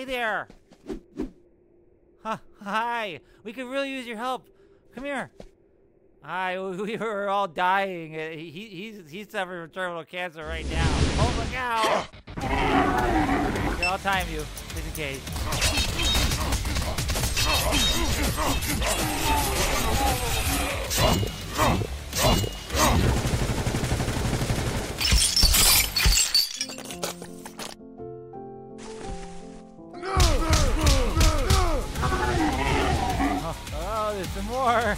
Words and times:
Hey 0.00 0.06
there. 0.06 0.48
Hi. 2.62 3.20
We 3.44 3.52
could 3.52 3.66
really 3.66 3.90
use 3.90 4.06
your 4.06 4.16
help. 4.16 4.46
Come 4.94 5.04
here. 5.04 5.30
Hi. 6.22 6.58
We 6.58 6.96
were 6.96 7.28
all 7.28 7.46
dying. 7.46 8.16
Uh, 8.16 8.30
He, 8.30 8.48
he's 8.50 9.10
he's 9.10 9.30
suffering 9.30 9.66
from 9.66 9.74
terminal 9.74 10.04
cancer 10.04 10.42
right 10.42 10.64
now. 10.70 10.86
Oh, 11.18 11.34
look 11.36 11.54
out! 11.54 12.08
Here, 13.76 13.86
I'll 13.86 13.98
time 13.98 14.26
you, 14.32 14.38
just 14.38 14.86
in 14.86 14.92
case. 14.94 15.20
Oh, 21.02 21.49
more. 34.60 34.96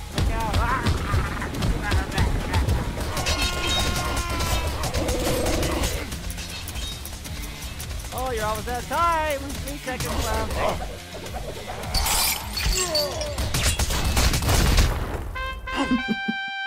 Oh, 8.14 8.30
you're 8.34 8.44
almost 8.44 8.68
out 8.68 8.82
of 8.82 8.88
time. 8.88 9.38
Three 9.38 9.78
seconds 9.78 10.24
left. 10.24 10.92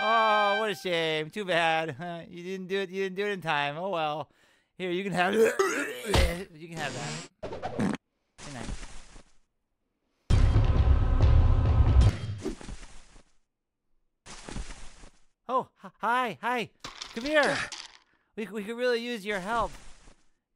Oh, 0.08 0.58
what 0.60 0.70
a 0.70 0.76
shame. 0.76 1.32
Too 1.32 1.46
bad. 1.46 1.96
You 2.30 2.44
didn't 2.44 2.68
do 2.68 2.78
it. 2.78 2.92
You 2.92 3.02
didn't 3.04 3.16
do 3.16 3.26
it 3.26 3.32
in 3.32 3.42
time. 3.42 3.76
Oh 3.78 3.90
well. 3.90 4.30
Here, 4.78 4.92
you 4.92 5.04
can 5.04 5.14
have. 5.14 5.34
you 5.34 5.52
can 6.68 6.78
have 6.78 6.94
that. 6.94 7.50
Good 7.50 8.54
night. 8.54 8.85
Oh, 15.48 15.68
hi, 16.00 16.40
hi. 16.42 16.70
Come 17.14 17.26
here. 17.26 17.56
We 18.36 18.48
we 18.48 18.64
could 18.64 18.78
really 18.78 19.00
use 19.00 19.24
your 19.24 19.40
help. 19.40 19.72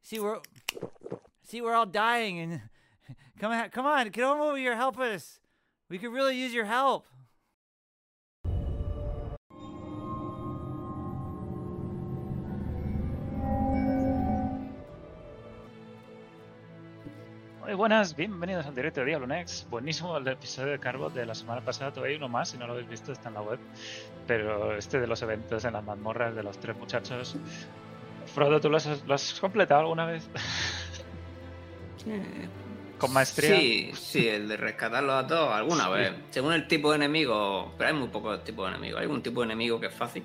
See, 0.02 0.18
we're 0.18 0.40
see 1.46 1.60
we're 1.60 1.74
all 1.74 1.86
dying, 1.86 2.40
and 2.40 2.62
come 3.38 3.52
on, 3.52 3.68
come 3.70 3.86
on, 3.86 4.08
get 4.08 4.24
over 4.24 4.56
here, 4.56 4.74
help 4.74 4.98
us. 4.98 5.38
We 5.88 5.98
could 5.98 6.12
really 6.12 6.36
use 6.36 6.52
your 6.52 6.64
help. 6.64 7.06
Muy 17.70 17.76
buenas, 17.76 18.16
bienvenidos 18.16 18.66
al 18.66 18.74
directo 18.74 18.98
de 18.98 19.06
Diablo 19.06 19.28
Next. 19.28 19.70
Buenísimo 19.70 20.16
el 20.16 20.26
episodio 20.26 20.72
de 20.72 20.80
Carbot 20.80 21.14
de 21.14 21.24
la 21.24 21.36
semana 21.36 21.60
pasada. 21.60 21.92
Todavía 21.92 22.14
hay 22.14 22.16
uno 22.16 22.28
más, 22.28 22.48
si 22.48 22.58
no 22.58 22.66
lo 22.66 22.72
habéis 22.72 22.88
visto, 22.88 23.12
está 23.12 23.28
en 23.28 23.34
la 23.36 23.42
web. 23.42 23.60
Pero 24.26 24.76
este 24.76 24.98
de 24.98 25.06
los 25.06 25.22
eventos 25.22 25.64
en 25.64 25.74
las 25.74 25.84
mazmorras 25.84 26.34
de 26.34 26.42
los 26.42 26.58
tres 26.58 26.76
muchachos. 26.76 27.36
Frodo, 28.34 28.60
¿tú 28.60 28.70
lo 28.70 28.76
has, 28.78 29.04
lo 29.06 29.14
has 29.14 29.38
completado 29.38 29.82
alguna 29.82 30.04
vez? 30.04 30.28
¿Con 32.98 33.12
maestría? 33.12 33.56
Sí, 33.56 33.92
sí, 33.94 34.26
el 34.26 34.48
de 34.48 34.56
rescatarlos 34.56 35.14
a 35.24 35.28
todos 35.28 35.52
alguna 35.54 35.84
Sí. 35.84 35.90
vez. 35.92 36.12
Según 36.30 36.54
el 36.54 36.66
tipo 36.66 36.90
de 36.90 36.96
enemigo, 36.96 37.72
pero 37.78 37.90
hay 37.90 37.94
muy 37.96 38.08
pocos 38.08 38.42
tipos 38.42 38.68
de 38.68 38.74
enemigos. 38.78 39.00
Hay 39.00 39.06
un 39.06 39.22
tipo 39.22 39.42
de 39.42 39.44
enemigo 39.46 39.78
que 39.78 39.86
es 39.86 39.94
fácil 39.94 40.24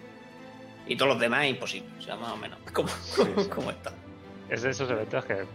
y 0.87 0.95
todos 0.97 1.09
los 1.11 1.19
demás 1.21 1.43
es 1.43 1.51
imposible. 1.51 1.89
O 1.99 2.01
sea, 2.01 2.15
más 2.15 2.31
o 2.31 2.37
menos. 2.37 2.57
Como, 2.73 2.87
sí. 2.89 3.21
como 3.53 3.69
está. 3.69 3.91
Es 4.49 4.63
de 4.63 4.71
esos 4.71 4.89
eventos 4.89 5.23
que 5.25 5.45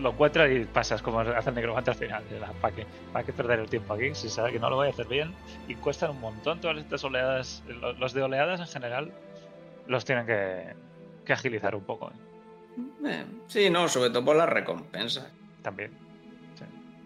lo 0.00 0.10
encuentras 0.10 0.50
y 0.50 0.64
pasas 0.64 1.02
como 1.02 1.20
hace 1.20 1.48
el 1.50 1.54
negromante 1.54 1.90
al 1.90 1.96
final. 1.96 2.24
¿Para 2.60 2.74
qué, 2.74 2.86
¿Para 3.12 3.24
qué 3.24 3.32
perder 3.32 3.60
el 3.60 3.68
tiempo 3.68 3.94
aquí? 3.94 4.14
Si 4.14 4.28
sabe 4.28 4.52
que 4.52 4.58
no 4.58 4.70
lo 4.70 4.76
voy 4.76 4.86
a 4.88 4.90
hacer 4.90 5.06
bien. 5.06 5.34
Y 5.68 5.74
cuestan 5.76 6.10
un 6.10 6.20
montón 6.20 6.60
todas 6.60 6.76
estas 6.78 7.02
oleadas. 7.04 7.62
lo- 7.68 7.92
Los 7.94 8.12
de 8.12 8.22
oleadas 8.22 8.60
en 8.60 8.66
general 8.66 9.12
los 9.86 10.04
tienen 10.04 10.26
que, 10.26 10.74
que 11.24 11.32
agilizar 11.32 11.74
un 11.74 11.84
poco. 11.84 12.10
¿eh? 12.10 12.82
Eh, 13.06 13.24
sí, 13.46 13.70
no, 13.70 13.88
sobre 13.88 14.10
todo 14.10 14.24
por 14.24 14.36
las 14.36 14.48
recompensas. 14.48 15.30
También. 15.62 15.90
Sí. 16.58 16.64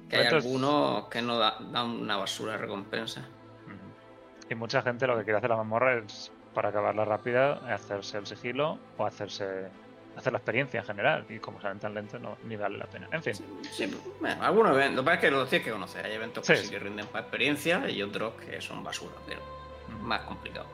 Que 0.09 0.17
hay 0.17 0.27
algunos 0.27 1.09
que 1.09 1.23
no 1.23 1.39
da- 1.39 1.59
dan 1.73 1.87
una 1.91 2.17
basura 2.17 2.53
de 2.53 2.59
recompensa. 2.59 3.23
Y 4.49 4.55
mucha 4.57 4.83
gente 4.83 5.07
lo 5.07 5.17
que 5.17 5.23
quiere 5.25 5.39
hacer 5.39 5.51
la 5.51 5.57
mazmorra 5.57 5.99
es, 5.99 6.33
para 6.55 6.71
acabarla 6.71 7.05
rápida, 7.05 7.61
hacerse 7.73 8.19
el 8.19 8.27
sigilo 8.27 8.79
o 8.99 9.07
hacerse 9.07 9.69
hacer 10.21 10.33
la 10.33 10.39
experiencia 10.39 10.81
en 10.81 10.87
general. 10.87 11.25
Y 11.29 11.39
como 11.39 11.61
salen 11.61 11.79
tan 11.79 11.93
lentos, 11.95 12.21
no, 12.21 12.37
ni 12.45 12.57
vale 12.57 12.79
la 12.79 12.87
pena. 12.87 13.09
En 13.13 13.23
fin, 13.23 13.35
Sí, 13.73 13.93
bueno, 14.21 14.43
algunos 14.43 14.73
eventos. 14.73 14.97
Lo 14.97 15.03
que 15.03 15.07
pasa 15.07 15.15
es 15.17 15.21
que 15.21 15.31
los 15.31 15.49
tienes 15.49 15.65
que 15.67 15.73
conocer. 15.73 16.07
Hay 16.07 16.13
eventos 16.13 16.47
que 16.47 16.57
Sí, 16.57 16.71
que 16.71 16.79
rinden 16.79 17.07
para 17.07 17.23
experiencia 17.23 17.89
y 17.91 18.03
otros 18.03 18.35
que 18.35 18.61
son 18.61 18.83
basura, 18.85 19.15
pero 19.27 19.41
Ujú. 19.89 19.99
más 20.07 20.21
complicado. 20.23 20.67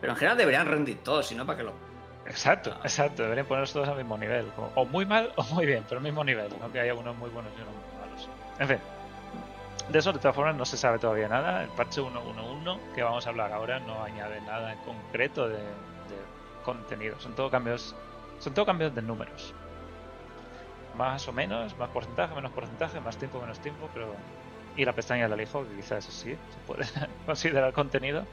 Pero 0.00 0.12
en 0.12 0.16
general 0.18 0.38
deberían 0.38 0.66
rendir 0.66 0.98
todos, 1.02 1.26
si 1.26 1.34
no, 1.34 1.44
para 1.46 1.58
que 1.58 1.64
los 1.64 1.74
Exacto, 2.26 2.70
exacto. 2.82 3.22
Deberían 3.22 3.46
ponerlos 3.46 3.72
todos 3.72 3.88
al 3.88 3.96
mismo 3.96 4.18
nivel. 4.18 4.46
como- 4.54 4.70
o 4.74 4.84
muy 4.84 5.06
mal 5.06 5.32
o 5.36 5.42
muy 5.54 5.64
bien, 5.64 5.82
pero 5.88 5.98
al 5.98 6.04
mismo 6.04 6.22
nivel. 6.24 6.48
No 6.60 6.70
que 6.70 6.78
haya 6.80 6.92
unos 6.94 7.16
muy 7.16 7.30
buenos 7.30 7.50
y 7.58 7.62
unos 7.62 7.74
muy 7.74 8.00
malos. 8.06 8.28
En 8.58 8.68
fin. 8.68 8.78
De 9.88 9.98
eso, 9.98 10.12
de 10.12 10.18
todas 10.18 10.36
formas, 10.36 10.54
no 10.54 10.66
se 10.66 10.76
sabe 10.76 10.98
todavía 10.98 11.28
nada. 11.28 11.62
El 11.64 11.70
parche 11.70 12.02
1.1.1 12.02 12.78
que 12.94 13.02
vamos 13.02 13.26
a 13.26 13.30
hablar 13.30 13.52
ahora 13.52 13.80
no 13.80 14.02
añade 14.04 14.38
nada 14.42 14.74
en 14.74 14.78
concreto 14.80 15.48
de, 15.48 15.56
de 15.56 16.18
contenido. 16.64 17.18
Son 17.20 17.34
todo 17.34 17.50
cambios. 17.50 17.96
Son 18.40 18.54
todo 18.54 18.66
cambios 18.66 18.94
de 18.94 19.02
números. 19.02 19.54
Más 20.96 21.26
o 21.28 21.32
menos, 21.32 21.76
más 21.78 21.90
porcentaje, 21.90 22.34
menos 22.34 22.52
porcentaje, 22.52 23.00
más 23.00 23.16
tiempo, 23.16 23.40
menos 23.40 23.60
tiempo, 23.60 23.88
pero. 23.92 24.14
Y 24.76 24.84
la 24.84 24.92
pestaña 24.92 25.28
del 25.28 25.40
hijo, 25.40 25.66
que 25.66 25.76
quizás 25.76 26.04
sí 26.04 26.30
se 26.30 26.58
puede 26.66 26.84
considerar 27.26 27.72
contenido. 27.72 28.24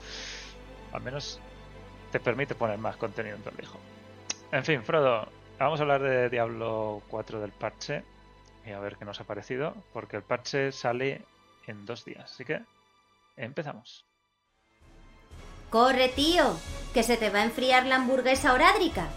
Al 0.94 1.02
menos 1.02 1.40
te 2.12 2.20
permite 2.20 2.56
poner 2.56 2.78
más 2.78 2.98
contenido 2.98 3.36
en 3.36 3.44
tu 3.44 3.50
hijo. 3.62 3.80
En 4.52 4.64
fin, 4.64 4.84
Frodo, 4.84 5.28
vamos 5.60 5.80
a 5.80 5.84
hablar 5.84 6.02
de 6.02 6.30
Diablo 6.30 7.02
4 7.10 7.42
del 7.42 7.52
parche 7.52 8.04
y 8.66 8.72
a 8.72 8.80
ver 8.80 8.96
qué 8.98 9.06
nos 9.06 9.20
ha 9.20 9.24
parecido, 9.26 9.76
porque 9.92 10.18
el 10.18 10.24
parche 10.24 10.72
sale 10.72 11.22
en 11.68 11.86
dos 11.86 12.06
días, 12.06 12.32
así 12.32 12.46
que 12.46 12.62
empezamos. 13.38 14.06
Corre, 15.70 16.10
tío, 16.10 16.58
que 16.94 17.04
se 17.04 17.18
te 17.18 17.30
va 17.30 17.40
a 17.40 17.46
enfriar 17.46 17.86
la 17.86 17.98
hamburguesa 17.98 18.54
orádrica. 18.54 19.08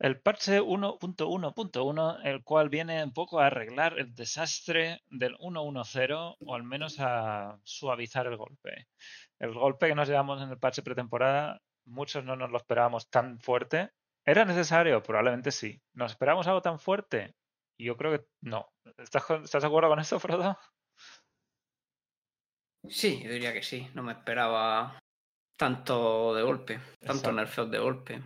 El 0.00 0.20
parche 0.20 0.60
1.1.1, 0.60 2.20
el 2.24 2.44
cual 2.44 2.68
viene 2.68 3.02
un 3.02 3.12
poco 3.12 3.40
a 3.40 3.46
arreglar 3.46 3.98
el 3.98 4.14
desastre 4.14 5.00
del 5.10 5.36
1.1.0 5.38 6.36
o 6.38 6.54
al 6.54 6.62
menos 6.62 6.96
a 7.00 7.58
suavizar 7.64 8.26
el 8.28 8.36
golpe. 8.36 8.86
El 9.40 9.54
golpe 9.54 9.88
que 9.88 9.94
nos 9.96 10.08
llevamos 10.08 10.40
en 10.40 10.50
el 10.50 10.58
parche 10.58 10.82
pretemporada, 10.82 11.60
muchos 11.84 12.24
no 12.24 12.36
nos 12.36 12.50
lo 12.50 12.58
esperábamos 12.58 13.08
tan 13.10 13.40
fuerte. 13.40 13.90
¿Era 14.24 14.44
necesario? 14.44 15.02
Probablemente 15.02 15.50
sí. 15.50 15.80
¿Nos 15.94 16.12
esperábamos 16.12 16.46
algo 16.46 16.62
tan 16.62 16.78
fuerte? 16.78 17.34
Yo 17.80 17.96
creo 17.96 18.12
que 18.12 18.26
no. 18.42 18.68
¿Estás, 18.98 19.24
con- 19.24 19.42
¿estás 19.44 19.62
de 19.62 19.68
acuerdo 19.68 19.88
con 19.88 19.98
esto, 19.98 20.20
Frodo? 20.20 20.56
Sí, 22.88 23.20
yo 23.22 23.30
diría 23.30 23.52
que 23.52 23.62
sí. 23.62 23.88
No 23.94 24.02
me 24.02 24.12
esperaba 24.12 24.98
tanto 25.58 26.34
de 26.34 26.42
golpe, 26.42 26.80
tanto 27.00 27.32
nerfeos 27.32 27.70
de 27.70 27.78
golpe. 27.78 28.22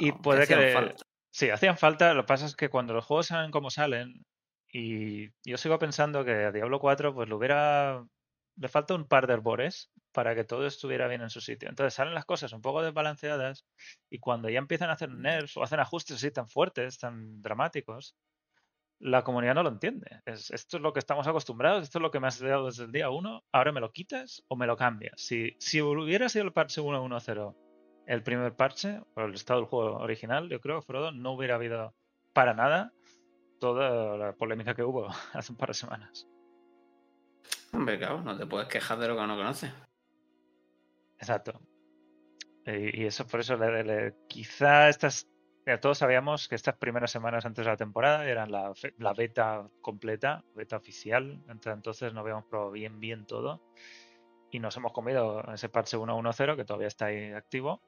Y 0.00 0.08
Aunque 0.08 0.22
puede 0.22 0.46
que... 0.46 0.72
falta. 0.72 1.04
Sí, 1.30 1.50
hacían 1.50 1.78
falta. 1.78 2.12
Lo 2.14 2.22
que 2.22 2.28
pasa 2.28 2.46
es 2.46 2.56
que 2.56 2.70
cuando 2.70 2.92
los 2.92 3.04
juegos 3.04 3.26
salen 3.26 3.52
como 3.52 3.70
salen, 3.70 4.24
y 4.72 5.28
yo 5.44 5.56
sigo 5.56 5.78
pensando 5.78 6.24
que 6.24 6.32
a 6.32 6.52
Diablo 6.52 6.80
4 6.80 7.14
pues 7.14 7.28
le 7.28 7.34
hubiera... 7.34 8.04
Le 8.56 8.68
falta 8.68 8.94
un 8.94 9.06
par 9.06 9.26
de 9.26 9.34
herbores 9.34 9.90
para 10.12 10.34
que 10.34 10.44
todo 10.44 10.66
estuviera 10.66 11.06
bien 11.06 11.22
en 11.22 11.30
su 11.30 11.40
sitio. 11.40 11.68
Entonces 11.68 11.94
salen 11.94 12.14
las 12.14 12.26
cosas 12.26 12.52
un 12.52 12.60
poco 12.60 12.82
desbalanceadas 12.82 13.64
y 14.10 14.18
cuando 14.18 14.50
ya 14.50 14.58
empiezan 14.58 14.90
a 14.90 14.94
hacer 14.94 15.10
nerfs 15.10 15.56
o 15.56 15.62
hacen 15.62 15.80
ajustes 15.80 16.16
así 16.16 16.30
tan 16.30 16.48
fuertes, 16.48 16.98
tan 16.98 17.40
dramáticos, 17.40 18.16
la 18.98 19.22
comunidad 19.22 19.54
no 19.54 19.62
lo 19.62 19.70
entiende. 19.70 20.20
Es, 20.26 20.50
esto 20.50 20.76
es 20.76 20.82
lo 20.82 20.92
que 20.92 20.98
estamos 20.98 21.26
acostumbrados, 21.26 21.84
esto 21.84 21.98
es 21.98 22.02
lo 22.02 22.10
que 22.10 22.20
me 22.20 22.26
has 22.26 22.38
dado 22.38 22.66
desde 22.66 22.84
el 22.84 22.92
día 22.92 23.08
1, 23.08 23.44
ahora 23.52 23.72
me 23.72 23.80
lo 23.80 23.92
quitas 23.92 24.42
o 24.48 24.56
me 24.56 24.66
lo 24.66 24.76
cambias. 24.76 25.14
Si, 25.16 25.56
si 25.58 25.80
hubiera 25.80 26.28
sido 26.28 26.44
el 26.44 26.52
parche 26.52 26.82
1.1.0 26.82 27.69
el 28.10 28.22
primer 28.24 28.56
parche, 28.56 29.00
o 29.14 29.20
el 29.22 29.34
estado 29.34 29.60
del 29.60 29.68
juego 29.68 29.96
original, 29.98 30.48
yo 30.48 30.60
creo, 30.60 30.82
Frodo, 30.82 31.12
no 31.12 31.32
hubiera 31.32 31.54
habido 31.54 31.94
para 32.32 32.54
nada 32.54 32.92
toda 33.60 34.16
la 34.16 34.32
polémica 34.32 34.74
que 34.74 34.82
hubo 34.82 35.06
hace 35.32 35.52
un 35.52 35.58
par 35.58 35.68
de 35.68 35.74
semanas. 35.74 36.26
Hombre, 37.72 37.98
claro, 37.98 38.20
no 38.22 38.36
te 38.36 38.46
puedes 38.46 38.66
quejar 38.68 38.98
de 38.98 39.06
lo 39.08 39.16
que 39.16 39.26
no 39.26 39.36
conoces. 39.36 39.72
Exacto. 41.18 41.60
Y, 42.66 43.02
y 43.02 43.06
eso 43.06 43.26
por 43.28 43.40
eso 43.40 43.56
le- 43.56 43.84
le- 43.84 44.14
quizá 44.28 44.88
estas 44.88 45.28
todos 45.80 45.98
sabíamos 45.98 46.48
que 46.48 46.56
estas 46.56 46.76
primeras 46.78 47.12
semanas 47.12 47.44
antes 47.46 47.64
de 47.64 47.70
la 47.70 47.76
temporada 47.76 48.26
eran 48.26 48.50
la, 48.50 48.72
beta 49.16 49.68
completa, 49.80 50.42
beta 50.56 50.76
oficial. 50.78 51.44
Entre 51.48 51.70
entonces 51.70 52.12
no 52.12 52.20
habíamos 52.20 52.46
probado 52.46 52.72
bien 52.72 52.98
bien 52.98 53.24
todo. 53.24 53.62
Y 54.50 54.58
nos 54.58 54.76
hemos 54.78 54.92
comido 54.92 55.44
ese 55.54 55.68
parche 55.68 55.96
1.1.0 55.96 56.56
que 56.56 56.64
todavía 56.64 56.88
está 56.88 57.06
ahí 57.06 57.30
activo. 57.32 57.80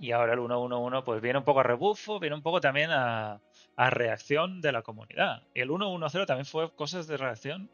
Y 0.00 0.12
ahora 0.12 0.34
el 0.34 0.38
1.1.1 0.38 1.04
pues 1.04 1.20
viene 1.20 1.38
un 1.38 1.44
poco 1.44 1.60
a 1.60 1.64
rebufo, 1.64 2.20
viene 2.20 2.36
un 2.36 2.42
poco 2.42 2.60
también 2.60 2.90
a, 2.90 3.40
reacción 3.76 4.60
de 4.60 4.72
la 4.72 4.82
comunidad. 4.82 5.42
El 5.54 5.70
1.1.0 5.70 6.26
también 6.26 6.46
fue 6.46 6.72
cosas 6.74 7.06
de 7.06 7.16
reacción, 7.16 7.70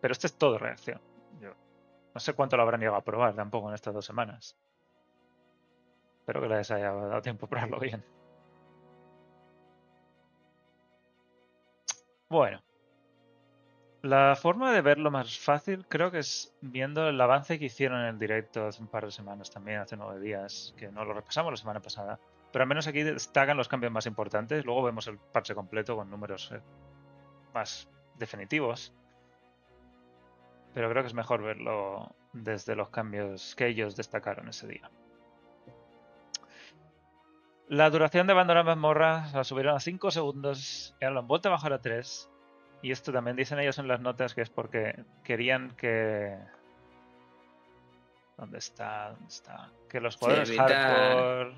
pero 0.00 0.12
este 0.12 0.26
es 0.26 0.36
todo 0.36 0.58
reacción. 0.58 1.00
Yo 1.40 1.54
no 2.14 2.20
sé 2.20 2.34
cuánto 2.34 2.56
lo 2.56 2.62
habrán 2.62 2.80
llegado 2.80 2.98
a 2.98 3.04
probar 3.04 3.34
tampoco 3.34 3.68
en 3.68 3.74
estas 3.74 3.94
dos 3.94 4.04
semanas. 4.04 4.56
Espero 6.20 6.40
que 6.40 6.48
les 6.48 6.70
haya 6.70 6.92
dado 6.92 7.22
tiempo 7.22 7.46
a 7.46 7.48
probarlo 7.48 7.78
bien. 7.78 8.04
Bueno. 12.28 12.62
La 14.02 14.34
forma 14.34 14.72
de 14.72 14.80
verlo 14.80 15.10
más 15.10 15.38
fácil 15.38 15.86
creo 15.86 16.10
que 16.10 16.20
es 16.20 16.56
viendo 16.62 17.06
el 17.06 17.20
avance 17.20 17.58
que 17.58 17.66
hicieron 17.66 18.00
en 18.00 18.06
el 18.06 18.18
directo 18.18 18.66
hace 18.66 18.80
un 18.80 18.88
par 18.88 19.04
de 19.04 19.10
semanas 19.10 19.50
también, 19.50 19.80
hace 19.80 19.96
nueve 19.96 20.20
días, 20.20 20.74
que 20.78 20.90
no 20.90 21.04
lo 21.04 21.12
repasamos 21.12 21.52
la 21.52 21.58
semana 21.58 21.80
pasada. 21.80 22.18
Pero 22.50 22.62
al 22.62 22.68
menos 22.68 22.86
aquí 22.86 23.02
destacan 23.02 23.58
los 23.58 23.68
cambios 23.68 23.92
más 23.92 24.06
importantes. 24.06 24.64
Luego 24.64 24.82
vemos 24.82 25.06
el 25.06 25.18
parche 25.18 25.54
completo 25.54 25.96
con 25.96 26.08
números 26.08 26.50
eh, 26.50 26.62
más 27.52 27.90
definitivos. 28.18 28.94
Pero 30.72 30.88
creo 30.88 31.02
que 31.02 31.08
es 31.08 31.14
mejor 31.14 31.42
verlo 31.42 32.14
desde 32.32 32.76
los 32.76 32.88
cambios 32.88 33.54
que 33.54 33.66
ellos 33.66 33.96
destacaron 33.96 34.48
ese 34.48 34.66
día. 34.66 34.90
La 37.68 37.90
duración 37.90 38.26
de 38.26 38.32
abandonar 38.32 38.64
mazmorra 38.64 39.26
la 39.34 39.44
subieron 39.44 39.76
a 39.76 39.80
5 39.80 40.10
segundos 40.10 40.96
y 41.00 41.04
ahora 41.04 41.20
lo 41.22 41.34
han 41.34 41.40
a 41.44 41.50
bajar 41.50 41.72
a 41.74 41.80
3. 41.80 42.29
Y 42.82 42.92
esto 42.92 43.12
también 43.12 43.36
dicen 43.36 43.58
ellos 43.58 43.78
en 43.78 43.88
las 43.88 44.00
notas 44.00 44.34
que 44.34 44.42
es 44.42 44.50
porque 44.50 45.04
querían 45.22 45.70
que. 45.76 46.36
¿Dónde 48.38 48.58
está? 48.58 49.10
¿Dónde 49.10 49.28
está? 49.28 49.68
Que 49.88 50.00
los 50.00 50.16
jugadores 50.16 50.48
evitar- 50.48 50.72
hardcore. 50.72 51.54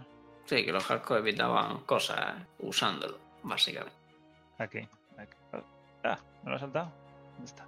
Sí, 0.46 0.64
que 0.64 0.72
los 0.72 0.84
hardcore 0.84 1.20
evitaban 1.20 1.78
cosas 1.84 2.34
usándolo, 2.58 3.19
básicamente. 3.44 3.96
Aquí. 4.58 4.80
aquí. 5.16 5.32
Ah, 6.02 6.19
me 6.42 6.50
lo 6.50 6.56
he 6.56 6.60
saltado. 6.60 6.90
¿Dónde 7.34 7.44
está? 7.46 7.64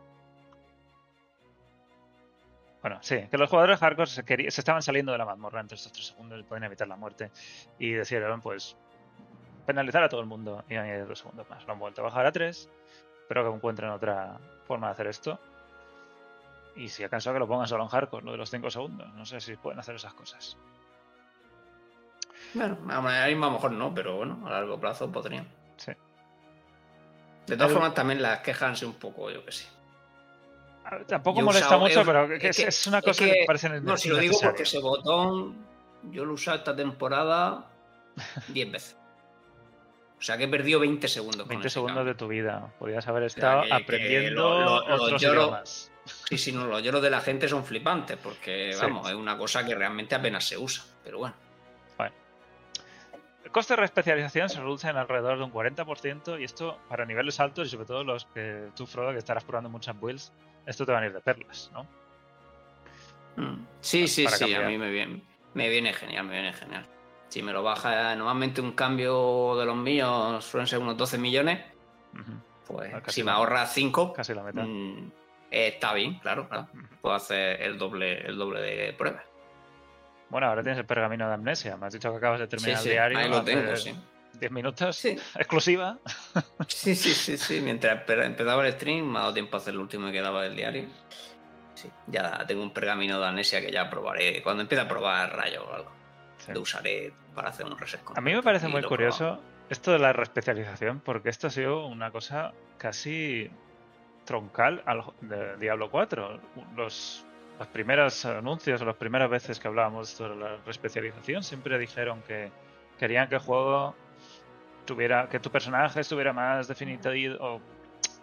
Bueno, 2.83 2.99
sí, 3.01 3.27
que 3.31 3.39
los 3.39 3.49
jugadores 3.49 3.79
hardcore 3.79 4.11
se, 4.11 4.25
querí- 4.25 4.51
se 4.51 4.61
estaban 4.61 4.83
saliendo 4.83 5.13
de 5.13 5.19
la 5.19 5.25
mazmorra 5.25 5.61
entre 5.61 5.77
estos 5.77 5.93
tres 5.93 6.07
segundos 6.09 6.39
y 6.41 6.43
pueden 6.43 6.65
evitar 6.65 6.87
la 6.87 6.97
muerte. 6.97 7.31
Y 7.79 7.93
decidieron, 7.93 8.41
pues, 8.43 8.77
penalizar 9.65 10.03
a 10.03 10.09
todo 10.09 10.21
el 10.21 10.27
mundo 10.27 10.65
y 10.69 10.75
añadir 10.75 11.07
dos 11.07 11.21
segundos 11.21 11.49
más. 11.49 11.65
Lo 11.67 11.73
han 11.73 11.79
vuelto 11.79 12.03
a 12.03 12.05
bajar 12.05 12.27
a 12.27 12.33
tres. 12.33 12.69
Espero 13.25 13.49
que 13.51 13.57
encuentren 13.57 13.89
otra 13.91 14.37
forma 14.67 14.89
de 14.89 14.93
hacer 14.93 15.07
esto. 15.07 15.41
Y 16.77 16.89
si 16.91 17.05
acaso 17.05 17.33
que 17.33 17.39
lo 17.39 17.49
pongan 17.49 17.67
solo 17.67 17.85
en 17.85 17.89
hardcore, 17.89 18.23
lo 18.25 18.33
de 18.33 18.37
los 18.39 18.51
5 18.51 18.71
segundos. 18.71 19.09
No 19.15 19.25
sé 19.25 19.41
si 19.41 19.57
pueden 19.57 19.79
hacer 19.81 19.95
esas 19.95 20.13
cosas. 20.13 20.57
Bueno, 22.53 22.77
a 22.91 23.29
lo 23.29 23.51
mejor 23.51 23.73
no, 23.73 23.95
pero 23.95 24.17
bueno, 24.17 24.47
a 24.47 24.51
largo 24.51 24.79
plazo 24.79 25.11
podrían. 25.11 25.49
Sí. 25.79 25.93
De 27.47 27.57
todas 27.57 27.73
formas, 27.73 27.95
también 27.95 28.21
las 28.21 28.41
quejanse 28.41 28.85
un 28.87 28.95
poco, 28.95 29.31
yo 29.31 29.45
que 29.45 29.53
sé. 29.53 29.67
Ver, 30.91 31.05
Tampoco 31.07 31.39
Yo 31.41 31.45
molesta 31.47 31.69
usado- 31.69 31.81
mucho, 31.81 32.05
pero 32.05 32.29
que 32.29 32.37
es, 32.37 32.45
es 32.45 32.57
que- 32.57 32.69
es 32.69 32.87
una 32.87 32.99
es 32.99 33.05
cosa 33.05 33.25
que- 33.25 33.33
que, 33.33 33.41
me 33.41 33.47
parece 33.47 33.81
No, 33.81 33.97
si 33.97 34.09
lo 34.11 34.19
digo 34.19 34.37
porque 34.43 34.65
ese 34.65 34.79
botón 34.81 35.57
yo 36.11 36.25
lo 36.27 36.33
he 36.33 36.35
usado 36.35 36.59
esta 36.59 36.77
temporada 36.77 37.65
10 38.49 38.71
veces. 38.71 38.97
O 40.25 40.27
sea 40.27 40.39
que 40.39 40.45
he 40.45 40.49
perdido 40.49 40.81
20 40.81 41.07
segundos. 41.07 41.47
20 41.47 41.55
con 41.55 41.61
ese 41.67 41.75
segundos 41.75 42.07
de 42.07 42.15
tu 42.15 42.27
vida. 42.29 42.73
Podrías 42.79 43.07
haber 43.09 43.25
estado 43.25 43.61
que- 43.61 43.69
que 43.69 43.75
aprendiendo 43.75 44.49
lo- 44.59 44.65
lo- 44.81 44.89
lo 44.97 45.03
otros 45.05 45.21
lloro- 45.21 45.41
idiomas. 45.43 45.93
Sí, 46.31 46.39
sí, 46.39 46.51
no, 46.53 46.65
los 46.67 46.83
lloros 46.83 47.03
de 47.03 47.11
la 47.11 47.21
gente 47.21 47.47
son 47.47 47.63
flipantes 47.63 48.17
porque, 48.17 48.73
Sí. 48.73 48.79
vamos, 48.81 49.07
es 49.11 49.15
una 49.17 49.37
cosa 49.37 49.67
que 49.67 49.75
realmente 49.75 50.15
apenas 50.15 50.49
se 50.49 50.57
usa. 50.57 50.83
Pero 51.05 51.19
bueno, 51.19 51.35
El 53.45 53.51
coste 53.51 53.75
de 53.75 53.81
reespecialización 53.81 54.49
se 54.49 54.59
reduce 54.61 54.89
en 54.89 54.97
alrededor 54.97 55.37
de 55.37 55.45
un 55.45 55.51
40% 55.53 56.39
y 56.41 56.45
esto 56.45 56.81
para 56.89 57.05
niveles 57.05 57.39
altos 57.39 57.69
y 57.69 57.71
sobre 57.71 57.85
todo 57.85 58.03
los 58.03 58.25
que 58.25 58.71
tú, 58.75 58.87
Frodo, 58.87 59.13
que 59.13 59.19
estarás 59.19 59.45
probando 59.45 59.69
muchas 59.69 59.95
builds, 60.01 60.33
esto 60.67 60.87
te 60.87 60.93
va 60.93 61.01
a 61.01 61.07
ir 61.07 61.13
de 61.13 61.21
perlas, 61.21 61.71
¿no? 61.75 61.87
Mm. 63.37 63.67
sí, 63.81 64.09
sí, 64.09 64.25
para 64.25 64.37
sí, 64.39 64.45
cambiar. 64.45 64.65
a 64.65 64.69
mí 64.69 64.79
me 64.79 64.91
viene, 64.91 65.23
me 65.53 65.69
viene 65.69 65.93
genial, 65.93 66.25
me 66.27 66.33
viene 66.33 66.53
genial. 66.55 66.85
Si 67.35 67.43
me 67.43 67.53
lo 67.53 67.65
baja, 67.65 68.15
normalmente 68.15 68.61
un 68.61 68.71
cambio 68.75 69.57
de 69.59 69.67
los 69.67 69.75
míos 69.75 70.45
suelen 70.45 70.69
ser 70.69 70.79
unos 70.79 70.97
12 70.97 71.19
millones, 71.19 71.65
pues 72.65 72.95
Ah, 72.95 73.03
si 73.09 73.25
me 73.25 73.33
ahorra 73.33 73.67
5, 73.67 74.13
Casi 74.13 74.35
la 74.35 74.45
mitad. 74.45 74.63
mm, 74.65 75.11
está 75.51 75.93
bien, 75.95 76.21
claro, 76.21 76.49
claro. 76.49 76.69
Puedo 77.03 77.17
hacer 77.17 77.61
el 77.61 77.77
doble, 77.77 78.25
el 78.25 78.39
doble 78.39 78.61
de 78.61 78.93
pruebas. 78.93 79.25
Bueno, 80.31 80.47
ahora 80.47 80.63
tienes 80.63 80.79
el 80.79 80.87
pergamino 80.87 81.27
de 81.27 81.35
amnesia. 81.35 81.77
Me 81.77 81.87
has 81.89 81.93
dicho 81.95 82.09
que 82.13 82.19
acabas 82.19 82.39
de 82.39 82.47
terminar 82.47 82.79
sí, 82.79 82.89
el 82.91 82.95
diario. 82.95 83.19
ahí 83.19 83.29
lo 83.29 83.43
tengo, 83.43 83.75
sí. 83.75 83.93
10 84.39 84.53
minutos. 84.53 84.95
Sí. 84.95 85.17
Exclusiva. 85.35 85.99
Sí, 86.69 86.95
sí, 86.95 87.11
sí, 87.15 87.37
sí. 87.37 87.61
Mientras 87.61 88.09
empezaba 88.09 88.65
el 88.65 88.73
stream, 88.75 89.07
me 89.11 89.19
ha 89.19 89.23
dado 89.23 89.35
tiempo 89.35 89.57
a 89.57 89.59
hacer 89.59 89.75
lo 89.75 89.81
último 89.81 90.07
que 90.07 90.13
quedaba 90.13 90.41
del 90.45 90.55
diario. 90.55 90.85
Sí, 91.75 91.91
ya 92.07 92.47
tengo 92.47 92.63
un 92.63 92.73
pergamino 92.73 93.19
de 93.19 93.27
amnesia 93.27 93.61
que 93.61 93.73
ya 93.73 93.91
probaré. 93.91 94.41
Cuando 94.41 94.63
empiece 94.63 94.83
a 94.83 94.87
probar 94.89 95.35
rayos 95.37 95.65
o 95.69 95.75
algo, 95.75 95.91
Sí. 96.47 96.53
lo 96.53 96.61
usaré 96.61 97.13
para 97.35 97.49
hacer 97.51 97.67
un 97.67 97.79
reset. 97.79 98.01
A 98.15 98.21
mí 98.21 98.33
me 98.35 98.43
parece 98.43 98.69
muy 98.69 98.83
curioso 98.83 99.41
esto 99.71 99.93
de 99.93 99.99
la 99.99 100.13
reespecialización, 100.13 101.01
porque 101.01 101.31
esto 101.31 101.47
ha 101.47 101.51
sido 101.51 101.87
una 101.87 102.11
cosa 102.11 102.53
casi 102.79 103.51
troncal 104.25 104.83
al, 104.87 105.03
de 105.21 105.57
Diablo 105.59 105.91
4. 105.91 106.41
Los, 106.77 107.25
los 107.59 107.69
primeros 107.69 108.25
anuncios 108.25 108.81
o 108.83 108.85
las 108.85 108.97
primeras 108.97 109.31
veces 109.31 109.59
que 109.59 109.69
hablábamos 109.69 110.09
sobre 110.11 110.37
la 110.37 110.57
reespecialización 110.65 111.43
siempre 111.43 111.79
dijeron 111.79 112.23
que 112.23 112.51
querían 112.99 113.29
que 113.29 113.37
el 113.37 113.41
juego 113.41 113.95
tuviera, 114.85 115.29
que 115.29 115.41
tu 115.41 115.51
personaje 115.51 116.01
estuviera 116.01 116.33
más 116.33 116.69
definido 116.69 117.11
o 117.41 117.61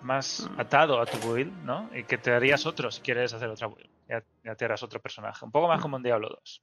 más 0.04 0.48
Mm. 0.50 0.60
atado 0.60 1.00
a 1.00 1.06
tu 1.06 1.18
build, 1.34 1.54
¿no? 1.64 1.90
Y 1.94 2.04
que 2.04 2.18
te 2.18 2.32
harías 2.34 2.66
otro 2.66 2.90
si 2.92 3.02
quieres 3.02 3.34
hacer 3.34 3.50
otra 3.50 3.68
build. 3.68 3.90
Ya, 4.08 4.24
ya 4.44 4.56
te 4.56 4.66
harás 4.66 4.82
otro 4.84 5.00
personaje. 5.00 5.46
Un 5.46 5.52
poco 5.52 5.68
más 5.68 5.80
Mm. 5.80 5.82
como 5.82 5.98
en 5.98 6.04
Diablo 6.04 6.30
2. 6.30 6.62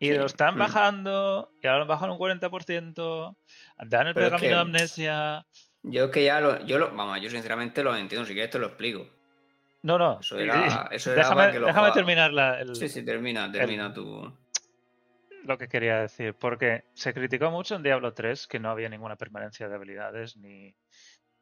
Y 0.00 0.12
lo 0.12 0.26
están 0.26 0.54
mm. 0.54 0.58
bajando, 0.58 1.50
y 1.62 1.66
ahora 1.66 1.80
lo 1.80 1.86
bajan 1.86 2.10
un 2.10 2.18
40%, 2.18 3.36
dan 3.86 4.02
el 4.02 4.08
es 4.08 4.14
pergamino 4.14 4.38
que- 4.38 4.48
de 4.48 4.54
amnesia. 4.60 5.46
Yo 5.82 6.04
es 6.06 6.10
que 6.10 6.24
ya 6.24 6.40
lo, 6.40 6.64
yo 6.66 6.78
lo, 6.78 6.94
vamos, 6.94 7.20
yo 7.20 7.30
sinceramente 7.30 7.82
lo 7.82 7.94
entiendo, 7.96 8.26
si 8.26 8.32
quieres 8.34 8.50
te 8.50 8.58
lo 8.58 8.66
explico. 8.66 9.08
No, 9.82 9.96
no. 9.96 10.18
Eso 10.20 10.38
era- 10.38 10.88
eso 10.90 11.12
era 11.12 11.22
déjame 11.22 11.52
que 11.52 11.58
lo 11.60 11.66
déjame 11.66 11.92
terminar 11.92 12.32
la- 12.32 12.60
el- 12.60 12.74
Sí, 12.74 12.88
sí, 12.88 13.04
termina, 13.04 13.50
termina 13.50 13.92
tu. 13.92 14.32
lo 15.44 15.56
que 15.56 15.68
quería 15.68 16.00
decir, 16.00 16.34
porque 16.34 16.84
se 16.94 17.14
criticó 17.14 17.50
mucho 17.50 17.76
en 17.76 17.82
Diablo 17.82 18.12
3 18.12 18.46
que 18.46 18.58
no 18.58 18.70
había 18.70 18.88
ninguna 18.88 19.16
permanencia 19.16 19.68
de 19.68 19.74
habilidades 19.76 20.36
ni, 20.36 20.74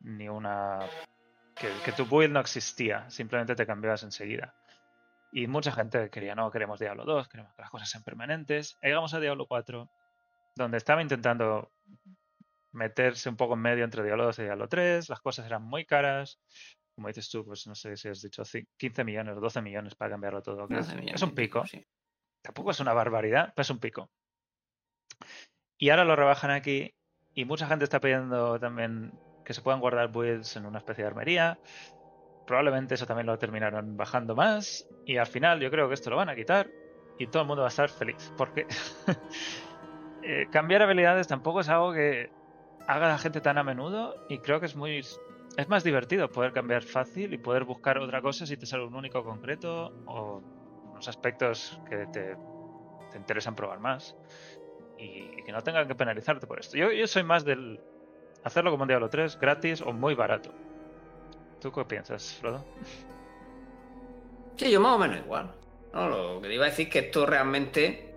ni 0.00 0.28
una. 0.28 0.78
Que, 1.58 1.68
que 1.84 1.92
tu 1.92 2.04
build 2.06 2.32
no 2.32 2.40
existía, 2.40 3.08
simplemente 3.10 3.54
te 3.56 3.66
cambiabas 3.66 4.02
enseguida. 4.02 4.54
Y 5.36 5.48
mucha 5.48 5.70
gente 5.70 6.08
quería, 6.08 6.34
no, 6.34 6.50
queremos 6.50 6.80
Diablo 6.80 7.04
2, 7.04 7.28
queremos 7.28 7.52
que 7.54 7.60
las 7.60 7.70
cosas 7.70 7.90
sean 7.90 8.02
permanentes. 8.02 8.78
Llegamos 8.82 9.12
a 9.12 9.20
Diablo 9.20 9.44
4, 9.46 9.86
donde 10.54 10.78
estaba 10.78 11.02
intentando 11.02 11.70
meterse 12.72 13.28
un 13.28 13.36
poco 13.36 13.52
en 13.52 13.60
medio 13.60 13.84
entre 13.84 14.02
Diablo 14.02 14.24
2 14.24 14.38
y 14.38 14.44
Diablo 14.44 14.66
3, 14.66 15.10
las 15.10 15.20
cosas 15.20 15.44
eran 15.44 15.62
muy 15.62 15.84
caras. 15.84 16.40
Como 16.94 17.08
dices 17.08 17.28
tú, 17.28 17.44
pues 17.44 17.66
no 17.66 17.74
sé 17.74 17.98
si 17.98 18.08
has 18.08 18.22
dicho 18.22 18.44
ci- 18.44 18.66
15 18.78 19.04
millones 19.04 19.36
o 19.36 19.40
12 19.40 19.60
millones 19.60 19.94
para 19.94 20.12
cambiarlo 20.12 20.40
todo. 20.40 20.62
es- 20.64 20.70
12 20.70 20.94
millones 20.96 21.16
es 21.16 21.22
un 21.28 21.34
pico. 21.34 21.66
sí. 21.66 21.84
Tampoco 22.42 22.70
es 22.70 22.80
una 22.80 22.94
barbaridad, 22.94 23.52
pero 23.54 23.60
es 23.62 23.70
un 23.70 23.78
pico. 23.78 24.08
Y 25.76 25.90
ahora 25.90 26.06
lo 26.06 26.16
rebajan 26.16 26.50
aquí 26.50 26.94
y 27.34 27.44
mucha 27.44 27.66
gente 27.66 27.84
está 27.84 28.00
pidiendo 28.00 28.58
también 28.58 29.12
que 29.44 29.52
se 29.52 29.60
puedan 29.60 29.80
guardar 29.80 30.08
builds 30.08 30.56
en 30.56 30.64
una 30.64 30.78
especie 30.78 31.04
de 31.04 31.08
armería. 31.08 31.58
Probablemente 32.46 32.94
eso 32.94 33.06
también 33.06 33.26
lo 33.26 33.38
terminaron 33.38 33.96
bajando 33.96 34.34
más 34.34 34.86
y 35.04 35.16
al 35.16 35.26
final 35.26 35.60
yo 35.60 35.70
creo 35.70 35.88
que 35.88 35.94
esto 35.94 36.10
lo 36.10 36.16
van 36.16 36.28
a 36.28 36.36
quitar 36.36 36.70
y 37.18 37.26
todo 37.26 37.42
el 37.42 37.48
mundo 37.48 37.62
va 37.62 37.68
a 37.68 37.70
estar 37.70 37.88
feliz 37.88 38.32
porque 38.36 38.66
eh, 40.22 40.46
cambiar 40.50 40.82
habilidades 40.82 41.26
tampoco 41.26 41.60
es 41.60 41.68
algo 41.68 41.92
que 41.92 42.30
haga 42.86 43.08
la 43.08 43.18
gente 43.18 43.40
tan 43.40 43.58
a 43.58 43.64
menudo 43.64 44.14
y 44.28 44.38
creo 44.38 44.60
que 44.60 44.66
es 44.66 44.76
muy 44.76 44.98
es 44.98 45.68
más 45.68 45.82
divertido 45.82 46.30
poder 46.30 46.52
cambiar 46.52 46.82
fácil 46.82 47.32
y 47.32 47.38
poder 47.38 47.64
buscar 47.64 47.98
otra 47.98 48.20
cosa 48.20 48.46
si 48.46 48.56
te 48.56 48.66
sale 48.66 48.84
un 48.84 48.94
único 48.94 49.24
concreto 49.24 49.92
o 50.06 50.42
unos 50.90 51.08
aspectos 51.08 51.80
que 51.88 52.06
te, 52.06 52.36
te 53.10 53.18
interesan 53.18 53.56
probar 53.56 53.80
más 53.80 54.16
y 54.98 55.42
que 55.42 55.52
no 55.52 55.62
tengan 55.62 55.88
que 55.88 55.94
penalizarte 55.94 56.46
por 56.46 56.60
esto. 56.60 56.76
Yo, 56.76 56.92
yo 56.92 57.06
soy 57.06 57.22
más 57.22 57.44
del 57.44 57.80
hacerlo 58.44 58.70
como 58.70 58.84
en 58.84 58.88
Diablo 58.88 59.08
3, 59.08 59.38
gratis 59.38 59.82
o 59.82 59.92
muy 59.92 60.14
barato. 60.14 60.54
¿Tú 61.60 61.72
qué 61.72 61.84
piensas, 61.84 62.34
Frodo? 62.40 62.64
Sí, 64.56 64.70
yo 64.70 64.80
más 64.80 64.94
o 64.94 64.98
menos 64.98 65.18
igual. 65.18 65.52
No, 65.92 66.08
lo 66.08 66.40
que 66.40 66.48
te 66.48 66.54
iba 66.54 66.66
a 66.66 66.68
decir 66.70 66.86
es 66.86 66.92
que 66.92 66.98
esto 67.00 67.26
realmente 67.26 68.14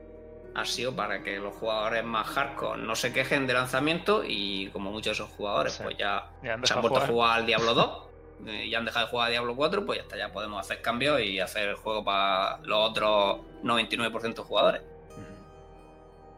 ha 0.56 0.66
sido 0.66 0.96
para 0.96 1.22
que 1.24 1.38
los 1.38 1.56
jugadores 1.56 2.04
más 2.04 2.28
hardcore 2.28 2.82
no 2.82 2.96
se 2.96 3.14
quejen 3.14 3.48
de 3.48 3.54
lanzamiento 3.54 4.24
y 4.26 4.70
como 4.72 4.92
muchos 4.92 5.18
de 5.18 5.24
esos 5.24 5.36
jugadores 5.36 5.74
Sí. 5.74 5.84
pues 5.84 5.98
ya, 5.98 6.30
Ya 6.44 6.54
han 6.56 6.66
se 6.66 6.74
han 6.74 6.82
vuelto 6.82 7.00
a 7.00 7.08
jugar. 7.08 7.40
al 7.40 7.46
Diablo 7.46 7.74
2 7.74 8.02
eh, 8.48 8.66
y 8.66 8.76
han 8.76 8.86
dejado 8.86 9.06
de 9.06 9.12
jugar 9.12 9.28
a 9.28 9.32
Diablo 9.32 9.56
4, 9.56 9.86
pues 9.86 9.98
ya 10.00 10.04
está, 10.04 10.18
ya 10.18 10.32
podemos 10.32 10.60
hacer 10.60 10.82
cambios 10.82 11.22
y 11.22 11.40
hacer 11.40 11.70
el 11.70 11.76
juego 11.76 12.04
para 12.04 12.58
los 12.64 12.90
otros 12.90 13.40
99% 13.64 14.34
de 14.36 14.42
jugadores. 14.44 14.82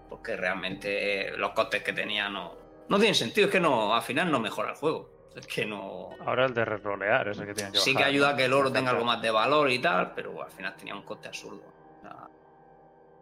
Porque 0.10 0.36
realmente 0.36 1.32
los 1.38 1.52
costes 1.52 1.84
que 1.84 1.94
tenía 1.94 2.28
no, 2.30 2.54
no 2.90 2.98
tienen 2.98 3.16
sentido, 3.16 3.48
es 3.48 3.52
que 3.52 3.60
no, 3.60 3.96
al 3.96 4.02
final 4.02 4.30
no 4.32 4.40
mejora 4.40 4.72
el 4.72 4.76
juego. 4.76 5.10
Es 5.36 5.48
que 5.48 5.66
no. 5.66 6.10
Ahora 6.26 6.46
el 6.46 6.54
de 6.54 6.66
rerolear 6.66 7.30
es 7.30 7.38
el 7.40 7.46
que 7.48 7.54
tienen 7.54 7.72
que 7.74 7.80
Sí 7.80 7.92
que 7.92 7.96
bajar, 7.96 8.10
ayuda 8.10 8.28
¿no? 8.30 8.34
a 8.34 8.38
que 8.38 8.46
el 8.46 8.54
oro 8.54 8.72
tenga 8.72 8.92
algo 8.92 9.06
más 9.06 9.22
de 9.22 9.32
valor 9.32 9.70
y 9.72 9.80
tal, 9.80 10.14
pero 10.14 10.44
al 10.44 10.52
final 10.52 10.76
tenía 10.76 10.94
un 10.96 11.04
coste 11.04 11.30
absurdo. 11.30 11.64
O 12.00 12.02
sea, 12.02 12.28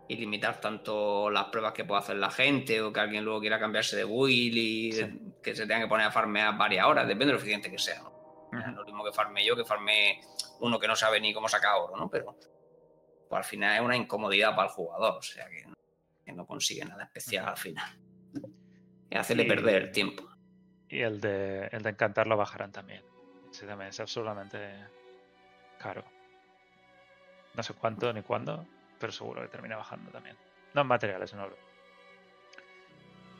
y 0.08 0.16
limitar 0.16 0.60
tanto 0.60 1.30
las 1.30 1.46
pruebas 1.46 1.74
que 1.74 1.86
puede 1.86 2.00
hacer 2.02 2.16
la 2.16 2.32
gente 2.32 2.82
o 2.82 2.92
que 2.92 3.00
alguien 3.00 3.24
luego 3.24 3.40
quiera 3.42 3.60
cambiarse 3.60 3.96
de 3.96 4.06
build 4.06 4.58
y 4.58 4.92
Sí. 4.92 5.20
que 5.44 5.56
se 5.56 5.68
tenga 5.68 5.82
que 5.82 5.88
poner 5.88 6.08
a 6.08 6.12
farmear 6.12 6.58
varias 6.58 6.88
horas, 6.88 7.08
depende 7.08 7.28
de 7.28 7.34
lo 7.34 7.38
eficiente 7.38 7.70
que 7.70 7.78
sea. 7.78 8.02
¿no? 8.02 8.72
Lo 8.72 8.84
mismo 8.86 9.04
que 9.06 9.12
farme 9.12 9.46
yo, 9.46 9.56
que 9.56 9.64
farme 9.64 10.20
uno 10.62 10.80
que 10.80 10.88
no 10.88 10.96
sabe 10.96 11.22
ni 11.22 11.32
cómo 11.32 11.48
sacar 11.48 11.76
oro, 11.80 11.96
¿no? 11.96 12.10
Pero 12.10 12.36
pues, 13.30 13.38
al 13.38 13.44
final 13.44 13.76
es 13.76 13.82
una 13.82 13.96
incomodidad 13.96 14.56
para 14.56 14.68
el 14.70 14.74
jugador, 14.74 15.18
o 15.20 15.22
sea 15.22 15.48
que, 15.48 15.64
que 16.26 16.34
no 16.34 16.48
consigue 16.48 16.84
nada 16.86 17.04
especial 17.04 17.48
al 17.48 17.58
final. 17.58 17.86
Y 19.12 19.16
hacerle 19.16 19.44
Y- 19.44 19.48
perder 19.48 19.76
el 19.84 19.92
tiempo. 19.92 20.24
Y 20.90 21.02
el 21.02 21.22
de, 21.22 21.68
el 21.68 21.84
de 21.84 21.90
encantar 21.90 22.28
lo 22.28 22.38
bajarán 22.38 22.72
también. 22.72 23.04
Ese 23.52 23.66
también 23.66 23.90
es 23.90 24.00
absurdamente 24.00 24.58
caro. 25.78 26.04
No 27.54 27.64
sé 27.64 27.74
cuánto 27.74 28.12
ni 28.14 28.22
cuándo, 28.22 28.66
pero 29.00 29.12
seguro 29.12 29.42
que 29.42 29.48
termina 29.48 29.78
bajando 29.78 30.12
también. 30.12 30.36
No 30.74 30.82
en 30.82 30.88
materiales, 30.88 31.34
en 31.34 31.40
oro. 31.40 31.58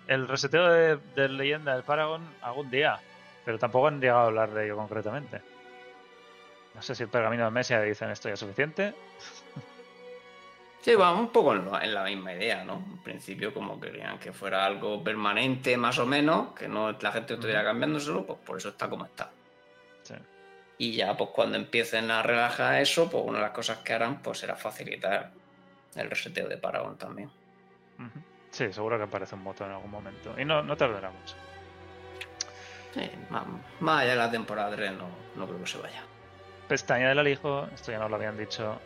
El 0.08 0.28
reseteo 0.28 0.68
de, 0.72 0.98
de 1.16 1.30
leyenda 1.30 1.74
del 1.76 1.84
Paragon 1.84 2.28
algún 2.42 2.72
día, 2.72 3.00
pero 3.46 3.60
tampoco 3.60 3.88
han 3.88 4.02
llegado 4.02 4.22
a 4.22 4.26
hablar 4.26 4.52
de 4.52 4.66
ello 4.66 4.76
concretamente. 4.76 5.42
No 6.74 6.82
sé 6.82 6.96
si 6.96 7.04
el 7.04 7.10
pergamino 7.10 7.46
de 7.46 7.52
Mesia 7.52 7.82
dicen 7.82 8.10
esto 8.10 8.30
ya 8.30 8.34
es 8.34 8.40
suficiente. 8.40 8.94
Sí, 10.82 10.96
va 10.96 11.14
un 11.14 11.30
poco 11.30 11.54
en, 11.54 11.66
lo- 11.66 11.82
en 11.82 11.94
la 11.94 12.04
misma 12.06 12.34
idea, 12.34 12.64
¿no? 12.64 12.76
En 12.76 12.98
principio, 13.04 13.54
como 13.54 13.80
querían 13.80 14.18
que 14.18 14.32
fuera 14.32 14.66
algo 14.66 15.04
permanente, 15.04 15.76
más 15.78 16.00
o 16.00 16.06
menos, 16.06 16.54
que 16.54 16.68
no 16.70 16.92
la 16.94 17.12
gente 17.12 17.34
estuviera 17.34 17.64
cambiándoselo, 17.64 18.26
pues 18.26 18.40
por 18.40 18.58
eso 18.58 18.70
está 18.70 18.90
como 18.90 19.06
está. 19.06 19.30
Sí. 20.04 20.14
Y 20.78 20.94
ya, 20.96 21.18
pues 21.18 21.32
cuando 21.32 21.58
empiecen 21.58 22.10
a 22.12 22.24
relajar 22.24 22.76
eso, 22.82 23.10
pues 23.10 23.24
una 23.26 23.40
de 23.40 23.44
las 23.46 23.52
cosas 23.54 23.80
que 23.80 23.94
harán, 23.94 24.22
pues 24.22 24.40
será 24.40 24.56
facilitar 24.56 25.32
el 25.96 26.10
reseteo 26.10 26.48
de 26.48 26.58
Paragon 26.58 26.98
también. 26.98 27.30
Sí, 28.52 28.72
seguro 28.72 28.98
que 28.98 29.04
aparece 29.04 29.36
un 29.36 29.44
moto 29.44 29.66
en 29.66 29.72
algún 29.72 29.92
momento. 29.92 30.34
Y 30.40 30.46
no, 30.46 30.64
no 30.64 30.78
tardará 30.78 31.12
mucho. 31.12 31.36
Sí, 32.94 33.02
más, 33.30 33.44
más 33.82 34.02
allá 34.02 34.12
de 34.12 34.18
la 34.18 34.32
temporada 34.32 34.74
3 34.76 34.94
no, 34.94 35.08
no 35.36 35.46
creo 35.46 35.60
que 35.60 35.68
se 35.68 35.78
vaya. 35.78 36.04
Pestaña 36.70 37.10
del 37.10 37.20
alijo, 37.20 37.68
esto 37.76 37.92
ya 37.92 38.00
nos 38.00 38.10
lo 38.10 38.16
habían 38.16 38.38
dicho. 38.38 38.80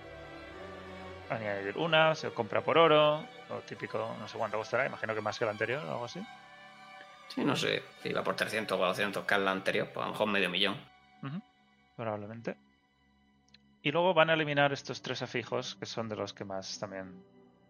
Añadir 1.30 1.78
una, 1.78 2.14
se 2.16 2.32
compra 2.32 2.62
por 2.62 2.78
oro, 2.78 3.24
lo 3.50 3.60
típico, 3.62 4.16
no 4.20 4.28
sé 4.28 4.38
cuánto 4.38 4.58
costará, 4.58 4.86
imagino 4.86 5.16
que 5.16 5.22
más 5.22 5.38
que 5.38 5.46
el 5.46 5.50
anterior 5.52 5.84
o 5.86 5.92
algo 5.92 6.06
así. 6.06 6.24
Sí, 7.30 7.44
no 7.44 7.56
sé, 7.56 7.82
si 8.02 8.10
iba 8.10 8.24
por 8.24 8.36
300 8.36 8.78
o 8.80 8.86
200 8.86 9.26
que 9.26 9.34
es 9.34 9.40
la 9.40 9.52
anterior, 9.52 9.90
pues 9.94 10.04
a 10.04 10.08
lo 10.08 10.12
mejor 10.14 10.28
medio 10.28 10.50
millón. 10.50 10.78
Probablemente. 11.96 12.58
Y 13.82 13.92
luego 13.92 14.14
van 14.14 14.30
a 14.30 14.34
eliminar 14.34 14.72
estos 14.74 15.02
tres 15.02 15.22
afijos, 15.22 15.76
que 15.76 15.86
son 15.86 16.10
de 16.10 16.16
los 16.16 16.34
que 16.34 16.46
más 16.46 16.80
también 16.80 17.24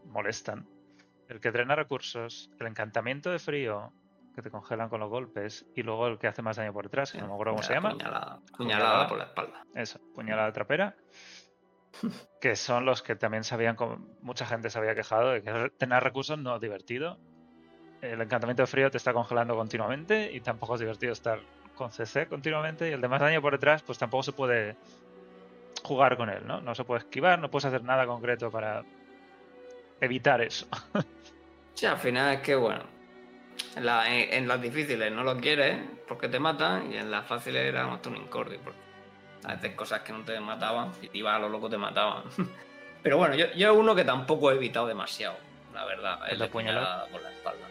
molestan. 0.05 0.67
El 1.27 1.39
que 1.39 1.51
drena 1.51 1.75
recursos, 1.75 2.50
el 2.60 2.67
encantamiento 2.67 3.31
de 3.31 3.39
frío, 3.39 3.91
que 4.36 4.41
te 4.41 4.50
congelan 4.51 4.89
con 4.89 5.00
los 5.00 5.10
golpes, 5.10 5.65
y 5.75 5.83
luego 5.83 6.07
el 6.07 6.17
que 6.19 6.27
hace 6.27 6.41
más 6.41 6.57
daño 6.57 6.74
por 6.74 6.86
detrás, 6.86 7.12
que 7.12 7.19
no 7.19 7.27
me 7.27 7.33
acuerdo 7.33 7.53
cómo 7.53 7.63
se 7.63 7.74
llama. 7.74 7.91
Puñalada, 7.91 8.39
Puñalada. 8.57 8.57
puñalada 8.57 9.07
por 9.07 9.17
la 9.17 9.24
espalda. 9.25 9.65
Eso, 9.75 10.00
puñalada 10.13 10.51
trapera. 10.53 10.95
Que 12.41 12.55
son 12.55 12.85
los 12.85 13.01
que 13.01 13.15
también 13.15 13.43
sabían, 13.43 13.77
mucha 14.21 14.45
gente 14.45 14.69
se 14.69 14.77
había 14.79 14.95
quejado 14.95 15.31
de 15.31 15.41
que 15.43 15.69
tener 15.77 16.03
recursos 16.03 16.38
no 16.38 16.55
es 16.55 16.62
divertido. 16.62 17.17
El 18.01 18.19
encantamiento 18.21 18.63
de 18.63 18.67
frío 18.67 18.91
te 18.91 18.97
está 18.97 19.13
congelando 19.13 19.55
continuamente 19.55 20.31
y 20.31 20.41
tampoco 20.41 20.73
es 20.75 20.81
divertido 20.81 21.13
estar 21.13 21.39
con 21.75 21.91
CC 21.91 22.27
continuamente. 22.27 22.89
Y 22.89 22.93
el 22.93 23.00
de 23.01 23.07
más 23.07 23.21
daño 23.21 23.41
por 23.41 23.53
detrás, 23.53 23.81
pues 23.83 23.97
tampoco 23.97 24.23
se 24.23 24.33
puede 24.33 24.75
jugar 25.83 26.17
con 26.17 26.29
él, 26.29 26.45
¿no? 26.45 26.59
No 26.62 26.75
se 26.75 26.83
puede 26.83 27.00
esquivar, 27.00 27.39
no 27.39 27.50
puedes 27.50 27.65
hacer 27.65 27.83
nada 27.83 28.05
concreto 28.05 28.51
para 28.51 28.83
evitar 30.01 30.41
eso. 30.41 30.67
Sí, 31.75 31.88
al 31.88 31.97
final 31.97 32.35
es 32.35 32.41
que, 32.41 32.53
bueno, 32.53 32.83
en, 33.75 33.85
la- 33.85 34.07
en- 34.07 34.31
en 34.31 34.47
las 34.47 34.62
difíciles 34.62 35.12
no 35.12 35.23
lo 35.23 35.35
quieres 35.38 35.79
porque 36.07 36.29
te 36.29 36.39
matan 36.39 36.93
y 36.93 36.97
en 36.97 37.09
las 37.09 37.25
fáciles 37.25 37.63
era 37.65 37.88
un 37.88 38.15
incordio. 38.15 38.59
Porque 38.63 38.79
a 39.45 39.55
veces 39.55 39.75
cosas 39.75 40.01
que 40.01 40.13
no 40.13 40.23
te 40.23 40.39
mataban, 40.39 40.93
si 41.01 41.07
te 41.09 41.17
ibas 41.17 41.35
a 41.35 41.39
lo 41.39 41.50
loco 41.50 41.69
te 41.69 41.77
mataban. 41.77 42.23
Pero 43.03 43.17
bueno, 43.17 43.35
yo, 43.35 43.47
yo 43.53 43.71
es 43.73 43.77
uno 43.77 43.93
que 43.95 44.05
tampoco 44.05 44.51
he 44.51 44.55
evitado 44.55 44.88
demasiado, 44.88 45.35
la 45.73 45.83
verdad, 45.85 46.19
¿El 46.29 46.39
de 46.39 46.47
puñalada? 46.47 47.05
por 47.07 47.21
la 47.21 47.31
espalda. 47.31 47.67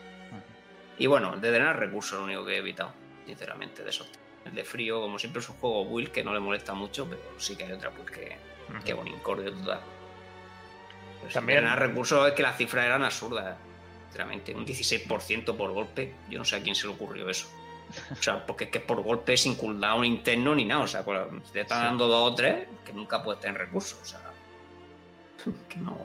Y 0.98 1.06
bueno, 1.06 1.34
el 1.34 1.40
de 1.40 1.50
drenar 1.50 1.78
recursos 1.78 2.12
es 2.12 2.18
lo 2.18 2.24
único 2.24 2.44
que 2.44 2.54
he 2.54 2.58
evitado, 2.58 2.92
sinceramente, 3.26 3.82
de 3.82 3.90
esos. 3.90 4.08
El 4.44 4.54
de 4.54 4.64
frío, 4.64 5.00
como 5.00 5.18
siempre, 5.18 5.40
es 5.40 5.48
un 5.48 5.56
juego 5.56 5.84
build 5.86 6.10
que 6.10 6.22
no 6.22 6.34
le 6.34 6.40
molesta 6.40 6.74
mucho, 6.74 7.08
pero 7.08 7.22
sí 7.38 7.56
que 7.56 7.64
hay 7.64 7.72
otra 7.72 7.88
build 7.90 8.10
que, 8.84 8.94
un 8.94 9.08
incordio 9.08 9.52
total. 9.52 9.80
Pero 11.22 11.32
También- 11.32 11.60
drenar 11.60 11.78
recursos 11.78 12.28
es 12.28 12.34
que 12.34 12.42
las 12.42 12.56
cifras 12.56 12.84
eran 12.84 13.02
absurdas, 13.04 13.56
sinceramente. 14.04 14.54
Un 14.54 14.66
16% 14.66 15.56
por 15.56 15.72
golpe, 15.72 16.14
yo 16.28 16.38
no 16.38 16.44
sé 16.44 16.56
a 16.56 16.62
quién 16.62 16.74
se 16.74 16.86
le 16.86 16.92
ocurrió 16.92 17.28
eso. 17.30 17.48
O 18.11 18.22
sea, 18.22 18.44
porque 18.46 18.64
es 18.64 18.70
que 18.70 18.80
por 18.80 19.02
golpe 19.02 19.37
sin 19.37 19.54
cooldown 19.56 20.04
interno 20.04 20.54
ni 20.54 20.64
nada. 20.64 20.82
O 20.82 20.87
sea, 20.87 21.04
te 21.52 21.61
están 21.61 21.84
dando 21.84 22.06
dos 22.08 22.32
o 22.32 22.34
tres, 22.34 22.68
que 22.84 22.92
nunca 22.92 23.22
puedes 23.22 23.40
tener 23.40 23.58
recursos. 23.58 23.99
O 24.00 24.04
sea, 24.04 24.20
que 25.68 25.76
no 25.78 25.99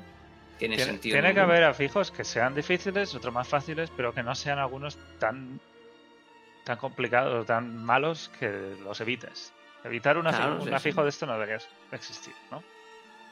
tiene, 0.58 0.76
Tiene, 0.76 0.92
sentido. 0.92 1.14
tiene 1.14 1.34
que 1.34 1.40
haber 1.40 1.64
afijos 1.64 2.12
que 2.12 2.24
sean 2.24 2.56
difíciles, 2.56 3.14
otros 3.16 3.34
más 3.34 3.48
fáciles, 3.48 3.92
pero 3.96 4.14
que 4.14 4.24
no 4.24 4.34
sean 4.36 4.60
algunos 4.60 4.98
tan 5.20 5.60
tan 6.64 6.78
complicados 6.78 7.46
tan 7.46 7.78
malos 7.86 8.30
que 8.40 8.76
los 8.84 9.00
evites. 9.00 9.54
Evitar 9.86 10.18
un, 10.18 10.26
afi- 10.26 10.36
Claro, 10.38 10.56
un 10.56 10.68
sí, 10.68 10.74
afijo 10.74 11.00
sí. 11.02 11.04
de 11.04 11.10
esto 11.10 11.26
no 11.26 11.34
debería 11.34 11.60
existir, 11.94 12.34
¿no? 12.52 12.62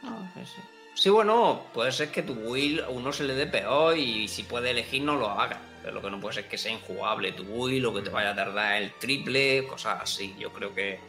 No, 0.03 0.31
sí, 0.35 0.45
sí. 0.45 0.61
Sí, 0.95 1.09
bueno, 1.09 1.61
puede 1.73 1.91
ser 1.91 2.09
que 2.09 2.23
tu 2.23 2.33
build 2.35 2.79
a 2.81 2.89
uno 2.89 3.11
se 3.11 3.25
le 3.25 3.35
dé 3.35 3.45
peor 3.47 3.97
y 3.97 4.27
si 4.27 4.43
puede 4.43 4.71
elegir 4.71 5.03
no 5.03 5.15
lo 5.17 5.29
haga. 5.29 5.59
Pero 5.81 5.93
lo 5.95 6.01
que 6.01 6.09
no 6.09 6.19
puede 6.19 6.33
ser 6.35 6.45
es 6.45 6.49
que 6.49 6.57
sea 6.57 6.71
injugable 6.71 7.33
tu 7.33 7.43
build 7.43 7.85
o 7.85 7.93
que 7.93 8.01
te 8.01 8.09
vaya 8.09 8.31
a 8.31 8.35
tardar 8.35 8.81
el 8.81 8.93
triple, 8.93 9.67
cosas 9.67 10.01
así. 10.01 10.35
Yo 10.39 10.51
creo 10.51 10.73
que, 10.73 10.99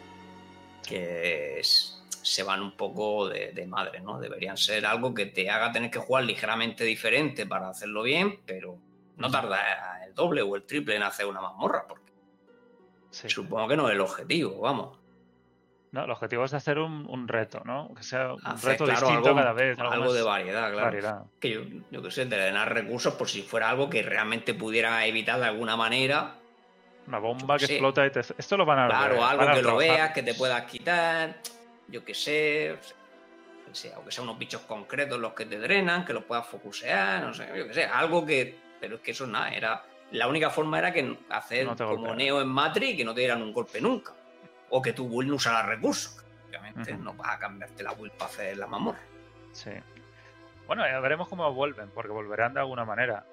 que 0.87 1.61
es- 1.61 1.93
se 2.23 2.43
van 2.43 2.61
un 2.61 2.77
poco 2.77 3.29
de, 3.29 3.53
de 3.53 3.67
madre, 3.69 4.01
¿no? 4.01 4.19
Deberían 4.19 4.57
ser 4.57 4.85
algo 4.85 5.15
que 5.15 5.27
te 5.27 5.49
haga 5.49 5.71
tener 5.73 5.91
que 5.91 6.01
jugar 6.01 6.25
ligeramente 6.25 6.83
diferente 6.85 7.47
para 7.47 7.69
hacerlo 7.71 8.03
bien, 8.03 8.41
pero 8.45 8.77
no 9.17 9.31
tarda 9.31 10.05
el 10.05 10.13
doble 10.15 10.43
o 10.43 10.57
el 10.57 10.65
triple 10.65 10.97
en 10.97 11.05
hacer 11.05 11.27
una 11.27 11.41
mazmorra, 11.41 11.87
porque 11.89 12.13
Sí. 13.11 13.31
supongo 13.31 13.69
que 13.69 13.77
no 13.77 13.89
es 13.89 13.95
el 13.95 14.01
objetivo, 14.01 14.59
vamos. 14.61 14.99
No, 15.93 16.05
el 16.05 16.11
objetivo 16.11 16.45
es 16.45 16.51
de 16.51 16.57
hacer 16.59 16.79
un, 16.79 17.07
un 17.09 17.29
reto, 17.29 17.63
¿no? 17.65 17.95
Que 17.95 18.03
sea 18.03 18.35
un 18.35 18.41
reto 18.63 18.85
claro, 18.85 19.01
distinto 19.01 19.29
algo, 19.29 19.41
cada 19.41 19.53
vez. 19.53 19.79
Algo, 19.79 20.13
de 20.13 20.23
variedad, 20.23 20.71
claro. 20.71 20.85
variedad. 20.85 21.23
que 21.41 21.51
yo, 21.51 21.61
yo 21.91 22.03
qué 22.03 22.11
sé, 22.11 22.27
de 22.27 22.37
drenar 22.37 22.73
recursos 22.75 23.15
por 23.15 23.29
si 23.29 23.43
fuera 23.43 23.71
algo 23.71 23.89
que 23.89 24.03
realmente 24.03 24.53
pudiera 24.53 25.07
evitar 25.07 25.39
de 25.39 25.47
alguna 25.47 25.77
manera. 25.77 26.35
Una 27.07 27.19
bomba 27.19 27.57
que 27.57 27.67
explota 27.67 28.05
y 28.05 28.11
te... 28.11 28.21
Esto 28.21 28.57
lo 28.57 28.67
van 28.67 28.81
a 28.81 28.89
Claro, 28.89 29.25
algo 29.25 29.47
que 29.47 29.63
lo 29.63 29.63
trabajar. 29.63 29.79
veas, 29.79 30.13
que 30.13 30.23
te 30.25 30.35
puedas 30.35 30.63
quitar, 30.65 31.37
yo 31.89 32.05
qué 32.05 32.15
sé, 32.15 32.77
que 33.67 33.75
sea, 33.75 33.95
aunque 33.97 34.11
sea 34.11 34.25
unos 34.25 34.39
bichos 34.39 34.63
concretos 34.63 35.19
los 35.19 35.33
que 35.33 35.47
te 35.47 35.59
drenan, 35.59 36.05
que 36.05 36.13
los 36.13 36.25
puedas 36.25 36.47
focusear, 36.47 37.23
no 37.23 37.33
sé, 37.33 37.49
yo 37.57 37.69
qué 37.69 37.75
sé, 37.75 37.85
algo 37.85 38.27
que. 38.27 38.59
Pero 38.81 38.97
es 38.97 39.01
que 39.03 39.13
eso 39.13 39.27
nada, 39.27 39.51
era. 39.51 39.85
La 40.11 40.29
única 40.29 40.51
forma 40.51 40.79
era 40.79 40.93
que 40.93 41.17
hacer 41.31 41.67
No 41.67 41.77
como. 41.77 42.15
Neo 42.15 42.41
en 42.41 42.49
Matrix 42.49 42.93
y 42.93 42.97
que 42.97 43.05
no 43.05 43.15
te 43.15 43.21
dieran 43.21 43.41
un 43.41 43.53
golpe 43.53 43.81
nunca. 43.81 44.13
O 44.71 44.83
que 44.83 44.93
tu 44.93 45.09
build 45.09 45.31
no 45.31 45.37
usara 45.37 45.63
recursos. 45.63 46.23
Obviamente 46.49 46.95
no 46.95 47.13
vas 47.15 47.35
a 47.35 47.39
cambiarte 47.39 47.83
la 47.83 47.93
build 47.93 48.13
para 48.13 48.31
hacer 48.31 48.57
la 48.57 48.67
mamorra. 48.67 49.01
Sí. 49.53 49.71
Bueno, 50.67 50.85
ya 50.87 50.99
veremos 51.01 51.29
cómo 51.29 51.51
vuelven, 51.53 51.91
porque 51.91 52.11
volverán 52.11 52.55
de 52.55 52.61
alguna 52.61 52.85
manera. 52.85 53.25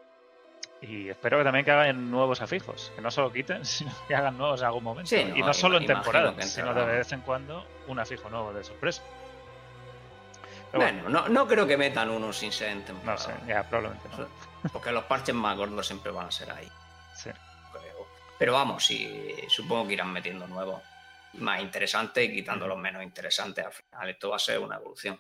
Y 0.81 1.09
espero 1.09 1.37
que 1.37 1.43
también 1.45 1.63
que 1.63 1.71
hagan 1.71 2.11
nuevos 2.11 2.41
afijos, 2.41 2.91
que 2.95 3.01
no 3.01 3.09
solo 3.09 3.31
quiten, 3.31 3.63
sino 3.65 3.91
que 4.07 4.15
hagan 4.15 4.37
nuevos 4.37 4.59
en 4.61 4.67
algún 4.67 4.83
momento. 4.83 5.09
Sí, 5.09 5.17
y 5.35 5.41
no, 5.41 5.53
solo 5.53 5.77
en 5.77 5.85
temporada, 5.85 6.39
sino 6.41 6.73
de 6.73 6.85
vez 6.85 7.11
en 7.13 7.21
cuando 7.21 7.65
un 7.87 7.99
afijo 7.99 8.29
nuevo 8.29 8.53
de 8.53 8.63
sorpresa. 8.63 9.01
Pero 10.71 10.83
Bueno, 10.83 11.07
no, 11.09 11.29
no 11.29 11.47
creo 11.47 11.67
que 11.67 11.77
metan 11.77 12.09
uno 12.09 12.33
sin 12.33 12.51
ser 12.51 12.69
en 12.69 12.83
temporada. 12.83 13.13
no 13.13 13.39
sé, 13.39 13.47
ya 13.47 13.63
probablemente 13.63 14.09
no. 14.17 14.27
Porque 14.73 14.91
los 14.91 15.03
parches 15.05 15.35
más 15.35 15.55
gordos 15.57 15.85
siempre 15.85 16.11
van 16.11 16.27
a 16.27 16.31
ser 16.31 16.51
ahí, 16.51 16.67
Sí. 17.15 17.29
creo. 17.71 18.07
Pero 18.39 18.53
vamos, 18.53 18.83
sí, 18.85 19.35
supongo 19.47 19.87
que 19.87 19.93
irán 19.93 20.11
metiendo 20.11 20.47
nuevos 20.47 20.81
más 21.35 21.61
interesantes 21.61 22.23
y 22.29 22.33
quitando 22.33 22.67
los 22.67 22.77
menos 22.77 23.03
interesantes. 23.03 23.65
Al 23.65 23.71
final, 23.73 24.09
esto 24.09 24.29
va 24.29 24.35
a 24.35 24.39
ser 24.39 24.59
una 24.59 24.75
evolución. 24.75 25.19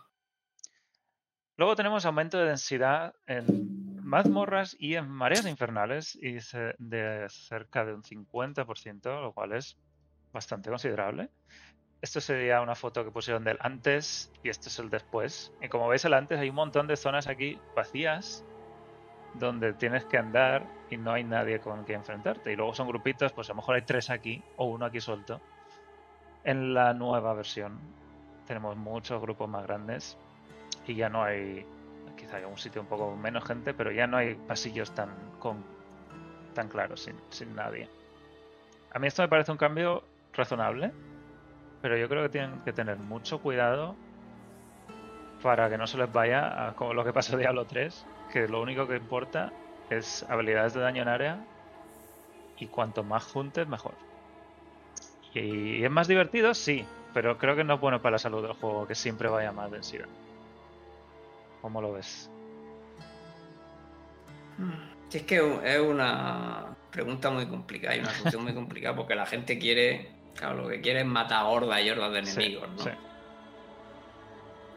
Luego 1.55 1.75
tenemos 1.75 2.05
aumento 2.05 2.37
de 2.37 2.45
densidad 2.45 3.13
en 3.27 4.03
mazmorras 4.03 4.75
y 4.79 4.95
en 4.95 5.07
mareas 5.07 5.45
infernales 5.45 6.15
y 6.15 6.37
de 6.77 7.27
cerca 7.29 7.85
de 7.85 7.93
un 7.93 8.03
50%, 8.03 9.21
lo 9.21 9.33
cual 9.33 9.53
es 9.53 9.77
bastante 10.31 10.69
considerable. 10.69 11.29
Esto 12.01 12.19
sería 12.19 12.59
una 12.61 12.75
foto 12.75 13.05
que 13.05 13.11
pusieron 13.11 13.43
del 13.43 13.57
antes 13.61 14.31
y 14.43 14.49
esto 14.49 14.67
es 14.67 14.77
el 14.79 14.89
después. 14.89 15.53
Y 15.61 15.69
como 15.69 15.87
veis 15.87 16.03
el 16.05 16.13
antes 16.13 16.39
hay 16.39 16.49
un 16.49 16.55
montón 16.55 16.87
de 16.87 16.97
zonas 16.97 17.27
aquí 17.27 17.59
vacías 17.75 18.43
donde 19.35 19.73
tienes 19.73 20.05
que 20.05 20.17
andar 20.17 20.67
y 20.89 20.97
no 20.97 21.13
hay 21.13 21.23
nadie 21.23 21.59
con 21.59 21.83
quien 21.85 21.99
enfrentarte. 21.99 22.51
Y 22.51 22.55
luego 22.55 22.73
son 22.73 22.87
grupitos, 22.87 23.31
pues 23.31 23.49
a 23.49 23.53
lo 23.53 23.57
mejor 23.57 23.75
hay 23.75 23.83
tres 23.83 24.09
aquí 24.09 24.43
o 24.57 24.65
uno 24.65 24.85
aquí 24.85 24.99
suelto. 24.99 25.41
En 26.43 26.73
la 26.73 26.93
nueva 26.93 27.33
versión 27.33 27.79
tenemos 28.47 28.75
muchos 28.75 29.21
grupos 29.21 29.49
más 29.49 29.65
grandes 29.65 30.17
y 30.85 30.95
ya 30.95 31.09
no 31.09 31.23
hay, 31.23 31.65
quizá 32.17 32.37
haya 32.37 32.47
un 32.47 32.57
sitio 32.57 32.81
un 32.81 32.87
poco 32.87 33.15
menos 33.15 33.45
gente, 33.45 33.73
pero 33.73 33.91
ya 33.91 34.07
no 34.07 34.17
hay 34.17 34.35
pasillos 34.35 34.93
tan, 34.93 35.09
con, 35.39 35.63
tan 36.53 36.67
claros, 36.67 37.01
sin, 37.01 37.15
sin 37.29 37.55
nadie. 37.55 37.89
A 38.91 38.99
mí 38.99 39.07
esto 39.07 39.21
me 39.21 39.29
parece 39.29 39.51
un 39.51 39.57
cambio 39.57 40.03
razonable, 40.33 40.91
pero 41.81 41.97
yo 41.97 42.09
creo 42.09 42.23
que 42.23 42.29
tienen 42.29 42.59
que 42.61 42.73
tener 42.73 42.97
mucho 42.97 43.41
cuidado 43.41 43.95
para 45.41 45.69
que 45.69 45.77
no 45.77 45.87
se 45.87 45.97
les 45.97 46.11
vaya 46.11 46.67
a 46.67 46.75
como 46.75 46.93
lo 46.93 47.03
que 47.03 47.13
pasó 47.13 47.37
Diablo 47.37 47.65
3, 47.65 48.05
que 48.31 48.47
lo 48.47 48.61
único 48.61 48.87
que 48.87 48.95
importa 48.95 49.51
es 49.89 50.23
habilidades 50.29 50.73
de 50.73 50.81
daño 50.81 51.01
en 51.01 51.07
área 51.07 51.45
y 52.57 52.67
cuanto 52.67 53.03
más 53.03 53.23
juntes, 53.25 53.67
mejor. 53.67 53.93
Y 55.33 55.83
es 55.83 55.89
más 55.91 56.07
divertido, 56.07 56.53
sí, 56.53 56.85
pero 57.13 57.37
creo 57.37 57.55
que 57.55 57.63
no 57.63 57.75
es 57.75 57.79
bueno 57.81 58.01
para 58.01 58.13
la 58.13 58.19
salud 58.19 58.43
del 58.43 58.53
juego 58.53 58.87
que 58.87 58.95
siempre 58.95 59.27
vaya 59.29 59.51
más 59.51 59.71
densidad. 59.71 60.07
¿Cómo 61.61 61.81
lo 61.81 61.93
ves? 61.93 62.29
Si 65.09 65.17
es 65.19 65.23
que 65.23 65.37
es 65.63 65.79
una 65.79 66.75
pregunta 66.91 67.29
muy 67.31 67.47
complicada 67.47 67.95
y 67.95 67.99
una 67.99 68.11
solución 68.11 68.43
muy 68.43 68.53
complicada 68.53 68.95
porque 68.95 69.15
la 69.15 69.25
gente 69.25 69.57
quiere, 69.57 70.11
claro, 70.35 70.63
lo 70.63 70.69
que 70.69 70.81
quiere 70.81 70.99
es 71.01 71.05
matar 71.05 71.45
hordas 71.45 71.81
y 71.83 71.89
hordas 71.89 72.13
de 72.13 72.25
Sí, 72.25 72.39
enemigos, 72.41 72.69
¿no? 72.69 72.83
sí. 72.83 72.89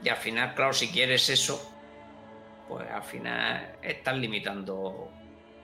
Y 0.02 0.08
al 0.08 0.16
final, 0.16 0.54
claro, 0.54 0.72
si 0.72 0.88
quieres 0.88 1.28
eso, 1.28 1.72
pues 2.68 2.88
al 2.90 3.02
final 3.02 3.76
estás 3.82 4.16
limitando 4.16 5.10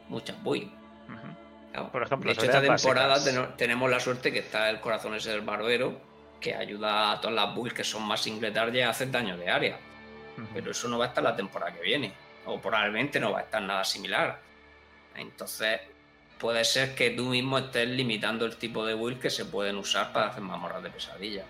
muchas 0.09 0.43
builds. 0.43 0.73
Claro. 1.07 1.42
Por 1.91 2.03
ejemplo, 2.03 2.29
de 2.29 2.35
hecho, 2.35 2.45
esta 2.45 2.61
temporada 2.61 3.09
básicas. 3.09 3.57
tenemos 3.57 3.91
la 3.91 3.99
suerte 3.99 4.33
que 4.33 4.41
está 4.41 4.69
el 4.69 4.81
corazón 4.81 5.15
ese 5.15 5.31
del 5.31 5.41
barbero, 5.41 5.99
que 6.41 6.55
ayuda 6.55 7.13
a 7.13 7.21
todas 7.21 7.35
las 7.35 7.55
builds 7.55 7.75
que 7.75 7.85
son 7.85 8.03
más 8.03 8.21
single 8.21 8.51
target 8.51 8.85
a 8.85 8.91
hacer 8.91 9.11
daño 9.11 9.37
de 9.37 9.49
área. 9.49 9.79
Pero 10.53 10.71
eso 10.71 10.89
no 10.89 10.99
va 10.99 11.07
a 11.07 11.09
estar 11.09 11.23
la 11.23 11.37
temporada 11.37 11.73
que 11.73 11.83
viene. 11.83 12.13
O 12.47 12.61
probablemente 12.61 13.21
no 13.21 13.33
va 13.33 13.41
a 13.41 13.43
estar 13.43 13.63
nada 13.63 13.85
similar. 13.85 14.41
Entonces, 15.15 15.81
puede 16.39 16.65
ser 16.65 16.95
que 16.95 17.11
tú 17.11 17.27
mismo 17.27 17.59
estés 17.59 17.89
limitando 17.89 18.45
el 18.45 18.57
tipo 18.57 18.85
de 18.85 18.95
build 18.95 19.21
que 19.21 19.31
se 19.31 19.45
pueden 19.45 19.77
usar 19.77 20.13
para 20.13 20.29
hacer 20.29 20.43
mazmorras 20.43 20.83
de 20.83 20.91
pesadilla. 20.91 21.45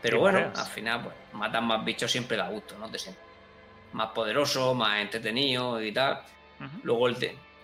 Pero 0.00 0.18
Y 0.18 0.20
bueno, 0.20 0.38
mareas. 0.38 0.58
al 0.60 0.66
final, 0.66 1.02
pues, 1.02 1.14
matar 1.32 1.62
más 1.62 1.84
bichos 1.84 2.12
siempre 2.12 2.36
da 2.36 2.48
gusto, 2.48 2.76
¿no? 2.78 2.88
Te 2.88 2.98
sientes 2.98 3.22
más 3.92 4.10
poderoso, 4.10 4.74
más 4.74 5.00
entretenido 5.00 5.82
y 5.82 5.90
tal. 5.92 6.20
Luego, 6.84 7.08
el 7.08 7.16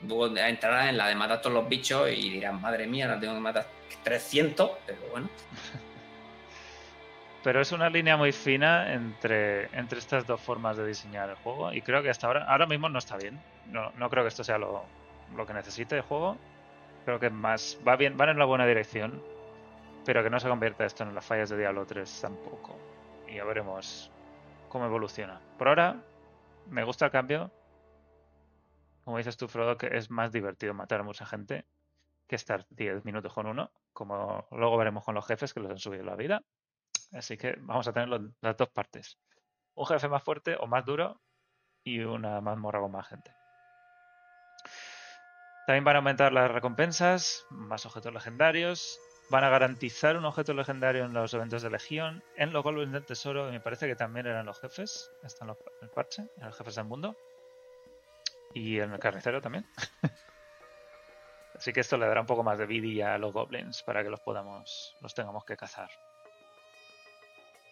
luego 0.06 0.36
entrarás 0.36 0.88
en 0.88 0.96
la 0.96 1.08
de 1.08 1.14
matar 1.14 1.40
todos 1.40 1.54
los 1.54 1.68
bichos 1.68 2.08
y 2.10 2.30
dirás, 2.30 2.58
madre 2.60 2.86
mía, 2.86 3.06
ahora 3.06 3.20
tengo 3.20 3.34
que 3.34 3.40
matar 3.40 3.66
300, 4.02 4.70
pero 4.86 5.00
bueno. 5.10 5.28
Pero 7.42 7.60
es 7.60 7.72
una 7.72 7.90
línea 7.90 8.16
muy 8.16 8.30
fina 8.30 8.92
entre, 8.92 9.64
entre 9.76 9.98
estas 9.98 10.24
dos 10.26 10.40
formas 10.40 10.76
de 10.76 10.86
diseñar 10.86 11.28
el 11.28 11.34
juego. 11.36 11.72
Y 11.72 11.82
creo 11.82 12.00
que 12.00 12.08
hasta 12.08 12.28
ahora, 12.28 12.44
ahora 12.44 12.66
mismo 12.66 12.88
no 12.88 13.00
está 13.00 13.16
bien. 13.16 13.40
No, 13.66 13.90
no 13.98 14.08
creo 14.10 14.22
que 14.22 14.28
esto 14.28 14.44
sea 14.44 14.58
lo, 14.58 14.84
lo 15.36 15.44
que 15.44 15.52
necesite 15.52 15.96
el 15.96 16.02
juego. 16.02 16.36
Creo 17.04 17.18
que 17.18 17.30
más 17.30 17.78
va 17.86 17.96
bien, 17.96 18.16
van 18.16 18.28
en 18.28 18.38
la 18.38 18.44
buena 18.44 18.64
dirección. 18.64 19.20
Pero 20.04 20.22
que 20.22 20.30
no 20.30 20.38
se 20.38 20.48
convierta 20.48 20.84
esto 20.84 21.02
en 21.02 21.16
las 21.16 21.24
fallas 21.24 21.50
de 21.50 21.58
Diablo 21.58 21.84
3 21.84 22.20
tampoco. 22.20 22.78
Y 23.28 23.34
ya 23.34 23.44
veremos 23.44 24.08
cómo 24.68 24.86
evoluciona. 24.86 25.40
Por 25.58 25.66
ahora, 25.66 25.96
me 26.70 26.84
gusta 26.84 27.06
el 27.06 27.10
cambio. 27.10 27.50
Como 29.04 29.18
dices 29.18 29.36
tú, 29.36 29.48
Frodo, 29.48 29.76
que 29.76 29.88
es 29.96 30.10
más 30.10 30.32
divertido 30.32 30.74
matar 30.74 31.00
a 31.00 31.04
mucha 31.04 31.26
gente 31.26 31.64
que 32.28 32.36
estar 32.36 32.66
10 32.70 33.04
minutos 33.04 33.32
con 33.32 33.46
uno. 33.46 33.70
Como 33.92 34.46
luego 34.52 34.76
veremos 34.76 35.04
con 35.04 35.14
los 35.14 35.26
jefes 35.26 35.52
que 35.52 35.60
les 35.60 35.70
han 35.70 35.78
subido 35.78 36.04
la 36.04 36.16
vida. 36.16 36.42
Así 37.12 37.36
que 37.36 37.56
vamos 37.60 37.86
a 37.88 37.92
tener 37.92 38.08
los- 38.08 38.22
las 38.40 38.56
dos 38.56 38.68
partes. 38.70 39.18
Un 39.74 39.86
jefe 39.86 40.08
más 40.08 40.22
fuerte 40.22 40.56
o 40.58 40.66
más 40.66 40.84
duro 40.84 41.20
y 41.84 42.00
una 42.00 42.40
mazmorra 42.40 42.80
con 42.80 42.92
más 42.92 43.08
gente. 43.08 43.34
También 45.66 45.84
van 45.84 45.96
a 45.96 45.98
aumentar 46.00 46.32
las 46.32 46.50
recompensas, 46.50 47.46
más 47.50 47.86
objetos 47.86 48.12
legendarios. 48.12 48.98
Van 49.30 49.44
a 49.44 49.48
garantizar 49.48 50.16
un 50.16 50.24
objeto 50.24 50.52
legendario 50.52 51.04
en 51.04 51.12
los 51.12 51.32
eventos 51.32 51.62
de 51.62 51.70
Legión, 51.70 52.22
en 52.36 52.52
los 52.52 52.62
golems 52.62 52.92
del 52.92 53.06
tesoro, 53.06 53.48
y 53.48 53.52
me 53.52 53.60
parece 53.60 53.86
que 53.86 53.96
también 53.96 54.26
eran 54.26 54.44
los 54.46 54.60
jefes. 54.60 55.10
Están 55.22 55.48
los, 55.48 55.56
el 55.80 55.88
parche, 55.90 56.28
los 56.38 56.56
jefes 56.56 56.74
del 56.74 56.84
mundo. 56.84 57.16
Y 58.54 58.78
el 58.78 58.98
carnicero 58.98 59.40
también. 59.40 59.66
Así 61.54 61.72
que 61.72 61.80
esto 61.80 61.96
le 61.96 62.06
dará 62.06 62.20
un 62.20 62.26
poco 62.26 62.42
más 62.42 62.58
de 62.58 62.66
vidilla 62.66 63.14
a 63.14 63.18
los 63.18 63.32
goblins 63.32 63.82
para 63.82 64.02
que 64.02 64.10
los 64.10 64.20
podamos, 64.20 64.96
los 65.00 65.14
tengamos 65.14 65.44
que 65.44 65.56
cazar. 65.56 65.88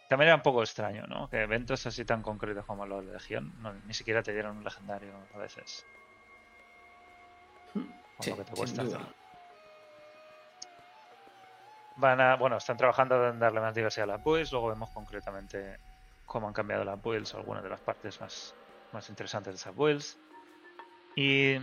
También 0.08 0.28
era 0.28 0.36
un 0.36 0.42
poco 0.42 0.62
extraño, 0.62 1.06
¿no? 1.06 1.28
Que 1.28 1.42
eventos 1.42 1.86
así 1.86 2.04
tan 2.04 2.22
concretos 2.22 2.66
como 2.66 2.84
los 2.86 3.06
de 3.06 3.12
Legión 3.12 3.52
no- 3.58 3.72
ni 3.72 3.94
siquiera 3.94 4.22
te 4.22 4.32
dieron 4.32 4.58
un 4.58 4.64
legendario 4.64 5.12
a 5.32 5.38
veces. 5.38 5.84
Sí, 8.20 8.32
que 8.34 8.44
te 8.44 8.52
cuesta. 8.52 8.82
Van 11.96 12.20
a, 12.20 12.36
bueno, 12.36 12.56
están 12.56 12.76
trabajando 12.76 13.28
en 13.28 13.38
darle 13.38 13.60
más 13.60 13.74
diversidad 13.74 14.04
a 14.04 14.14
las 14.14 14.22
builds, 14.22 14.52
luego 14.52 14.68
vemos 14.68 14.90
concretamente 14.90 15.78
cómo 16.24 16.48
han 16.48 16.52
cambiado 16.54 16.84
las 16.84 17.00
builds, 17.00 17.34
algunas 17.34 17.62
de 17.62 17.68
las 17.70 17.80
partes 17.80 18.20
más, 18.20 18.54
más 18.92 19.08
interesantes 19.08 19.54
de 19.54 19.56
esas 19.58 19.74
builds. 19.74 20.18
Y 21.20 21.60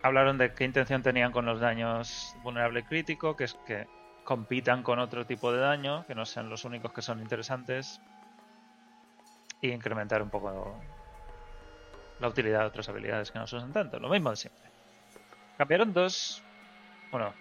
hablaron 0.00 0.38
de 0.38 0.54
qué 0.54 0.64
intención 0.64 1.02
tenían 1.02 1.30
con 1.30 1.44
los 1.44 1.60
daños 1.60 2.34
vulnerable 2.42 2.80
y 2.80 2.82
crítico, 2.84 3.36
que 3.36 3.44
es 3.44 3.52
que 3.66 3.86
compitan 4.24 4.82
con 4.82 4.98
otro 4.98 5.26
tipo 5.26 5.52
de 5.52 5.58
daño, 5.58 6.06
que 6.06 6.14
no 6.14 6.24
sean 6.24 6.48
los 6.48 6.64
únicos 6.64 6.94
que 6.94 7.02
son 7.02 7.20
interesantes, 7.20 8.00
y 9.60 9.70
incrementar 9.70 10.22
un 10.22 10.30
poco 10.30 10.80
la 12.20 12.28
utilidad 12.28 12.60
de 12.60 12.66
otras 12.68 12.88
habilidades 12.88 13.30
que 13.30 13.38
no 13.38 13.46
se 13.46 13.56
usan 13.56 13.70
tanto. 13.70 14.00
Lo 14.00 14.08
mismo 14.08 14.30
de 14.30 14.36
siempre. 14.36 14.70
Cambiaron 15.58 15.92
dos. 15.92 16.42
Bueno, 17.12 17.34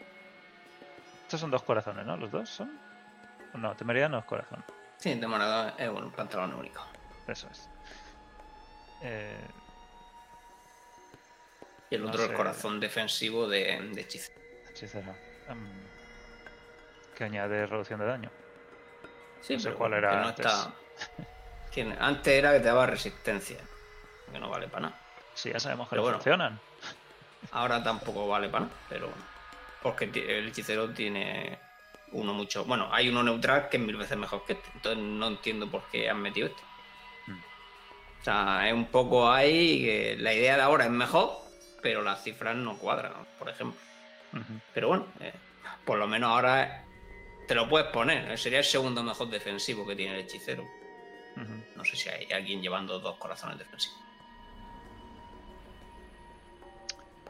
estos 1.22 1.40
son 1.40 1.52
dos 1.52 1.64
corazones, 1.64 2.06
¿no? 2.06 2.18
¿Los 2.18 2.32
dos 2.32 2.50
son? 2.50 2.78
No, 3.54 3.74
temeridad 3.78 4.10
no 4.10 4.20
es 4.20 4.26
corazón. 4.26 4.62
Sí, 4.98 5.14
de 5.14 5.26
moneda 5.26 5.74
es 5.78 5.88
un 5.88 6.12
pantalón 6.12 6.54
único. 6.54 6.86
Eso 7.30 7.48
es. 7.50 7.70
Eh, 9.00 9.48
Y 11.96 11.98
el 11.98 12.04
No 12.04 12.10
otro 12.10 12.24
sé. 12.24 12.30
el 12.32 12.34
corazón 12.36 12.80
defensivo 12.80 13.48
de, 13.48 13.80
de. 13.94 14.06
Em, 15.48 15.68
que 17.16 17.24
añade 17.24 17.66
reducción 17.66 18.00
de 18.00 18.06
daño. 18.06 18.32
Sí, 19.42 19.54
No 19.54 19.60
sé 19.60 19.66
pero 19.70 19.78
cuál 19.78 19.94
era 19.94 20.10
que 20.12 20.16
no 20.18 20.28
antes. 20.28 20.46
está. 20.46 20.74
Antes 22.00 22.28
era 22.34 22.54
que 22.54 22.60
te 22.60 22.66
daba 22.66 22.86
resistencia, 22.86 23.58
que 24.32 24.40
no 24.40 24.50
vale 24.50 24.68
para 24.68 24.88
nada. 24.88 25.00
Sí, 25.34 25.52
ya 25.52 25.60
sabemos 25.60 25.90
que 25.90 25.96
no 25.98 26.02
bueno. 26.04 26.18
funcionan. 26.18 26.60
Ahora 27.52 27.84
tampoco 27.84 28.28
vale 28.28 28.48
para 28.50 28.66
nada, 28.66 28.78
pero 28.90 29.08
bueno. 29.08 29.24
Porque 29.84 30.06
el 30.06 30.48
hechicero 30.48 30.90
tiene 30.92 31.60
uno 32.14 32.34
mucho. 32.34 32.64
Bueno, 32.66 32.90
hay 32.92 33.10
uno 33.10 33.22
neutral 33.24 33.68
que 33.70 33.78
es 33.78 33.84
mil 33.84 33.98
veces 33.98 34.18
mejor 34.18 34.46
que 34.46 34.54
este. 34.54 34.70
Entonces 34.74 35.04
no 35.04 35.28
entiendo 35.28 35.70
por 35.70 35.84
qué 35.92 36.10
han 36.10 36.22
metido 36.22 36.48
este. 36.48 36.62
Hmm. 37.28 37.40
O 38.22 38.24
sea, 38.24 38.68
es 38.68 38.74
un 38.74 38.86
poco 38.88 39.30
ahí 39.32 39.84
que 39.84 40.16
la 40.18 40.34
idea 40.34 40.56
de 40.56 40.62
ahora 40.64 40.86
es 40.86 40.92
mejor, 40.92 41.38
pero 41.86 42.02
las 42.02 42.24
cifras 42.24 42.56
no 42.56 42.76
cuadran, 42.80 43.14
por 43.38 43.48
ejemplo. 43.48 43.80
Pero 44.74 44.88
bueno, 44.88 45.06
eh, 45.20 45.32
por 45.86 46.00
lo 46.00 46.08
menos 46.08 46.32
ahora 46.32 46.84
te 47.48 47.54
lo 47.54 47.70
puedes 47.70 47.90
poner. 47.90 48.32
eh, 48.32 48.38
Sería 48.38 48.58
el 48.58 48.66
segundo 48.66 49.04
mejor 49.04 49.30
defensivo 49.30 49.86
que 49.86 49.96
tiene 49.96 50.16
el 50.16 50.22
hechicero. 50.22 50.64
No 51.76 51.86
sé 51.86 51.96
si 51.96 52.10
hay 52.10 52.32
alguien 52.32 52.60
llevando 52.60 52.98
dos 53.00 53.18
corazones 53.18 53.60
defensivos. 53.60 54.00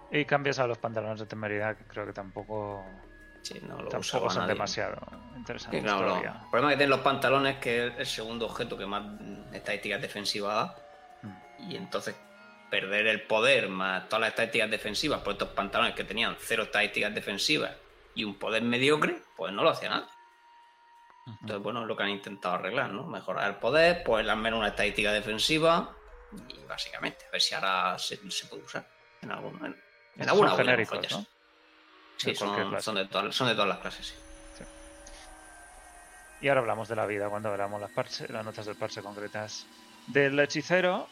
Y 0.09 0.23
cambias 0.23 0.57
a 0.59 0.67
los 0.67 0.77
pantalones 0.77 1.19
de 1.19 1.25
temeridad, 1.25 1.75
que 1.75 1.83
creo 1.83 2.05
que 2.05 2.13
tampoco, 2.13 2.85
Sí, 3.41 3.59
no 3.67 3.81
lo 3.81 3.89
tampoco 3.89 4.29
son 4.29 4.43
nadie. 4.43 4.53
demasiado 4.53 4.95
interesantes. 5.35 5.83
El 5.83 5.89
problema 6.49 6.69
que 6.69 6.77
tienen 6.77 6.89
los 6.91 7.01
pantalones 7.01 7.55
es 7.55 7.59
que 7.61 7.87
es 7.87 7.93
el 7.97 8.05
segundo 8.05 8.45
objeto 8.45 8.77
que 8.77 8.85
más 8.85 9.03
estadísticas 9.51 10.01
defensivas 10.01 10.55
da. 10.69 10.75
Y 11.59 11.75
entonces 11.75 12.15
perder 12.69 13.07
el 13.07 13.23
poder 13.23 13.69
más 13.69 14.07
todas 14.09 14.21
las 14.21 14.29
estadísticas 14.31 14.69
defensivas 14.71 15.21
por 15.21 15.33
estos 15.33 15.49
pantalones 15.49 15.95
que 15.95 16.03
tenían 16.03 16.35
cero 16.39 16.63
estadísticas 16.63 17.13
defensivas 17.13 17.71
y 18.15 18.23
un 18.23 18.35
poder 18.39 18.63
mediocre, 18.63 19.21
pues 19.35 19.53
no 19.53 19.63
lo 19.63 19.69
hacía 19.69 19.89
nada. 19.89 20.09
Ujú. 21.27 21.37
Entonces, 21.41 21.63
bueno, 21.63 21.81
es 21.81 21.87
lo 21.87 21.95
que 21.97 22.03
han 22.03 22.09
intentado 22.09 22.55
arreglar, 22.55 22.89
¿no? 22.91 23.03
Mejorar 23.03 23.47
el 23.49 23.55
poder, 23.55 24.03
pues 24.03 24.27
al 24.27 24.37
menos 24.37 24.59
una 24.59 24.69
estadística 24.69 25.11
defensiva 25.11 25.95
y 26.49 26.59
básicamente, 26.65 27.25
a 27.27 27.31
ver 27.31 27.41
si 27.41 27.55
ahora 27.55 27.97
se, 27.99 28.17
se 28.31 28.47
puede 28.47 28.63
usar. 28.63 28.87
En, 29.21 29.31
algún, 29.31 29.55
en, 29.65 29.75
en 30.17 30.29
alguna 30.29 30.51
son. 31.09 31.27
Sí, 32.17 32.29
De 32.31 32.35
son, 32.35 32.95
de 32.95 33.05
todas, 33.05 33.35
son 33.35 33.47
de 33.47 33.53
todas 33.53 33.67
las 33.67 33.79
clases, 33.79 34.07
sí. 34.07 34.15
Y 36.41 36.47
ahora 36.49 36.61
hablamos 36.61 36.87
de 36.87 36.95
la 36.95 37.05
vida 37.05 37.29
cuando 37.29 37.51
veamos 37.51 37.79
las, 37.81 37.91
parche- 37.91 38.27
las 38.29 38.45
notas 38.45 38.65
del 38.65 38.75
parche 38.75 39.01
concretas. 39.01 39.65
Del 40.07 40.39
hechicero 40.39 41.07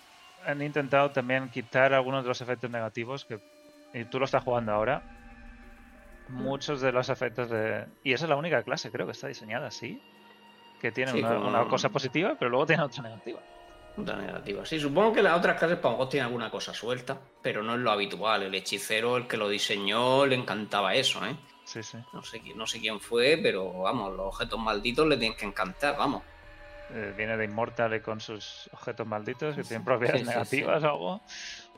han 0.46 0.62
intentado 0.62 1.12
también 1.12 1.50
quitar 1.50 1.94
algunos 1.94 2.24
de 2.24 2.28
los 2.30 2.42
efectos 2.42 2.70
negativos 2.70 3.26
que 3.26 3.40
y 3.94 4.06
tú 4.06 4.18
lo 4.20 4.26
estás 4.26 4.44
jugando 4.44 4.72
ahora. 4.72 5.02
Muchos 6.30 6.82
de 6.82 6.92
los 6.92 7.10
efectos 7.10 7.50
de... 7.50 7.86
Y 8.04 8.14
esa 8.14 8.26
es 8.26 8.30
la 8.30 8.36
única 8.38 8.64
clase, 8.64 8.92
creo 8.92 9.06
que 9.06 9.12
está 9.12 9.28
diseñada 9.28 9.68
así. 9.68 10.02
Que 10.82 10.92
tiene 10.92 11.12
Sí, 11.12 11.20
una, 11.20 11.36
como- 11.36 11.48
una 11.50 11.68
cosa 11.68 11.90
positiva, 11.90 12.36
pero 12.40 12.50
luego 12.50 12.66
tiene 12.66 12.84
otra 12.84 13.04
negativa. 13.04 13.40
Nota 13.96 14.16
negativa. 14.16 14.66
Sí, 14.66 14.80
supongo 14.80 15.14
que 15.14 15.22
las 15.22 15.38
otras 15.38 15.60
clases 15.60 15.78
para 15.78 16.10
tienen 16.10 16.26
alguna 16.28 16.50
cosa 16.50 16.74
suelta, 16.74 17.20
pero 17.44 17.62
no 17.62 17.76
es 17.76 17.80
lo 17.82 17.92
habitual. 17.92 18.42
El 18.44 18.56
hechicero, 18.56 19.18
el 19.18 19.28
que 19.28 19.38
lo 19.38 19.48
diseñó, 19.50 20.26
le 20.26 20.36
encantaba 20.36 20.96
eso, 20.96 21.24
¿eh? 21.26 21.36
Sí, 21.66 21.84
sí. 21.84 21.98
No 22.12 22.24
sé, 22.24 22.42
no 22.56 22.66
sé 22.66 22.80
quién 22.80 23.00
fue, 23.00 23.40
pero 23.42 23.72
vamos, 23.82 24.12
los 24.14 24.28
objetos 24.34 24.60
malditos 24.60 25.06
le 25.08 25.18
tienen 25.18 25.38
que 25.38 25.46
encantar, 25.46 25.96
vamos. 25.98 26.24
Eh, 26.92 27.14
viene 27.18 27.38
de 27.38 27.46
Immortal 27.46 27.94
y 27.96 28.02
con 28.02 28.20
sus 28.20 28.70
objetos 28.74 29.08
malditos 29.08 29.56
que 29.56 29.64
tienen 29.64 29.84
propiedades 29.84 30.22
Sí, 30.22 30.28
sí, 30.28 30.34
negativas 30.34 30.82
sí. 30.82 30.86
o 30.86 30.90
algo. 30.90 31.22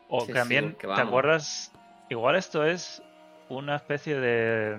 O 0.09 0.25
también, 0.27 0.75
¿te 0.75 0.87
acuerdas? 1.01 1.71
Igual 2.09 2.35
esto 2.35 2.65
es 2.65 3.01
una 3.49 3.75
especie 3.77 4.19
de. 4.19 4.77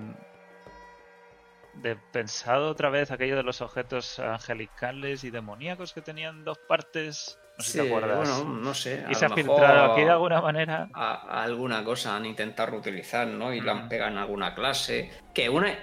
de 1.74 1.96
pensado 2.12 2.70
otra 2.70 2.90
vez 2.90 3.10
aquello 3.10 3.36
de 3.36 3.42
los 3.42 3.60
objetos 3.60 4.18
angelicales 4.18 5.24
y 5.24 5.30
demoníacos 5.30 5.92
que 5.92 6.02
tenían 6.02 6.44
dos 6.44 6.58
partes. 6.68 7.38
No 7.58 7.64
sé 7.64 7.72
si 7.72 7.78
te 7.78 7.86
acuerdas. 7.86 8.16
bueno, 8.38 8.44
no 8.60 8.74
sé. 8.74 9.04
a 9.06 9.10
y 9.10 9.14
se 9.14 9.26
lo 9.28 9.32
ha 9.32 9.36
mejor 9.36 9.56
filtrado 9.56 9.92
aquí 9.92 10.02
de 10.02 10.10
alguna 10.10 10.40
manera. 10.42 10.88
a- 10.92 11.14
a 11.40 11.42
alguna 11.44 11.82
cosa 11.84 12.14
han 12.14 12.26
intentado 12.26 12.70
reutilizar, 12.72 13.26
¿no? 13.26 13.52
Y 13.54 13.60
la 13.62 13.74
Mm. 13.74 13.78
han 13.78 13.88
pegado 13.88 14.10
en 14.12 14.18
alguna 14.18 14.54
clase. 14.54 15.10
Que 15.32 15.48
una. 15.48 15.74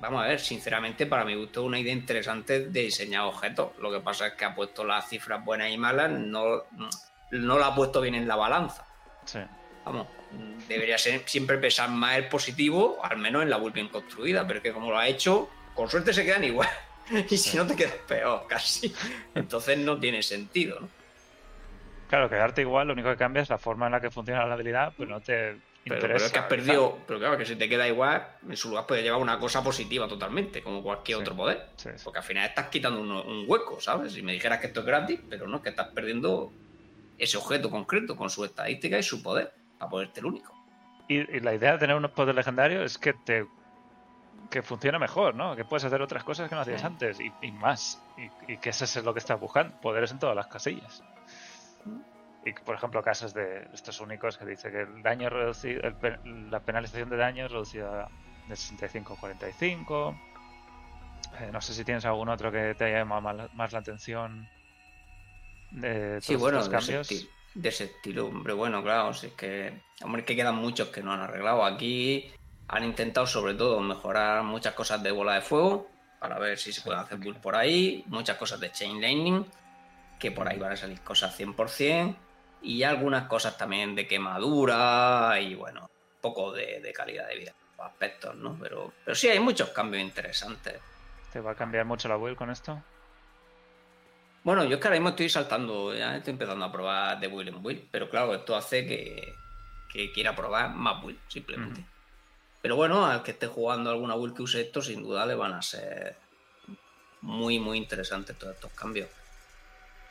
Vamos 0.00 0.24
a 0.24 0.26
ver, 0.28 0.40
sinceramente, 0.40 1.04
para 1.06 1.24
mi 1.24 1.34
gusto, 1.34 1.64
una 1.64 1.78
idea 1.78 1.92
interesante 1.92 2.66
de 2.68 2.80
diseñar 2.82 3.22
objetos. 3.24 3.72
Lo 3.78 3.90
que 3.92 4.00
pasa 4.00 4.28
es 4.28 4.32
que 4.34 4.44
ha 4.46 4.54
puesto 4.54 4.84
las 4.84 5.06
cifras 5.08 5.44
buenas 5.44 5.70
y 5.70 5.76
malas, 5.76 6.10
no, 6.10 6.62
no 7.32 7.58
la 7.58 7.66
ha 7.68 7.74
puesto 7.74 8.00
bien 8.00 8.14
en 8.14 8.26
la 8.26 8.36
balanza. 8.36 8.86
Sí. 9.26 9.40
Vamos, 9.84 10.06
debería 10.66 10.96
ser 10.98 11.22
siempre 11.26 11.58
pesar 11.58 11.90
más 11.90 12.16
el 12.16 12.28
positivo, 12.28 12.98
al 13.02 13.18
menos 13.18 13.42
en 13.42 13.50
la 13.50 13.56
build 13.58 13.74
bien 13.74 13.88
construida, 13.88 14.46
pero 14.46 14.58
es 14.58 14.62
que 14.62 14.72
como 14.72 14.90
lo 14.90 14.98
ha 14.98 15.06
hecho, 15.08 15.48
con 15.74 15.88
suerte 15.90 16.12
se 16.14 16.24
quedan 16.24 16.44
igual. 16.44 16.68
Y 17.30 17.38
si 17.38 17.56
no 17.56 17.66
te 17.66 17.74
quedas 17.74 17.94
peor, 18.06 18.46
casi. 18.46 18.94
Entonces 19.34 19.78
no 19.78 19.98
tiene 19.98 20.22
sentido, 20.22 20.78
¿no? 20.80 20.88
Claro, 22.08 22.28
quedarte 22.28 22.62
igual, 22.62 22.86
lo 22.86 22.94
único 22.94 23.10
que 23.10 23.16
cambia 23.16 23.42
es 23.42 23.50
la 23.50 23.58
forma 23.58 23.86
en 23.86 23.92
la 23.92 24.00
que 24.00 24.10
funciona 24.10 24.46
la 24.46 24.54
habilidad, 24.54 24.92
pero 24.96 25.10
no 25.10 25.20
te 25.20 25.34
Pero, 25.34 25.60
interesa. 25.84 26.06
pero 26.14 26.16
es 26.26 26.32
que 26.32 26.38
has 26.38 26.46
perdido, 26.46 26.98
pero 27.06 27.18
claro, 27.18 27.36
que 27.36 27.44
si 27.44 27.54
te 27.56 27.68
queda 27.68 27.86
igual, 27.86 28.26
en 28.48 28.56
su 28.56 28.70
lugar 28.70 28.86
puede 28.86 29.02
llevar 29.02 29.20
una 29.20 29.38
cosa 29.38 29.62
positiva 29.62 30.08
totalmente, 30.08 30.62
como 30.62 30.82
cualquier 30.82 31.18
Sí. 31.18 31.22
otro 31.22 31.36
poder. 31.36 31.66
Sí, 31.76 31.90
sí. 31.96 32.00
Porque 32.04 32.18
al 32.20 32.24
final 32.24 32.46
estás 32.48 32.68
quitando 32.68 33.00
un, 33.00 33.10
un 33.10 33.44
hueco, 33.46 33.78
¿sabes? 33.80 34.12
Si 34.12 34.22
me 34.22 34.32
dijeras 34.32 34.58
que 34.58 34.68
esto 34.68 34.80
es 34.80 34.86
gratis, 34.86 35.20
pero 35.28 35.46
no, 35.46 35.60
que 35.62 35.68
estás 35.68 35.88
perdiendo 35.88 36.50
ese 37.18 37.36
objeto 37.36 37.68
concreto 37.70 38.16
con 38.16 38.30
su 38.30 38.44
estadística 38.44 38.98
y 38.98 39.02
su 39.02 39.22
poder, 39.22 39.52
para 39.78 39.90
ponerte 39.90 40.20
el 40.20 40.26
único. 40.26 40.54
Y, 41.08 41.16
y 41.18 41.40
la 41.40 41.54
idea 41.54 41.72
de 41.72 41.78
tener 41.78 41.96
unos 41.96 42.12
poderes 42.12 42.36
legendarios 42.36 42.84
es 42.84 42.96
que 42.98 43.12
te 43.12 43.46
que 44.50 44.62
funcione 44.62 44.98
mejor, 44.98 45.34
¿no? 45.34 45.54
Que 45.56 45.64
puedes 45.64 45.84
hacer 45.84 46.00
otras 46.00 46.24
cosas 46.24 46.48
que 46.48 46.54
no 46.54 46.62
hacías 46.62 46.82
antes 46.82 47.20
y, 47.20 47.30
y 47.42 47.52
más. 47.52 48.02
Y, 48.16 48.52
y 48.52 48.56
que 48.56 48.70
eso 48.70 48.84
es 48.84 49.04
lo 49.04 49.12
que 49.12 49.18
estás 49.18 49.38
buscando, 49.38 49.78
poderes 49.82 50.10
en 50.12 50.18
todas 50.18 50.34
las 50.36 50.46
casillas. 50.46 51.02
Y 52.44 52.52
por 52.52 52.76
ejemplo, 52.76 53.02
casos 53.02 53.34
de 53.34 53.68
estos 53.72 54.00
únicos 54.00 54.38
que 54.38 54.46
dice 54.46 54.70
que 54.70 54.82
el 54.82 55.02
daño 55.02 55.28
reducido, 55.28 55.82
el 55.82 56.50
la 56.50 56.60
penalización 56.60 57.10
de 57.10 57.16
daño 57.16 57.46
es 57.46 57.52
reducida 57.52 58.08
de 58.48 58.56
65 58.56 59.14
a 59.14 59.16
45. 59.16 60.20
Eh, 61.40 61.50
no 61.52 61.60
sé 61.60 61.74
si 61.74 61.84
tienes 61.84 62.04
algún 62.04 62.28
otro 62.28 62.50
que 62.50 62.74
te 62.74 62.84
haya 62.84 62.98
llamado 62.98 63.48
más, 63.52 63.72
la 63.72 63.78
atención 63.78 64.48
de 65.70 66.20
Sí, 66.20 66.36
bueno, 66.36 66.60
estos 66.60 66.70
de 66.70 66.78
ese, 66.78 66.92
cambios. 66.92 67.28
de 67.54 67.68
ese 67.68 67.84
estilo, 67.84 68.26
hombre, 68.26 68.54
bueno, 68.54 68.82
claro, 68.82 69.12
si 69.12 69.26
es 69.26 69.32
que, 69.34 69.82
hombre, 70.02 70.24
que 70.24 70.34
quedan 70.34 70.56
muchos 70.56 70.88
que 70.88 71.02
no 71.02 71.12
han 71.12 71.20
arreglado. 71.20 71.64
Aquí 71.64 72.30
han 72.68 72.84
intentado 72.84 73.26
sobre 73.26 73.54
todo 73.54 73.80
mejorar 73.80 74.42
muchas 74.42 74.74
cosas 74.74 75.02
de 75.02 75.10
bola 75.10 75.34
de 75.34 75.40
fuego, 75.42 75.88
para 76.18 76.38
ver 76.38 76.58
si 76.58 76.72
se 76.72 76.80
pueden 76.80 77.00
hacer 77.00 77.18
build 77.18 77.40
por 77.40 77.54
ahí, 77.54 78.04
muchas 78.06 78.36
cosas 78.36 78.58
de 78.60 78.72
chain 78.72 79.00
lightning, 79.00 79.44
que 80.18 80.30
por 80.30 80.48
ahí 80.48 80.58
van 80.58 80.72
a 80.72 80.76
salir 80.76 81.00
cosas 81.00 81.38
100%, 81.38 82.16
y 82.62 82.82
algunas 82.82 83.28
cosas 83.28 83.56
también 83.56 83.94
de 83.94 84.06
quemadura 84.06 85.38
y 85.40 85.54
bueno, 85.54 85.82
un 85.82 86.20
poco 86.20 86.52
de, 86.52 86.80
de 86.80 86.92
calidad 86.92 87.28
de 87.28 87.36
vida, 87.36 87.54
aspectos, 87.78 88.34
¿no? 88.34 88.56
Pero, 88.60 88.92
pero 89.04 89.14
sí 89.14 89.28
hay 89.28 89.40
muchos 89.40 89.70
cambios 89.70 90.02
interesantes. 90.02 90.80
¿Te 91.32 91.40
va 91.40 91.52
a 91.52 91.54
cambiar 91.54 91.84
mucho 91.84 92.08
la 92.08 92.16
build 92.16 92.36
con 92.36 92.50
esto? 92.50 92.82
Bueno, 94.42 94.64
yo 94.64 94.76
es 94.76 94.80
que 94.80 94.88
ahora 94.88 94.98
mismo 94.98 95.10
estoy 95.10 95.28
saltando, 95.28 95.94
ya 95.94 96.16
estoy 96.16 96.32
empezando 96.32 96.64
a 96.64 96.72
probar 96.72 97.20
de 97.20 97.26
Will 97.26 97.48
en 97.48 97.64
Will, 97.64 97.88
pero 97.90 98.08
claro, 98.08 98.34
esto 98.34 98.56
hace 98.56 98.86
que, 98.86 99.34
que 99.92 100.10
quiera 100.12 100.34
probar 100.34 100.74
más 100.74 101.04
Will, 101.04 101.18
simplemente. 101.28 101.84
Pero 102.62 102.76
bueno, 102.76 103.06
al 103.06 103.22
que 103.22 103.32
esté 103.32 103.46
jugando 103.46 103.90
alguna 103.90 104.14
Will 104.14 104.34
que 104.34 104.42
use 104.42 104.62
esto, 104.62 104.80
sin 104.80 105.02
duda 105.02 105.26
le 105.26 105.34
van 105.34 105.52
a 105.52 105.62
ser 105.62 106.16
muy, 107.20 107.58
muy 107.58 107.78
interesantes 107.78 108.38
todos 108.38 108.54
estos 108.54 108.72
cambios. 108.72 109.08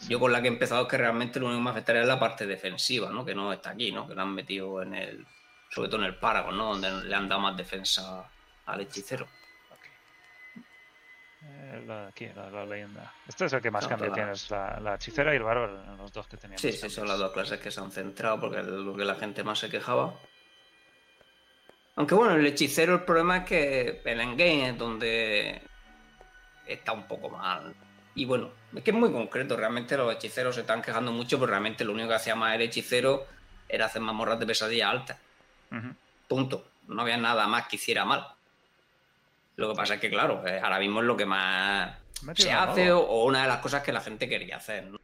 Yo 0.07 0.19
con 0.19 0.31
la 0.31 0.41
que 0.41 0.47
he 0.47 0.51
empezado 0.51 0.83
es 0.83 0.87
que 0.87 0.97
realmente 0.97 1.39
lo 1.39 1.47
único 1.47 1.59
que 1.59 1.63
me 1.63 1.69
afectaría 1.71 2.01
es 2.03 2.07
la 2.07 2.19
parte 2.19 2.45
defensiva, 2.45 3.09
¿no? 3.09 3.25
Que 3.25 3.33
no 3.33 3.51
está 3.51 3.71
aquí, 3.71 3.91
¿no? 3.91 4.07
Que 4.07 4.15
la 4.15 4.21
han 4.23 4.33
metido 4.33 4.81
en 4.81 4.93
el. 4.93 5.25
Sobre 5.69 5.89
todo 5.89 5.99
en 6.01 6.07
el 6.07 6.15
Paragon, 6.15 6.55
¿no? 6.55 6.75
Donde 6.75 7.05
le 7.05 7.15
han 7.15 7.27
dado 7.27 7.41
más 7.41 7.57
defensa 7.57 8.29
al 8.65 8.81
hechicero. 8.81 9.27
Eh, 11.43 11.83
la 11.85 12.01
de 12.01 12.07
aquí, 12.07 12.27
la, 12.35 12.49
la 12.49 12.65
leyenda. 12.65 13.13
Este 13.27 13.45
es 13.45 13.53
el 13.53 13.61
que 13.61 13.71
más 13.71 13.83
No, 13.83 13.89
cambio 13.89 14.11
tienes, 14.11 14.49
la, 14.49 14.79
la 14.79 14.95
hechicera 14.95 15.33
y 15.33 15.37
el 15.37 15.43
bárbaro, 15.43 15.95
los 15.95 16.11
dos 16.11 16.27
que 16.27 16.37
teníamos. 16.37 16.61
Sí, 16.61 16.71
sí, 16.71 16.89
son 16.89 17.07
las 17.07 17.19
dos 17.19 17.31
clases 17.31 17.59
que 17.59 17.71
se 17.71 17.79
han 17.79 17.91
centrado 17.91 18.39
porque 18.39 18.59
es 18.59 18.67
lo 18.67 18.95
que 18.95 19.05
la 19.05 19.15
gente 19.15 19.43
más 19.43 19.59
se 19.59 19.69
quejaba. 19.69 20.13
Aunque 21.95 22.15
bueno, 22.15 22.35
el 22.35 22.45
hechicero 22.45 22.95
el 22.95 23.03
problema 23.03 23.37
es 23.37 23.45
que 23.45 24.01
el 24.05 24.21
endgame 24.21 24.69
es 24.69 24.77
donde 24.77 25.61
está 26.65 26.91
un 26.91 27.07
poco 27.07 27.29
mal. 27.29 27.73
Y 28.17 28.25
bueno, 28.25 28.49
es 28.75 28.83
que 28.83 28.89
es 28.89 28.97
muy 28.97 29.11
concreto, 29.11 29.55
realmente 29.55 29.95
los 29.95 30.11
hechiceros 30.11 30.55
se 30.55 30.61
están 30.61 30.81
quejando 30.81 31.11
mucho, 31.11 31.37
pero 31.39 31.51
realmente 31.51 31.85
lo 31.85 31.93
único 31.93 32.09
que 32.09 32.15
hacía 32.15 32.35
más 32.35 32.55
el 32.55 32.61
hechicero 32.61 33.27
era 33.69 33.85
hacer 33.85 34.01
mazmorras 34.01 34.39
de 34.39 34.47
pesadilla 34.47 34.89
alta. 34.89 35.19
Punto. 36.27 36.65
No 36.87 37.03
había 37.03 37.17
nada 37.17 37.47
más 37.47 37.67
que 37.67 37.75
hiciera 37.75 38.05
mal. 38.05 38.27
Lo 39.55 39.69
que 39.69 39.75
pasa 39.75 39.95
es 39.95 39.99
que, 39.99 40.09
claro, 40.09 40.45
eh, 40.47 40.59
ahora 40.59 40.79
mismo 40.79 41.01
es 41.01 41.05
lo 41.05 41.15
que 41.15 41.27
más 41.27 41.95
se 42.35 42.51
hace 42.51 42.91
o, 42.91 43.01
o 43.01 43.25
una 43.25 43.43
de 43.43 43.49
las 43.49 43.59
cosas 43.59 43.83
que 43.83 43.93
la 43.93 44.01
gente 44.01 44.27
quería 44.27 44.57
hacer. 44.57 44.85
¿no? 44.85 44.99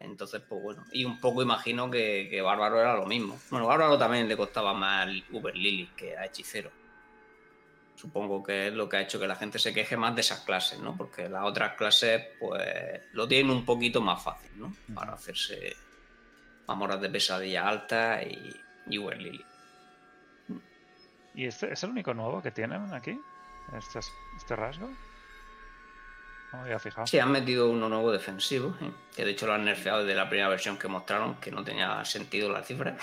Entonces, 0.00 0.42
pues 0.48 0.60
bueno. 0.60 0.84
Y 0.90 1.04
un 1.04 1.20
poco 1.20 1.40
imagino 1.40 1.88
que, 1.88 2.26
que 2.28 2.40
Bárbaro 2.40 2.80
era 2.80 2.96
lo 2.96 3.06
mismo. 3.06 3.38
Bueno, 3.50 3.68
Bárbaro 3.68 3.96
también 3.96 4.26
le 4.26 4.36
costaba 4.36 4.74
más 4.74 5.08
Uber 5.30 5.54
Lily 5.54 5.90
que 5.96 6.16
a 6.16 6.24
Hechicero. 6.24 6.72
Supongo 7.98 8.42
que 8.44 8.68
es 8.68 8.72
lo 8.74 8.88
que 8.88 8.96
ha 8.96 9.00
hecho 9.00 9.18
que 9.18 9.26
la 9.26 9.34
gente 9.34 9.58
se 9.58 9.74
queje 9.74 9.96
más 9.96 10.14
de 10.14 10.20
esas 10.20 10.40
clases, 10.42 10.78
¿no? 10.78 10.96
Porque 10.96 11.28
las 11.28 11.42
otras 11.44 11.74
clases, 11.74 12.26
pues, 12.38 12.62
lo 13.12 13.26
tienen 13.26 13.50
un 13.50 13.64
poquito 13.64 14.00
más 14.00 14.22
fácil, 14.22 14.50
¿no? 14.56 14.72
Para 14.94 15.14
hacerse 15.14 15.74
mamoras 16.68 17.00
de 17.00 17.10
pesadilla 17.10 17.66
alta 17.68 18.22
y, 18.22 18.54
y 18.86 18.98
Uber 18.98 19.20
Lily. 19.20 19.44
¿Y 21.34 21.46
este 21.46 21.72
es 21.72 21.82
el 21.82 21.90
único 21.90 22.14
nuevo 22.14 22.40
que 22.42 22.50
tienen 22.52 22.92
aquí? 22.94 23.18
¿Este, 23.76 23.98
es- 23.98 24.12
este 24.36 24.54
rasgo? 24.56 24.88
No 26.52 26.60
había 26.60 26.78
fijado. 26.78 27.06
Sí, 27.06 27.18
han 27.18 27.30
metido 27.32 27.68
uno 27.68 27.88
nuevo 27.88 28.10
defensivo, 28.12 28.76
¿eh? 28.80 28.90
que 29.14 29.24
de 29.24 29.32
hecho 29.32 29.46
lo 29.46 29.54
han 29.54 29.64
nerfeado 29.64 30.00
desde 30.04 30.14
la 30.16 30.28
primera 30.28 30.48
versión 30.48 30.78
que 30.78 30.88
mostraron, 30.88 31.34
que 31.40 31.50
no 31.50 31.62
tenía 31.64 32.04
sentido 32.04 32.50
la 32.50 32.62
cifra. 32.62 32.96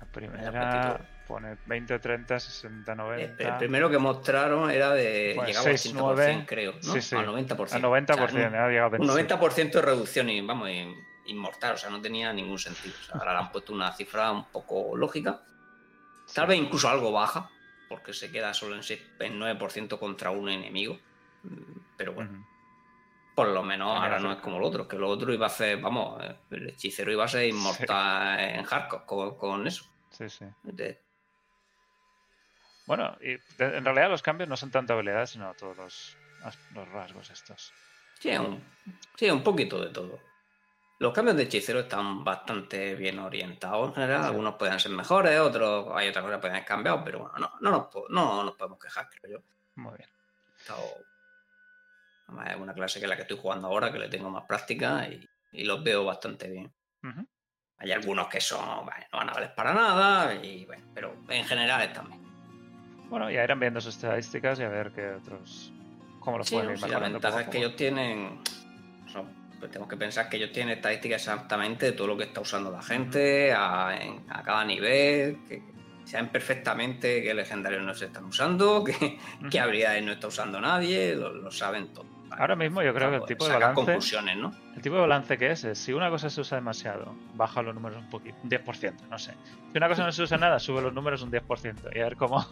La 0.00 0.06
primera. 0.12 1.00
Pone 1.26 1.56
20, 1.66 1.98
30, 1.98 2.38
60, 2.40 2.92
El, 2.92 2.98
90. 2.98 3.48
el 3.48 3.56
primero 3.58 3.90
que 3.90 3.98
mostraron 3.98 4.70
era 4.70 4.90
de. 4.92 5.32
Pues 5.36 5.48
llegaba 5.48 5.66
al 5.70 5.78
6, 5.78 5.94
100%, 5.94 5.98
9, 5.98 6.44
creo. 6.46 6.72
¿no? 6.74 6.92
sí, 6.94 7.00
sí. 7.00 7.16
Al 7.16 7.26
90%. 7.26 7.72
Al 7.72 7.82
90%, 7.82 8.24
O 8.24 8.28
sea, 8.28 8.48
un- 8.48 8.54
ha 8.54 8.68
llegado 8.68 8.84
a 8.84 8.98
un 8.98 9.06
25. 9.06 9.36
90% 9.46 9.72
de 9.72 9.82
reducción 9.82 10.30
y, 10.30 10.40
vamos, 10.40 10.68
in- 10.70 10.94
inmortal, 11.26 11.74
o 11.74 11.76
sea, 11.76 11.90
no 11.90 12.00
tenía 12.00 12.32
ningún 12.32 12.58
sentido. 12.58 12.94
O 13.00 13.04
sea, 13.04 13.14
ahora 13.18 13.32
le 13.32 13.38
han 13.40 13.52
puesto 13.52 13.72
una 13.72 13.92
cifra 13.92 14.30
un 14.30 14.44
poco 14.46 14.96
lógica, 14.96 15.40
tal 16.34 16.46
vez 16.46 16.58
incluso 16.58 16.88
algo 16.88 17.12
baja, 17.12 17.50
porque 17.88 18.12
se 18.12 18.30
queda 18.30 18.52
solo 18.54 18.74
en, 18.76 18.82
6 18.82 19.00
en 19.20 19.38
9% 19.40 19.98
contra 19.98 20.30
un 20.30 20.48
enemigo. 20.48 20.98
Pero 21.96 22.12
bueno, 22.14 22.30
Ujú. 22.32 22.44
por 23.34 23.48
lo 23.48 23.62
menos 23.62 23.98
ahora 24.00 24.18
no 24.18 24.32
es 24.32 24.38
como 24.38 24.56
el 24.58 24.62
otro, 24.64 24.86
que 24.88 24.96
lo 24.96 25.08
otro 25.08 25.32
iba 25.32 25.46
a 25.46 25.50
ser, 25.50 25.78
vamos, 25.80 26.22
el 26.50 26.68
hechicero 26.70 27.12
iba 27.12 27.24
a 27.24 27.28
ser 27.28 27.46
inmortal 27.48 28.40
en 28.40 28.62
hardcore 28.64 29.04
con, 29.06 29.36
con 29.36 29.66
eso. 29.66 29.84
Sí, 30.10 30.28
sí. 30.28 30.44
De- 30.62 31.00
Bueno, 32.86 33.16
y 33.20 33.32
en 33.62 33.84
realidad 33.84 34.10
los 34.10 34.22
cambios 34.22 34.48
no 34.48 34.56
son 34.56 34.70
tanto 34.70 34.92
habilidades, 34.92 35.30
sino 35.30 35.54
todos 35.54 35.76
los, 35.76 36.16
los 36.74 36.88
rasgos 36.90 37.30
estos. 37.30 37.72
Sí, 38.18 38.30
un, 38.36 38.62
sí, 39.16 39.30
un 39.30 39.42
poquito 39.42 39.80
de 39.80 39.90
todo. 39.90 40.20
Los 40.98 41.12
cambios 41.12 41.36
de 41.36 41.44
hechicero 41.44 41.80
están 41.80 42.22
bastante 42.24 42.94
bien 42.94 43.18
orientados 43.18 43.88
en 43.88 43.94
general. 43.94 44.24
Algunos 44.24 44.54
pueden 44.54 44.78
ser 44.78 44.92
mejores, 44.92 45.38
otros 45.40 45.88
hay 45.94 46.08
otras 46.08 46.22
cosas 46.22 46.36
que 46.36 46.40
pueden 46.42 46.56
haber 46.56 46.66
cambiado, 46.66 47.04
pero 47.04 47.18
bueno, 47.20 47.34
no, 47.38 47.52
no, 47.60 47.70
nos, 47.70 48.10
no 48.10 48.44
nos 48.44 48.54
podemos 48.54 48.78
quejar, 48.78 49.08
creo 49.08 49.38
yo. 49.38 49.44
Muy 49.74 49.96
bien. 49.98 50.08
Además, 52.28 52.50
es 52.50 52.56
una 52.56 52.74
clase 52.74 53.00
que 53.00 53.06
es 53.06 53.10
la 53.10 53.16
que 53.16 53.22
estoy 53.22 53.38
jugando 53.38 53.68
ahora, 53.68 53.92
que 53.92 53.98
le 53.98 54.08
tengo 54.08 54.30
más 54.30 54.44
práctica 54.44 55.06
y, 55.08 55.28
y 55.52 55.64
los 55.64 55.82
veo 55.82 56.04
bastante 56.04 56.48
bien. 56.48 56.72
Hay 57.78 57.92
algunos 57.92 58.28
que 58.28 58.40
son, 58.40 58.84
bueno, 58.84 59.06
no 59.12 59.18
van 59.18 59.30
a 59.30 59.32
valer 59.34 59.54
para 59.54 59.74
nada, 59.74 60.34
y 60.34 60.64
bueno, 60.64 60.86
pero 60.94 61.16
en 61.28 61.44
general 61.44 61.82
están 61.82 62.08
bien. 62.08 62.23
Bueno, 63.08 63.30
ya 63.30 63.44
irán 63.44 63.60
viendo 63.60 63.80
sus 63.80 63.94
estadísticas 63.96 64.58
y 64.58 64.62
a 64.62 64.68
ver 64.68 64.92
qué 64.92 65.10
otros. 65.10 65.72
cómo 66.20 66.38
los 66.38 66.48
Sí, 66.48 66.54
pueden 66.56 66.70
ir 66.70 66.78
sí, 66.78 66.88
la 66.88 66.98
ventaja 66.98 67.40
es 67.42 67.48
que 67.48 67.58
ellos 67.58 67.76
tienen. 67.76 68.40
son- 69.12 69.44
pues 69.60 69.70
tenemos 69.70 69.88
que 69.88 69.96
pensar 69.96 70.28
que 70.28 70.36
ellos 70.38 70.52
tienen 70.52 70.76
estadísticas 70.76 71.22
exactamente 71.22 71.86
de 71.86 71.92
todo 71.92 72.06
lo 72.08 72.16
que 72.16 72.24
está 72.24 72.40
usando 72.40 72.70
la 72.70 72.82
gente 72.82 73.52
a, 73.52 73.96
en- 74.00 74.24
a 74.28 74.42
cada 74.42 74.64
nivel, 74.64 75.38
que 75.48 75.62
saben 76.04 76.28
perfectamente 76.30 77.22
qué 77.22 77.32
legendarios 77.34 77.82
no 77.82 77.94
se 77.94 78.06
están 78.06 78.24
usando, 78.24 78.84
qué, 79.50 79.60
habilidades 79.60 80.02
no 80.02 80.12
está 80.12 80.26
usando 80.28 80.60
nadie, 80.60 81.14
lo, 81.14 81.32
lo 81.32 81.50
saben 81.50 81.92
todo. 81.92 82.06
Ahora 82.38 82.56
mismo 82.56 82.82
yo 82.82 82.92
creo 82.94 83.10
que 83.10 83.14
el 83.16 83.20
Para 83.22 83.28
tipo 83.28 83.44
de 83.46 83.52
balance. 83.54 83.74
conclusiones, 83.74 84.36
¿no? 84.36 84.52
El 84.74 84.82
tipo 84.82 84.94
de 84.96 85.00
balance 85.02 85.38
que 85.38 85.50
es 85.50 85.64
es 85.64 85.78
si 85.78 85.92
una 85.92 86.10
cosa 86.10 86.28
se 86.30 86.40
usa 86.40 86.56
demasiado, 86.56 87.14
baja 87.34 87.62
los 87.62 87.74
números 87.74 87.98
un 87.98 88.08
poquito, 88.10 88.36
un 88.42 88.50
10%, 88.50 88.94
no 89.10 89.18
sé. 89.18 89.32
Si 89.72 89.78
una 89.78 89.88
cosa 89.88 90.04
no 90.04 90.12
se 90.12 90.22
usa 90.22 90.36
nada, 90.38 90.58
sube 90.58 90.82
los 90.82 90.92
números 90.92 91.22
un 91.22 91.30
10%. 91.30 91.90
Y 91.94 92.00
a 92.00 92.04
ver 92.04 92.16
cómo 92.16 92.44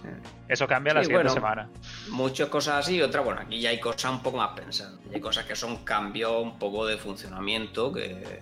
eso 0.49 0.67
cambia 0.67 0.95
la 0.95 1.01
Sí, 1.01 1.07
siguiente 1.07 1.29
bueno. 1.33 1.35
semana. 1.35 1.69
Muchas 2.11 2.49
cosas 2.49 2.75
así 2.87 2.97
y 2.97 3.03
otras, 3.03 3.25
bueno, 3.25 3.41
aquí 3.41 3.61
ya 3.61 3.71
hay 3.71 3.81
cosas 3.81 4.11
un 4.13 4.23
poco 4.23 4.39
más 4.39 4.51
pensadas. 4.51 4.99
Hay 5.13 5.21
cosas 5.21 5.45
que 5.47 5.57
son 5.57 5.85
cambios 5.85 6.33
un 6.43 6.59
poco 6.59 6.87
de 6.87 6.97
funcionamiento, 6.99 7.93
que, 7.93 8.41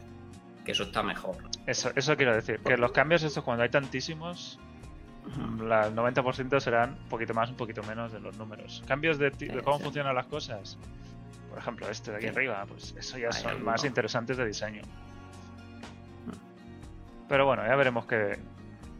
que 0.64 0.72
eso 0.72 0.82
está 0.84 1.02
mejor. 1.02 1.36
Eso, 1.66 1.90
eso 1.94 2.16
quiero 2.16 2.34
decir, 2.34 2.60
que 2.60 2.76
los 2.76 2.92
cambios 2.92 3.22
estos 3.22 3.44
cuando 3.44 3.62
hay 3.62 3.68
tantísimos, 3.70 4.58
la- 5.62 5.86
el 5.86 5.94
90% 5.94 6.58
serán 6.60 6.98
un 7.02 7.08
poquito 7.08 7.34
más, 7.34 7.50
un 7.50 7.56
poquito 7.56 7.82
menos 7.84 8.10
de 8.12 8.20
los 8.20 8.36
números. 8.36 8.82
Cambios 8.86 9.18
de, 9.18 9.30
de 9.30 9.36
Sí, 9.50 9.58
cómo 9.62 9.78
sí. 9.78 9.84
funcionan 9.84 10.14
las 10.14 10.26
cosas. 10.26 10.76
Por 11.50 11.58
ejemplo, 11.58 11.88
este 11.90 12.10
de 12.12 12.16
aquí 12.18 12.26
Sí. 12.26 12.32
arriba, 12.32 12.64
pues 12.66 12.94
eso 12.96 13.18
ya 13.18 13.26
Hay 13.26 13.32
son 13.32 13.50
alguno. 13.50 13.70
más 13.72 13.84
interesantes 13.84 14.36
de 14.38 14.46
diseño. 14.46 14.82
Pero 17.28 17.46
bueno, 17.46 17.64
ya 17.66 17.76
veremos 17.76 18.06
qué, 18.06 18.38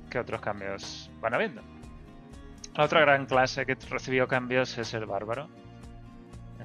qué 0.09 0.19
otros 0.19 0.41
cambios 0.41 1.11
van 1.21 1.35
habiendo. 1.35 1.63
La 2.77 2.85
otra 2.85 3.01
gran 3.01 3.27
clase 3.27 3.67
que 3.67 3.77
recibió 3.89 4.29
cambios 4.29 4.77
es 4.79 4.95
el 4.95 5.07
bárbaro. 5.07 5.49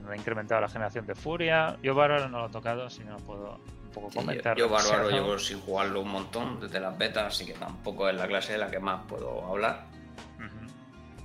Ha 0.08 0.16
incrementado 0.16 0.62
la 0.62 0.70
generación 0.70 1.08
de 1.08 1.16
furia. 1.16 1.78
Yo 1.82 1.96
bárbaro 1.96 2.30
no 2.30 2.38
lo 2.42 2.46
he 2.48 2.52
tocado, 2.52 2.86
así 2.86 3.04
no 3.04 3.18
puedo 3.18 3.56
un 3.86 3.92
poco 3.92 4.10
Sí, 4.12 4.16
yo, 4.18 4.22
comentar. 4.22 4.56
yo 4.58 4.70
Bárbaro 4.70 5.10
llevo 5.10 5.40
sin 5.40 5.60
jugarlo 5.62 6.02
un 6.02 6.10
montón 6.10 6.60
desde 6.60 6.80
las 6.80 6.96
betas, 6.96 7.34
así 7.34 7.44
que 7.48 7.54
tampoco 7.54 8.08
es 8.08 8.16
la 8.16 8.28
clase 8.28 8.52
de 8.52 8.60
la 8.60 8.70
que 8.70 8.78
más 8.80 9.02
puedo 9.08 9.44
hablar. 9.48 9.86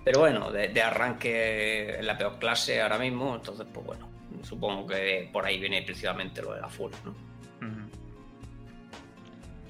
Pero 0.03 0.21
bueno, 0.21 0.51
de, 0.51 0.69
de 0.69 0.83
arranque 0.83 1.99
es 1.99 2.05
la 2.07 2.17
peor 2.17 2.39
clase 2.39 2.81
ahora 2.81 2.97
mismo, 2.97 3.35
entonces 3.37 3.67
pues 3.71 3.85
bueno, 3.85 4.09
supongo 4.43 4.87
que 4.87 5.29
por 5.33 5.45
ahí 5.45 5.59
viene 5.59 5.83
principalmente 5.83 6.43
lo 6.43 6.55
de 6.55 6.61
la 6.61 6.69
furia, 6.69 6.99
¿no? 7.05 7.15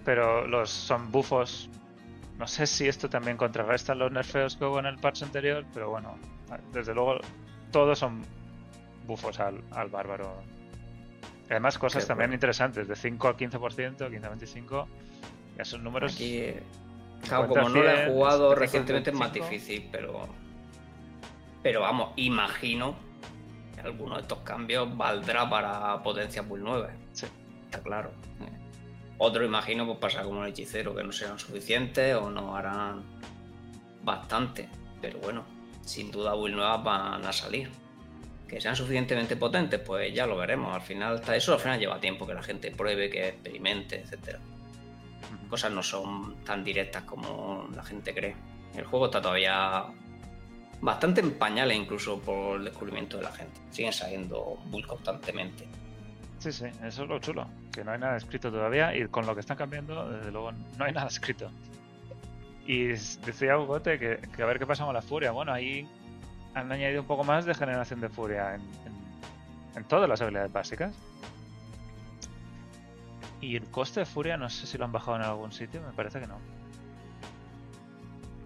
Pero 0.05 0.47
los 0.47 0.71
son 0.71 1.11
bufos. 1.11 1.69
No 2.39 2.47
sé 2.47 2.67
si 2.67 2.89
esto 2.89 3.09
también 3.09 3.37
contrarresta 3.37 3.95
los 3.95 4.11
nerfeos 4.11 4.57
que 4.57 4.65
hubo 4.65 4.79
en 4.79 4.87
el 4.87 4.97
patch 4.97 5.23
anterior, 5.23 5.65
pero 5.75 5.91
bueno, 5.91 6.17
desde 6.73 6.95
luego 6.95 7.21
todos 7.71 7.99
son 7.99 8.23
bufos 9.07 9.39
al, 9.41 9.63
al 9.73 9.89
bárbaro. 9.89 10.43
Además 11.51 11.77
cosas 11.79 12.05
Qué 12.05 12.09
también 12.09 12.31
bueno. 12.31 12.37
interesantes, 12.37 12.89
de 12.89 12.97
5 12.97 13.29
al 13.29 13.37
15%, 13.37 14.11
15 14.11 14.27
a 14.27 14.29
25. 14.29 14.89
Ya 15.59 15.65
son 15.65 15.85
números. 15.85 16.15
Aquí, 16.15 16.55
claro, 17.27 17.49
50, 17.49 17.49
como 17.49 17.69
no 17.69 17.83
lo 17.83 17.91
he 17.91 17.97
100, 17.97 18.13
jugado 18.13 18.51
75. 18.51 18.55
recientemente 18.55 19.11
es 19.11 19.17
más 19.17 19.33
difícil, 19.33 19.89
pero. 19.93 20.29
Pero 21.63 21.81
vamos, 21.83 22.13
imagino 22.17 23.10
alguno 23.85 24.17
de 24.17 24.23
estos 24.23 24.39
cambios 24.41 24.97
valdrá 24.97 25.49
para 25.49 26.03
potencia 26.03 26.43
Bull 26.43 26.63
9. 26.63 26.89
Sí. 27.13 27.27
Está 27.65 27.81
claro. 27.81 28.11
Otro 29.19 29.45
imagino 29.45 29.85
pues 29.87 29.99
pasa 29.99 30.23
como 30.23 30.43
el 30.45 30.51
hechicero, 30.51 30.95
que 30.95 31.05
no 31.05 31.13
serán 31.13 31.39
suficientes 31.39 32.15
o 32.17 32.31
no 32.31 32.57
harán 32.57 33.03
bastante. 34.03 34.69
Pero 35.01 35.19
bueno, 35.19 35.45
sin 35.83 36.11
duda 36.11 36.35
Bull 36.35 36.53
nuevas 36.53 36.83
van 36.83 37.25
a 37.25 37.33
salir. 37.33 37.71
Que 38.49 38.61
sean 38.61 38.75
suficientemente 38.75 39.37
potentes, 39.37 39.79
pues 39.81 40.13
ya 40.13 40.27
lo 40.27 40.37
veremos. 40.37 40.75
Al 40.75 40.81
final, 40.81 41.17
está 41.17 41.37
eso 41.37 41.53
al 41.53 41.61
final 41.61 41.79
lleva 41.79 42.01
tiempo 42.01 42.27
que 42.27 42.35
la 42.35 42.43
gente 42.43 42.71
pruebe, 42.71 43.09
que 43.09 43.29
experimente, 43.29 44.01
etcétera 44.01 44.41
cosas 45.51 45.73
no 45.73 45.83
son 45.83 46.37
tan 46.45 46.65
directas 46.65 47.03
como 47.03 47.69
la 47.75 47.83
gente 47.83 48.15
cree. 48.15 48.37
El 48.75 48.85
juego 48.85 49.07
está 49.07 49.21
todavía 49.21 49.85
bastante 50.81 51.21
en 51.21 51.33
pañales 51.39 51.77
incluso 51.77 52.19
por 52.21 52.57
el 52.59 52.65
descubrimiento 52.65 53.17
de 53.19 53.25
la 53.25 53.33
gente. 53.33 53.61
Siguen 53.71 53.93
saliendo 53.93 54.59
builds 54.67 54.89
constantemente. 54.89 55.67
Sí, 56.39 56.53
sí, 56.53 56.65
eso 56.85 57.03
es 57.03 57.09
lo 57.09 57.19
chulo, 57.19 57.47
que 57.73 57.85
no 57.85 57.91
hay 57.93 57.99
nada 57.99 58.17
escrito 58.17 58.51
todavía 58.51 58.97
y 58.97 59.07
con 59.09 59.27
lo 59.27 59.35
que 59.35 59.41
están 59.41 59.59
cambiando, 59.59 60.09
desde 60.11 60.31
luego, 60.33 60.53
no 60.53 60.85
hay 60.85 60.93
nada 60.95 61.09
escrito. 61.09 61.51
Y 62.67 62.85
decía 62.87 63.59
Hugote 63.59 63.99
que, 63.99 64.21
que 64.35 64.43
a 64.43 64.47
ver 64.47 64.59
qué 64.59 64.67
pasa 64.67 64.85
con 64.85 64.95
la 64.95 65.03
furia. 65.03 65.33
Bueno, 65.33 65.53
ahí 65.53 65.87
han 66.55 66.71
añadido 66.71 67.03
un 67.03 67.07
poco 67.07 67.25
más 67.25 67.45
de 67.45 67.55
generación 67.55 68.01
de 68.01 68.09
furia 68.09 68.55
en, 68.55 68.61
en- 68.61 69.01
en 69.77 69.85
todas 69.85 70.09
las 70.09 70.21
habilidades 70.21 70.53
básicas. 70.53 70.95
Y 73.41 73.57
el 73.57 73.65
coste 73.71 74.01
de 74.01 74.07
furia 74.07 74.37
no 74.37 74.49
sé 74.51 74.67
si 74.67 74.77
lo 74.79 74.85
han 74.85 74.93
bajado 74.93 75.17
en 75.17 75.23
algún 75.23 75.53
sitio, 75.53 75.81
me 75.83 75.93
parece 75.93 76.21
que 76.21 76.27
no. 76.27 76.39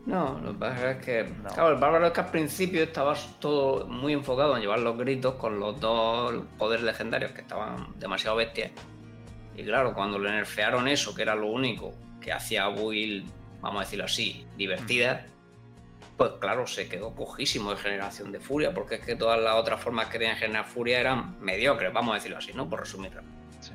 No, 0.06 0.38
lo 0.44 0.52
que 0.52 0.58
pasa 0.58 0.90
es 0.90 1.04
que, 1.04 1.24
No. 1.42 1.48
claro, 1.48 1.70
el 1.70 1.80
bárbaro 1.80 2.06
es 2.08 2.12
que 2.12 2.20
al 2.20 2.30
principio 2.30 2.82
estaba 2.82 3.14
todo 3.40 3.86
muy 3.86 4.12
enfocado 4.12 4.54
en 4.54 4.60
llevar 4.62 4.80
los 4.80 4.98
gritos 4.98 5.34
con 5.36 5.58
los 5.58 5.80
dos 5.80 6.44
poderes 6.58 6.84
legendarios 6.84 7.32
que 7.32 7.40
estaban 7.40 7.98
demasiado 7.98 8.36
bestias. 8.36 8.70
Y 9.56 9.62
claro, 9.64 9.94
cuando 9.94 10.18
le 10.18 10.30
nerfearon 10.30 10.88
eso, 10.88 11.14
que 11.14 11.22
era 11.22 11.34
lo 11.34 11.46
único 11.46 11.94
que 12.20 12.32
hacía 12.32 12.68
Build, 12.68 13.30
vamos 13.60 13.80
a 13.80 13.84
decirlo 13.84 14.04
así, 14.04 14.46
divertida, 14.58 15.24
pues 16.18 16.32
claro, 16.38 16.66
se 16.66 16.86
quedó 16.88 17.14
cojísimo 17.14 17.70
de 17.70 17.76
generación 17.78 18.30
de 18.30 18.40
furia, 18.40 18.74
porque 18.74 18.96
es 18.96 19.00
que 19.06 19.16
todas 19.16 19.40
las 19.40 19.54
otras 19.54 19.80
formas 19.80 20.06
que 20.08 20.18
tenían 20.18 20.36
generar 20.36 20.66
furia 20.66 21.00
eran 21.00 21.36
mediocres, 21.40 21.92
vamos 21.92 22.12
a 22.12 22.14
decirlo 22.16 22.38
así, 22.38 22.52
¿no? 22.52 22.68
Por 22.68 22.80
resumirlo. 22.80 23.22
Sí, 23.60 23.72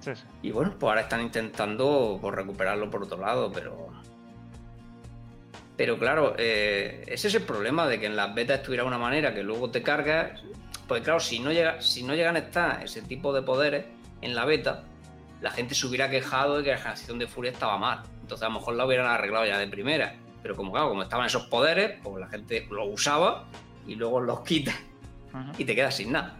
sí, 0.00 0.14
sí. 0.14 0.22
Y 0.42 0.50
bueno, 0.50 0.74
pues 0.78 0.88
ahora 0.90 1.00
están 1.02 1.22
intentando 1.22 2.18
pues, 2.20 2.34
recuperarlo 2.34 2.90
por 2.90 3.04
otro 3.04 3.18
lado, 3.18 3.50
pero. 3.50 3.88
Pero 5.76 5.98
claro, 5.98 6.34
eh, 6.38 7.04
ese 7.06 7.28
es 7.28 7.34
el 7.34 7.42
problema 7.42 7.86
de 7.86 8.00
que 8.00 8.06
en 8.06 8.16
las 8.16 8.34
betas 8.34 8.60
estuviera 8.60 8.84
una 8.84 8.98
manera 8.98 9.34
que 9.34 9.42
luego 9.42 9.70
te 9.70 9.82
cargas. 9.82 10.40
Pues 10.88 11.02
claro, 11.02 11.20
si 11.20 11.38
no, 11.38 11.52
llega, 11.52 11.82
si 11.82 12.02
no 12.02 12.14
llegan 12.14 12.36
a 12.36 12.40
estar 12.40 12.82
ese 12.82 13.02
tipo 13.02 13.32
de 13.32 13.42
poderes 13.42 13.84
en 14.22 14.34
la 14.34 14.44
beta, 14.44 14.84
la 15.40 15.50
gente 15.50 15.74
se 15.74 15.86
hubiera 15.86 16.08
quejado 16.08 16.58
de 16.58 16.64
que 16.64 16.70
la 16.70 16.78
generación 16.78 17.18
de 17.18 17.26
furia 17.26 17.50
estaba 17.50 17.76
mal. 17.76 18.02
Entonces 18.22 18.42
a 18.44 18.48
lo 18.48 18.58
mejor 18.58 18.74
la 18.74 18.86
hubieran 18.86 19.06
arreglado 19.06 19.44
ya 19.44 19.58
de 19.58 19.66
primera. 19.66 20.14
Pero 20.42 20.56
como 20.56 20.72
claro, 20.72 20.88
como 20.88 21.02
estaban 21.02 21.26
esos 21.26 21.46
poderes, 21.46 21.98
pues 22.02 22.20
la 22.20 22.28
gente 22.28 22.66
los 22.70 22.88
usaba 22.88 23.46
y 23.86 23.96
luego 23.96 24.20
los 24.20 24.40
quita 24.40 24.72
y 25.58 25.64
te 25.64 25.74
quedas 25.74 25.96
sin 25.96 26.12
nada. 26.12 26.36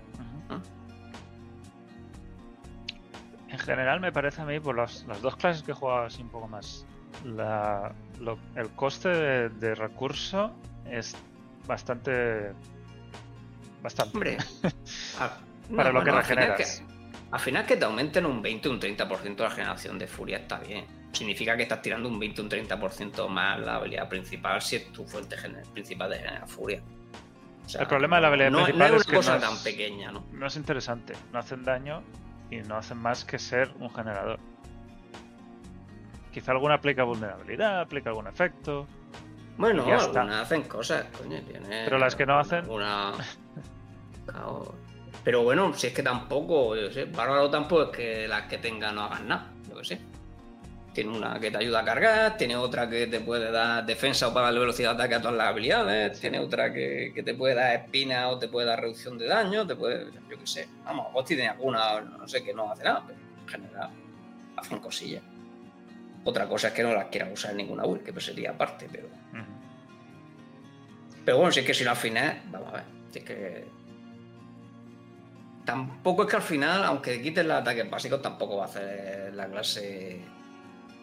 En 3.49 3.59
general 3.59 4.01
me 4.01 4.13
parece 4.13 4.43
a 4.43 4.45
mí, 4.45 4.61
por 4.61 4.77
las, 4.77 5.05
las 5.07 5.23
dos 5.23 5.37
clases 5.37 5.63
que 5.63 5.71
he 5.71 5.75
jugado 5.75 6.07
así 6.07 6.21
un 6.21 6.29
poco 6.29 6.49
más, 6.49 6.85
la- 7.27 7.93
lo- 8.21 8.39
el 8.55 8.71
coste 8.71 9.09
de, 9.09 9.49
de 9.51 9.75
recurso 9.75 10.53
es 10.91 11.15
bastante... 11.67 12.53
Bastante. 13.83 14.13
Hombre, 14.17 14.39
a- 15.21 15.39
Para 15.75 15.93
lo 15.93 16.03
que 16.03 16.11
al 16.11 16.25
final 16.25 16.49
regeneras. 16.49 16.81
que- 16.81 16.97
al 17.31 17.41
final 17.41 17.67
que 17.67 17.77
te 17.77 17.85
aumenten 17.85 18.25
un 18.25 18.41
20 18.41 18.69
o 18.69 18.73
un 18.73 18.81
30% 18.81 19.37
la 19.39 19.51
generación 19.51 19.99
de 19.99 20.07
furia 20.07 20.39
está 20.39 20.59
bien. 20.59 20.87
Significa 21.13 21.57
que 21.57 21.65
estás 21.65 21.83
tirando 21.83 22.09
un 22.09 22.19
20 22.19 22.41
o 22.41 22.45
un 22.45 22.51
30% 22.51 23.29
más 23.29 23.59
la 23.61 23.77
habilidad 23.77 24.09
principal 24.09 24.63
si 24.63 24.77
es 24.77 24.93
tu 24.93 25.05
fuente 25.05 25.37
principal 25.73 26.11
de 26.11 26.17
generar 26.19 26.49
furia. 26.49 26.81
O 27.65 27.69
sea, 27.69 27.81
El 27.83 27.89
problema 27.89 28.17
de 28.17 28.23
la 28.23 28.29
habilidad 28.29 28.51
no, 28.51 28.59
no 28.61 28.65
principal 28.65 28.95
es 28.95 29.01
es 29.01 29.07
una 29.07 29.11
que 29.11 29.17
cosa 29.17 29.31
no 29.33 29.37
es- 29.39 29.43
tan 29.43 29.65
pequeña, 29.65 30.13
¿no? 30.13 30.25
No 30.33 30.47
es 30.47 30.57
interesante, 30.57 31.15
no 31.33 31.39
hacen 31.41 31.65
daño 31.65 32.03
y 32.51 32.57
no 32.59 32.77
hacen 32.77 32.99
más 32.99 33.25
que 33.25 33.39
ser 33.41 33.73
un 33.81 33.91
generador. 33.93 34.39
Quizá 36.37 36.53
alguna 36.53 36.75
aplica 36.75 37.03
vulnerabilidad, 37.03 37.81
aplica 37.81 38.11
algún 38.11 38.27
efecto. 38.27 38.87
Bueno, 39.57 39.85
está. 39.97 40.21
algunas 40.21 40.43
hacen 40.43 40.65
cosas, 40.65 41.07
coño. 41.17 41.41
tiene 41.41 41.85
Pero 41.85 41.97
las 41.97 42.15
que 42.15 42.27
no 42.27 42.39
hacen- 42.39 42.67
Claro. 44.27 44.75
Pero 45.25 45.45
bueno, 45.45 45.73
si 45.73 45.87
es 45.87 45.95
que 45.95 46.03
tampoco, 46.03 46.77
yo 46.77 46.91
sé, 46.91 47.07
Bárbaro 47.07 47.49
tampoco 47.49 47.85
es 47.85 47.89
que 47.97 48.29
las 48.29 48.43
que 48.49 48.59
tenga 48.59 48.93
no 48.93 49.05
hagan 49.05 49.29
nada, 49.29 49.51
yo 49.67 49.77
que 49.79 49.85
sé. 49.87 49.99
Tiene 50.93 51.17
una 51.17 51.41
que 51.41 51.51
te 51.51 51.57
ayuda 51.57 51.81
a 51.81 51.85
cargar, 51.87 52.37
tiene 52.37 52.55
otra 52.55 52.87
que 52.87 53.07
te 53.07 53.21
puede 53.21 53.51
dar 53.51 53.87
defensa 53.87 54.29
o 54.29 54.35
para 54.35 54.45
darle 54.49 54.61
velocidad 54.61 54.91
de 54.91 54.95
ataque 54.97 55.15
a 55.15 55.21
todas 55.23 55.39
las 55.39 55.47
habilidades, 55.49 56.21
tiene 56.21 56.39
otra 56.39 56.71
que, 56.71 57.13
que 57.15 57.23
te 57.23 57.33
puede 57.33 57.55
dar 57.55 57.77
espina 57.77 58.29
o 58.29 58.39
te 58.39 58.49
puede 58.49 58.67
dar 58.67 58.79
reducción 58.83 59.17
de 59.17 59.27
daño, 59.27 59.67
te 59.67 59.75
puede, 59.75 60.05
yo 60.29 60.39
qué 60.39 60.47
sé. 60.47 60.69
Vamos, 60.85 61.11
Gosti 61.15 61.35
tiene 61.35 61.49
alguna, 61.49 61.99
no 62.03 62.29
sé, 62.29 62.45
que 62.45 62.53
no 62.53 62.71
hace 62.71 62.85
nada, 62.85 63.03
pero 63.07 63.19
en 63.41 63.49
general. 63.49 63.89
hacen 64.59 64.81
cosillas. 64.81 65.23
Otra 66.27 66.47
cosa 66.49 66.69
es 66.69 66.75
que 66.75 66.83
no 66.83 66.93
las 66.93 67.07
quieran 67.07 67.33
usar 67.33 67.53
en 67.53 67.59
ninguna 67.59 67.85
build, 67.85 68.03
que 68.03 68.21
sería 68.21 68.51
aparte, 68.51 68.89
pero. 68.91 69.07
Pero 71.25 71.37
bueno, 71.39 71.53
si 71.53 71.61
es 71.61 71.67
que 71.67 71.73
si 71.75 71.85
no 71.85 71.91
al 71.91 71.97
final, 71.97 72.43
vamos 72.51 72.69
a 72.69 72.73
ver, 72.79 72.85
si 73.13 73.19
es 73.21 73.25
que. 73.25 73.65
Tampoco 75.65 76.23
es 76.25 76.29
que 76.31 76.37
al 76.37 76.43
final, 76.43 76.85
aunque 76.85 77.21
quites 77.23 77.45
los 77.45 77.57
ataques 77.57 77.89
básicos, 77.91 78.23
tampoco 78.23 78.59
va 78.59 78.65
a 78.65 78.67
hacer 78.67 79.35
la 79.35 79.47
clase 79.49 80.21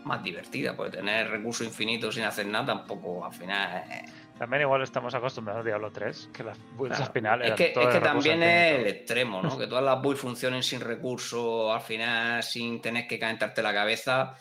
más 0.05 0.21
divertida, 0.23 0.75
porque 0.75 0.97
tener 0.97 1.29
recursos 1.29 1.65
infinitos 1.67 2.15
sin 2.15 2.23
hacer 2.25 2.45
nada 2.45 2.65
tampoco 2.67 3.25
al 3.25 3.33
final 3.33 3.83
es- 3.89 4.11
También 4.37 4.63
igual 4.63 4.81
estamos 4.81 5.13
acostumbrados 5.15 5.61
a 5.61 5.65
Diablo 5.65 5.91
3, 5.91 6.29
que 6.33 6.43
las 6.43 6.57
builds 6.75 6.97
Claro. 6.97 7.05
al 7.05 7.11
final 7.13 7.41
Es 7.43 7.53
que, 7.53 7.67
es 7.67 7.87
que 7.87 7.99
también 7.99 8.43
es 8.43 8.79
el 8.79 8.87
extremo, 8.87 9.41
¿no? 9.41 9.57
Que 9.59 9.67
todas 9.67 9.83
las 9.83 10.01
builds 10.01 10.19
funcionen 10.21 10.63
sin 10.63 10.81
recursos, 10.81 11.73
al 11.73 11.81
final, 11.81 12.41
sin 12.43 12.81
tener 12.81 13.07
que 13.07 13.19
calentarte 13.19 13.61
la 13.61 13.73
cabeza, 13.73 14.35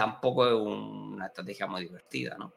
tampoco 0.00 0.46
es 0.46 0.54
una 0.54 1.26
estrategia 1.26 1.66
muy 1.66 1.82
divertida, 1.82 2.36
¿no? 2.38 2.52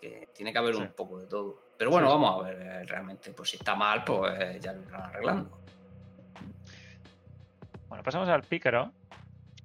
Que 0.00 0.28
tiene 0.34 0.52
que 0.52 0.58
haber 0.58 0.74
Sí. 0.74 0.82
un 0.82 0.92
poco 0.92 1.18
de 1.18 1.26
todo. 1.26 1.58
Pero 1.78 1.90
bueno, 1.90 2.08
Sí, 2.08 2.12
vamos 2.12 2.30
a 2.34 2.46
ver 2.46 2.60
eh, 2.60 2.84
realmente, 2.84 3.32
pues 3.32 3.50
si 3.50 3.56
está 3.56 3.74
mal, 3.74 4.04
pues 4.04 4.60
ya 4.60 4.72
lo 4.74 4.82
irán 4.82 5.02
arreglando. 5.02 5.58
Bueno, 7.88 8.04
pasamos 8.04 8.28
al 8.28 8.42
pícaro, 8.42 8.92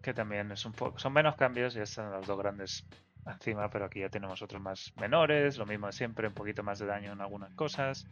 que 0.02 0.14
también 0.14 0.52
es 0.52 0.66
un 0.66 0.72
poco. 0.72 0.98
Son 0.98 1.12
menos 1.12 1.36
cambios, 1.36 1.74
ya 1.74 1.84
están 1.84 2.12
los 2.12 2.26
dos 2.26 2.38
grandes 2.38 2.86
encima, 3.26 3.70
pero 3.70 3.86
aquí 3.86 4.00
ya 4.00 4.10
tenemos 4.10 4.42
otros 4.42 4.62
más 4.62 4.94
menores, 5.00 5.58
lo 5.58 5.66
mismo 5.66 5.88
de 5.88 5.94
siempre, 5.94 6.28
un 6.28 6.34
poquito 6.34 6.64
más 6.64 6.80
de 6.80 6.86
daño 6.86 7.12
en 7.12 7.22
algunas 7.22 7.54
cosas. 7.54 8.08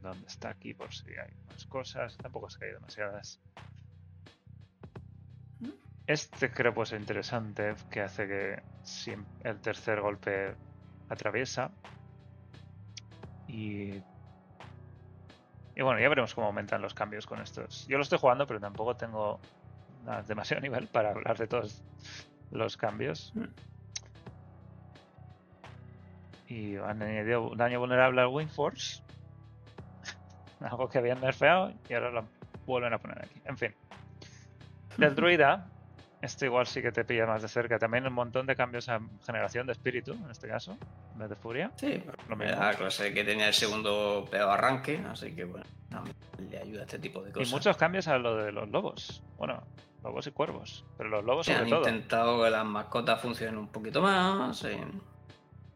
¿Dónde 0.00 0.26
está 0.26 0.50
aquí? 0.50 0.72
Por 0.72 0.92
si 0.94 1.10
hay 1.10 1.34
más 1.48 1.66
cosas. 1.66 2.16
Tampoco 2.16 2.46
es 2.48 2.56
que 2.56 2.66
hay 2.66 2.72
demasiadas. 2.72 3.40
Este 6.10 6.50
creo 6.50 6.74
pues 6.74 6.92
es 6.92 6.98
interesante, 6.98 7.76
que 7.88 8.00
hace 8.00 8.26
que 8.26 8.62
si 8.82 9.14
el 9.44 9.60
tercer 9.60 10.00
golpe 10.00 10.56
atraviesa. 11.08 11.70
Y 13.46 14.02
y 15.76 15.82
bueno, 15.82 16.00
ya 16.00 16.08
veremos 16.08 16.34
cómo 16.34 16.48
aumentan 16.48 16.82
los 16.82 16.94
cambios 16.94 17.28
con 17.28 17.40
estos. 17.40 17.86
Yo 17.86 17.96
lo 17.96 18.02
estoy 18.02 18.18
jugando, 18.18 18.44
pero 18.44 18.58
tampoco 18.58 18.96
tengo 18.96 19.38
nada, 20.04 20.22
demasiado 20.24 20.60
nivel 20.62 20.88
para 20.88 21.10
hablar 21.10 21.38
de 21.38 21.46
todos 21.46 21.80
los 22.50 22.76
cambios. 22.76 23.32
Mm. 23.36 23.44
Y 26.48 26.76
han 26.76 27.00
añadido 27.00 27.52
daño 27.54 27.78
vulnerable 27.78 28.20
al 28.20 28.26
Wind 28.26 28.50
Force. 28.50 29.00
Algo 30.60 30.88
que 30.88 30.98
habían 30.98 31.20
nerfeado 31.20 31.72
y 31.88 31.94
ahora 31.94 32.10
lo 32.10 32.24
vuelven 32.66 32.94
a 32.94 32.98
poner 32.98 33.24
aquí. 33.24 33.40
En 33.44 33.56
fin. 33.56 33.72
Del 34.98 35.14
druida, 35.14 35.70
este 36.22 36.46
igual 36.46 36.66
sí 36.66 36.82
que 36.82 36.92
te 36.92 37.04
pilla 37.04 37.26
más 37.26 37.42
de 37.42 37.48
cerca. 37.48 37.78
También 37.78 38.06
un 38.06 38.12
montón 38.12 38.46
de 38.46 38.54
cambios 38.56 38.88
a 38.88 39.00
generación 39.24 39.66
de 39.66 39.72
espíritu, 39.72 40.12
en 40.12 40.30
este 40.30 40.48
caso, 40.48 40.76
en 41.14 41.18
vez 41.18 41.28
de 41.30 41.36
furia. 41.36 41.70
Sí, 41.76 42.02
Lo 42.28 42.36
mismo. 42.36 42.56
la 42.60 42.74
clase 42.74 43.12
que 43.14 43.24
tenía 43.24 43.48
el 43.48 43.54
segundo 43.54 44.26
peor 44.30 44.50
arranque, 44.50 45.02
así 45.10 45.34
que 45.34 45.44
bueno, 45.44 45.64
le 46.50 46.58
ayuda 46.58 46.80
a 46.80 46.84
este 46.84 46.98
tipo 46.98 47.22
de 47.22 47.30
Y 47.30 47.32
cosas. 47.32 47.50
muchos 47.50 47.76
cambios 47.76 48.06
a 48.08 48.18
lo 48.18 48.36
de 48.36 48.52
los 48.52 48.68
lobos. 48.68 49.22
Bueno, 49.38 49.62
lobos 50.02 50.26
y 50.26 50.30
cuervos. 50.32 50.84
Pero 50.98 51.08
los 51.10 51.24
lobos 51.24 51.46
sobre 51.46 51.60
han 51.60 51.68
todo. 51.68 51.80
intentado 51.80 52.42
que 52.44 52.50
las 52.50 52.64
mascotas 52.64 53.20
funcionen 53.20 53.58
un 53.58 53.68
poquito 53.68 54.00
más. 54.02 54.58
sí. 54.58 54.76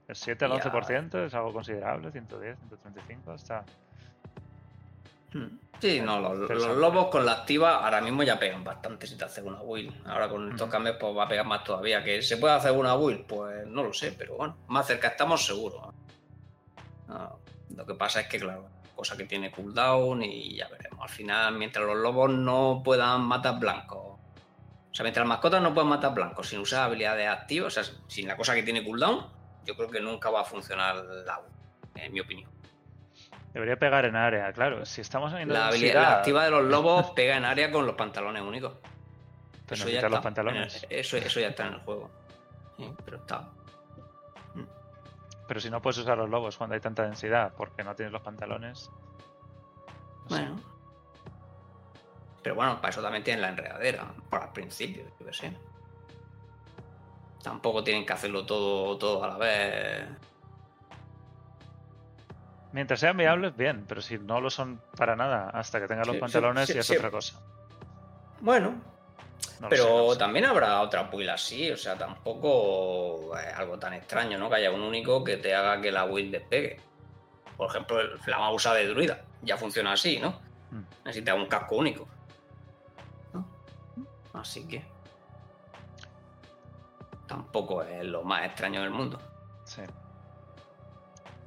El 0.07 0.17
7 0.17 0.45
al 0.45 0.51
Ya. 0.59 0.71
11% 0.71 1.25
es 1.27 1.33
algo 1.35 1.51
considerable, 1.55 2.13
110, 2.13 2.59
135, 2.59 3.35
está... 3.35 3.65
Sí, 5.81 6.01
no, 6.01 6.19
los, 6.19 6.77
lobos 6.79 7.09
con 7.09 7.27
la 7.27 7.33
activa 7.33 7.85
ahora 7.85 8.01
mismo 8.01 8.23
ya 8.23 8.39
pegan 8.39 8.65
bastante 8.65 9.07
si 9.07 9.19
te 9.19 9.25
haces 9.25 9.45
una 9.45 9.61
build. 9.61 10.07
Ahora 10.07 10.29
con 10.29 10.49
estos 10.49 10.63
Ujú. 10.63 10.71
cambios 10.71 10.97
pues 10.99 11.17
va 11.17 11.25
a 11.25 11.29
pegar 11.29 11.47
más 11.47 11.65
todavía. 11.65 12.03
¿Que 12.03 12.23
se 12.23 12.37
puede 12.39 12.55
hacer 12.55 12.73
una 12.73 12.95
build? 12.95 13.27
Pues 13.27 13.67
no 13.67 13.83
lo 13.83 13.93
sé, 13.93 14.13
pero 14.13 14.37
bueno, 14.37 14.57
más 14.69 14.87
cerca 14.87 15.09
estamos 15.09 15.45
seguros. 15.45 15.93
No, 17.09 17.39
lo 17.77 17.85
que 17.85 17.95
pasa 17.95 18.21
es 18.21 18.29
que, 18.29 18.39
claro, 18.39 18.71
cosa 18.95 19.17
que 19.17 19.25
tiene 19.25 19.51
cooldown 19.51 20.23
y 20.23 20.57
ya 20.57 20.69
veremos. 20.69 21.03
Al 21.03 21.09
final, 21.09 21.55
mientras 21.57 21.85
los 21.85 21.97
lobos 21.97 22.31
no 22.31 22.81
puedan 22.85 23.23
matar 23.23 23.59
blancos, 23.59 24.05
o 24.95 24.97
sea, 24.97 25.03
mientras 25.03 25.23
las 25.23 25.29
mascotas 25.29 25.61
no 25.61 25.75
puedan 25.75 25.91
matar 25.91 26.15
blancos 26.15 26.49
sin 26.49 26.61
usar 26.61 26.85
habilidades 26.85 27.29
activas, 27.29 27.77
o 27.77 27.83
sea, 27.83 27.95
sin 28.07 28.29
la 28.29 28.37
cosa 28.37 28.55
que 28.55 28.63
tiene 28.63 28.85
cooldown, 28.85 29.27
yo 29.65 29.77
creo 29.77 29.91
que 29.91 30.01
nunca 30.01 30.31
va 30.31 30.43
a 30.43 30.45
funcionar 30.45 30.97
la 30.97 31.41
en 31.97 32.13
mi 32.13 32.21
opinión. 32.21 32.54
Debería 33.55 33.77
pegar 33.77 34.05
en 34.05 34.17
área, 34.17 34.53
claro. 34.53 34.85
Si 34.85 35.01
estamos 35.01 35.33
en 35.35 35.51
La 35.53 35.69
habilidad 35.69 36.03
la 36.03 36.17
activa 36.19 36.45
de 36.45 36.51
los 36.51 36.65
lobos 36.65 37.11
pega 37.13 37.37
en 37.37 37.45
área 37.45 37.71
con 37.71 37.87
los 37.87 37.95
pantalones 37.95 38.43
únicos. 38.43 38.73
Pero 39.67 39.75
Eso 39.77 39.85
no 39.85 39.91
ya 39.91 39.97
quitar 39.99 40.11
los 40.11 40.19
está. 40.19 40.23
pantalones. 40.23 40.83
El- 40.91 40.99
Eso, 40.99 41.17
eso 41.17 41.41
ya 41.41 41.49
está 41.49 41.67
en 41.69 41.75
el 41.75 41.81
juego. 41.81 42.11
Sí, 42.77 42.93
pero 43.05 43.17
está. 43.19 43.49
Pero 45.47 45.61
si 45.61 45.69
no 45.71 45.81
puedes 45.83 45.99
usar 45.99 46.17
los 46.19 46.29
lobos 46.31 46.57
cuando 46.57 46.75
hay 46.75 46.81
tanta 46.81 47.03
densidad 47.05 47.53
porque 47.57 47.85
no 47.85 47.95
tienes 47.95 48.13
los 48.13 48.23
pantalones. 48.23 48.91
no 50.29 50.37
sé. 50.37 50.43
Bueno. 50.43 50.61
Pero 52.43 52.55
bueno, 52.57 52.77
para 52.81 52.89
eso 52.91 53.01
también 53.03 53.23
tienen 53.23 53.43
la 53.43 53.49
enredadera, 53.51 54.07
por 54.31 54.43
al 54.43 54.53
principio, 54.53 55.05
yo 55.21 55.27
qué 55.27 55.33
sé. 55.33 55.57
Tampoco 57.43 57.85
tienen 57.85 58.05
que 58.07 58.13
hacerlo 58.15 58.45
todo, 58.47 58.97
todo 58.99 59.23
a 59.23 59.29
la 59.29 59.37
vez. 59.37 60.09
Mientras 62.75 62.99
sean 62.99 63.17
viables, 63.17 63.57
bien, 63.57 63.85
pero 63.87 64.03
si 64.03 64.19
no 64.19 64.41
lo 64.41 64.51
son 64.51 64.81
para 64.97 65.15
nada 65.15 65.49
hasta 65.51 65.79
que 65.81 65.87
tengas 65.87 66.09
los 66.09 66.17
Sí, 66.17 66.21
pantalones, 66.21 66.67
sí, 66.67 66.75
ya 66.75 66.81
es 66.81 66.91
otra 66.91 67.09
cosa. 67.09 67.39
Bueno, 68.41 68.75
No 69.61 69.69
pero 69.69 69.85
sé, 69.85 69.91
no 69.91 69.99
lo 69.99 70.13
sé. 70.15 70.19
también 70.19 70.45
habrá 70.45 70.81
otra 70.81 71.05
build 71.05 71.31
así, 71.31 71.71
o 71.71 71.77
sea, 71.77 71.97
tampoco 71.97 73.39
es 73.39 73.55
algo 73.55 73.79
tan 73.79 73.95
extraño, 73.95 74.39
¿no? 74.39 74.51
Que 74.51 74.57
haya 74.57 74.73
un 74.73 74.83
único 74.83 75.23
que 75.23 75.37
te 75.37 75.55
haga 75.55 75.81
que 75.81 75.93
la 75.93 76.05
build 76.05 76.33
despegue. 76.33 76.81
Por 77.57 77.71
ejemplo, 77.71 78.01
el 78.01 78.19
Flamausa 78.19 78.75
de 78.75 78.89
Druida, 78.89 79.23
ya 79.43 79.57
funciona 79.57 79.93
así, 79.93 80.19
¿no? 80.19 80.31
Mm. 80.73 80.83
Necesita 81.05 81.35
un 81.37 81.47
casco 81.47 81.77
único. 81.77 82.09
¿no? 83.33 83.47
Así 84.33 84.67
que. 84.67 84.85
Tampoco 87.29 87.85
es 87.85 88.05
lo 88.05 88.25
más 88.25 88.45
extraño 88.47 88.81
del 88.83 88.91
mundo. 88.91 89.21
Sí. 89.65 89.83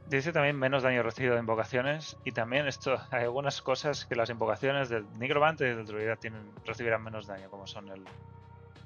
Dice 0.10 0.32
también 0.32 0.58
menos 0.58 0.84
daño 0.84 1.04
recibido 1.04 1.34
de 1.34 1.42
invocaciones 1.42 2.18
y 2.24 2.32
también 2.32 2.68
esto 2.68 2.98
hay 3.12 3.24
algunas 3.24 3.62
cosas 3.62 4.06
que 4.06 4.16
las 4.16 4.30
invocaciones 4.30 4.90
del 4.90 5.06
Nigromante 5.20 5.66
y 5.66 5.76
del 5.76 5.86
Druida 5.86 6.16
tienen, 6.16 6.52
recibirán 6.66 7.04
menos 7.04 7.28
daño, 7.28 7.50
como 7.50 7.68
son 7.68 7.90
el, 7.90 8.06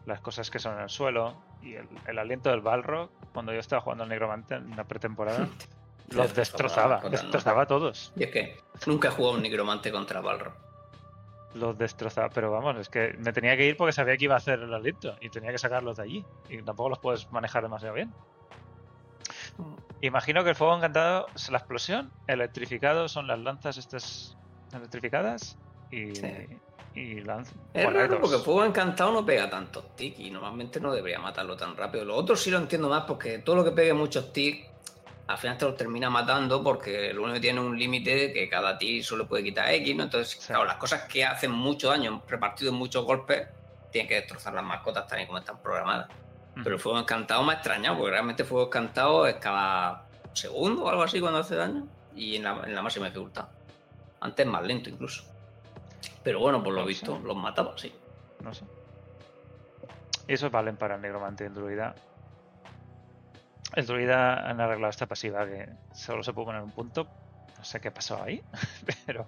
las 0.05 0.19
cosas 0.19 0.49
que 0.49 0.59
son 0.59 0.77
en 0.77 0.83
el 0.83 0.89
suelo 0.89 1.35
y 1.61 1.75
el, 1.75 1.87
el 2.07 2.17
aliento 2.19 2.49
del 2.49 2.61
Balrog. 2.61 3.09
Cuando 3.33 3.53
yo 3.53 3.59
estaba 3.59 3.81
jugando 3.81 4.03
al 4.03 4.09
Nigromante 4.09 4.55
en 4.55 4.75
la 4.75 4.83
pretemporada, 4.83 5.47
los 6.09 6.33
destrozaba, 6.33 7.01
destrozaba 7.09 7.63
a 7.63 7.65
todos. 7.67 8.11
Y 8.15 8.23
es 8.23 8.31
que 8.31 8.57
nunca 8.85 9.09
he 9.09 9.11
jugado 9.11 9.35
un 9.35 9.43
nigromante 9.43 9.91
contra 9.91 10.21
Balrog. 10.21 10.53
Los 11.53 11.77
destrozaba, 11.77 12.29
pero 12.29 12.49
vamos, 12.49 12.77
es 12.77 12.89
que 12.89 13.13
me 13.19 13.33
tenía 13.33 13.57
que 13.57 13.65
ir 13.65 13.75
porque 13.75 13.91
sabía 13.91 14.15
que 14.15 14.25
iba 14.25 14.35
a 14.35 14.37
hacer 14.37 14.59
el 14.59 14.73
aliento 14.73 15.15
y 15.19 15.29
tenía 15.29 15.51
que 15.51 15.57
sacarlos 15.57 15.97
de 15.97 16.03
allí 16.03 16.25
y 16.49 16.61
tampoco 16.61 16.89
los 16.89 16.99
puedes 16.99 17.29
manejar 17.31 17.63
demasiado 17.63 17.93
bien. 17.93 18.13
Imagino 20.01 20.43
que 20.43 20.49
el 20.51 20.55
fuego 20.55 20.75
encantado 20.75 21.27
es 21.35 21.49
la 21.51 21.59
explosión, 21.59 22.11
electrificado 22.27 23.07
son 23.07 23.27
las 23.27 23.39
lanzas 23.39 23.77
estas 23.77 24.35
electrificadas 24.73 25.57
y, 25.91 26.15
Sí. 26.15 26.47
y 26.95 27.15
lanz- 27.21 27.53
Es 27.73 27.83
bueno, 27.83 27.99
raro 27.99 28.19
porque 28.19 28.37
Fuego 28.39 28.65
Encantado 28.65 29.11
no 29.11 29.25
pega 29.25 29.49
tantos 29.49 29.95
tics 29.95 30.19
y 30.19 30.29
normalmente 30.31 30.79
no 30.79 30.91
debería 30.91 31.19
matarlo 31.19 31.55
tan 31.55 31.75
rápido. 31.77 32.03
Lo 32.05 32.15
otro 32.15 32.35
sí 32.35 32.49
lo 32.49 32.57
entiendo 32.57 32.89
más 32.89 33.03
porque 33.03 33.39
todo 33.39 33.57
lo 33.57 33.63
que 33.63 33.71
pegue 33.71 33.93
muchos 33.93 34.33
tics 34.33 34.67
al 35.27 35.37
final 35.37 35.57
te 35.57 35.65
lo 35.65 35.73
termina 35.75 36.09
matando 36.09 36.61
porque 36.63 37.13
lo 37.13 37.21
único 37.21 37.35
que 37.35 37.39
tiene 37.41 37.59
un 37.61 37.77
límite 37.77 38.33
que 38.33 38.49
cada 38.49 38.77
tic 38.77 39.03
solo 39.03 39.27
puede 39.27 39.43
quitar 39.43 39.69
X, 39.71 39.95
¿no? 39.95 40.03
Entonces, 40.03 40.33
Sí. 40.37 40.47
claro, 40.47 40.65
las 40.65 40.75
cosas 40.77 41.03
que 41.03 41.23
hacen 41.23 41.51
mucho 41.51 41.89
daño 41.89 42.21
repartido 42.27 42.71
en 42.71 42.77
muchos 42.77 43.05
golpes 43.05 43.47
tienen 43.91 44.09
que 44.09 44.15
destrozar 44.15 44.53
las 44.53 44.63
mascotas 44.63 45.07
tal 45.07 45.21
y 45.21 45.27
como 45.27 45.37
están 45.37 45.61
programadas. 45.61 46.09
Pero 46.55 46.75
el 46.75 46.81
Fuego 46.81 46.99
Encantado 46.99 47.43
me 47.43 47.53
ha 47.53 47.55
extrañado 47.55 47.97
porque 47.97 48.11
realmente 48.11 48.43
Fuego 48.43 48.67
Encantado 48.67 49.25
es 49.27 49.35
cada 49.35 50.05
segundo 50.33 50.83
o 50.83 50.89
algo 50.89 51.03
así 51.03 51.19
cuando 51.19 51.39
hace 51.39 51.55
daño 51.55 51.87
y 52.15 52.35
en 52.35 52.43
la, 52.43 52.61
en 52.65 52.75
la 52.75 52.81
máxima 52.81 53.05
dificultad. 53.07 53.47
Antes 54.19 54.45
más 54.45 54.63
lento 54.63 54.89
incluso. 54.89 55.23
Pero 56.23 56.39
bueno, 56.39 56.61
por 56.61 56.73
lo 56.73 56.81
No 56.81 56.87
visto, 56.87 57.15
sé. 57.17 57.23
los 57.23 57.35
mataba, 57.37 57.77
sí. 57.77 57.93
No 58.43 58.53
sé. 58.53 58.65
Esos 60.27 60.51
valen 60.51 60.77
para 60.77 60.95
el 60.95 61.01
negromante 61.01 61.45
el 61.45 61.53
druida. 61.53 61.95
El 63.73 63.85
druida 63.85 64.49
han 64.49 64.59
arreglado 64.59 64.89
esta 64.89 65.05
pasiva 65.07 65.45
que 65.45 65.69
solo 65.93 66.21
se 66.23 66.33
puede 66.33 66.47
poner 66.47 66.61
un 66.61 66.71
punto. 66.71 67.07
No 67.57 67.63
sé 67.63 67.79
qué 67.79 67.87
ha 67.87 67.93
pasado 67.93 68.23
ahí, 68.23 68.43
pero 69.05 69.27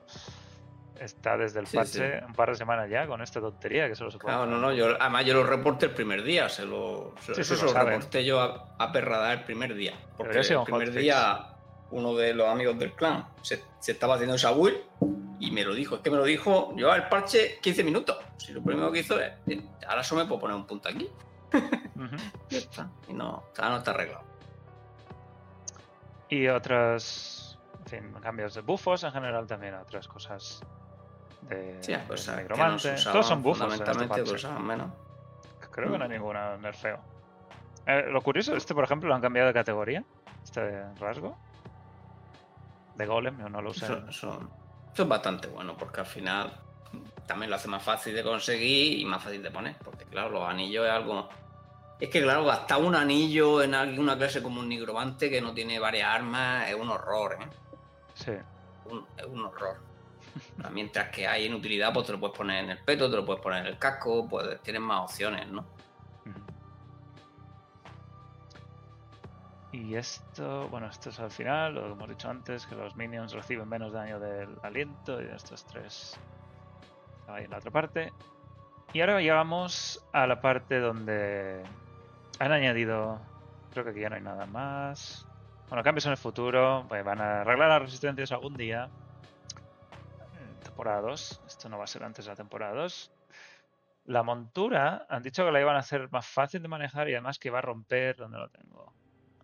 está 1.03 1.37
desde 1.37 1.59
el 1.59 1.67
Sí, 1.67 1.77
parche 1.77 2.19
sí. 2.19 2.25
un 2.25 2.33
par 2.33 2.49
de 2.49 2.55
semanas 2.55 2.89
ya 2.89 3.05
con 3.07 3.21
esta 3.21 3.39
tontería 3.39 3.87
que 3.87 3.95
solo 3.95 4.11
se 4.11 4.17
puede 4.17 4.35
Claro, 4.35 4.49
no, 4.49 4.57
no, 4.57 4.71
yo, 4.73 4.95
además 4.99 5.25
yo 5.25 5.33
lo 5.33 5.43
reporté 5.43 5.87
el 5.87 5.91
primer 5.93 6.23
día, 6.23 6.49
se 6.49 6.65
lo, 6.65 7.13
se- 7.19 7.35
Sí, 7.35 7.41
eso 7.41 7.53
sí, 7.55 7.59
se 7.59 7.65
lo 7.65 7.71
lo 7.71 7.73
saben. 7.77 7.93
reporté 7.95 8.25
yo 8.25 8.39
a, 8.41 8.75
a 8.79 8.91
Perrada 8.91 9.33
el 9.33 9.43
primer 9.43 9.73
día. 9.75 9.93
Porque 10.17 10.39
el 10.39 10.45
primer 10.63 10.87
hotfix. 10.87 10.95
día 11.01 11.47
uno 11.91 12.15
de 12.15 12.33
los 12.33 12.47
amigos 12.47 12.77
del 12.79 12.93
clan 12.93 13.27
se, 13.41 13.63
se 13.79 13.91
estaba 13.91 14.15
haciendo 14.15 14.35
esa 14.35 14.51
build 14.51 14.77
Y 15.39 15.51
me 15.51 15.63
lo 15.63 15.73
dijo, 15.75 15.95
es 15.95 16.01
que 16.01 16.09
me 16.09 16.17
lo 16.17 16.23
dijo, 16.23 16.73
yo 16.75 16.93
el 16.95 17.07
parche 17.09 17.59
15 17.61 17.83
minutos. 17.83 18.17
Si 18.37 18.51
lo 18.53 18.63
primero 18.63 18.91
que 18.91 18.99
hizo 18.99 19.19
es, 19.19 19.31
eh, 19.47 19.61
ahora 19.87 20.03
solo 20.03 20.21
me 20.23 20.27
puedo 20.27 20.41
poner 20.41 20.55
un 20.55 20.65
punto 20.65 20.89
aquí. 20.89 21.09
Ya 22.49 22.57
está. 22.57 22.89
Y 23.07 23.13
no, 23.13 23.43
está- 23.49 23.69
no 23.69 23.77
está 23.77 23.91
arreglado. 23.91 24.23
Y 26.29 26.47
otros, 26.47 27.59
en 27.79 27.85
fin, 27.85 28.13
cambios 28.21 28.55
de 28.55 28.61
bufos 28.61 29.03
en 29.03 29.11
general 29.11 29.45
también, 29.45 29.75
otras 29.75 30.07
cosas 30.07 30.63
de, 31.49 31.77
Sí, 31.81 31.91
de 31.91 31.99
pues 31.99 32.27
no 32.27 32.79
se 32.79 32.93
usaban 32.93 33.13
Todos 33.13 33.27
son 33.27 33.39
este 33.39 33.49
fundamentalmente, 33.53 34.23
que 34.23 34.31
usaban 34.31 34.65
menos. 34.65 34.91
Creo 35.71 35.91
que 35.91 35.97
no 35.97 36.03
hay 36.03 36.09
Mm. 36.09 36.13
ninguna 36.13 36.57
nerfeo. 36.57 36.99
Eh, 37.85 38.05
lo 38.09 38.21
curioso, 38.21 38.55
este 38.55 38.73
por 38.73 38.83
ejemplo 38.83 39.09
lo 39.09 39.15
han 39.15 39.21
cambiado 39.21 39.47
de 39.47 39.53
categoría, 39.53 40.03
este 40.43 40.83
rasgo. 40.99 41.37
De 42.95 43.05
golem, 43.05 43.37
yo 43.39 43.49
no 43.49 43.61
lo 43.61 43.71
usé. 43.71 43.85
Eso, 43.85 43.97
eso- 44.07 44.49
eso 44.93 45.03
es 45.03 45.09
bastante 45.09 45.47
bueno 45.47 45.75
porque 45.75 46.01
al 46.01 46.05
final 46.05 46.53
también 47.25 47.49
lo 47.49 47.55
hace 47.55 47.67
más 47.67 47.81
fácil 47.81 48.13
de 48.13 48.23
conseguir 48.23 48.99
y 48.99 49.05
más 49.05 49.23
fácil 49.23 49.41
de 49.41 49.49
poner. 49.51 49.75
Porque 49.83 50.05
claro, 50.05 50.29
los 50.29 50.47
anillos 50.47 50.85
es 50.85 50.91
algo. 50.91 51.27
Es 51.99 52.09
que 52.09 52.21
claro, 52.21 52.45
gastar 52.45 52.81
un 52.81 52.95
anillo 52.95 53.63
en 53.63 53.73
alguna 53.73 54.15
clase 54.17 54.43
como 54.43 54.59
un 54.59 54.69
nigromante 54.69 55.29
que 55.29 55.41
no 55.41 55.53
tiene 55.53 55.79
varias 55.79 56.09
armas 56.09 56.67
es 56.69 56.75
un 56.75 56.89
horror, 56.89 57.37
¿eh? 57.41 57.47
Sí. 58.13 58.31
Un- 58.85 59.05
es 59.17 59.25
un 59.25 59.45
horror. 59.45 59.77
Mientras 60.71 61.09
que 61.09 61.27
hay 61.27 61.45
en 61.45 61.53
utilidad, 61.53 61.93
pues 61.93 62.07
te 62.07 62.13
lo 62.13 62.19
puedes 62.19 62.35
poner 62.35 62.63
en 62.63 62.71
el 62.71 62.79
peto, 62.79 63.09
te 63.09 63.15
lo 63.15 63.25
puedes 63.25 63.41
poner 63.41 63.61
en 63.61 63.67
el 63.67 63.77
casco, 63.77 64.27
pues 64.27 64.61
tienes 64.61 64.81
más 64.81 65.01
opciones, 65.01 65.47
¿no? 65.47 65.65
Y 69.71 69.95
esto, 69.95 70.67
bueno, 70.69 70.87
esto 70.87 71.09
es 71.09 71.19
al 71.19 71.31
final, 71.31 71.73
lo 71.73 71.81
que 71.81 71.91
hemos 71.93 72.09
dicho 72.09 72.29
antes, 72.29 72.67
que 72.67 72.75
los 72.75 72.95
minions 72.95 73.33
reciben 73.33 73.67
menos 73.67 73.91
daño 73.91 74.19
del 74.19 74.49
aliento 74.61 75.19
y 75.19 75.25
estos 75.25 75.65
tres 75.65 76.19
ahí 77.27 77.45
en 77.45 77.51
la 77.51 77.57
otra 77.57 77.71
parte. 77.71 78.13
Y 78.93 79.01
ahora 79.01 79.19
llegamos 79.19 80.05
a 80.13 80.27
la 80.27 80.41
parte 80.41 80.79
donde 80.79 81.63
han 82.37 82.51
añadido, 82.51 83.19
creo 83.71 83.83
que 83.83 83.89
aquí 83.89 84.01
ya 84.01 84.09
no 84.09 84.15
hay 84.15 84.21
nada 84.21 84.45
más. 84.45 85.25
Bueno, 85.69 85.83
cambios 85.83 86.05
en 86.05 86.11
el 86.11 86.17
futuro, 86.17 86.85
pues 86.87 87.03
van 87.03 87.19
a 87.19 87.41
arreglar 87.41 87.69
las 87.69 87.81
resistencias 87.81 88.31
algún 88.31 88.53
día. 88.53 88.91
En 90.73 90.75
Temporada 90.75 91.01
2, 91.01 91.39
esto 91.45 91.69
no 91.69 91.77
va 91.77 91.83
a 91.83 91.87
ser 91.87 92.03
antes 92.03 92.25
de 92.25 92.31
la 92.31 92.35
temporada 92.35 92.73
2. 92.73 93.11
La 94.05 94.23
montura, 94.23 95.05
han 95.07 95.21
dicho 95.21 95.45
que 95.45 95.51
la 95.51 95.61
iban 95.61 95.75
a 95.75 95.79
hacer 95.79 96.09
más 96.11 96.25
fácil 96.25 96.63
de 96.63 96.67
manejar 96.67 97.07
y 97.09 97.13
además 97.13 97.37
que 97.37 97.49
iba 97.49 97.59
a 97.59 97.61
romper, 97.61 98.15
¿dónde 98.15 98.39
lo 98.39 98.49
tengo? 98.49 98.91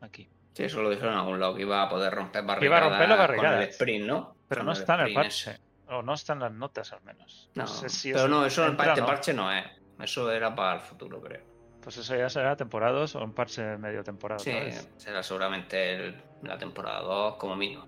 Aquí. 0.01 0.27
Sí, 0.55 0.63
eso 0.63 0.81
lo 0.81 0.89
dijeron 0.89 1.13
en 1.13 1.19
algún 1.19 1.39
lado, 1.39 1.53
que 1.53 1.61
iba 1.61 1.83
a 1.83 1.87
poder 1.87 2.11
romper 2.15 2.43
barricadas. 2.43 2.65
iba 2.65 2.77
a 2.77 2.89
romper 2.89 3.09
las 3.09 3.17
Con 3.19 3.27
barricadas. 3.27 3.63
el 3.63 3.69
sprint, 3.69 4.05
¿no? 4.07 4.35
Pero 4.47 4.59
Con 4.61 4.65
no 4.65 4.71
está 4.71 4.95
en 4.95 4.99
el 5.01 5.13
parche. 5.13 5.59
O 5.85 6.01
no 6.01 6.13
están 6.15 6.39
las 6.39 6.51
notas 6.51 6.91
al 6.93 7.01
menos. 7.03 7.51
No, 7.53 7.61
No, 7.63 7.67
sé 7.67 7.89
si 7.89 8.11
pero 8.11 8.25
eso 8.25 8.27
no, 8.33 8.45
eso 8.47 8.65
en 8.65 8.73
o 8.73 8.77
parte 8.77 9.01
no. 9.01 9.05
parche 9.05 9.33
no 9.33 9.51
es. 9.53 9.65
Eso 9.99 10.31
era 10.31 10.55
para 10.55 10.73
el 10.73 10.79
futuro, 10.81 11.21
creo. 11.21 11.43
Pues 11.79 11.95
eso 11.97 12.15
ya 12.15 12.27
será 12.27 12.55
temporadas 12.55 13.13
o 13.15 13.23
un 13.23 13.33
parche 13.33 13.77
medio 13.77 14.03
temporada. 14.03 14.39
Sí, 14.39 14.51
será 14.97 15.21
seguramente 15.21 15.93
el- 15.93 16.23
la 16.41 16.57
temporada 16.57 17.01
2 17.01 17.35
como 17.35 17.55
mínimo. 17.55 17.87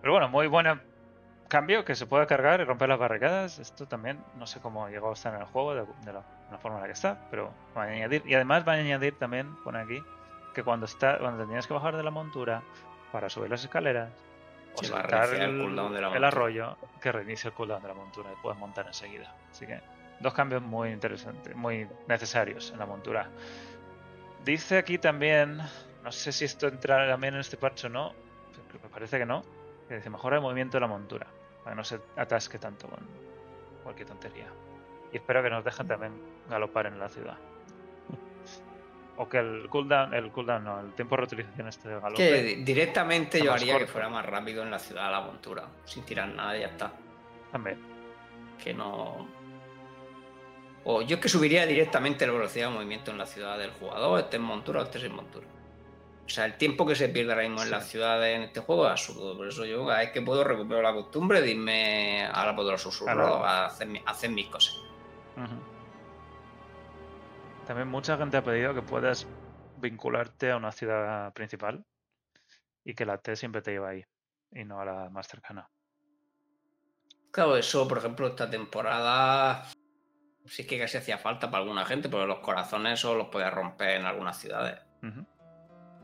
Pero 0.00 0.12
bueno, 0.14 0.28
muy 0.30 0.46
buen 0.46 0.66
cambio 1.52 1.84
que 1.84 1.94
se 1.94 2.06
puede 2.06 2.26
cargar 2.26 2.62
y 2.62 2.64
romper 2.64 2.88
las 2.88 2.98
barricadas. 2.98 3.58
Esto 3.58 3.86
también 3.86 4.24
no 4.38 4.46
sé 4.46 4.58
cómo 4.60 4.88
llegó 4.88 5.10
a 5.10 5.12
estar 5.12 5.34
en 5.34 5.40
el 5.40 5.46
juego 5.46 5.74
de, 5.74 5.84
de 6.02 6.12
la, 6.14 6.22
la 6.50 6.56
forma 6.56 6.78
en 6.78 6.82
la 6.82 6.86
que 6.86 6.94
está, 6.94 7.18
pero 7.30 7.52
van 7.74 7.90
a 7.90 7.92
añadir. 7.92 8.22
Y 8.24 8.34
además 8.34 8.64
van 8.64 8.78
a 8.78 8.80
añadir 8.80 9.18
también, 9.18 9.54
pone 9.62 9.78
aquí, 9.78 10.02
que 10.54 10.62
cuando 10.62 10.86
está 10.86 11.18
cuando 11.18 11.44
tenías 11.44 11.66
que 11.66 11.74
bajar 11.74 11.94
de 11.94 12.02
la 12.02 12.10
montura 12.10 12.62
para 13.12 13.28
subir 13.28 13.50
las 13.50 13.62
escaleras 13.62 14.08
o 14.76 14.82
saltar 14.82 15.28
el 15.34 16.24
arroyo, 16.24 16.78
que 17.02 17.12
reinicie 17.12 17.48
el 17.48 17.54
cooldown 17.54 17.82
de 17.82 17.88
la 17.88 17.94
montura 17.94 18.30
y 18.32 18.40
puedes 18.40 18.58
montar 18.58 18.86
enseguida. 18.86 19.34
Así 19.50 19.66
que 19.66 19.78
dos 20.20 20.32
cambios 20.32 20.62
muy 20.62 20.88
interesantes, 20.88 21.54
muy 21.54 21.86
necesarios 22.08 22.70
en 22.70 22.78
la 22.78 22.86
montura. 22.86 23.28
Dice 24.42 24.78
aquí 24.78 24.96
también, 24.96 25.58
no 26.02 26.12
sé 26.12 26.32
si 26.32 26.46
esto 26.46 26.68
entra 26.68 27.06
también 27.06 27.34
en 27.34 27.40
este 27.40 27.58
parche 27.58 27.88
o 27.88 27.90
no, 27.90 28.14
pero 28.68 28.82
me 28.84 28.88
parece 28.88 29.18
que 29.18 29.26
no, 29.26 29.44
que 29.86 29.96
dice 29.96 30.08
mejora 30.08 30.36
el 30.36 30.42
movimiento 30.42 30.78
de 30.78 30.80
la 30.80 30.86
montura, 30.86 31.26
para 31.62 31.74
que 31.74 31.76
no 31.76 31.84
se 31.84 32.00
atasque 32.16 32.58
tanto 32.58 32.88
con 32.88 33.00
cualquier 33.82 34.08
tontería. 34.08 34.46
Y 35.12 35.16
espero 35.16 35.42
que 35.42 35.50
nos 35.50 35.64
dejen 35.64 35.86
también 35.86 36.12
galopar 36.48 36.86
en 36.86 36.98
la 36.98 37.08
ciudad. 37.08 37.36
O 39.18 39.28
que 39.28 39.38
el 39.38 39.68
cooldown, 39.68 40.14
el 40.14 40.30
cooldown 40.32 40.64
no, 40.64 40.80
el 40.80 40.92
tiempo 40.94 41.14
de 41.16 41.20
reutilización 41.20 41.68
este 41.68 41.88
de 41.88 42.00
galope. 42.00 42.16
Que 42.16 42.42
di- 42.42 42.64
directamente 42.64 43.42
yo 43.42 43.52
haría 43.52 43.78
que 43.78 43.86
fuera 43.86 44.08
más 44.08 44.24
rápido 44.24 44.62
en 44.62 44.70
la 44.70 44.78
ciudad 44.78 45.10
la 45.10 45.20
montura, 45.20 45.68
sin 45.84 46.02
tirar 46.04 46.28
nada 46.30 46.56
y 46.56 46.60
ya 46.60 46.68
está. 46.68 46.90
También. 47.52 47.78
Que 48.62 48.72
no. 48.72 49.28
O 50.84 51.02
yo 51.02 51.16
es 51.16 51.22
que 51.22 51.28
subiría 51.28 51.66
directamente 51.66 52.26
la 52.26 52.32
velocidad 52.32 52.68
de 52.68 52.74
movimiento 52.74 53.10
en 53.10 53.18
la 53.18 53.26
ciudad 53.26 53.58
del 53.58 53.70
jugador, 53.72 54.18
esté 54.20 54.36
en 54.36 54.42
montura 54.42 54.80
o 54.80 54.84
esté 54.84 54.98
sin 54.98 55.14
montura. 55.14 55.46
O 56.24 56.28
sea, 56.28 56.44
el 56.46 56.56
tiempo 56.56 56.86
que 56.86 56.94
se 56.94 57.08
pierde 57.08 57.32
ahora 57.32 57.42
mismo 57.42 57.62
en 57.62 57.70
las 57.70 57.88
ciudades 57.88 58.36
en 58.36 58.42
este 58.44 58.60
juego 58.60 58.86
es 58.86 58.92
absurdo. 58.92 59.36
Por 59.36 59.48
eso 59.48 59.64
yo 59.66 59.84
cada 59.86 59.98
vez 59.98 60.12
que 60.12 60.22
puedo 60.22 60.42
recupero 60.44 60.80
la 60.80 60.92
costumbre 60.94 61.40
de 61.42 61.50
irme 61.50 62.24
a 62.24 62.46
la 62.46 62.56
poderosa 62.56 62.84
susurro 62.84 63.44
a 63.44 63.66
hacer, 63.66 63.88
mi- 63.88 64.02
a 64.06 64.10
hacer 64.12 64.30
mis 64.30 64.48
cosas. 64.48 64.76
También 67.66 67.88
mucha 67.88 68.16
gente 68.16 68.36
ha 68.36 68.42
pedido 68.44 68.74
que 68.74 68.82
puedas 68.82 69.26
vincularte 69.76 70.50
a 70.50 70.56
una 70.56 70.72
ciudad 70.72 71.32
principal 71.32 71.84
y 72.84 72.94
que 72.94 73.04
la 73.06 73.18
T 73.18 73.36
siempre 73.36 73.62
te 73.62 73.72
lleva 73.72 73.90
ahí 73.90 74.04
y 74.52 74.64
no 74.64 74.80
a 74.80 74.84
la 74.84 75.10
más 75.10 75.28
cercana. 75.28 75.68
Claro, 77.30 77.56
eso, 77.56 77.86
por 77.88 77.98
ejemplo, 77.98 78.26
esta 78.26 78.50
temporada 78.50 79.64
sí 80.46 80.66
que 80.66 80.78
casi 80.78 80.98
hacía 80.98 81.18
falta 81.18 81.50
para 81.50 81.62
alguna 81.62 81.84
gente, 81.84 82.08
porque 82.08 82.26
los 82.26 82.40
corazones 82.40 83.00
solo 83.00 83.18
los 83.18 83.28
podía 83.28 83.48
romper 83.50 83.90
en 84.00 84.06
algunas 84.06 84.38
ciudades. 84.38 84.80
Ujú. 85.02 85.24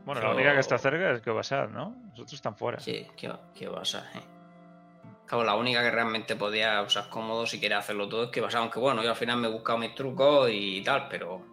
Bueno, 0.05 0.21
Pero- 0.21 0.29
la 0.29 0.35
única 0.35 0.53
que 0.53 0.59
está 0.59 0.77
cerca 0.77 1.11
es 1.11 1.21
que 1.21 1.29
Basad, 1.31 1.69
¿no? 1.69 1.95
Nosotros 2.09 2.33
están 2.33 2.55
fuera. 2.55 2.79
Sí, 2.79 3.05
¿qué, 3.15 3.31
qué 3.53 3.67
vas 3.67 3.95
a 3.95 3.99
hacer? 3.99 4.23
Claro, 5.25 5.43
la 5.43 5.55
única 5.55 5.83
que 5.83 5.91
realmente 5.91 6.35
podía 6.35 6.81
usar 6.81 7.07
cómodo 7.09 7.45
si 7.45 7.59
quería 7.59 7.77
hacerlo 7.77 8.09
todo 8.09 8.23
es 8.25 8.29
que 8.31 8.41
Basad, 8.41 8.61
aunque 8.61 8.79
bueno, 8.79 9.03
yo 9.03 9.11
al 9.11 9.15
final 9.15 9.37
me 9.37 9.47
he 9.47 9.51
buscado 9.51 9.77
mis 9.77 9.93
trucos 9.93 10.49
y 10.51 10.81
tal, 10.83 11.07
pero 11.09 11.43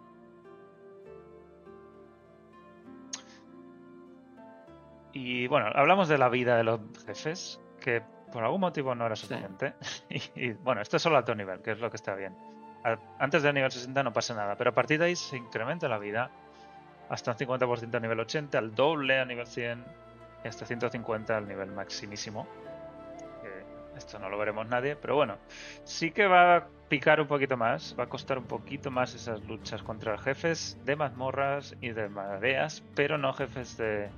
Y 5.13 5.47
bueno, 5.47 5.67
hablamos 5.73 6.07
de 6.07 6.17
la 6.17 6.29
vida 6.29 6.57
de 6.57 6.63
los 6.63 6.79
jefes, 7.05 7.59
que 7.81 8.01
por 8.31 8.43
algún 8.43 8.61
motivo 8.61 8.93
no 8.93 9.05
era 9.05 9.15
suficiente. 9.15 9.73
Y, 10.09 10.47
y, 10.47 10.53
bueno, 10.53 10.81
esto 10.81 10.97
es 10.97 11.03
solo 11.03 11.17
alto 11.17 11.33
nivel, 11.35 11.61
que 11.61 11.71
es 11.71 11.79
lo 11.79 11.89
que 11.89 11.95
está 11.97 12.13
bien. 12.15 12.35
Al- 12.83 12.99
Antes 13.19 13.41
del 13.43 13.53
nivel 13.55 13.71
60 13.71 14.03
no 14.03 14.13
pasa 14.13 14.33
nada, 14.35 14.55
pero 14.55 14.69
a 14.71 14.73
partir 14.73 14.99
de 14.99 15.05
ahí 15.05 15.15
se 15.15 15.37
incrementa 15.37 15.87
la 15.87 15.97
vida 15.97 16.29
hasta 17.09 17.31
un 17.31 17.37
50% 17.37 17.95
a 17.95 17.99
nivel 17.99 18.19
80, 18.19 18.57
al 18.57 18.75
doble 18.75 19.19
a 19.19 19.25
nivel 19.25 19.47
100 19.47 19.83
y 20.43 20.47
hasta 20.47 20.65
150 20.65 21.37
al 21.37 21.47
nivel 21.47 21.71
maximísimo. 21.71 22.47
Esto 23.97 24.19
no 24.19 24.29
lo 24.29 24.37
veremos 24.37 24.67
nadie, 24.67 24.95
pero 24.95 25.15
bueno, 25.15 25.37
sí 25.83 26.11
que 26.11 26.27
va 26.27 26.55
a 26.55 26.67
picar 26.87 27.19
un 27.19 27.27
poquito 27.27 27.57
más, 27.57 27.95
va 27.99 28.03
a 28.03 28.09
costar 28.09 28.37
un 28.37 28.43
poquito 28.43 28.91
más 28.91 29.15
esas 29.15 29.43
luchas 29.45 29.81
contra 29.81 30.17
jefes 30.19 30.77
de 30.85 30.95
mazmorras 30.95 31.75
y 31.81 31.89
de 31.89 32.07
mareas, 32.07 32.83
pero 32.93 33.17
no 33.17 33.33
jefes 33.33 33.75
de 33.77 34.09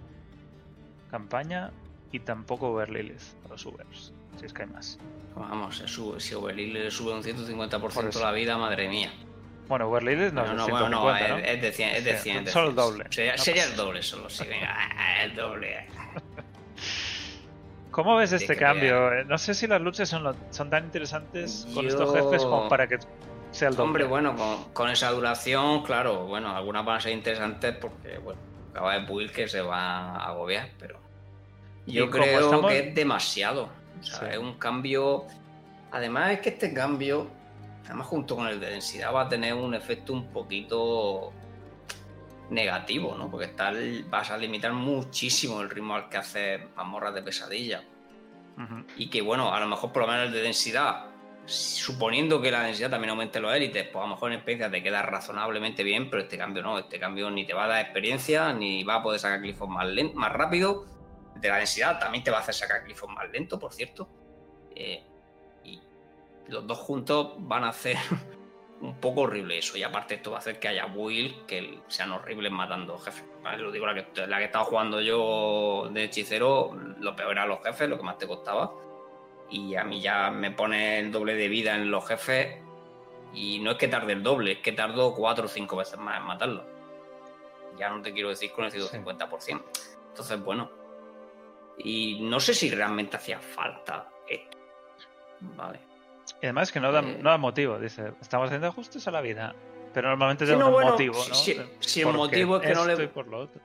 campaña 1.10 1.72
y 2.12 2.20
tampoco 2.20 2.72
Uber 2.72 2.90
Lilith 2.90 3.22
a 3.46 3.48
los 3.48 3.66
Ubers, 3.66 4.12
si 4.38 4.46
es 4.46 4.54
que 4.54 4.64
hay 4.64 4.70
más. 4.70 5.00
vamos, 5.36 5.82
si 6.18 6.34
Overil 6.36 6.74
le 6.74 6.92
sube 6.92 7.14
un 7.14 7.24
150% 7.24 7.80
Por 7.80 8.06
eso. 8.06 8.22
la 8.22 8.34
vida, 8.34 8.58
madre 8.58 8.90
mía. 8.90 9.12
Bueno, 9.70 9.88
Uber 9.88 10.04
Lilith 10.04 10.34
no, 10.34 10.44
No, 10.54 10.66
es 10.66 10.70
bueno, 10.72 10.90
no, 10.90 11.02
150, 11.04 11.28
¿no? 11.30 11.38
es, 11.38 11.62
de 11.62 11.72
100, 11.72 11.90
es 11.96 12.04
de 12.04 12.18
Sí, 12.18 12.24
100. 12.24 12.38
es 12.40 12.46
de 12.46 12.52
solo 12.52 12.68
el 12.70 12.74
100. 12.74 12.86
doble. 12.86 13.06
Sería, 13.12 13.32
No 13.36 13.38
sería 13.44 13.62
pasa 13.64 13.72
el 13.72 13.78
doble 13.78 14.04
solo, 14.04 14.30
sí, 14.30 14.46
venga, 14.48 14.76
ah, 14.98 15.24
el 15.24 15.36
doble. 15.36 15.86
¿Cómo 17.92 18.16
ves 18.18 18.32
este 18.32 18.56
cambio? 18.56 19.14
Eh, 19.14 19.26
No 19.26 19.38
sé 19.38 19.54
si 19.54 19.68
las 19.68 19.82
luchas 19.82 20.10
son, 20.10 20.24
lo- 20.24 20.36
son 20.52 20.70
tan 20.70 20.86
interesantes 20.86 21.68
con 21.74 21.88
estos 21.88 22.14
jefes 22.16 22.44
como 22.44 22.68
para 22.70 22.88
que 22.88 23.00
sea 23.52 23.70
el 23.70 23.76
doble. 23.76 23.88
Hombre, 23.88 24.04
bueno, 24.06 24.36
con, 24.36 24.66
con 24.74 24.90
esa 24.90 25.10
duración, 25.12 25.84
claro, 25.84 26.26
bueno, 26.26 26.56
algunas 26.56 26.86
van 26.86 26.98
a 26.98 27.02
ser 27.02 27.14
interesantes 27.14 27.76
porque, 27.76 28.18
bueno, 28.20 28.40
acaba 28.72 28.94
de 29.00 29.06
pulir 29.06 29.32
que 29.32 29.48
se 29.48 29.62
va 29.62 30.16
a 30.16 30.26
agobiar, 30.28 30.70
pero 30.80 31.00
yo 31.88 32.10
creo 32.10 32.40
estamos- 32.46 32.72
que 32.72 32.80
es 32.90 32.96
demasiado. 32.96 33.70
O 34.00 34.04
sea, 34.04 34.20
Sí. 34.20 34.26
es 34.32 34.38
un 34.38 34.54
cambio. 34.58 35.26
Además, 35.92 36.32
es 36.32 36.40
que 36.42 36.50
este 36.50 36.74
cambio, 36.74 37.28
además, 37.90 38.06
junto 38.06 38.36
con 38.36 38.48
el 38.48 38.60
de 38.60 38.70
densidad, 38.70 39.12
va 39.12 39.22
a 39.24 39.30
tener 39.30 39.56
un 39.56 39.74
efecto 39.74 40.14
un 40.14 40.32
poquito 40.32 41.34
negativo, 42.52 43.16
¿no? 43.18 43.32
Porque 43.32 43.48
está, 43.48 43.74
vas 44.10 44.30
a 44.30 44.38
limitar 44.38 44.74
muchísimo 44.74 45.60
el 45.62 45.72
ritmo 45.72 45.96
al 45.96 46.08
que 46.08 46.18
hace 46.18 46.68
mazmorras 46.76 47.16
de 47.16 47.24
pesadilla. 47.24 47.84
Y 48.98 49.10
que 49.10 49.22
bueno, 49.22 49.54
a 49.54 49.60
lo 49.62 49.68
mejor 49.68 49.94
por 49.94 50.02
lo 50.02 50.08
menos 50.10 50.28
el 50.28 50.34
de 50.34 50.42
densidad, 50.42 51.06
suponiendo 51.46 52.42
que 52.42 52.52
la 52.52 52.64
densidad 52.64 52.90
también 52.92 53.12
aumente 53.12 53.40
los 53.40 53.56
élites, 53.56 53.88
pues 53.88 54.04
a 54.04 54.08
lo 54.08 54.14
mejor 54.14 54.32
en 54.32 54.36
experiencia 54.36 54.70
te 54.70 54.84
queda 54.84 55.02
razonablemente 55.02 55.82
bien, 55.82 56.10
pero 56.10 56.24
este 56.24 56.38
cambio 56.38 56.62
no, 56.62 56.78
este 56.78 57.00
cambio 57.00 57.32
ni 57.32 57.46
te 57.46 57.54
va 57.54 57.64
a 57.64 57.68
dar 57.70 57.82
experiencia, 57.82 58.54
ni 58.54 58.84
va 58.84 58.96
a 58.96 59.04
poder 59.04 59.20
sacar 59.20 59.40
glifos 59.40 59.68
más, 59.68 59.88
más 60.14 60.32
rápido. 60.34 60.86
De 61.38 61.48
la 61.48 61.56
densidad 61.56 62.00
también 62.00 62.24
te 62.24 62.32
va 62.32 62.38
a 62.38 62.42
hacer 62.42 62.54
sacar 62.54 62.84
glifos 62.84 63.10
más 63.10 63.30
lento, 63.32 63.58
por 63.58 63.74
cierto. 63.74 64.10
Eh, 64.76 65.04
los 66.50 66.66
dos 66.66 66.78
juntos 66.80 67.34
van 67.38 67.64
a 67.64 67.70
hacer 67.70 67.97
un 68.82 69.00
poco 69.00 69.22
horrible 69.22 69.58
eso. 69.58 69.78
Y 69.78 69.84
aparte 69.84 70.16
esto 70.16 70.32
va 70.32 70.38
a 70.38 70.39
hacer 70.39 70.60
que 70.60 70.68
haya 70.68 70.86
Will 70.88 71.45
que 71.45 71.80
sean 71.88 72.12
horribles 72.12 72.52
matando 72.52 72.97
jefes. 72.97 73.26
¿vale? 73.43 73.60
Lo 73.60 73.72
digo, 73.72 73.86
la 73.86 73.93
que, 73.93 74.28
la 74.28 74.38
que 74.38 74.45
estaba 74.45 74.66
jugando 74.66 75.02
yo 75.02 75.89
de 75.91 76.06
hechicero, 76.06 76.76
lo 77.00 77.16
peor 77.16 77.32
eran 77.32 77.50
los 77.50 77.64
jefes, 77.64 77.89
lo 77.89 77.97
que 77.97 78.04
más 78.04 78.18
te 78.18 78.28
costaba. 78.28 78.72
Y 79.50 79.76
a 79.76 79.84
mí 79.84 80.02
ya 80.02 80.30
me 80.30 80.52
pone 80.52 81.00
el 81.00 81.12
doble 81.12 81.36
de 81.36 81.47
vida 81.47 81.76
en 81.76 81.89
los 81.89 82.08
jefes. 82.08 82.62
Y 83.34 83.60
no 83.60 83.72
es 83.72 83.78
que 83.78 83.88
tarde 83.88 84.14
el 84.14 84.24
doble, 84.24 84.54
es 84.54 84.60
que 84.60 84.72
tardo 84.72 85.14
cuatro 85.14 85.45
o 85.45 85.47
cinco 85.47 85.76
veces 85.76 86.00
más 86.00 86.18
en 86.18 86.26
matarlo. 86.26 86.66
Ya 87.78 87.89
no 87.89 88.02
te 88.02 88.12
quiero 88.12 88.30
decir 88.30 88.52
con 88.52 88.66
el 88.66 88.72
150%. 88.72 89.64
Entonces, 90.10 90.43
bueno. 90.43 90.72
Y 91.78 92.20
no 92.22 92.39
sé 92.39 92.54
si 92.54 92.70
realmente 92.70 93.16
hacía 93.16 93.39
falta 93.39 94.10
esto. 94.28 94.58
Vale. 95.39 95.89
Y 96.42 96.46
además 96.46 96.72
que 96.72 96.80
no 96.80 96.92
da, 96.92 97.02
Eh. 97.02 97.20
no 97.22 97.30
da 97.30 97.38
motivo, 97.38 97.80
dice, 97.80 98.14
estamos 98.22 98.48
haciendo 98.48 98.68
ajustes 98.68 99.08
a 99.08 99.12
la 99.12 99.22
vida. 99.22 99.56
Pero 99.94 100.10
normalmente 100.10 100.46
Sí, 100.46 100.52
da 100.52 100.58
no, 100.58 100.68
un 100.68 100.74
bueno, 100.74 100.92
motivo, 100.92 101.16
si- 101.24 101.30
¿no? 101.30 101.36
si- 101.36 101.54
De- 101.56 101.68
si 101.80 102.02
el 102.02 102.08
motivo 102.14 102.58
es 102.58 102.68
que 102.68 102.74
no 102.74 102.86
le- 102.86 102.94
esto 102.94 103.04
y 103.04 103.08
por 103.08 103.28
lo 103.28 103.40
otro. 103.40 103.62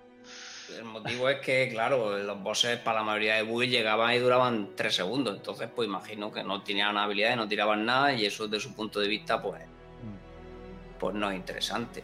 El 0.79 0.85
motivo 0.85 1.29
es 1.29 1.41
que, 1.41 1.69
claro, 1.71 2.19
los 2.19 2.43
bosses 2.43 2.79
para 2.79 3.01
la 3.01 3.05
mayoría 3.05 3.37
de 3.37 3.43
builds 3.43 3.71
llegaban 3.71 4.13
y 4.15 4.19
duraban 4.19 4.71
3 4.75 4.97
segundos. 4.97 5.37
Entonces, 5.37 5.69
pues 5.75 5.87
imagino 5.87 6.33
que 6.33 6.43
no 6.43 6.63
tenían 6.63 6.97
habilidades, 6.97 7.37
no 7.37 7.47
tiraban 7.47 7.85
nada 7.85 8.13
y 8.15 8.25
eso 8.27 8.49
desde 8.49 8.69
su 8.69 8.75
punto 8.75 8.99
de 8.99 9.07
vista, 9.09 9.41
pues, 9.41 9.61
Mm. 9.63 10.99
pues 10.99 11.15
no 11.15 11.31
es 11.31 11.37
interesante. 11.37 12.03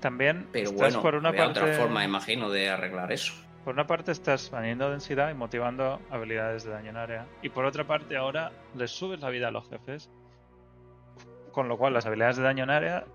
También 0.00 0.46
Pero 0.52 0.70
bueno, 0.72 1.02
por 1.02 1.14
una 1.16 1.32
parte, 1.32 1.60
otra 1.60 1.74
forma, 1.74 2.04
imagino, 2.04 2.48
de 2.50 2.68
arreglar 2.70 3.10
eso. 3.12 3.34
Por 3.64 3.74
una 3.74 3.86
parte 3.86 4.12
estás 4.12 4.52
añadiendo 4.52 4.90
densidad 4.90 5.30
y 5.30 5.34
motivando 5.34 6.00
habilidades 6.10 6.64
de 6.64 6.70
daño 6.70 6.90
en 6.90 6.96
área. 6.96 7.26
Y 7.42 7.48
por 7.48 7.64
otra 7.64 7.86
parte 7.86 8.16
ahora 8.16 8.52
les 8.76 8.90
subes 8.90 9.20
la 9.20 9.30
vida 9.30 9.48
a 9.48 9.50
los 9.50 9.68
jefes. 9.68 10.10
Con 11.50 11.68
lo 11.68 11.78
cual 11.78 11.94
las 11.94 12.04
habilidades 12.04 12.36
de 12.36 12.42
daño 12.42 12.64
en 12.64 12.70
área 12.70 13.06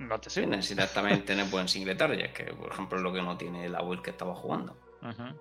no 0.00 0.18
te 0.18 0.28
sirven. 0.28 0.50
necesitas 0.50 0.92
también 0.92 1.24
tener 1.24 1.46
buen 1.46 1.68
single 1.68 1.94
target, 1.94 2.32
que 2.32 2.44
por 2.52 2.72
ejemplo 2.72 2.98
es 2.98 3.04
lo 3.04 3.12
que 3.12 3.22
no 3.22 3.36
tiene 3.36 3.68
la 3.68 3.82
build 3.82 4.02
que 4.02 4.10
estaba 4.10 4.34
jugando. 4.34 4.76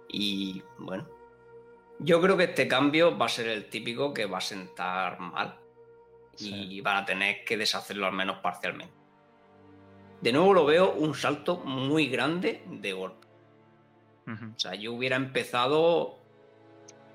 Y 0.08 0.62
bueno, 0.78 1.08
yo 2.00 2.22
creo 2.22 2.38
que 2.38 2.46
este 2.46 2.68
cambio 2.68 3.18
va 3.18 3.26
a 3.28 3.30
ser 3.30 3.48
el 3.48 3.70
típico 3.70 4.14
que 4.14 4.26
va 4.26 4.38
a 4.38 4.42
sentar 4.42 5.20
mal. 5.20 5.58
Y 6.38 6.82
van 6.82 6.98
a 6.98 7.06
tener 7.06 7.44
que 7.44 7.58
deshacerlo 7.58 8.08
al 8.08 8.14
menos 8.14 8.38
parcialmente. 8.40 8.94
De 10.22 10.32
nuevo 10.32 10.54
lo 10.54 10.66
veo 10.66 10.94
un 10.94 11.14
salto 11.14 11.58
muy 11.58 12.08
grande 12.08 12.64
de 12.68 12.94
golpe. 12.94 13.28
O 14.56 14.60
sea, 14.60 14.76
yo 14.76 14.94
hubiera 14.94 15.16
empezado, 15.16 16.18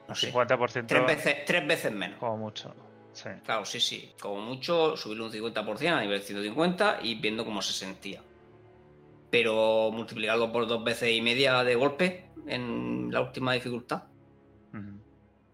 no 0.08 0.14
sé, 0.14 0.32
50% 0.32 0.86
tres 0.86 1.06
veces, 1.06 1.44
tres 1.46 1.66
veces 1.66 1.92
menos. 1.92 2.18
como 2.18 2.36
mucho. 2.36 2.74
Sí. 3.12 3.30
Claro, 3.44 3.64
sí, 3.64 3.80
sí. 3.80 4.12
Como 4.20 4.42
mucho, 4.42 4.96
subirle 4.96 5.24
un 5.24 5.32
50% 5.32 5.88
a 5.88 6.00
nivel 6.02 6.20
150 6.20 6.98
y 7.02 7.14
viendo 7.14 7.44
cómo 7.44 7.62
se 7.62 7.72
sentía. 7.72 8.22
Pero 9.30 9.90
multiplicarlo 9.92 10.52
por 10.52 10.66
dos 10.66 10.84
veces 10.84 11.12
y 11.12 11.22
media 11.22 11.64
de 11.64 11.74
golpe 11.74 12.28
en 12.46 13.08
la 13.10 13.22
última 13.22 13.54
dificultad, 13.54 14.04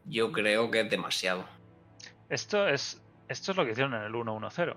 yo 0.05 0.33
creo 0.33 0.71
que 0.71 0.81
es 0.81 0.91
demasiado. 0.91 1.45
Esto 2.29 2.67
es, 2.69 3.01
esto 3.29 3.53
es 3.53 3.57
lo 3.57 3.65
que 3.65 3.73
hicieron 3.73 3.95
en 3.95 4.03
el 4.03 4.13
1.1.0. 4.13 4.77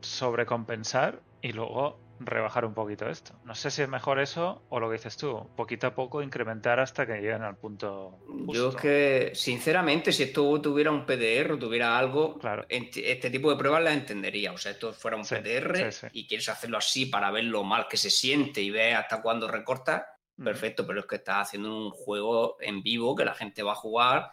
Sobrecompensar 0.00 1.20
y 1.42 1.52
luego 1.52 1.98
rebajar 2.22 2.64
un 2.66 2.74
poquito 2.74 3.08
esto. 3.08 3.32
No 3.44 3.54
sé 3.54 3.70
si 3.70 3.80
es 3.82 3.88
mejor 3.88 4.20
eso 4.20 4.62
o 4.68 4.78
lo 4.78 4.88
que 4.88 4.94
dices 4.98 5.16
tú, 5.16 5.48
poquito 5.56 5.86
a 5.86 5.94
poco 5.94 6.22
incrementar 6.22 6.78
hasta 6.78 7.06
que 7.06 7.14
lleguen 7.14 7.42
al 7.42 7.56
punto 7.56 8.20
justo. 8.26 8.52
Yo 8.52 8.68
es 8.68 8.76
que, 8.76 9.30
sinceramente, 9.34 10.12
si 10.12 10.24
esto 10.24 10.60
tuviera 10.60 10.90
un 10.90 11.06
PDR 11.06 11.52
o 11.52 11.58
tuviera 11.58 11.98
algo, 11.98 12.38
Claro. 12.38 12.66
este 12.68 13.30
tipo 13.30 13.50
de 13.50 13.56
pruebas 13.56 13.82
las 13.82 13.94
entendería. 13.94 14.52
O 14.52 14.58
sea, 14.58 14.72
esto 14.72 14.92
fuera 14.92 15.16
un 15.16 15.24
Sí, 15.24 15.34
PDR 15.36 15.90
sí, 15.92 16.00
sí. 16.02 16.06
y 16.12 16.26
quieres 16.26 16.48
hacerlo 16.50 16.76
así 16.78 17.06
para 17.06 17.30
ver 17.30 17.44
lo 17.44 17.64
mal 17.64 17.88
que 17.88 17.96
se 17.96 18.10
siente 18.10 18.60
y 18.60 18.70
ver 18.70 18.94
hasta 18.96 19.22
cuándo 19.22 19.48
recorta, 19.48 20.06
perfecto, 20.42 20.86
pero 20.86 21.00
es 21.00 21.06
que 21.06 21.16
estás 21.16 21.48
haciendo 21.48 21.74
un 21.76 21.90
juego 21.90 22.56
en 22.60 22.82
vivo 22.82 23.14
que 23.16 23.24
la 23.24 23.34
gente 23.34 23.62
va 23.62 23.72
a 23.72 23.76
jugar 23.76 24.30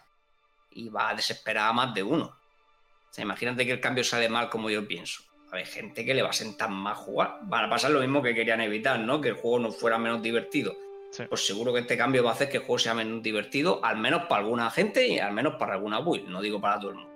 y 0.72 0.90
va 0.90 1.10
a 1.10 1.16
desesperar 1.16 1.70
a 1.70 1.74
más 1.74 1.94
de 1.94 2.04
uno. 2.04 2.26
O 2.26 3.14
sea, 3.14 3.24
imagínate 3.24 3.66
que 3.66 3.72
el 3.72 3.80
cambio 3.80 4.04
sale 4.04 4.28
mal 4.30 4.50
como 4.50 4.70
yo 4.70 4.86
pienso. 4.88 5.24
Hay 5.52 5.66
gente 5.66 6.04
que 6.06 6.14
le 6.14 6.22
va 6.24 6.30
a 6.30 6.34
sentar 6.34 6.70
más 6.70 6.98
jugar. 6.98 7.40
Van 7.44 7.66
a 7.66 7.70
pasar 7.70 7.92
lo 7.92 8.00
mismo 8.02 8.22
que 8.22 8.34
querían 8.36 8.60
evitar, 8.62 9.00
¿no? 9.00 9.22
Que 9.22 9.30
el 9.30 9.36
juego 9.36 9.60
no 9.60 9.72
fuera 9.72 9.98
menos 9.98 10.22
divertido. 10.22 10.76
Sí. 11.12 11.24
Pues 11.30 11.46
seguro 11.48 11.74
que 11.74 11.80
este 11.80 11.98
cambio 11.98 12.24
va 12.24 12.32
a 12.32 12.34
hacer 12.34 12.50
que 12.50 12.58
el 12.58 12.64
juego 12.64 12.80
sea 12.80 12.94
menos 12.94 13.24
divertido, 13.24 13.80
al 13.84 13.98
menos 13.98 14.24
para 14.24 14.42
alguna 14.44 14.70
gente 14.70 15.08
y 15.08 15.20
al 15.20 15.32
menos 15.34 15.56
para 15.56 15.74
alguna 15.76 16.00
build. 16.00 16.28
No 16.28 16.42
digo 16.42 16.60
para 16.60 16.80
todo 16.80 16.92
el 16.92 16.96
mundo. 16.98 17.12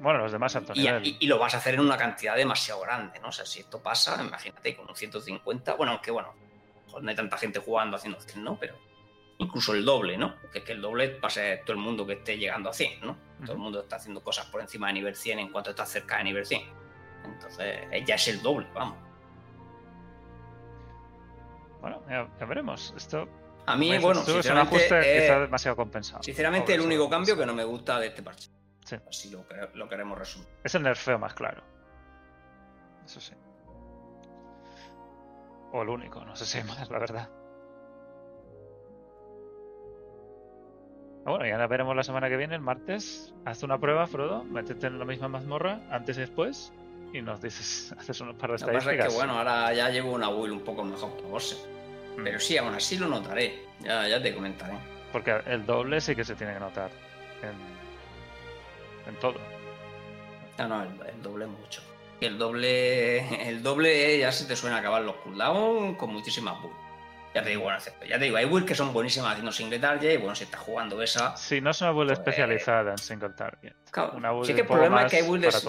Bueno, 0.00 0.18
los 0.20 0.32
demás 0.32 0.54
alto 0.56 0.72
Y, 0.74 0.88
y- 0.88 1.16
y 1.20 1.26
lo 1.26 1.38
vas 1.38 1.54
a 1.54 1.58
hacer 1.58 1.74
en 1.74 1.80
una 1.80 1.96
cantidad 1.96 2.36
demasiado 2.36 2.80
grande, 2.80 3.18
¿no? 3.20 3.28
O 3.28 3.32
sea, 3.32 3.44
si 3.46 3.60
esto 3.60 3.80
pasa, 3.82 4.20
imagínate 4.20 4.74
con 4.76 4.88
un 4.88 4.96
150, 4.96 5.74
bueno, 5.74 5.92
aunque 5.92 6.10
bueno, 6.10 6.34
no 7.00 7.08
hay 7.10 7.14
tanta 7.16 7.36
gente 7.36 7.60
jugando 7.60 7.96
haciendo 7.96 8.20
100, 8.20 8.42
¿no? 8.44 8.58
Pero 8.58 8.74
incluso 9.38 9.72
el 9.74 9.84
doble, 9.84 10.16
¿no? 10.18 10.34
Que 10.52 10.58
es 10.58 10.64
que 10.64 10.72
el 10.72 10.80
doble 10.80 11.18
va 11.20 11.28
a 11.28 11.64
todo 11.64 11.72
el 11.72 11.78
mundo 11.78 12.04
que 12.06 12.14
esté 12.14 12.36
llegando 12.36 12.68
a 12.70 12.72
100, 12.72 13.00
¿no? 13.00 13.16
Todo 13.44 13.52
el 13.52 13.58
mundo 13.58 13.80
está 13.80 13.96
haciendo 13.96 14.22
cosas 14.22 14.46
por 14.46 14.60
encima 14.60 14.88
de 14.88 14.94
nivel 14.94 15.14
100 15.14 15.38
en 15.38 15.50
cuanto 15.52 15.70
está 15.70 15.86
cerca 15.86 16.18
de 16.18 16.24
nivel 16.24 16.44
100. 16.46 16.62
Entonces, 17.24 18.06
ya 18.06 18.14
es 18.14 18.28
el 18.28 18.42
doble, 18.42 18.66
vamos. 18.74 18.96
Bueno, 21.80 22.02
ya, 22.08 22.28
ya 22.38 22.46
veremos. 22.46 22.92
Esto 22.96 23.26
A 23.66 23.76
mí, 23.76 23.96
bueno, 23.98 24.20
es 24.20 24.46
un 24.50 24.58
ajuste 24.58 25.00
eh, 25.00 25.22
quizá 25.22 25.40
demasiado 25.40 25.76
compensado. 25.76 26.22
sinceramente 26.22 26.74
el 26.74 26.80
único 26.82 27.08
cambio 27.08 27.36
que 27.36 27.46
no 27.46 27.54
me 27.54 27.64
gusta 27.64 27.98
de 27.98 28.08
este 28.08 28.22
parche. 28.22 28.50
Sí. 28.84 28.96
Así 29.08 29.30
lo, 29.30 29.44
lo 29.74 29.88
queremos 29.88 30.18
resumir. 30.18 30.48
Es 30.64 30.74
el 30.74 30.82
nerfeo 30.82 31.18
más 31.18 31.32
claro. 31.34 31.62
Eso 33.04 33.20
sí. 33.20 33.34
O 35.72 35.82
el 35.82 35.88
único, 35.88 36.24
no 36.24 36.34
sé 36.34 36.44
si 36.44 36.58
hay 36.58 36.64
más, 36.64 36.90
la 36.90 36.98
verdad. 36.98 37.28
Ah, 41.24 41.30
Bueno, 41.30 41.46
ya 41.46 41.56
la 41.58 41.66
veremos 41.66 41.94
la 41.94 42.02
semana 42.02 42.28
que 42.28 42.36
viene, 42.36 42.54
el 42.56 42.60
martes. 42.60 43.32
Haz 43.44 43.62
una 43.62 43.78
prueba, 43.78 44.06
Frodo, 44.06 44.42
métete 44.44 44.86
en 44.88 44.98
la 44.98 45.04
misma 45.04 45.28
mazmorra, 45.28 45.80
antes 45.90 46.16
y 46.16 46.20
después, 46.20 46.72
y 47.12 47.22
nos 47.22 47.40
dices, 47.40 47.92
haces 47.98 48.20
unos 48.20 48.36
par 48.36 48.52
de 48.52 48.58
Lo 48.58 48.66
que 48.66 48.72
pasa 48.72 48.76
es 48.76 48.82
estadísticas. 48.98 49.08
que, 49.08 49.14
bueno, 49.16 49.38
ahora 49.38 49.72
ya 49.72 49.88
llevo 49.90 50.12
una 50.12 50.28
build 50.28 50.52
un 50.52 50.60
poco 50.64 50.84
mejor 50.84 51.16
que 51.16 51.22
vos. 51.22 51.66
Mm, 52.16 52.24
Pero 52.24 52.40
sí, 52.40 52.56
aún 52.56 52.74
así 52.74 52.96
lo 52.98 53.08
notaré. 53.08 53.64
Ya, 53.80 54.06
ya 54.06 54.22
te 54.22 54.34
comentaré. 54.34 54.74
Porque 55.12 55.40
el 55.46 55.64
doble 55.66 56.00
sí 56.00 56.14
que 56.14 56.24
se 56.24 56.34
tiene 56.34 56.54
que 56.54 56.60
notar 56.60 56.90
en, 57.42 59.10
en 59.12 59.18
todo. 59.20 59.34
No, 60.58 60.68
no, 60.68 60.82
el, 60.82 60.88
el 61.14 61.22
doble 61.22 61.46
mucho. 61.46 61.82
El 62.20 62.36
doble, 62.38 63.48
el 63.48 63.62
doble 63.62 64.18
ya 64.18 64.30
se 64.30 64.44
te 64.44 64.54
suelen 64.54 64.78
acabar 64.78 65.02
los 65.02 65.16
cooldowns 65.16 65.96
con 65.96 66.12
muchísimas 66.12 66.60
builds. 66.60 66.76
Ya 67.34 67.42
te 67.44 67.50
digo, 67.50 67.62
bueno, 67.62 67.78
excepto- 67.78 68.04
ya 68.06 68.18
te 68.18 68.24
digo, 68.24 68.36
hay 68.36 68.44
builds 68.44 68.66
que 68.68 68.74
son 68.74 68.92
buenísimas 68.92 69.30
haciendo 69.30 69.52
single 69.52 69.78
target 69.78 70.14
y 70.14 70.16
bueno, 70.18 70.34
si 70.34 70.44
estás 70.44 70.60
jugando 70.60 71.00
esa. 71.00 71.36
Sí, 71.36 71.60
no 71.60 71.70
es 71.70 71.80
una 71.80 71.92
build 71.92 72.08
Pues- 72.08 72.18
especializada 72.18 72.90
en 72.90 72.98
single 72.98 73.30
target. 73.30 73.72
Claro, 73.90 74.12
Una 74.16 74.32
build 74.32 74.46
sí 74.46 74.54
que 74.54 74.60
el 74.62 74.66
problema 74.66 75.04
es 75.06 75.10
que 75.10 75.16
hay 75.18 75.28
builds 75.28 75.64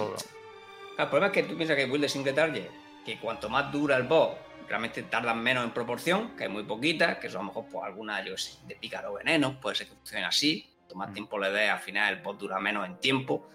el 0.98 1.08
problema 1.08 1.26
es 1.26 1.32
que 1.32 1.42
tú 1.44 1.56
piensas 1.56 1.76
que 1.76 1.82
hay 1.82 1.88
builds 1.88 2.02
de 2.02 2.08
single 2.08 2.32
target, 2.32 2.68
que 3.04 3.18
cuanto 3.18 3.48
más 3.48 3.72
dura 3.72 3.96
el 3.96 4.04
boss, 4.04 4.36
realmente 4.68 5.02
tardan 5.02 5.42
menos 5.42 5.64
en 5.64 5.70
proporción, 5.70 6.36
que 6.36 6.44
hay 6.44 6.48
muy 6.48 6.62
poquitas, 6.62 7.18
que 7.18 7.28
son 7.28 7.40
a 7.40 7.42
lo 7.42 7.48
mejor 7.48 7.66
pues, 7.70 7.84
algunas, 7.84 8.24
yo 8.24 8.36
sé, 8.36 8.58
de 8.66 8.76
pícaro 8.76 9.14
veneno, 9.14 9.60
puede 9.60 9.76
ser 9.76 9.88
que 9.88 9.94
funcionen 9.94 10.26
así. 10.26 10.68
Cuanto 10.78 10.94
más 10.96 11.10
Mm. 11.10 11.14
tiempo 11.14 11.38
le 11.38 11.50
des, 11.50 11.70
al 11.70 11.78
final 11.80 12.14
el 12.14 12.22
boss 12.22 12.38
dura 12.38 12.58
menos 12.60 12.86
en 12.86 12.96
tiempo. 12.98 13.48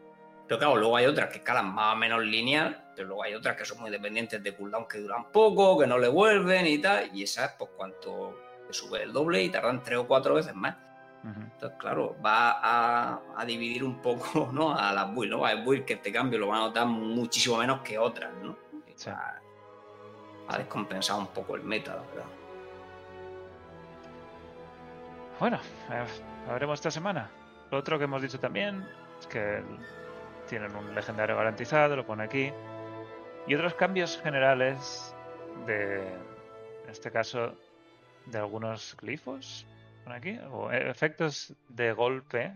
Pero 0.47 0.59
claro, 0.59 0.75
luego 0.77 0.95
hay 0.95 1.05
otras 1.05 1.29
que 1.29 1.39
escalan 1.39 1.73
más 1.73 1.93
o 1.93 1.97
menos 1.97 2.23
lineal, 2.23 2.91
pero 2.95 3.09
luego 3.09 3.23
hay 3.23 3.33
otras 3.33 3.57
que 3.57 3.65
son 3.65 3.81
muy 3.81 3.91
dependientes 3.91 4.41
de 4.41 4.55
cooldown 4.55 4.87
que 4.87 4.97
duran 4.99 5.31
poco, 5.31 5.77
que 5.77 5.85
no 5.87 5.97
le 5.97 6.07
vuelven 6.07 6.65
y 6.67 6.77
tal, 6.77 7.09
y 7.13 7.23
esas, 7.23 7.53
pues 7.59 7.71
cuanto 7.75 8.39
te 8.65 8.73
sube 8.73 9.03
el 9.03 9.11
doble 9.11 9.43
y 9.43 9.49
tardan 9.49 9.83
tres 9.83 9.97
o 9.99 10.07
cuatro 10.07 10.35
veces 10.35 10.55
más. 10.55 10.75
Entonces, 11.23 11.77
claro, 11.77 12.15
va 12.25 12.59
a, 12.61 13.19
a 13.35 13.45
dividir 13.45 13.83
un 13.83 14.01
poco 14.01 14.49
¿no? 14.53 14.73
a 14.73 14.93
las 14.93 15.13
builds, 15.13 15.35
¿no? 15.35 15.45
Hay 15.45 15.61
builds 15.63 15.85
que 15.85 15.93
este 15.93 16.11
cambio 16.11 16.39
lo 16.39 16.47
van 16.47 16.61
a 16.61 16.65
notar 16.67 16.85
muchísimo 16.85 17.57
menos 17.57 17.81
que 17.81 17.97
otras, 17.97 18.31
¿no? 18.41 18.55
Sí. 18.95 19.09
Va 19.09 19.39
a 20.47 20.57
descompensar 20.57 21.19
un 21.19 21.27
poco 21.27 21.55
el 21.55 21.63
meta, 21.63 21.95
la 21.95 22.01
verdad. 22.01 22.25
Bueno, 25.39 25.59
eh, 25.91 26.05
lo 26.47 26.53
veremos 26.53 26.79
esta 26.79 26.91
semana. 26.91 27.29
Lo 27.69 27.77
otro 27.77 27.97
que 27.97 28.05
hemos 28.05 28.21
dicho 28.21 28.39
también 28.39 28.87
es 29.19 29.27
que 29.27 29.61
tienen 30.47 30.75
un 30.75 30.95
legendario 30.95 31.35
garantizado, 31.35 31.95
lo 31.95 32.05
pone 32.05 32.23
aquí. 32.23 32.51
Y 33.45 33.53
otros 33.53 33.75
cambios 33.75 34.19
generales 34.23 35.13
de, 35.65 35.99
en 36.07 36.89
este 36.89 37.11
caso, 37.11 37.53
de 38.25 38.37
algunos 38.37 38.95
glifos, 38.99 39.65
pone 40.07 40.15
aquí, 40.17 40.39
o 40.51 40.71
efectos 40.71 41.53
de 41.67 41.91
golpe. 41.91 42.53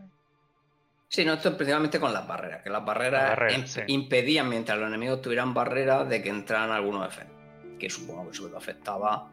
Sí, 1.09 1.25
no, 1.25 1.33
esto 1.33 1.49
es 1.49 1.55
principalmente 1.55 1.99
con 1.99 2.13
las 2.13 2.25
barreras, 2.25 2.63
que 2.63 2.69
las 2.69 2.85
barreras 2.85 3.37
imp- 3.53 3.65
sí. 3.65 3.81
impedían, 3.87 4.47
mientras 4.47 4.77
los 4.77 4.87
enemigos 4.87 5.21
tuvieran 5.21 5.53
barreras, 5.53 6.07
de 6.07 6.21
que 6.23 6.29
entraran 6.29 6.71
algunos 6.71 7.05
efectos. 7.07 7.35
Que 7.77 7.89
supongo 7.89 8.25
que 8.25 8.31
eso 8.31 8.47
lo 8.47 8.57
afectaba 8.57 9.27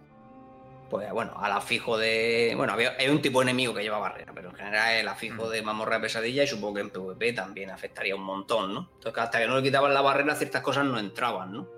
Pues 0.91 1.13
bueno, 1.13 1.35
al 1.39 1.53
afijo 1.53 1.99
de. 1.99 2.55
Bueno, 2.57 2.73
había, 2.73 2.95
hay 2.99 3.09
un 3.11 3.21
tipo 3.21 3.41
de 3.41 3.43
enemigo 3.45 3.75
que 3.75 3.83
lleva 3.83 3.99
barrera, 3.99 4.33
pero 4.35 4.49
en 4.49 4.55
general 4.57 4.95
el 4.97 5.07
afijo 5.09 5.45
Mm. 5.47 5.51
de 5.51 5.63
mamorra 5.63 6.01
pesadilla 6.01 6.43
y 6.45 6.47
supongo 6.47 6.75
que 6.77 6.81
en 6.81 6.91
PvP 6.91 7.35
también 7.35 7.71
afectaría 7.71 8.17
un 8.17 8.23
montón, 8.23 8.73
¿no? 8.73 8.89
Entonces, 8.95 9.23
hasta 9.23 9.39
que 9.39 9.47
no 9.47 9.57
le 9.57 9.63
quitaban 9.63 9.93
la 9.93 10.01
barrera, 10.01 10.35
ciertas 10.35 10.63
cosas 10.63 10.87
no 10.87 10.99
entraban, 10.99 11.53
¿no? 11.53 11.69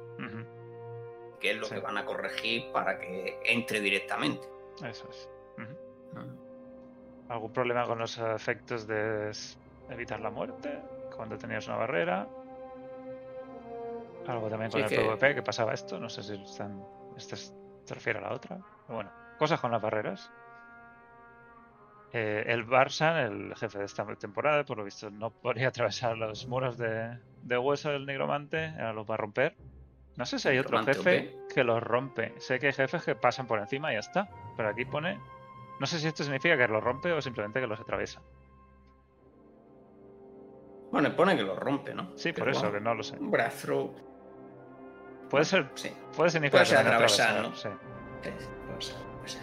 Que 1.40 1.50
es 1.50 1.56
lo 1.56 1.66
Sí. 1.66 1.74
que 1.74 1.80
van 1.80 1.96
a 1.98 2.04
corregir 2.04 2.70
para 2.72 3.00
que 3.00 3.40
entre 3.46 3.80
directamente. 3.80 4.46
Eso 4.84 5.08
es. 5.10 5.28
¿Algún 7.30 7.52
problema 7.52 7.84
con 7.86 7.98
los 7.98 8.18
efectos 8.18 8.86
de 8.86 9.30
evitar 9.88 10.20
la 10.20 10.30
muerte? 10.30 10.78
Cuando 11.16 11.38
tenías 11.38 11.66
una 11.68 11.76
barrera. 11.76 12.26
Algo 14.26 14.48
también 14.48 14.70
con 14.70 14.80
Sí, 14.80 14.84
el 14.84 14.88
que- 15.00 15.08
PvP 15.08 15.34
que 15.36 15.42
pasaba 15.42 15.72
esto. 15.72 15.98
No 15.98 16.08
sé 16.08 16.22
si 16.22 16.34
están, 16.42 16.84
este 17.16 17.36
es- 17.36 17.54
se 17.84 17.94
refiere 17.94 18.18
a 18.18 18.22
la 18.22 18.32
otra. 18.32 18.58
Pero 18.86 18.94
bueno, 18.96 19.10
cosas 19.38 19.60
con 19.60 19.70
las 19.70 19.80
barreras. 19.80 20.30
Eh, 22.12 22.44
el 22.48 22.64
Barsan, 22.64 23.16
el 23.18 23.54
jefe 23.56 23.78
de 23.78 23.84
esta 23.84 24.04
temporada, 24.16 24.64
por 24.64 24.76
lo 24.78 24.84
visto 24.84 25.10
no 25.10 25.30
podía 25.30 25.68
atravesar 25.68 26.16
los 26.18 26.48
muros 26.48 26.76
de, 26.76 27.16
de 27.42 27.58
hueso 27.58 27.90
del 27.90 28.04
nigromante. 28.06 28.66
Ahora 28.70 28.92
los 28.92 29.08
va 29.08 29.14
a 29.14 29.18
romper. 29.18 29.56
No 30.16 30.26
sé 30.26 30.38
si 30.40 30.48
hay 30.48 30.58
otro 30.58 30.82
jefe 30.84 31.32
que 31.54 31.62
los 31.62 31.80
rompe. 31.82 32.34
Sé 32.40 32.58
que 32.58 32.66
hay 32.66 32.72
jefes 32.72 33.04
que 33.04 33.14
pasan 33.14 33.46
por 33.46 33.60
encima 33.60 33.92
y 33.92 33.94
ya 33.94 34.00
está. 34.00 34.28
Pero 34.56 34.68
aquí 34.68 34.84
pone 34.84 35.18
no 35.80 35.86
sé 35.86 35.98
si 35.98 36.06
esto 36.06 36.22
significa 36.22 36.56
que 36.56 36.68
los 36.68 36.82
rompe 36.84 37.10
o 37.12 37.20
simplemente 37.20 37.60
que 37.60 37.66
los 37.66 37.80
atraviesa. 37.80 38.20
Bueno, 40.92 41.14
pone 41.14 41.36
que 41.36 41.42
lo 41.42 41.56
rompe, 41.56 41.94
¿no? 41.94 42.16
Sí, 42.16 42.32
por 42.32 42.48
eso, 42.48 42.70
que 42.72 42.80
no 42.80 42.94
lo 42.94 43.02
sé. 43.02 43.16
Un 43.18 43.30
brazo. 43.30 43.94
Puede 45.28 45.44
ser, 45.44 45.70
Sí. 45.74 45.92
puede 46.16 46.30
significar 46.30 46.60
Puede 46.66 46.66
ser 46.76 46.78
atravesar, 46.86 47.36
atravesar, 47.36 47.72
sí. 47.72 47.78
sí, 48.24 48.30
puede 48.66 48.82
ser, 48.82 48.96
puede 49.16 49.28
ser. 49.28 49.42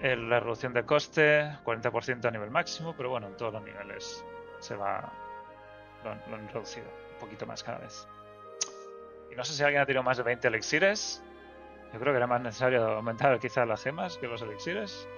El- 0.00 0.28
La 0.30 0.40
reducción 0.40 0.72
de 0.72 0.84
coste, 0.84 1.58
40% 1.64 2.26
a 2.26 2.30
nivel 2.30 2.50
máximo, 2.50 2.94
pero 2.96 3.10
bueno, 3.10 3.26
en 3.26 3.36
todos 3.36 3.52
los 3.52 3.62
niveles 3.62 4.24
se 4.60 4.74
va. 4.76 5.12
Lo, 6.04 6.14
lo 6.30 6.36
han 6.36 6.48
reducido 6.48 6.86
un 7.14 7.18
poquito 7.20 7.46
más 7.46 7.62
cada 7.62 7.78
vez. 7.78 8.08
Y 9.30 9.34
no 9.34 9.44
sé 9.44 9.52
si 9.52 9.62
alguien 9.62 9.82
ha 9.82 9.86
tirado 9.86 10.04
más 10.04 10.16
de 10.16 10.22
20 10.22 10.48
elixires. 10.48 11.22
Yo 11.92 12.00
creo 12.00 12.12
que 12.12 12.16
era 12.18 12.26
más 12.26 12.40
necesario 12.40 12.86
aumentar 12.86 13.38
quizás 13.38 13.66
las 13.66 13.82
gemas 13.82 14.18
que 14.18 14.26
los 14.26 14.42
elixires. 14.42 15.08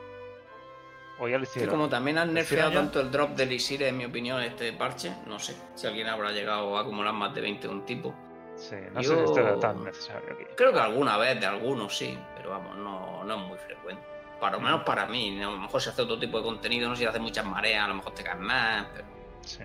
O 1.20 1.26
ya 1.26 1.38
lo 1.38 1.44
Sí, 1.44 1.50
hicieron. 1.52 1.70
como 1.74 1.88
también 1.88 2.18
han 2.18 2.28
¿Lo 2.28 2.34
nerfeado 2.34 2.70
tanto 2.72 3.00
el 3.00 3.10
drop 3.10 3.30
de 3.30 3.42
Elixir, 3.42 3.82
en 3.82 3.96
mi 3.96 4.04
opinión, 4.04 4.40
este 4.40 4.72
parche, 4.72 5.12
no 5.26 5.38
sé 5.40 5.56
si 5.74 5.86
alguien 5.88 6.06
habrá 6.06 6.30
llegado 6.30 6.78
a 6.78 6.82
acumular 6.82 7.12
más 7.12 7.34
de 7.34 7.40
20 7.40 7.66
de 7.66 7.74
un 7.74 7.84
tipo. 7.84 8.14
Sí, 8.54 8.76
no 8.92 9.02
sé 9.02 9.08
si 9.08 9.14
esto 9.14 9.34
Yo- 9.34 9.40
era 9.40 9.58
tan 9.58 9.82
necesario 9.82 10.32
aquí. 10.34 10.44
Creo 10.56 10.72
que 10.72 10.78
alguna 10.78 11.16
vez 11.16 11.40
de 11.40 11.46
algunos 11.46 11.96
sí, 11.96 12.16
pero 12.36 12.50
vamos, 12.50 12.76
no, 12.76 13.24
no 13.24 13.34
es 13.34 13.48
muy 13.48 13.58
frecuente. 13.58 14.02
Para 14.40 14.52
lo 14.58 14.60
menos 14.62 14.84
para 14.84 15.06
mí, 15.06 15.42
a 15.42 15.46
lo 15.46 15.56
mejor 15.58 15.82
si 15.82 15.88
hace 15.90 16.02
otro 16.02 16.18
tipo 16.20 16.38
de 16.38 16.44
contenido, 16.44 16.88
no 16.88 16.94
sé 16.94 17.02
si 17.02 17.06
hace 17.08 17.18
muchas 17.18 17.44
mareas, 17.44 17.84
a 17.84 17.88
lo 17.88 17.94
mejor 17.94 18.14
te 18.14 18.22
caen 18.22 18.40
más, 18.40 18.86
pero 18.92 19.04
Sí. 19.42 19.64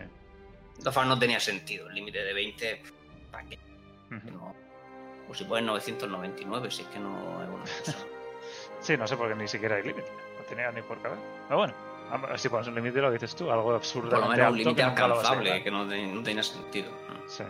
de 0.79 1.05
no 1.05 1.19
tenía 1.19 1.39
sentido. 1.39 1.87
El 1.89 1.93
límite 1.95 2.23
de 2.23 2.33
20, 2.33 2.81
¿para 3.31 3.45
qué? 3.47 3.59
Ujú. 4.09 4.31
No. 4.31 4.55
O 5.33 5.35
si 5.35 5.45
pones 5.45 5.65
999, 5.65 6.69
si 6.69 6.83
es 6.83 6.87
que 6.89 6.99
no 6.99 7.41
es 7.41 7.49
una 7.49 7.63
cosa. 7.63 7.97
Sí, 8.79 8.97
no 8.97 9.07
sé 9.07 9.15
por 9.15 9.29
qué 9.29 9.35
ni 9.35 9.47
siquiera 9.47 9.77
hay 9.77 9.83
límite. 9.83 10.11
No 10.37 10.43
tenía 10.43 10.69
ni 10.73 10.81
por 10.81 11.01
caber. 11.01 11.17
Pero 11.47 11.57
bueno, 11.57 11.73
si 12.35 12.49
pones 12.49 12.67
un 12.67 12.75
límite 12.75 12.99
lo 12.99 13.07
que 13.07 13.13
dices 13.13 13.33
tú, 13.33 13.49
algo 13.49 13.73
absurdo. 13.73 14.09
Por 14.09 14.19
lo 14.19 14.27
menos 14.27 14.51
un 14.51 14.57
límite 14.57 14.83
alcanzable, 14.83 15.63
que 15.63 15.71
no, 15.71 15.85
no 15.85 16.21
tenía 16.21 16.43
sentido. 16.43 16.91
Sí. 17.25 17.45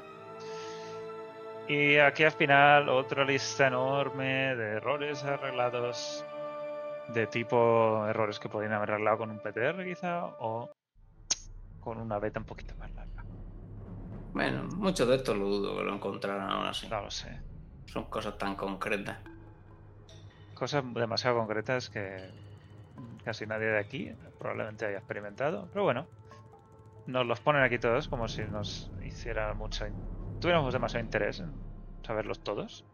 Y 1.68 1.98
aquí 1.98 2.24
al 2.24 2.34
final 2.34 2.88
otra 2.88 3.26
lista 3.26 3.66
enorme 3.66 4.56
de 4.56 4.74
errores 4.74 5.24
arreglados 5.24 6.24
de 7.08 7.26
tipo 7.26 8.06
errores 8.08 8.40
que 8.40 8.48
podrían 8.48 8.74
haber 8.74 8.92
arreglado 8.92 9.18
con 9.18 9.32
un 9.32 9.40
PTR 9.40 9.84
quizá 9.84 10.26
o 10.40 10.70
con 11.82 11.98
una 11.98 12.20
beta 12.20 12.40
un 12.40 12.46
poquito 12.46 12.76
más 12.76 12.94
larga. 12.94 13.24
Bueno, 14.34 14.64
muchos 14.76 15.08
de 15.08 15.16
estos 15.16 15.36
lo 15.36 15.46
dudo 15.46 15.78
que 15.78 15.84
lo 15.84 15.96
encontraran 15.96 16.50
aún 16.50 16.68
así. 16.68 16.88
No 16.88 17.02
lo 17.02 17.10
sé. 17.10 17.53
Son 17.86 18.06
cosas 18.06 18.38
tan 18.38 18.56
concretas. 18.56 19.18
Cosas 20.54 20.84
demasiado 20.94 21.38
concretas 21.38 21.90
que 21.90 22.30
casi 23.24 23.46
nadie 23.46 23.68
de 23.68 23.80
aquí 23.80 24.12
probablemente 24.38 24.86
haya 24.86 24.98
experimentado. 24.98 25.68
Pero 25.72 25.84
bueno, 25.84 26.08
nos 27.08 27.26
los 27.26 27.40
ponen 27.42 27.64
aquí 27.64 27.80
todos 27.80 28.08
como 28.08 28.28
si 28.28 28.44
nos 28.44 28.92
hiciera 29.04 29.54
mucho... 29.54 29.86
tuviéramos 30.40 30.74
demasiado 30.74 31.04
interés 31.04 31.40
en 31.40 31.52
saberlos 32.06 32.44
todos. 32.44 32.86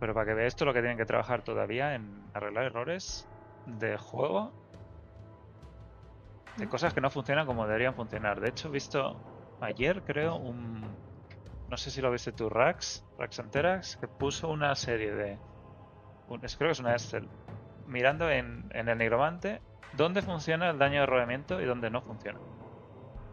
Pero 0.00 0.14
para 0.14 0.26
que 0.26 0.34
veáis 0.34 0.48
esto 0.48 0.64
lo 0.64 0.74
que 0.74 0.80
tienen 0.80 0.98
que 0.98 1.06
trabajar 1.06 1.42
todavía 1.42 1.94
en 1.94 2.24
arreglar 2.34 2.64
errores 2.64 3.28
de 3.66 3.96
juego. 3.96 4.52
De 6.56 6.68
cosas 6.68 6.94
que 6.94 7.00
no 7.00 7.10
funcionan 7.10 7.46
como 7.46 7.66
deberían 7.66 7.94
funcionar. 7.94 8.40
De 8.40 8.48
hecho, 8.48 8.68
he 8.68 8.72
visto 8.72 9.16
ayer, 9.60 10.02
creo, 10.02 10.36
un... 10.36 10.93
No 11.70 11.76
sé 11.76 11.90
si 11.90 12.00
lo 12.00 12.10
viste 12.10 12.32
tú, 12.32 12.48
Rax, 12.48 13.04
Rax 13.18 13.38
Anterax, 13.40 13.96
que 13.96 14.06
puso 14.08 14.48
una 14.48 14.74
serie 14.74 15.12
de... 15.14 15.38
un- 16.28 16.44
es- 16.44 16.56
creo 16.56 16.68
que 16.68 16.72
es 16.72 16.80
una 16.80 16.92
Excel. 16.92 17.28
Mirando 17.86 18.30
en, 18.30 18.70
en 18.72 18.88
el 18.88 18.98
nigromante 18.98 19.60
dónde 19.96 20.22
funciona 20.22 20.70
el 20.70 20.78
daño 20.78 21.00
de 21.00 21.06
rodeamiento 21.06 21.60
y 21.60 21.64
dónde 21.64 21.90
no 21.90 22.00
funciona. 22.02 22.38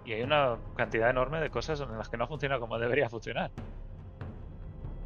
Y 0.06 0.14
hay 0.14 0.24
una 0.24 0.58
cantidad 0.76 1.10
enorme 1.10 1.40
de 1.40 1.50
cosas 1.50 1.80
en 1.82 1.98
las 1.98 2.10
que 2.10 2.18
no 2.18 2.28
funciona 2.28 2.60
como 2.60 2.80
debería 2.80 3.10
funcionar. 3.10 3.52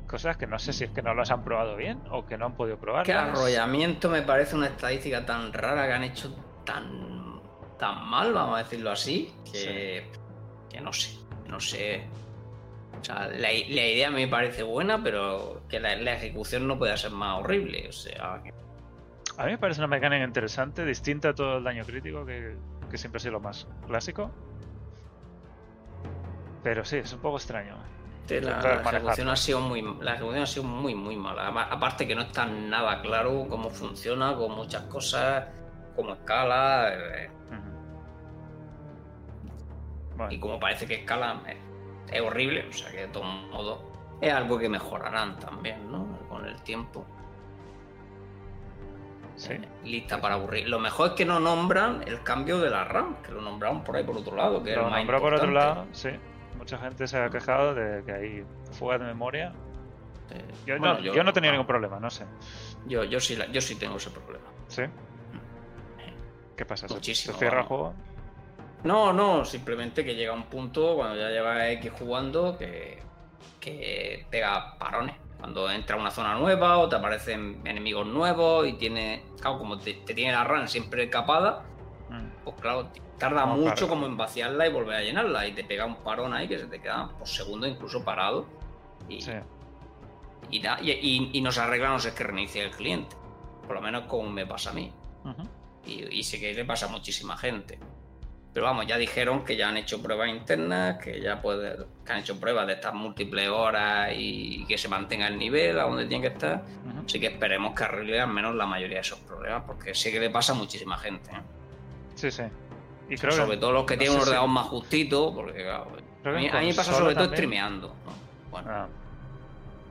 Cosas 0.08 0.38
que 0.38 0.46
no 0.48 0.60
sé 0.60 0.72
si 0.72 0.84
es 0.86 0.92
que 0.92 1.02
no 1.02 1.14
las 1.14 1.32
han 1.32 1.44
probado 1.44 1.76
bien 1.76 2.00
o 2.12 2.26
que 2.26 2.38
no 2.38 2.46
han 2.46 2.54
podido 2.56 2.78
probar. 2.78 3.06
Que 3.06 3.14
arrollamiento 3.14 4.10
me 4.10 4.22
parece 4.22 4.56
una 4.56 4.68
estadística 4.68 5.26
tan 5.26 5.52
rara 5.52 5.88
que 5.88 5.94
han 5.94 6.04
hecho 6.04 6.34
tan, 6.64 7.42
tan 7.78 8.08
mal, 8.08 8.32
vamos 8.32 8.56
a 8.60 8.64
decirlo 8.64 8.92
así, 8.92 9.34
que, 9.52 10.10
que 10.70 10.80
no 10.80 10.94
sé, 10.94 11.18
no 11.48 11.60
sé. 11.60 12.08
O 13.00 13.04
sea, 13.04 13.28
la, 13.28 13.50
la 13.50 13.50
idea 13.52 14.10
me 14.10 14.28
parece 14.28 14.64
buena, 14.64 15.02
pero 15.04 15.62
que 15.70 15.80
la, 15.80 15.96
la 15.96 16.14
ejecución 16.14 16.68
no 16.68 16.78
puede 16.78 16.96
ser 16.98 17.12
más 17.12 17.40
horrible. 17.40 17.88
O 17.90 17.92
sea, 17.92 18.42
que- 18.44 18.54
A 19.38 19.46
mí 19.46 19.52
me 19.52 19.58
parece 19.58 19.82
una 19.82 19.88
mecánica 19.88 20.24
interesante, 20.24 20.86
distinta 20.86 21.30
a 21.30 21.34
todo 21.36 21.58
el 21.58 21.64
daño 21.64 21.84
crítico, 21.86 22.26
que, 22.26 22.56
que 22.90 22.98
siempre 22.98 23.18
ha 23.18 23.22
sido 23.22 23.34
lo 23.34 23.40
más 23.42 23.68
clásico. 23.86 24.32
Pero 26.64 26.84
sí, 26.84 26.98
es 26.98 27.14
un 27.14 27.20
poco 27.20 27.38
extraño. 27.38 27.76
la, 28.30 28.60
la 28.60 28.82
ejecución 28.98 29.30
ha 29.30 29.36
sido 29.36 29.60
muy 29.62 29.84
la 30.02 30.16
ejecución 30.16 30.42
ha 30.44 30.48
sido 30.48 30.64
muy 30.64 30.96
muy 30.96 31.16
mala. 31.16 31.48
Aparte 31.48 32.08
que 32.08 32.16
no 32.16 32.24
está 32.24 32.46
nada 32.48 33.02
claro 33.02 33.46
cómo 33.48 33.70
funciona, 33.70 34.36
con 34.36 34.52
muchas 34.56 34.82
cosas, 34.84 35.46
cómo 35.96 36.14
escala, 36.14 36.92
eh. 36.94 37.30
Bueno, 40.18 40.32
y 40.32 40.40
como 40.40 40.60
parece 40.60 40.88
que 40.88 40.96
escala 40.96 41.42
es, 41.48 41.58
es 42.12 42.22
horrible, 42.22 42.66
o 42.70 42.74
sea 42.74 42.92
que 42.92 42.98
de 42.98 43.08
todos 43.08 43.26
modos 43.52 43.80
es 44.22 44.32
algo 44.34 44.58
que 44.58 44.70
mejorarán 44.70 45.38
también, 45.40 45.92
¿no? 45.92 46.06
Con 46.30 46.46
el 46.46 46.62
tiempo. 46.62 47.06
sí. 49.36 49.54
Eh, 49.54 49.62
lista 49.84 50.20
para 50.22 50.36
aburrir. 50.36 50.68
Lo 50.70 50.80
mejor 50.80 51.10
es 51.10 51.14
que 51.14 51.26
no 51.26 51.40
nombran 51.40 52.04
el 52.08 52.22
cambio 52.24 52.60
de 52.60 52.70
la 52.70 52.84
RAM, 52.86 53.18
que 53.22 53.32
lo 53.32 53.42
nombraron 53.42 53.84
por 53.84 53.96
ahí 53.98 54.04
por 54.04 54.18
otro 54.18 54.36
lado, 54.36 54.64
que 54.64 54.72
es 54.72 54.78
Lo 54.78 54.90
nombró 54.90 55.20
por 55.20 55.34
otro 55.34 55.52
lado, 55.52 55.86
sí. 55.92 56.10
Mucha 56.58 56.78
gente 56.78 57.06
se 57.08 57.18
ha 57.18 57.30
quejado 57.30 57.76
de 57.76 58.04
que 58.06 58.12
hay 58.14 58.46
fuga 58.72 58.98
de 58.98 59.06
memoria. 59.06 59.52
Eh, 60.32 60.44
Yo, 60.66 60.78
bueno, 60.80 60.96
no, 60.96 61.00
yo 61.02 61.24
no 61.24 61.34
tenía 61.34 61.52
ningún 61.52 61.68
problema, 61.68 62.00
no 62.00 62.10
sé. 62.10 62.26
Yo, 62.88 63.04
yo, 63.04 63.20
sí, 63.20 63.38
yo 63.52 63.60
sí 63.62 63.76
tengo 63.76 63.98
ese 63.98 64.10
problema. 64.10 64.46
¿Sí? 64.70 64.84
¿Qué 66.56 66.66
pasa? 66.66 66.88
¿Se- 66.88 66.94
Muchísimo, 66.94 67.34
¿Se 67.34 67.40
cierra 67.40 67.60
el 67.60 67.66
juego? 67.68 67.94
No, 68.86 69.12
no, 69.12 69.44
simplemente 69.46 70.06
que 70.06 70.16
llega 70.16 70.32
un 70.34 70.44
punto 70.44 70.96
cuando 70.96 71.18
ya 71.18 71.30
llevas 71.30 71.68
X 71.72 71.92
jugando 72.00 72.58
que, 72.58 73.02
que 73.60 74.26
pega 74.30 74.78
parones. 74.78 75.16
Cuando 75.40 75.70
entra 75.70 75.96
a 75.98 76.00
una 76.00 76.12
zona 76.12 76.36
nueva 76.36 76.78
o 76.78 76.88
te 76.88 76.96
aparecen 76.96 77.62
enemigos 77.66 78.08
nuevos 78.08 78.66
y 78.68 78.74
tiene. 78.74 79.24
Claro, 79.42 79.58
como 79.60 79.78
te, 79.78 79.94
te 79.94 80.14
tiene 80.14 80.32
la 80.32 80.44
RAM 80.44 80.68
siempre 80.68 81.10
capada, 81.10 81.64
Mm. 82.10 82.44
pues 82.44 82.56
claro, 82.62 82.90
tarda 83.18 83.48
No, 83.48 83.56
mucho 83.58 83.74
claro. 83.74 83.88
como 83.88 84.06
en 84.06 84.16
vaciarla 84.16 84.68
y 84.68 84.72
volver 84.72 84.96
a 84.98 85.02
llenarla. 85.02 85.48
Y 85.48 85.54
te 85.54 85.64
pega 85.64 85.86
un 85.86 85.96
parón 86.04 86.34
ahí 86.36 86.48
que 86.48 86.60
se 86.60 86.68
te 86.68 86.80
queda 86.80 87.10
por 87.18 87.28
segundo 87.28 87.66
incluso 87.68 88.04
parado. 88.06 88.46
Y, 89.10 89.22
Sí. 89.22 89.32
y, 90.52 90.60
na- 90.60 90.80
y, 90.82 90.92
y- 90.92 91.30
y 91.34 91.42
no 91.42 91.52
se 91.52 91.60
arregla 91.62 91.90
no 91.90 92.00
ser 92.00 92.14
que 92.14 92.24
reinicie 92.24 92.64
el 92.64 92.70
cliente. 92.72 93.16
Por 93.66 93.76
lo 93.76 93.82
menos 93.82 94.04
como 94.04 94.30
me 94.30 94.46
pasa 94.46 94.70
a 94.70 94.74
mí. 94.74 94.94
Y 95.88 96.24
sé 96.24 96.40
que 96.40 96.54
le 96.54 96.64
pasa 96.66 96.86
a 96.86 96.90
muchísima 96.90 97.36
gente. 97.38 97.80
Pero 98.56 98.68
vamos, 98.68 98.88
ya 98.88 98.98
dijeron 98.98 99.44
que 99.44 99.58
ya 99.58 99.68
han 99.68 99.76
hecho 99.76 100.02
pruebas 100.02 100.30
internas, 100.30 100.98
que 101.04 101.20
ya 101.20 101.42
puede, 101.42 101.76
que 102.06 102.12
han 102.14 102.20
hecho 102.20 102.40
pruebas 102.40 102.66
de 102.66 102.72
estas 102.72 102.94
múltiples 102.94 103.50
horas 103.50 104.14
y 104.16 104.66
que 104.66 104.78
se 104.78 104.88
mantenga 104.88 105.28
el 105.28 105.38
nivel 105.38 105.78
a 105.78 105.84
donde 105.84 106.06
tiene 106.06 106.30
que 106.30 106.34
estar. 106.34 106.64
Así 107.06 107.20
que 107.20 107.28
esperemos 107.28 107.76
que 107.76 107.84
arregle 107.84 108.22
al 108.22 108.30
menos 108.30 108.56
la 108.56 108.66
mayoría 108.66 108.96
de 108.96 109.02
esos 109.02 109.20
problemas, 109.20 109.64
porque 109.68 109.94
sé 109.94 110.10
que 110.10 110.22
le 110.22 110.30
pasa 110.30 110.54
a 110.54 110.56
muchísima 110.56 110.98
gente. 110.98 111.32
¿eh? 111.32 111.42
Sí, 112.16 112.32
sí. 112.32 112.44
Y 113.10 113.18
creo 113.18 113.32
que 113.32 113.36
sobre 113.36 113.58
todo 113.58 113.74
los 113.74 113.86
que 113.86 113.96
no 113.96 114.00
tienen 114.00 114.16
un 114.16 114.22
ordenador 114.22 114.48
más 114.50 114.68
justito, 114.68 115.36
porque 115.36 115.62
claro, 115.62 115.92
a 116.24 116.30
mí, 116.30 116.48
a 116.48 116.60
mí 116.62 116.68
me 116.68 116.74
pasa 116.74 116.94
sobre 116.94 117.14
todo 117.14 117.26
streameando. 117.26 117.90
¿no? 117.90 118.14
Bueno, 118.52 118.72
Ah, 118.72 118.88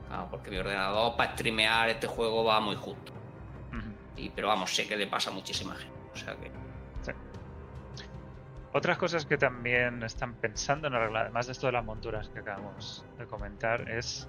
claro, 0.07 0.27
Porque 0.31 0.49
mi 0.49 0.57
ordenador 0.57 1.15
para 1.15 1.33
streamear 1.33 1.89
este 1.89 2.07
juego 2.07 2.43
va 2.43 2.59
muy 2.59 2.75
justo. 2.75 3.13
Y, 4.17 4.29
pero 4.29 4.47
vamos, 4.47 4.73
sé 4.73 4.87
que 4.87 4.97
le 4.97 5.05
pasa 5.05 5.29
a 5.29 5.33
muchísima 5.33 5.75
gente. 5.75 5.93
O 6.11 6.17
sea 6.17 6.35
que. 6.35 6.49
Otras 8.75 8.97
cosas 8.97 9.25
que 9.25 9.37
también 9.37 10.03
están 10.03 10.33
pensando 10.33 10.89
en 10.89 10.95
arreglar, 10.95 11.23
además 11.23 11.45
de 11.45 11.53
esto 11.53 11.67
de 11.67 11.71
las 11.71 11.85
monturas 11.85 12.27
que 12.27 12.39
acabamos 12.39 13.05
de 13.17 13.25
comentar, 13.25 13.89
es 13.89 14.27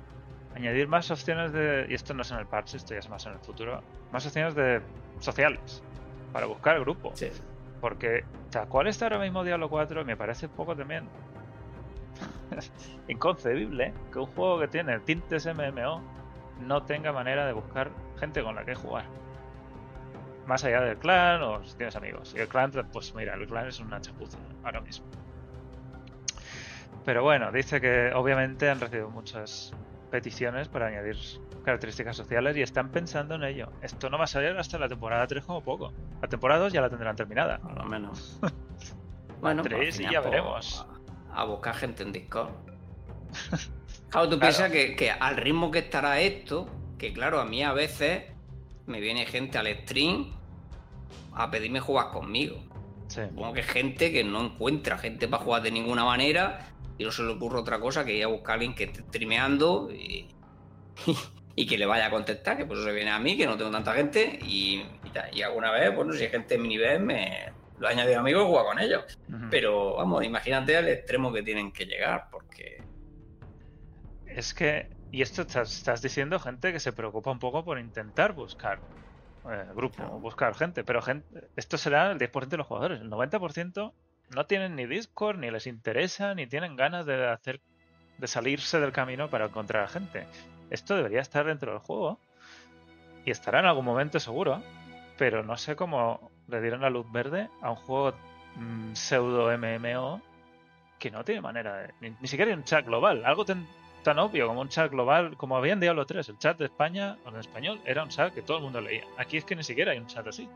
añadir 0.55 0.87
más 0.87 1.11
opciones 1.11 1.53
de. 1.53 1.87
Y 1.89 1.95
esto 1.95 2.15
no 2.15 2.23
es 2.23 2.31
en 2.31 2.39
el 2.39 2.47
parche, 2.47 2.77
esto 2.77 2.95
ya 2.95 3.01
es 3.01 3.09
más 3.09 3.27
en 3.27 3.33
el 3.33 3.41
futuro. 3.41 3.83
Más 4.13 4.25
opciones 4.25 4.55
de 4.55 4.81
sociales 5.19 5.83
para 6.33 6.47
buscar 6.47 6.79
grupo. 6.79 7.11
Sí. 7.15 7.29
Porque 7.81 8.25
tal 8.51 8.69
cual 8.69 8.87
está 8.87 9.07
ahora 9.07 9.19
mismo 9.19 9.43
Diablo 9.43 9.69
4, 9.69 10.05
me 10.05 10.17
parece 10.17 10.47
un 10.47 10.53
poco 10.53 10.77
también 10.77 11.09
inconcebible 13.09 13.95
que 14.13 14.21
un 14.21 14.27
juego 14.27 14.61
que 14.61 14.69
tiene 14.69 15.01
tintes 15.01 15.45
MMO 15.45 16.03
no 16.61 16.85
tenga 16.85 17.11
manera 17.11 17.47
de 17.47 17.53
buscar 17.53 17.91
gente 18.21 18.45
con 18.45 18.55
la 18.55 18.65
que 18.65 18.77
jugar. 18.77 19.07
Más 20.47 20.65
allá 20.65 20.81
del 20.81 20.97
clan 20.99 21.43
o 21.43 21.65
si 21.65 21.77
tienes 21.77 21.97
amigos. 21.97 22.35
Y 22.37 22.41
el 22.41 22.49
clan, 22.49 22.71
pues 22.93 23.15
mira, 23.15 23.35
el 23.35 23.47
clan 23.47 23.67
es 23.67 23.81
una 23.81 24.01
chapuza 24.01 24.39
ahora 24.65 24.81
mismo. 24.81 25.07
Pero 27.05 27.23
bueno, 27.23 27.53
dice 27.53 27.81
que 27.81 28.13
obviamente 28.15 28.69
han 28.69 28.81
recibido 28.81 29.11
muchas 29.11 29.73
peticiones 30.11 30.69
para 30.69 30.87
añadir 30.87 31.17
características 31.65 32.17
sociales 32.17 32.57
y 32.57 32.63
están 32.63 32.91
pensando 32.91 33.35
en 33.35 33.45
ello. 33.45 33.71
Esto 33.83 34.09
no 34.09 34.19
va 34.19 34.25
a 34.25 34.29
salir 34.29 34.57
hasta 34.57 34.79
la 34.79 34.89
temporada 34.89 35.27
3 35.27 35.45
como 35.45 35.63
poco. 35.63 35.93
La 36.23 36.29
temporada 36.29 36.61
2 36.63 36.73
ya 36.73 36.81
la 36.81 36.89
tendrán 36.89 37.17
terminada. 37.17 37.59
Por 37.59 37.77
lo 37.77 37.85
menos. 37.85 38.39
bueno, 39.41 39.63
Tres 39.63 39.79
al 39.79 39.89
y 39.89 39.93
final, 39.93 40.13
ya 40.13 40.21
veremos. 40.21 40.87
A, 41.33 41.43
a 41.43 41.45
buscar 41.45 41.75
gente 41.75 42.03
en 42.03 42.13
Discord. 42.13 42.51
Claro, 44.09 44.29
tú 44.29 44.39
piensas 44.39 44.71
que, 44.71 44.95
que 44.95 45.11
al 45.11 45.37
ritmo 45.37 45.71
que 45.73 45.81
estará 45.81 46.21
esto, 46.21 46.69
que 46.97 47.13
claro, 47.13 47.41
a 47.41 47.45
mí 47.45 47.65
a 47.65 47.73
veces 47.73 48.23
me 48.87 49.01
viene 49.01 49.27
gente 49.27 49.59
al 49.59 49.67
stream 49.83 50.33
a 51.35 51.51
pedirme 51.51 51.81
jugar 51.81 52.11
conmigo. 52.11 52.63
Sí. 53.09 53.23
Supongo 53.29 53.53
que 53.55 53.63
gente 53.63 54.13
que 54.13 54.25
no 54.25 54.45
encuentra 54.45 54.99
gente 54.99 55.29
para 55.29 55.43
jugar 55.43 55.63
de 55.63 55.71
ninguna 55.71 56.05
manera 56.05 56.73
y 56.99 57.05
no 57.05 57.13
se 57.13 57.23
le 57.23 57.33
ocurre 57.33 57.59
otra 57.59 57.79
cosa 57.79 58.05
que 58.05 58.17
ir 58.17 58.25
a 58.25 58.29
buscar 58.29 58.53
a 58.53 58.55
alguien 58.55 58.75
que 58.75 58.85
esté 58.85 59.03
streameando 59.03 59.91
y, 59.93 60.29
y 61.57 61.67
que 61.67 61.79
le 61.79 61.87
vaya 61.87 62.07
a 62.07 62.11
contestar, 62.11 62.57
que 62.57 62.65
por 62.65 62.77
eso 62.77 62.87
se 62.87 62.93
viene 62.93 63.11
a 63.11 63.19
mí, 63.19 63.37
que 63.37 63.47
no 63.47 63.57
tengo 63.57 63.71
tanta 63.71 63.93
gente 63.95 64.39
y, 64.43 64.85
y, 65.05 65.11
tal. 65.11 65.37
Y 65.37 65.43
alguna 65.43 65.71
vez, 65.71 65.95
bueno, 65.95 66.13
si 66.13 66.25
hay 66.25 66.31
gente 66.31 66.57
de 66.57 66.61
mi 66.61 66.69
nivel, 66.69 67.01
me 67.01 67.53
lo 67.79 67.89
añadido 67.89 68.21
amigos 68.21 68.45
y 68.45 68.51
juego 68.51 68.67
con 68.67 68.79
ellos. 68.79 69.05
Pero 69.51 69.97
vamos, 69.97 70.25
imagínate 70.25 70.77
al 70.77 70.89
extremo 70.89 71.33
que 71.33 71.43
tienen 71.43 71.73
que 71.73 71.87
llegar, 71.87 72.29
porque 72.31 72.83
Es 74.27 74.55
que, 74.55 74.89
y 75.11 75.23
esto 75.23 75.43
estás, 75.43 75.77
estás 75.77 76.03
diciendo 76.03 76.39
gente 76.39 76.73
que 76.73 76.81
se 76.81 76.93
preocupa 76.93 77.31
un 77.31 77.39
poco 77.39 77.65
por 77.65 77.79
intentar 77.79 78.33
buscar 78.33 78.81
eh, 79.51 79.67
grupo, 79.75 79.97
Claro. 79.97 80.19
buscar 80.19 80.55
gente, 80.55 80.85
pero 80.85 81.01
gente, 81.03 81.27
esto 81.57 81.79
será 81.79 82.11
el 82.11 82.19
10% 82.19 82.49
de 82.49 82.57
los 82.57 82.67
jugadores. 82.67 83.01
El 83.01 83.11
90% 83.11 83.95
no 84.31 84.47
tienen 84.47 84.75
ni 84.75 84.87
Discord, 84.87 85.39
ni 85.39 85.51
les 85.51 85.67
interesa, 85.67 86.35
ni 86.35 86.47
tienen 86.47 86.77
ganas 86.77 87.07
de 87.07 87.29
hacer, 87.29 87.61
de 88.19 88.27
salirse 88.27 88.81
del 88.81 88.93
camino 88.93 89.31
para 89.31 89.47
encontrar 89.47 89.85
a 89.85 89.89
gente. 89.89 90.27
Esto 90.71 90.97
debería 90.97 91.21
estar 91.21 91.47
dentro 91.47 91.71
del 91.73 91.81
juego 91.81 92.19
y 93.25 93.31
estará 93.31 93.61
en 93.61 93.67
algún 93.67 93.85
momento 93.85 94.19
seguro, 94.19 94.63
pero 95.17 95.45
no 95.45 95.57
sé 95.57 95.77
cómo 95.77 96.31
le 96.49 96.61
dieron 96.61 96.81
la 96.81 96.91
luz 96.91 97.11
verde 97.13 97.49
a 97.63 97.71
un 97.71 97.77
juego 97.77 98.17
mm, 98.57 98.95
pseudo 98.95 99.53
MMO 99.53 100.21
que 100.99 101.11
no 101.11 101.25
tiene 101.25 101.41
manera 101.41 101.77
de. 101.77 101.95
Ni, 102.01 102.11
ni 102.21 102.29
siquiera 102.29 102.51
hay 102.51 102.57
un 102.57 102.65
chat 102.65 102.85
global. 102.85 103.25
Algo 103.25 103.45
tan, 103.45 103.67
tan 104.07 104.21
obvio 104.21 104.47
como 104.47 104.61
un 104.61 104.69
chat 104.69 104.89
global, 104.89 105.37
como 105.37 105.57
había 105.57 105.73
en 105.73 105.81
Diablo 105.81 106.07
3. 106.07 106.29
El 106.29 106.39
chat 106.39 106.57
de 106.57 106.67
España, 106.67 107.19
o 107.25 107.29
en 107.31 107.41
español, 107.41 107.81
era 107.85 108.05
un 108.05 108.09
chat 108.09 108.33
que 108.33 108.41
todo 108.41 108.59
el 108.59 108.63
mundo 108.63 108.81
leía. 108.81 109.05
Aquí 109.19 109.37
es 109.37 109.45
que 109.45 109.57
ni 109.57 109.65
siquiera 109.65 109.91
hay 109.91 109.99
un 109.99 110.07
chat 110.07 110.25
así. 110.25 110.49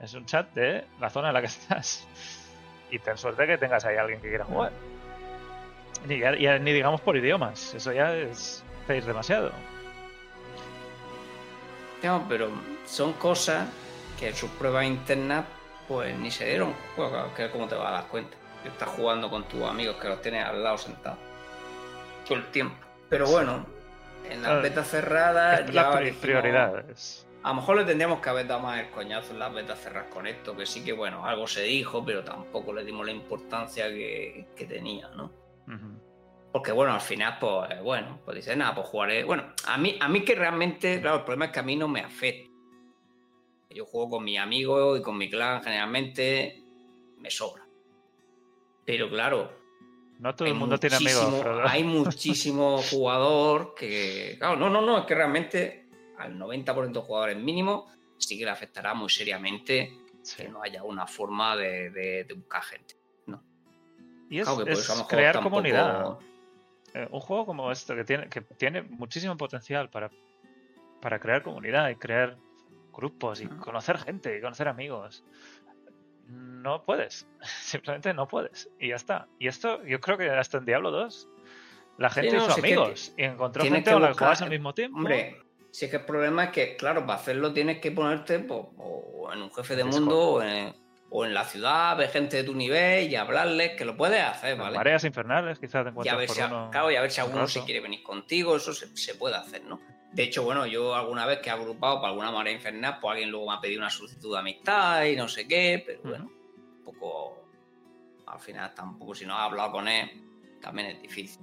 Es 0.00 0.14
un 0.14 0.24
chat 0.26 0.54
de 0.54 0.84
la 1.00 1.10
zona 1.10 1.28
en 1.28 1.34
la 1.34 1.40
que 1.40 1.46
estás. 1.58 2.06
Y 2.92 3.00
ten 3.00 3.18
suerte 3.18 3.48
que 3.48 3.58
tengas 3.58 3.84
ahí 3.84 3.96
alguien 3.96 4.20
que 4.20 4.28
quiera 4.28 4.44
jugar. 4.44 4.70
Ni, 6.06 6.72
digamos 6.72 7.00
por 7.00 7.16
idiomas. 7.16 7.74
Eso 7.74 7.92
ya 7.92 8.14
es 8.14 8.62
pedir 8.86 9.04
demasiado. 9.04 9.50
no, 12.04 12.24
pero 12.28 12.48
son 12.86 13.14
cosas 13.14 13.68
que 14.20 14.28
en 14.28 14.36
sus 14.36 14.50
pruebas 14.50 14.84
internas 14.84 15.46
pues 15.88 16.16
ni 16.16 16.30
se 16.30 16.46
dieron. 16.46 16.72
Que 17.34 17.50
cómo 17.50 17.66
te 17.66 17.74
vas 17.74 17.88
a 17.88 17.90
dar 17.90 18.06
cuenta. 18.06 18.36
Estás 18.64 18.90
jugando 18.90 19.28
con 19.28 19.42
tus 19.48 19.64
amigos 19.64 19.96
que 19.96 20.08
los 20.08 20.22
tienes 20.22 20.46
al 20.46 20.62
lado 20.62 20.78
sentados 20.78 21.18
todo 22.24 22.38
el 22.38 22.46
tiempo. 22.46 22.83
Pero 23.08 23.26
bueno, 23.28 23.66
en 24.28 24.42
las 24.42 24.62
betas 24.62 24.88
cerradas 24.88 25.60
Es 25.60 25.70
ya 25.70 25.82
la 25.90 25.96
pri- 25.96 26.04
dijimos- 26.06 26.20
prioridades. 26.22 27.28
A 27.42 27.48
lo 27.50 27.54
mejor 27.56 27.76
le 27.76 27.84
tendríamos 27.84 28.20
que 28.20 28.30
haber 28.30 28.46
dado 28.46 28.60
más 28.60 28.80
el 28.80 28.88
coñazo 28.90 29.32
en 29.32 29.38
las 29.38 29.52
betas 29.52 29.78
cerradas 29.78 30.08
con 30.10 30.26
esto, 30.26 30.56
que 30.56 30.64
sí 30.64 30.82
que 30.82 30.94
bueno, 30.94 31.26
algo 31.26 31.46
se 31.46 31.62
dijo, 31.62 32.02
pero 32.04 32.24
tampoco 32.24 32.72
le 32.72 32.84
dimos 32.84 33.04
la 33.04 33.12
importancia 33.12 33.88
que, 33.88 34.46
que 34.56 34.64
tenía, 34.64 35.08
¿no? 35.10 35.30
Porque 36.52 36.72
bueno, 36.72 36.94
al 36.94 37.00
final, 37.02 37.36
pues 37.40 37.70
eh, 37.72 37.80
bueno, 37.82 38.20
pues 38.24 38.36
dices, 38.36 38.56
nada, 38.56 38.74
pues 38.74 38.86
jugaré. 38.86 39.24
Bueno, 39.24 39.52
a 39.66 39.76
mí, 39.76 39.98
a 40.00 40.08
mí 40.08 40.24
que 40.24 40.34
realmente, 40.36 41.00
claro, 41.00 41.18
el 41.18 41.24
problema 41.24 41.46
es 41.46 41.50
que 41.50 41.58
a 41.60 41.64
mí 41.64 41.76
no 41.76 41.88
me 41.88 42.00
afecta. 42.00 42.48
Yo 43.70 43.84
juego 43.86 44.08
con 44.10 44.24
mis 44.24 44.38
amigos 44.38 45.00
y 45.00 45.02
con 45.02 45.18
mi 45.18 45.28
clan, 45.28 45.62
generalmente 45.64 46.62
me 47.18 47.28
sobra. 47.30 47.64
Pero 48.86 49.08
claro, 49.10 49.50
No 50.18 50.34
todo 50.34 50.46
hay 50.46 50.52
el 50.52 50.58
mundo 50.58 50.78
tiene 50.78 50.96
amigos, 50.96 51.40
Frodo. 51.40 51.62
Hay 51.66 51.84
muchísimo 51.84 52.78
jugador 52.90 53.74
que. 53.74 54.36
Claro, 54.38 54.56
no, 54.56 54.70
no, 54.70 54.80
no, 54.80 54.98
es 54.98 55.04
que 55.06 55.14
realmente 55.14 55.86
al 56.18 56.38
90% 56.38 56.92
de 56.92 57.00
jugadores 57.00 57.36
mínimo 57.36 57.90
sí 58.18 58.38
que 58.38 58.44
le 58.44 58.50
afectará 58.50 58.94
muy 58.94 59.10
seriamente 59.10 59.92
Sí. 60.22 60.36
que 60.44 60.48
no 60.48 60.62
haya 60.62 60.82
una 60.82 61.06
forma 61.06 61.54
de, 61.56 61.90
de- 61.90 62.24
de 62.24 62.34
buscar 62.34 62.62
gente. 62.62 62.94
Y 64.30 64.38
es, 64.38 64.48
Claro 64.48 64.64
que 64.64 65.06
crear 65.06 65.34
tampoco- 65.34 65.56
comunidad. 65.56 66.16
Eh, 66.94 67.06
un 67.10 67.20
juego 67.20 67.44
como 67.44 67.70
esto 67.70 67.94
que 67.94 68.04
tiene, 68.04 68.28
que 68.30 68.40
tiene 68.40 68.80
muchísimo 68.82 69.36
potencial 69.36 69.90
para, 69.90 70.10
para 71.02 71.18
crear 71.18 71.42
comunidad 71.42 71.90
y 71.90 71.96
crear 71.96 72.38
grupos 72.92 73.42
y 73.42 73.46
conocer 73.46 73.98
gente 73.98 74.38
y 74.38 74.40
conocer 74.40 74.66
amigos. 74.68 75.22
No 76.26 76.84
puedes, 76.84 77.26
simplemente 77.62 78.14
no 78.14 78.26
puedes. 78.26 78.70
Y 78.78 78.88
ya 78.88 78.96
está. 78.96 79.28
Y 79.38 79.48
esto 79.48 79.84
yo 79.84 80.00
creo 80.00 80.16
que 80.18 80.30
hasta 80.30 80.58
en 80.58 80.64
Diablo 80.64 80.90
2 80.90 81.28
la 81.98 82.10
gente 82.10 82.36
no, 82.36 82.44
hizo 82.44 82.54
si 82.54 82.62
que 82.62 82.74
amigos 82.74 83.14
y 83.16 83.24
encontró 83.24 83.62
gente 83.64 83.90
con 83.92 84.02
la 84.02 84.12
que 84.12 84.24
al 84.24 84.50
mismo 84.50 84.74
tiempo. 84.74 84.98
Hombre, 84.98 85.42
si 85.70 85.84
es 85.84 85.90
que 85.90 85.98
el 85.98 86.04
problema 86.04 86.44
es 86.44 86.50
que, 86.50 86.76
claro, 86.76 87.06
para 87.06 87.18
hacerlo 87.18 87.52
tienes 87.52 87.80
que 87.80 87.92
ponerte 87.92 88.38
pues, 88.40 88.60
o 88.78 89.30
en 89.32 89.42
un 89.42 89.52
jefe 89.52 89.76
de 89.76 89.84
mundo 89.84 90.18
o 90.18 90.42
en, 90.42 90.74
o 91.10 91.24
en 91.24 91.34
la 91.34 91.44
ciudad, 91.44 91.96
ver 91.96 92.10
gente 92.10 92.38
de 92.38 92.44
tu 92.44 92.54
nivel 92.54 93.10
y 93.10 93.16
hablarles, 93.16 93.72
que 93.76 93.84
lo 93.84 93.96
puedes 93.96 94.22
hacer, 94.22 94.56
¿vale? 94.56 94.76
Mareas 94.76 95.04
infernales, 95.04 95.58
quizás 95.58 95.72
te 95.72 95.78
y 95.78 95.86
a 95.86 95.90
encuentras 95.90 96.18
ver 96.18 96.26
por 96.26 96.36
si, 96.36 96.42
a- 96.42 96.46
uno. 96.46 96.70
claro, 96.70 96.90
y 96.90 96.96
a 96.96 97.00
ver 97.02 97.10
si 97.10 97.20
un 97.20 97.26
alguno 97.26 97.46
se 97.48 97.64
quiere 97.64 97.80
venir 97.80 98.02
contigo, 98.02 98.56
eso 98.56 98.72
se, 98.72 98.96
se 98.96 99.14
puede 99.14 99.36
hacer, 99.36 99.64
¿no? 99.64 99.80
De 100.14 100.22
hecho, 100.22 100.44
bueno, 100.44 100.64
yo 100.66 100.94
alguna 100.94 101.26
vez 101.26 101.40
que 101.40 101.48
he 101.48 101.52
agrupado 101.52 101.96
para 101.96 102.08
alguna 102.10 102.30
marea 102.30 102.52
infernal, 102.52 102.98
pues 103.00 103.12
alguien 103.12 103.30
luego 103.30 103.48
me 103.48 103.54
ha 103.54 103.60
pedido 103.60 103.80
una 103.80 103.90
solicitud 103.90 104.32
de 104.32 104.38
amistad 104.38 105.04
y 105.04 105.16
no 105.16 105.26
sé 105.28 105.46
qué, 105.48 105.82
pero 105.84 106.00
bueno, 106.04 106.30
un 106.78 106.84
poco. 106.84 107.40
Al 108.26 108.38
final 108.40 108.72
tampoco, 108.74 109.14
si 109.14 109.26
no 109.26 109.34
has 109.36 109.50
hablado 109.50 109.72
con 109.72 109.86
él, 109.88 110.10
también 110.60 110.88
es 110.88 111.02
difícil. 111.02 111.40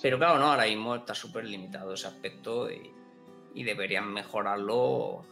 Pero 0.00 0.16
claro, 0.16 0.38
no, 0.38 0.46
ahora 0.52 0.64
mismo 0.64 0.94
está 0.94 1.14
súper 1.14 1.44
limitado 1.44 1.92
ese 1.92 2.06
aspecto 2.06 2.70
y, 2.70 2.90
y 3.54 3.62
deberían 3.64 4.10
mejorarlo 4.12 5.24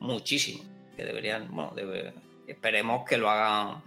muchísimo. 0.00 0.64
Que 0.96 1.04
deberían, 1.04 1.48
bueno, 1.54 1.72
debe- 1.76 2.12
esperemos 2.46 3.04
que 3.08 3.18
lo 3.18 3.30
hagan 3.30 3.82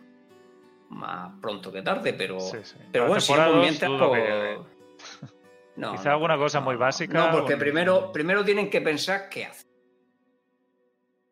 más 0.90 1.32
pronto 1.42 1.72
que 1.72 1.82
tarde, 1.82 2.14
pero, 2.14 2.40
Sí, 2.40 2.58
sí. 2.64 2.76
pero 2.92 3.08
bueno, 3.08 3.20
si 3.20 3.34
mientras, 3.34 3.92
pues- 4.00 5.32
No, 5.76 5.92
Quizá 5.94 6.06
no, 6.06 6.12
alguna 6.12 6.38
cosa 6.38 6.60
no, 6.60 6.66
muy 6.66 6.76
básica, 6.76 7.14
No, 7.14 7.32
porque 7.32 7.58
primero, 7.58 8.12
primero 8.12 8.44
tienen 8.44 8.70
que 8.70 8.82
pensar 8.82 9.30
qué 9.30 9.46
hacer. 9.46 9.66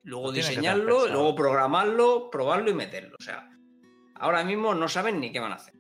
Luego 0.04 0.32
diseñarlo, 0.32 1.08
luego 1.08 1.36
programarlo, 1.36 2.30
probarlo 2.32 2.70
y 2.70 2.74
meterlo. 2.74 3.16
O 3.20 3.24
sea, 3.24 3.50
ahora 4.16 4.44
mismo 4.44 4.74
no 4.74 4.88
saben 4.88 5.20
ni 5.20 5.32
qué 5.32 5.40
van 5.40 5.52
a 5.52 5.56
hacer. 5.56 5.74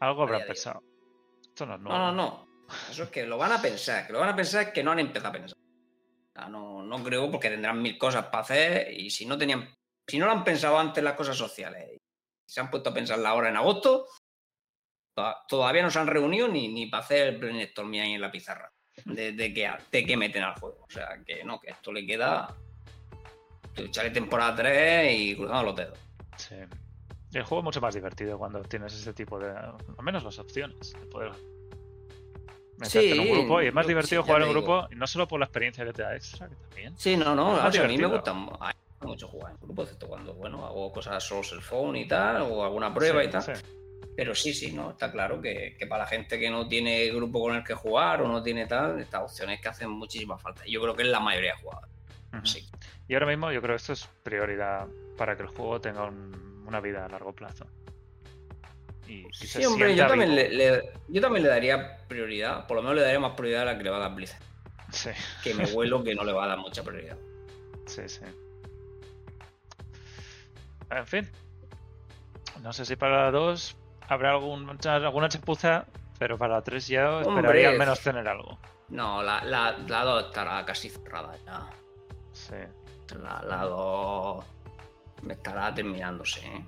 Algo 0.00 0.22
habrán 0.22 0.42
pensado. 0.46 0.82
Esto 1.42 1.66
no 1.66 1.74
es 1.76 1.80
nuevo. 1.80 1.98
No, 1.98 2.12
no, 2.12 2.12
no. 2.12 2.48
Eso 2.90 3.04
es 3.04 3.10
que 3.10 3.26
lo 3.26 3.38
van 3.38 3.52
a 3.52 3.60
pensar. 3.62 4.06
Que 4.06 4.12
lo 4.12 4.20
van 4.20 4.28
a 4.28 4.36
pensar 4.36 4.72
que 4.72 4.82
no 4.84 4.92
han 4.92 4.98
empezado 4.98 5.30
a 5.30 5.32
pensar. 5.32 5.58
No, 6.50 6.82
no 6.82 7.02
creo 7.02 7.30
porque 7.30 7.50
tendrán 7.50 7.80
mil 7.80 7.98
cosas 7.98 8.26
para 8.26 8.40
hacer 8.42 8.92
y 8.92 9.10
si 9.10 9.26
no 9.26 9.36
tenían, 9.38 9.68
si 10.06 10.18
no 10.18 10.26
lo 10.26 10.32
han 10.32 10.44
pensado 10.44 10.78
antes 10.78 11.02
las 11.04 11.14
cosas 11.14 11.36
sociales 11.36 11.90
y 11.94 11.98
se 12.46 12.60
han 12.60 12.70
puesto 12.70 12.90
a 12.90 12.94
pensarla 12.94 13.30
ahora 13.30 13.48
en 13.50 13.56
agosto, 13.56 14.06
to- 14.06 14.06
todavía 15.48 15.82
no 15.82 15.90
se 15.90 15.98
han 15.98 16.06
reunido 16.06 16.48
ni, 16.48 16.68
ni 16.68 16.86
para 16.86 17.02
hacer 17.02 17.28
el 17.28 17.38
brainstorming 17.38 18.00
ahí 18.00 18.12
en 18.14 18.20
la 18.20 18.30
pizarra 18.30 18.70
de, 19.04 19.32
de 19.32 19.52
qué, 19.54 19.70
de 19.90 20.04
qué 20.06 20.16
meten 20.16 20.42
al 20.42 20.54
juego. 20.58 20.84
O 20.88 20.90
sea, 20.90 21.18
que 21.26 21.44
no, 21.44 21.60
que 21.60 21.70
esto 21.70 21.92
le 21.92 22.06
queda 22.06 22.54
echarle 23.76 24.10
temporada 24.10 24.54
3 24.56 25.12
y 25.18 25.36
cruzando 25.36 25.62
los 25.64 25.76
dedos. 25.76 25.98
Sí. 26.36 26.56
El 27.34 27.42
juego 27.44 27.60
es 27.60 27.64
mucho 27.64 27.80
más 27.80 27.94
divertido 27.94 28.36
cuando 28.38 28.60
tienes 28.62 28.92
ese 28.92 29.12
tipo 29.14 29.38
de. 29.38 29.50
Al 29.50 30.04
menos 30.04 30.22
las 30.24 30.38
opciones 30.38 30.92
de 30.92 31.06
poder 31.06 31.32
meterte 32.76 33.12
en 33.12 33.20
un 33.20 33.26
Sí, 33.26 33.32
grupo 33.32 33.62
y 33.62 33.66
es 33.68 33.74
más 33.74 33.86
divertido 33.86 34.22
sí, 34.22 34.26
jugar 34.28 34.42
en 34.42 34.50
grupo 34.50 34.88
no 34.90 35.06
solo 35.06 35.28
por 35.28 35.38
la 35.40 35.46
experiencia 35.46 35.84
que 35.84 35.92
te 35.92 36.02
da 36.02 36.14
extra, 36.14 36.48
que 36.48 36.56
también. 36.56 36.96
Sí, 36.98 37.16
no, 37.16 37.34
no, 37.34 37.52
o 37.52 37.70
sea, 37.72 37.84
a 37.84 37.88
mí 37.88 37.96
me 37.98 38.06
gusta 38.06 38.32
mu- 38.34 38.50
a 38.60 38.68
mí 38.68 38.74
me 38.74 38.90
gusta 38.90 39.06
mucho 39.06 39.28
jugar 39.28 39.52
en 39.52 39.58
grupo, 39.62 39.82
excepto 39.82 40.08
cuando, 40.08 40.34
bueno, 40.34 40.66
hago 40.66 40.92
cosas 40.92 41.22
solo 41.24 41.42
el 41.52 41.62
phone 41.62 41.96
y 41.96 42.06
tal, 42.08 42.42
o 42.42 42.64
alguna 42.64 42.92
prueba 42.92 43.22
Sí, 43.22 43.28
y 43.28 43.30
tal. 43.30 43.44
Pero 44.14 44.34
sí, 44.34 44.52
sí, 44.52 44.72
no, 44.72 44.90
está 44.90 45.10
claro 45.10 45.40
que, 45.40 45.74
que 45.78 45.86
para 45.86 46.04
la 46.04 46.08
gente 46.08 46.38
que 46.38 46.50
no 46.50 46.68
tiene 46.68 47.06
grupo 47.08 47.40
con 47.40 47.54
el 47.56 47.64
que 47.64 47.74
jugar 47.74 48.20
o 48.22 48.28
no 48.28 48.42
tiene 48.42 48.66
tal, 48.66 49.00
estas 49.00 49.22
opciones 49.22 49.60
que 49.60 49.68
hacen 49.68 49.88
muchísima 49.90 50.36
falta. 50.38 50.62
Yo 50.66 50.82
creo 50.82 50.94
que 50.94 51.02
es 51.02 51.08
la 51.08 51.20
mayoría 51.20 51.52
de 51.54 51.60
jugadores. 51.62 51.90
Sí. 52.44 52.68
Y 53.08 53.14
ahora 53.14 53.26
mismo 53.26 53.50
yo 53.52 53.60
creo 53.62 53.74
que 53.74 53.80
esto 53.80 53.92
es 53.94 54.06
prioridad 54.22 54.86
para 55.16 55.36
que 55.36 55.42
el 55.42 55.48
juego 55.48 55.80
tenga 55.80 56.04
un- 56.04 56.64
una 56.66 56.80
vida 56.80 57.04
a 57.04 57.08
largo 57.08 57.32
plazo. 57.34 57.66
Y, 59.06 59.26
y 59.26 59.32
se 59.32 59.46
Sí, 59.60 59.64
hombre, 59.64 59.94
yo 59.96 60.06
también 60.06 60.34
le, 60.34 60.48
le- 60.50 60.82
yo 61.08 61.20
también 61.20 61.42
le 61.42 61.48
daría 61.48 61.98
prioridad, 62.08 62.66
por 62.66 62.76
lo 62.76 62.82
menos 62.82 62.96
le 62.96 63.02
daría 63.02 63.18
más 63.20 63.32
prioridad 63.32 63.62
a 63.62 63.64
la 63.72 63.78
que 63.78 63.84
le 63.84 63.90
va 63.90 63.96
a 63.96 64.00
dar 64.00 64.14
Blizzard. 64.14 64.42
Sí, 64.90 65.10
Que 65.42 65.54
me 65.54 65.64
huelo 65.72 66.04
que 66.04 66.14
no 66.14 66.22
le 66.24 66.32
va 66.32 66.44
a 66.44 66.48
dar 66.48 66.58
mucha 66.58 66.82
prioridad. 66.82 67.16
sí, 67.86 68.02
sí. 68.06 68.20
En 70.90 71.06
fin. 71.06 71.28
No 72.62 72.72
sé 72.72 72.84
si 72.84 72.96
para 72.96 73.24
la 73.24 73.30
2 73.30 73.76
habrá 74.08 74.32
algún, 74.32 74.78
alguna 74.86 75.28
chapuza, 75.28 75.86
pero 76.18 76.36
para 76.38 76.54
la 76.54 76.62
3 76.62 76.86
ya 76.88 77.10
Hombre. 77.18 77.30
esperaría 77.34 77.68
al 77.70 77.78
menos 77.78 78.00
tener 78.00 78.26
algo. 78.28 78.58
No, 78.88 79.22
la, 79.22 79.42
la, 79.44 79.76
la 79.88 80.04
2 80.04 80.24
estará 80.26 80.64
casi 80.64 80.90
cerrada 80.90 81.34
ya. 81.46 81.60
Sí. 82.32 82.54
La, 83.22 83.42
la 83.42 83.64
2 83.64 84.44
estará 85.30 85.74
terminándose. 85.74 86.40
¿eh? 86.46 86.64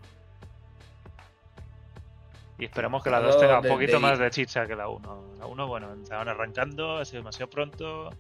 Y 2.59 2.65
esperemos 2.67 3.03
que 3.03 3.11
la 3.11 3.21
La 3.21 3.27
2 3.27 3.41
tenga 3.41 3.61
un 3.61 3.67
poquito 3.69 3.93
desde- 3.93 3.99
más 3.99 4.19
de 4.19 4.31
chicha 4.31 4.67
que 4.67 4.77
la 4.77 4.89
1. 4.89 5.35
La 5.39 5.47
1, 5.47 5.67
bueno, 5.67 5.93
estaban 5.95 6.29
arrancando, 6.29 6.99
ha 6.99 7.05
sido 7.05 7.19
demasiado 7.23 7.51
pronto. 7.51 8.11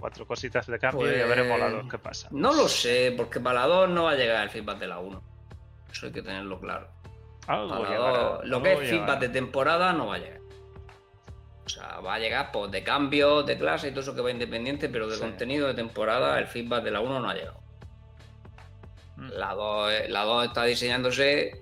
Cuatro 0.00 0.26
cositas 0.28 0.64
de 0.68 0.78
cambio 0.78 1.12
y 1.12 1.18
ya 1.18 1.26
veremos 1.26 1.58
la 1.58 1.66
Pues, 1.70 1.82
2 1.82 1.90
qué 1.90 1.98
pasa. 1.98 2.28
No 2.30 2.52
lo 2.52 2.68
sé, 2.68 3.12
porque 3.16 3.40
para 3.40 3.60
la 3.60 3.66
2 3.66 3.88
no 3.90 4.04
va 4.04 4.12
a 4.12 4.14
llegar 4.14 4.44
el 4.44 4.50
feedback 4.50 4.78
de 4.78 4.86
la 4.86 4.98
1. 5.00 5.22
Eso 5.90 6.06
hay 6.06 6.12
que 6.12 6.22
tenerlo 6.22 6.60
claro. 6.60 6.88
Algo 7.48 7.74
la 7.82 7.88
llegará, 7.90 8.38
lo 8.44 8.62
que 8.62 8.72
es 8.72 8.80
llegará. 8.80 8.98
feedback 9.06 9.20
de 9.20 9.28
temporada 9.30 9.92
no 9.92 10.06
va 10.06 10.14
a 10.14 10.18
llegar. 10.18 10.38
O 11.64 11.68
sea, 11.68 12.00
va 12.00 12.14
a 12.14 12.18
llegar 12.18 12.50
pues, 12.52 12.70
de 12.70 12.82
cambios, 12.82 13.44
de 13.46 13.58
clase 13.58 13.88
y 13.88 13.90
todo 13.90 14.00
eso 14.00 14.14
que 14.14 14.20
va 14.22 14.30
independiente, 14.30 14.88
pero 14.88 15.06
de 15.08 15.16
Sí. 15.16 15.20
contenido 15.20 15.66
de 15.66 15.74
temporada 15.74 16.38
el 16.38 16.46
feedback 16.46 16.82
de 16.84 16.90
la 16.92 17.00
1 17.00 17.20
no 17.20 17.28
ha 17.28 17.34
llegado. 17.34 17.60
Mm. 19.16 19.28
La 19.32 19.54
2, 19.54 19.92
la 20.08 20.22
2 20.24 20.46
está 20.46 20.64
diseñándose 20.64 21.60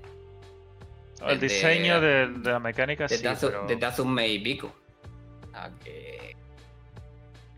El 1.26 1.40
desde- 1.40 1.54
diseño 1.54 2.00
de, 2.00 2.28
de 2.28 2.50
la 2.50 2.58
mecánica 2.60 3.08
sí, 3.08 3.14
desde, 3.14 3.28
hace, 3.28 3.46
pero... 3.48 3.66
desde 3.66 3.86
hace 3.86 4.02
un 4.02 4.12
mes 4.14 4.30
y 4.30 4.38
pico. 4.40 4.72
Que 5.82 6.36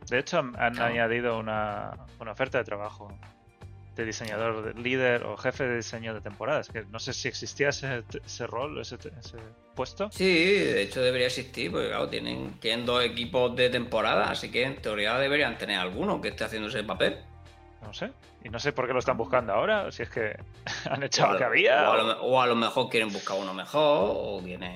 De 0.08 0.18
hecho, 0.20 0.38
han, 0.38 0.54
han 0.58 0.72
Claro. 0.74 0.92
añadido 0.94 1.38
una, 1.38 1.90
una 2.20 2.30
oferta 2.32 2.58
de 2.58 2.64
trabajo 2.64 3.12
de 3.98 4.04
diseñador 4.06 4.62
de- 4.74 4.80
líder 4.80 5.24
o 5.24 5.36
jefe 5.36 5.64
de 5.66 5.76
diseño 5.76 6.14
de 6.14 6.20
temporadas. 6.20 6.68
Que 6.68 6.84
no 6.84 6.98
sé 7.00 7.12
si 7.12 7.26
existía 7.28 7.70
ese, 7.70 8.04
ese 8.24 8.46
rol, 8.46 8.80
ese, 8.80 8.94
ese 8.94 9.36
puesto. 9.74 10.08
Sí, 10.12 10.24
de 10.24 10.82
hecho 10.82 11.02
debería 11.02 11.26
existir, 11.26 11.70
porque 11.72 11.88
claro, 11.88 12.08
tienen, 12.08 12.58
tienen 12.60 12.86
dos 12.86 13.04
equipos 13.04 13.54
de 13.56 13.70
temporada, 13.70 14.30
así 14.30 14.50
que 14.50 14.62
en 14.62 14.76
teoría 14.80 15.18
deberían 15.18 15.58
tener 15.58 15.78
alguno 15.78 16.20
que 16.20 16.28
esté 16.28 16.44
haciendo 16.44 16.68
ese 16.68 16.84
papel. 16.84 17.18
No 17.82 17.92
sé. 17.92 18.10
Y 18.44 18.48
no 18.50 18.58
sé 18.60 18.72
por 18.72 18.86
qué 18.86 18.92
lo 18.92 18.98
están 19.00 19.16
buscando 19.16 19.52
ahora. 19.52 19.90
Si 19.90 20.02
es 20.04 20.10
que 20.10 20.36
han 20.90 21.02
echado 21.02 21.32
lo 21.32 21.38
que 21.38 21.44
había. 21.44 21.90
o 21.90 21.92
a 21.92 21.96
lo, 21.96 22.02
o- 22.02 22.06
me- 22.06 22.20
o 22.36 22.40
a 22.42 22.46
lo 22.46 22.54
mejor 22.54 22.88
quieren 22.88 23.12
buscar 23.12 23.36
uno 23.36 23.52
mejor, 23.52 24.10
o 24.14 24.40
quieren, 24.44 24.74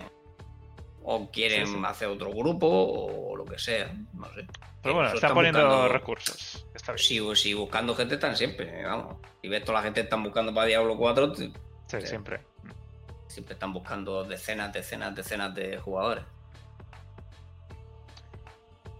o 1.04 1.30
quieren 1.30 1.66
Sí, 1.68 1.74
sí. 1.74 1.80
hacer 1.84 2.08
otro 2.08 2.30
grupo, 2.32 2.66
o 2.68 3.36
lo 3.36 3.44
que 3.44 3.58
sea, 3.58 3.92
no 4.14 4.26
sé. 4.34 4.46
Pero 4.82 4.94
bueno, 4.96 5.12
están 5.14 5.34
poniendo 5.34 5.60
buscando- 5.64 5.88
recursos. 5.88 6.66
Está 6.74 6.92
bien. 6.92 6.98
Si, 7.04 7.36
si 7.36 7.54
buscando 7.54 7.94
gente 7.94 8.14
están 8.14 8.36
siempre, 8.36 8.84
vamos. 8.84 9.16
Y 9.40 9.48
ves 9.48 9.64
toda 9.64 9.78
la 9.78 9.84
gente 9.84 10.00
están 10.00 10.22
buscando 10.22 10.52
para 10.52 10.66
Diablo 10.66 10.96
4, 10.96 11.32
te- 11.32 11.52
Sí, 11.86 12.06
siempre. 12.06 12.40
siempre 13.28 13.54
están 13.54 13.72
buscando 13.72 14.24
decenas, 14.24 14.72
decenas, 14.72 15.14
decenas 15.14 15.54
de 15.54 15.78
jugadores. 15.78 16.24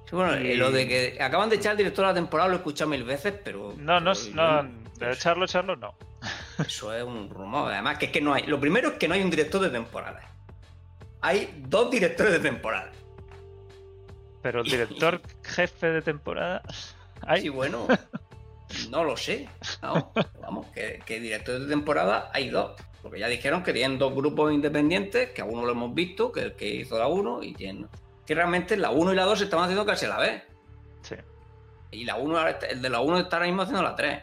Sí, 0.08 0.16
bueno, 0.16 0.38
Y- 0.40 0.54
lo 0.54 0.70
de 0.70 0.86
que 0.86 1.22
acaban 1.22 1.48
de 1.48 1.56
echar 1.56 1.72
al 1.72 1.76
director 1.78 2.04
de 2.04 2.10
la 2.10 2.14
temporada 2.14 2.48
lo 2.48 2.54
he 2.54 2.58
escuchado 2.58 2.90
mil 2.90 3.02
veces, 3.04 3.34
pero. 3.42 3.74
No, 3.76 3.98
no, 4.00 4.12
pero 4.12 4.34
no, 4.62 4.62
de 4.98 5.12
echarlo, 5.12 5.44
echarlo, 5.46 5.76
no. 5.76 5.94
Eso 6.66 6.94
es 6.94 7.02
un 7.02 7.28
rumor. 7.30 7.72
Además, 7.72 7.98
que 7.98 8.06
es 8.06 8.12
que 8.12 8.20
no 8.20 8.34
hay. 8.34 8.44
Lo 8.44 8.60
primero 8.60 8.90
es 8.90 8.94
que 8.98 9.08
no 9.08 9.14
hay 9.14 9.22
un 9.22 9.30
director 9.30 9.60
de 9.60 9.70
temporada. 9.70 10.20
Hay 11.22 11.62
dos 11.66 11.90
directores 11.90 12.32
de 12.32 12.40
temporada. 12.40 12.90
Pero 14.42 14.60
el 14.60 14.66
director 14.68 15.20
jefe 15.42 15.90
de 15.90 16.02
temporada. 16.02 16.62
Ay, 17.22 17.42
Sí, 17.42 17.48
bueno. 17.48 17.86
No 18.90 19.04
lo 19.04 19.16
sé. 19.16 19.48
No, 19.82 20.12
vamos, 20.40 20.66
que, 20.68 21.02
que 21.04 21.20
directores 21.20 21.62
de 21.62 21.68
temporada 21.68 22.30
hay 22.32 22.48
dos. 22.48 22.72
Porque 23.02 23.18
ya 23.18 23.28
dijeron 23.28 23.62
que 23.62 23.72
tienen 23.72 23.98
dos 23.98 24.14
grupos 24.14 24.52
independientes, 24.52 25.30
que 25.30 25.42
a 25.42 25.44
uno 25.44 25.64
lo 25.64 25.72
hemos 25.72 25.92
visto, 25.92 26.32
que 26.32 26.40
el 26.40 26.52
que 26.54 26.68
hizo 26.68 26.98
la 26.98 27.08
1, 27.08 27.42
y 27.42 27.52
tienen. 27.52 27.88
Que 28.24 28.34
realmente 28.34 28.76
la 28.76 28.90
1 28.90 29.12
y 29.12 29.16
la 29.16 29.24
2 29.24 29.38
se 29.38 29.44
estaban 29.44 29.64
haciendo 29.64 29.84
casi 29.84 30.06
a 30.06 30.10
la 30.10 30.18
vez. 30.18 30.42
sí. 31.02 31.16
Y 31.90 32.04
la 32.06 32.16
1, 32.16 32.48
el 32.70 32.80
de 32.80 32.88
la 32.88 33.00
1 33.00 33.18
está 33.18 33.36
ahora 33.36 33.46
mismo 33.46 33.62
haciendo 33.62 33.82
la 33.82 33.94
3. 33.94 34.22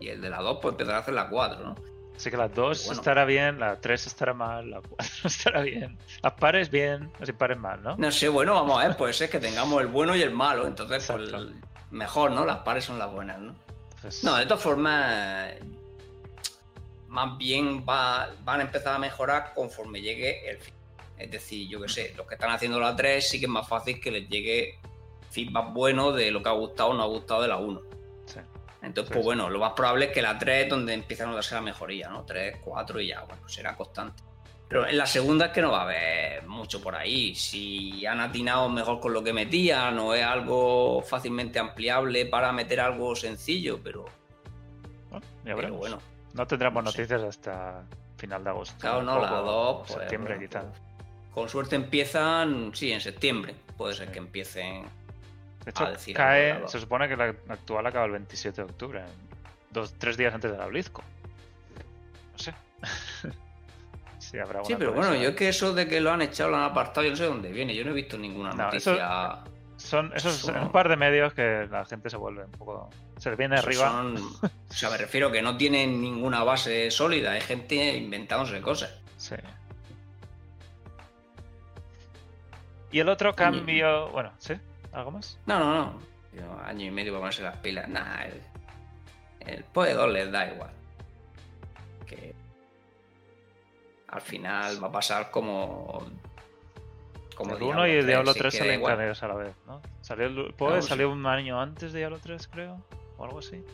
Y 0.00 0.08
el 0.08 0.20
de 0.20 0.28
la 0.28 0.42
2, 0.42 0.58
pues 0.60 0.72
empezará 0.72 0.98
a 0.98 1.00
hacer 1.00 1.14
la 1.14 1.28
4, 1.30 1.64
¿no? 1.64 1.74
Así 2.22 2.30
que 2.30 2.36
la 2.36 2.46
2 2.46 2.86
Bueno. 2.86 3.00
estará 3.00 3.24
bien, 3.24 3.58
la 3.58 3.80
3 3.80 4.06
estará 4.06 4.32
mal, 4.32 4.70
la 4.70 4.80
4 4.80 5.06
estará 5.24 5.60
bien. 5.62 5.98
Las 6.22 6.34
pares 6.34 6.70
bien, 6.70 7.10
las 7.18 7.28
impares 7.28 7.58
mal, 7.58 7.82
¿no? 7.82 7.96
No 7.96 8.12
sé, 8.12 8.28
bueno, 8.28 8.54
vamos 8.54 8.80
a 8.80 8.86
ver, 8.86 8.96
puede 8.96 9.12
ser 9.12 9.28
que 9.28 9.40
tengamos 9.40 9.80
el 9.80 9.88
bueno 9.88 10.14
y 10.14 10.22
el 10.22 10.30
malo. 10.30 10.68
Entonces, 10.68 11.04
pues 11.10 11.32
mejor, 11.90 12.30
¿no? 12.30 12.46
Las 12.46 12.58
pares 12.58 12.84
son 12.84 12.96
las 13.00 13.10
buenas, 13.10 13.40
¿no? 13.40 13.56
Entonces, 13.96 14.22
No, 14.22 14.36
de 14.36 14.46
todas 14.46 14.62
formas, 14.62 15.50
más 17.08 17.36
bien 17.38 17.84
va- 17.84 18.30
van 18.44 18.60
a 18.60 18.62
empezar 18.62 18.94
a 18.94 18.98
mejorar 19.00 19.52
conforme 19.52 20.00
llegue 20.00 20.48
el 20.48 20.58
fin. 20.58 20.74
Es 21.18 21.28
decir, 21.28 21.68
yo 21.68 21.80
qué 21.82 21.88
sé, 21.88 22.14
los 22.16 22.24
que 22.28 22.34
están 22.36 22.52
haciendo 22.52 22.78
la 22.78 22.94
3 22.94 23.28
sí 23.28 23.40
que 23.40 23.46
es 23.46 23.50
más 23.50 23.66
fácil 23.68 24.00
que 24.00 24.12
les 24.12 24.28
llegue 24.28 24.78
feedback 25.32 25.72
bueno 25.72 26.12
de 26.12 26.30
lo 26.30 26.40
que 26.40 26.48
ha 26.48 26.52
gustado 26.52 26.90
o 26.90 26.94
no 26.94 27.02
ha 27.02 27.06
gustado 27.06 27.42
de 27.42 27.48
la 27.48 27.56
1. 27.56 27.80
Entonces, 28.82 29.08
Sí, 29.08 29.14
pues 29.14 29.24
bueno, 29.24 29.48
lo 29.48 29.58
más 29.60 29.72
probable 29.72 30.06
es 30.06 30.12
que 30.12 30.20
la 30.22 30.36
3 30.38 30.64
es 30.64 30.70
donde 30.70 30.92
empiezan 30.94 31.30
a 31.30 31.34
darse 31.34 31.54
la 31.54 31.60
mejoría, 31.60 32.08
¿no? 32.08 32.24
3, 32.24 32.58
4 32.64 33.00
y 33.00 33.08
ya, 33.08 33.22
bueno, 33.22 33.48
será 33.48 33.76
constante. 33.76 34.22
Pero 34.68 34.86
en 34.88 34.96
la 34.96 35.06
segunda 35.06 35.46
es 35.46 35.52
que 35.52 35.60
no 35.62 35.70
va 35.70 35.80
a 35.80 35.82
haber 35.82 36.46
mucho 36.48 36.82
por 36.82 36.94
ahí. 36.96 37.34
Si 37.34 38.04
han 38.06 38.20
atinado 38.20 38.68
mejor 38.70 39.00
con 39.00 39.12
lo 39.12 39.22
que 39.22 39.32
metían 39.32 39.98
o 39.98 40.14
es 40.14 40.24
algo 40.24 41.02
fácilmente 41.02 41.58
ampliable 41.58 42.24
para 42.26 42.52
meter 42.52 42.80
algo 42.80 43.14
sencillo, 43.14 43.78
pero, 43.82 44.06
Bueno, 45.10 45.26
ya 45.44 45.54
pero 45.54 45.74
bueno. 45.74 45.98
No 46.32 46.46
tendremos 46.46 46.82
no 46.82 46.90
sé. 46.90 46.98
noticias 47.02 47.22
hasta 47.22 47.84
final 48.16 48.42
de 48.42 48.50
agosto. 48.50 48.74
Claro, 48.80 49.02
no, 49.02 49.20
la 49.20 49.42
o 49.42 49.44
2, 49.44 49.76
pues, 49.86 49.92
septiembre 50.00 50.34
bueno, 50.36 50.48
quizá. 50.48 50.60
pues, 50.62 50.80
con 51.34 51.48
suerte 51.50 51.76
empiezan, 51.76 52.70
sí, 52.74 52.90
en 52.92 53.00
septiembre. 53.02 53.54
Puede 53.76 53.94
ser 53.94 54.06
Sí. 54.06 54.12
que 54.12 54.18
empiecen. 54.18 54.84
De 55.64 55.70
hecho, 55.70 55.86
de 55.86 56.12
cae, 56.14 56.62
se 56.68 56.80
supone 56.80 57.08
que 57.08 57.16
la 57.16 57.26
actual 57.48 57.86
acaba 57.86 58.06
el 58.06 58.12
27 58.12 58.56
de 58.56 58.62
octubre, 58.64 59.02
dos, 59.70 59.94
tres 59.98 60.16
días 60.16 60.34
antes 60.34 60.50
de 60.50 60.58
la 60.58 60.66
BlizzCon. 60.66 61.04
No 62.32 62.38
sé. 62.38 62.52
sí, 64.18 64.38
habrá 64.38 64.64
Sí, 64.64 64.72
una 64.72 64.78
pero 64.78 64.92
bueno, 64.92 65.14
yo 65.14 65.30
es 65.30 65.36
que 65.36 65.48
eso 65.48 65.72
de 65.72 65.86
que 65.86 66.00
lo 66.00 66.10
han 66.10 66.22
echado, 66.22 66.50
lo 66.50 66.56
han 66.56 66.64
apartado, 66.64 67.04
yo 67.04 67.10
no 67.10 67.16
sé 67.16 67.24
dónde 67.26 67.50
viene. 67.52 67.74
Yo 67.74 67.84
no 67.84 67.90
he 67.90 67.94
visto 67.94 68.18
ninguna 68.18 68.50
No, 68.50 68.64
noticia. 68.64 69.38
Son 69.76 70.12
esos 70.14 70.44
Eso- 70.44 70.52
un 70.52 70.70
par 70.70 70.88
de 70.88 70.96
medios 70.96 71.32
que 71.34 71.66
la 71.70 71.84
gente 71.84 72.08
se 72.10 72.16
vuelve 72.16 72.44
un 72.44 72.52
poco. 72.52 72.88
Se 73.18 73.30
le 73.30 73.36
viene 73.36 73.56
arriba. 73.56 73.88
son- 73.90 74.16
o 74.70 74.72
sea, 74.72 74.90
me 74.90 74.96
refiero 74.96 75.30
que 75.30 75.42
no 75.42 75.56
tienen 75.56 76.00
ninguna 76.00 76.42
base 76.44 76.90
sólida. 76.90 77.32
Hay 77.32 77.40
gente 77.40 77.96
inventándose 77.96 78.60
cosas. 78.60 78.92
Sí. 79.16 79.34
Y 82.90 82.98
el 83.00 83.08
otro 83.08 83.34
cambio. 83.34 84.08
Bueno, 84.10 84.32
¿sí? 84.38 84.54
¿Algo 84.92 85.10
más? 85.10 85.38
No, 85.46 85.58
no, 85.58 85.74
no. 85.74 86.00
Yo, 86.32 86.60
año 86.64 86.86
y 86.86 86.90
medio 86.90 87.12
para 87.12 87.20
ponerse 87.20 87.42
las 87.42 87.56
pilas. 87.58 87.88
Nah, 87.88 88.24
el, 88.24 88.42
el 89.40 89.64
PoE 89.64 89.94
2 89.94 90.12
les 90.12 90.32
da 90.32 90.52
igual. 90.52 90.70
Que 92.06 92.34
al 94.08 94.20
final 94.20 94.82
va 94.82 94.88
a 94.88 94.92
pasar 94.92 95.30
como. 95.30 96.06
Como 97.34 97.56
el 97.56 97.62
1 97.62 97.86
y 97.86 97.90
el 97.90 97.96
3, 97.96 98.06
Diablo 98.06 98.32
si 98.34 98.38
3 98.38 98.54
es 98.54 98.60
que 98.60 98.66
da 98.66 98.74
salen 98.74 98.86
caneos 98.86 99.22
a 99.22 99.28
la 99.28 99.34
vez, 99.34 99.54
¿no? 99.66 99.80
Salió 100.02 100.26
el 100.26 100.54
PoE, 100.54 100.82
sí. 100.82 100.88
salió 100.88 101.10
un 101.10 101.24
año 101.26 101.60
antes 101.60 101.92
de 101.92 102.00
Diablo 102.00 102.18
3, 102.22 102.48
creo. 102.48 102.78
O 103.16 103.24
algo 103.24 103.38
así. 103.38 103.64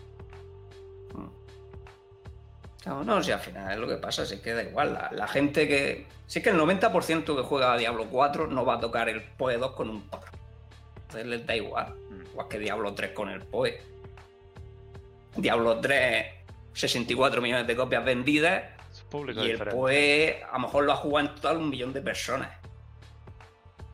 No, 2.87 3.05
no, 3.05 3.23
si 3.23 3.33
al 3.33 3.41
final 3.41 3.73
es 3.73 3.79
lo 3.79 3.89
que 3.89 3.97
pasa, 3.97 4.25
si 4.25 4.35
es 4.35 4.41
que 4.41 4.55
da 4.55 4.63
igual. 4.63 4.95
La, 4.95 5.11
la 5.13 5.27
gente 5.27 5.67
que. 5.69 6.07
Si 6.27 6.39
es 6.39 6.45
que 6.45 6.51
el 6.51 6.59
90% 6.59 7.37
que 7.37 7.43
juega 7.43 7.73
a 7.73 7.77
Diablo 7.77 8.07
4 8.09 8.47
no 8.47 8.65
va 8.65 8.75
a 8.75 8.81
tocar 8.81 9.09
el 9.09 9.23
PoE 9.23 9.59
2 9.59 9.73
con 9.73 9.91
un 9.91 10.03
4. 10.09 10.38
Entonces 11.09 11.27
les 11.27 11.47
da 11.47 11.57
igual. 11.57 11.95
Igual 12.33 12.49
que 12.49 12.59
Diablo 12.59 12.93
3 12.93 13.13
con 13.13 13.31
el 13.31 13.41
PoE. 13.41 13.81
Diablo 15.37 15.81
3, 15.81 16.27
64 16.75 17.41
millones 17.41 17.67
de 17.67 17.77
copias 17.77 18.05
vendidas. 18.05 18.65
Es 18.93 19.01
público 19.03 19.41
Y 19.41 19.47
el 19.47 19.53
diferente. 19.53 19.77
PoE 19.77 20.43
a 20.43 20.53
lo 20.53 20.59
mejor 20.61 20.85
lo 20.85 20.93
ha 20.93 20.97
jugado 20.97 21.29
en 21.29 21.35
total 21.35 21.57
un 21.57 21.71
millón 21.71 21.95
de 21.95 22.03
personas. 22.03 22.51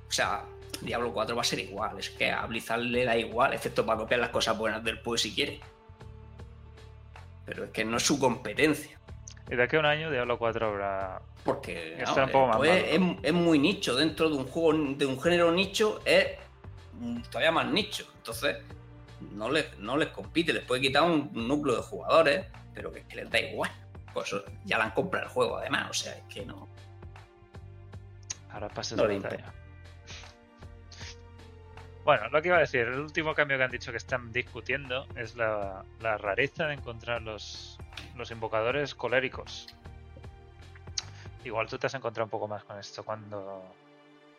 O 0.09 0.13
sea, 0.13 0.45
Diablo 0.81 1.13
4 1.13 1.37
va 1.37 1.43
a 1.43 1.45
ser 1.45 1.61
igual. 1.61 1.99
Es 2.01 2.11
que 2.11 2.33
a 2.33 2.45
Blizzard 2.47 2.81
le 2.81 3.05
da 3.05 3.17
igual, 3.17 3.53
excepto 3.53 3.87
para 3.87 3.99
copiar 3.99 4.19
las 4.19 4.31
cosas 4.31 4.59
buenas 4.59 4.83
del 4.83 4.99
PUE 5.01 5.17
si 5.17 5.33
quiere. 5.33 5.61
Pero 7.47 7.65
es 7.65 7.71
que 7.71 7.85
no 7.85 7.99
es 7.99 8.03
su 8.03 8.19
competencia. 8.19 8.99
Y 9.49 9.55
de 9.55 9.63
aquí 9.63 9.77
a 9.77 9.79
un 9.79 9.87
año 9.87 10.11
Diablo 10.11 10.37
4 10.37 10.67
habrá. 10.67 11.23
Porque 11.45 12.03
no, 12.05 12.25
un 12.25 12.31
poco 12.31 12.47
más 12.49 12.59
maduro. 12.59 12.73
es, 12.73 13.01
es 13.23 13.33
muy 13.33 13.61
nicho. 13.61 13.95
Dentro 13.95 14.29
de 14.31 14.37
un 14.37 14.47
juego, 14.47 14.73
de 14.97 15.07
un 15.07 15.21
género 15.21 15.53
nicho, 15.53 16.01
es 16.05 16.27
todavía 17.31 17.53
más 17.53 17.67
nicho. 17.67 18.07
Entonces, 18.17 18.57
no 19.33 19.51
les, 19.51 19.79
no 19.79 19.97
les 19.97 20.09
compite, 20.09 20.53
les 20.53 20.65
puede 20.65 20.81
quitar 20.81 21.03
un 21.03 21.31
núcleo 21.33 21.77
de 21.77 21.83
jugadores, 21.83 22.47
pero 22.75 22.93
que, 22.93 23.01
es 23.01 23.07
que 23.07 23.17
les 23.17 23.31
da 23.31 23.41
igual. 23.41 23.71
Por 24.13 24.25
eso 24.25 24.45
ya 24.65 24.79
le 24.79 24.85
han 24.85 24.91
comprado 24.93 25.27
el 25.27 25.33
juego, 25.33 25.59
además. 25.59 25.91
O 25.91 25.95
sea, 25.95 26.13
es 26.13 26.23
que 26.33 26.45
no. 26.45 26.69
Ahora 28.51 28.69
pases 28.69 28.97
No. 28.97 29.05
Bueno, 32.05 32.29
lo 32.29 32.43
que 32.43 32.49
iba 32.49 32.59
a 32.59 32.61
decir, 32.61 32.83
el 32.83 33.01
último 33.01 33.35
cambio 33.35 33.57
que 33.57 33.65
han 33.65 33.71
dicho 33.71 33.91
que 33.91 33.97
están 33.97 34.31
discutiendo 34.31 35.07
es 35.17 35.37
la, 35.37 35.85
la 36.01 36.19
rareza 36.19 36.67
de 36.67 36.75
encontrar 36.75 37.23
los, 37.23 37.79
los 38.15 38.31
invocadores 38.31 38.95
coléricos. 38.95 39.75
Igual 41.45 41.67
tú 41.69 41.79
te 41.79 41.87
has 41.87 41.95
encontrado 41.95 42.27
un 42.27 42.31
poco 42.31 42.47
más 42.47 42.63
con 42.65 42.79
esto 42.79 43.03
cuando. 43.05 43.63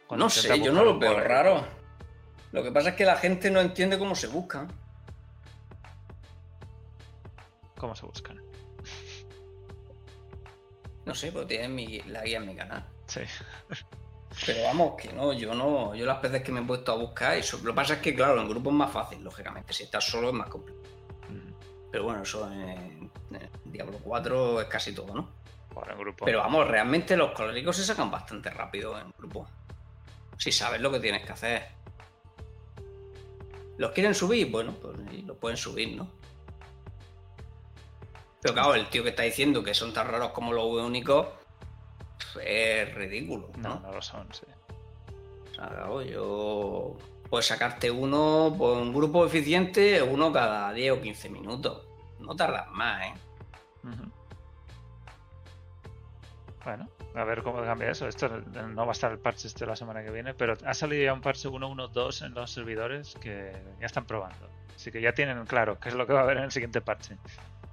cuando 0.07 0.25
No 0.25 0.29
sé, 0.29 0.59
yo 0.59 0.71
no 0.71 0.83
lo 0.83 0.97
veo 0.97 1.19
raro. 1.19 1.65
Lo 2.55 2.63
que 2.63 2.71
pasa 2.71 2.89
es 2.91 2.95
que 2.95 3.03
la 3.03 3.17
gente 3.17 3.51
no 3.51 3.59
entiende 3.59 3.99
cómo 3.99 4.15
se 4.15 4.27
buscan. 4.27 4.69
¿Cómo 7.77 7.93
se 7.95 8.05
buscan? 8.05 8.41
No 11.05 11.13
sé, 11.13 11.33
pero 11.33 11.45
tienen 11.45 11.75
mi- 11.75 11.99
la 12.03 12.23
guía 12.23 12.37
en 12.37 12.47
mi 12.47 12.55
canal. 12.55 12.85
Sí. 13.07 13.19
Pero 14.45 14.63
vamos, 14.63 14.93
que 14.97 15.11
no, 15.11 15.33
yo 15.33 15.53
no, 15.53 15.93
yo 15.95 16.05
las 16.05 16.21
veces 16.21 16.41
que 16.43 16.53
me 16.53 16.61
he 16.61 16.63
puesto 16.63 16.93
a 16.93 16.95
buscar 16.95 17.33
eso. 17.37 17.57
Lo 17.61 17.71
que 17.71 17.75
pasa 17.75 17.95
es 17.95 17.99
que, 17.99 18.15
claro, 18.15 18.39
en 18.41 18.47
grupo 18.47 18.69
es 18.69 18.75
más 18.77 18.91
fácil, 18.91 19.21
lógicamente. 19.21 19.73
Si 19.73 19.83
estás 19.83 20.05
solo 20.05 20.29
es 20.29 20.33
más 20.33 20.47
complicado. 20.49 20.83
Mm, 21.29 21.89
Pero 21.91 22.03
bueno, 22.05 22.23
eso 22.23 22.49
en, 22.51 23.11
en 23.31 23.49
Diablo 23.65 23.99
4 24.01 24.61
es 24.61 24.67
casi 24.67 24.93
todo, 24.95 25.13
¿no? 25.13 25.29
Bueno, 25.73 25.91
en 25.91 25.99
grupo. 25.99 26.23
Pero 26.23 26.39
vamos, 26.39 26.65
realmente 26.69 27.17
los 27.17 27.31
coléricos 27.31 27.75
se 27.75 27.83
sacan 27.83 28.09
bastante 28.09 28.49
rápido 28.49 28.97
en 28.97 29.11
grupo. 29.17 29.45
Si 30.37 30.53
sabes 30.53 30.79
lo 30.79 30.89
que 30.89 31.01
tienes 31.01 31.25
que 31.25 31.33
hacer. 31.33 31.74
¿Los 33.77 33.91
quieren 33.91 34.15
subir? 34.15 34.49
Bueno, 34.51 34.73
pues 34.81 34.97
los 35.25 35.37
pueden 35.37 35.57
subir, 35.57 35.95
¿no? 35.95 36.09
Pero 38.41 38.53
claro, 38.53 38.75
el 38.75 38.89
tío 38.89 39.03
que 39.03 39.09
está 39.09 39.23
diciendo 39.23 39.63
que 39.63 39.73
son 39.73 39.93
tan 39.93 40.07
raros 40.07 40.31
como 40.31 40.53
los 40.53 40.65
únicos 40.65 41.27
es 42.43 42.93
ridículo, 42.93 43.49
¿no? 43.57 43.75
No, 43.75 43.79
no 43.79 43.91
lo 43.91 44.01
son, 44.01 44.27
sí. 44.33 44.45
O 45.51 45.53
sea, 45.53 45.67
claro, 45.67 46.01
yo. 46.01 46.95
Puedes 47.29 47.47
sacarte 47.47 47.89
uno, 47.89 48.53
por 48.55 48.77
un 48.77 48.93
grupo 48.93 49.25
eficiente, 49.25 50.01
uno 50.01 50.31
cada 50.31 50.71
10 50.71 50.91
o 50.93 51.01
15 51.01 51.29
minutos. 51.29 51.87
No 52.19 52.35
tardas 52.35 52.69
más, 52.71 53.07
¿eh? 53.07 53.13
Bueno, 56.63 56.87
a 57.17 57.23
ver 57.23 57.43
cómo 57.43 57.61
cambia 57.63 57.91
eso. 57.91 58.07
Esto 58.07 58.29
no 58.29 58.85
va 58.85 58.91
a 58.91 58.93
estar 58.93 59.11
el 59.11 59.19
parche 59.19 59.47
este 59.47 59.65
la 59.65 59.75
semana 59.75 60.03
que 60.03 60.11
viene, 60.11 60.33
pero 60.33 60.55
ha 60.65 60.73
salido 60.73 61.03
ya 61.03 61.13
un 61.13 61.21
parche 61.21 61.47
1.1.2 61.49 62.25
en 62.25 62.33
los 62.33 62.51
servidores 62.51 63.15
que 63.21 63.51
ya 63.79 63.85
están 63.85 64.05
probando. 64.05 64.49
Así 64.75 64.91
que 64.91 65.01
ya 65.01 65.13
tienen 65.13 65.45
claro 65.45 65.79
qué 65.79 65.89
es 65.89 65.95
lo 65.95 66.05
que 66.05 66.13
va 66.13 66.21
a 66.21 66.23
haber 66.23 66.37
en 66.37 66.43
el 66.43 66.51
siguiente 66.51 66.81
parche. 66.81 67.17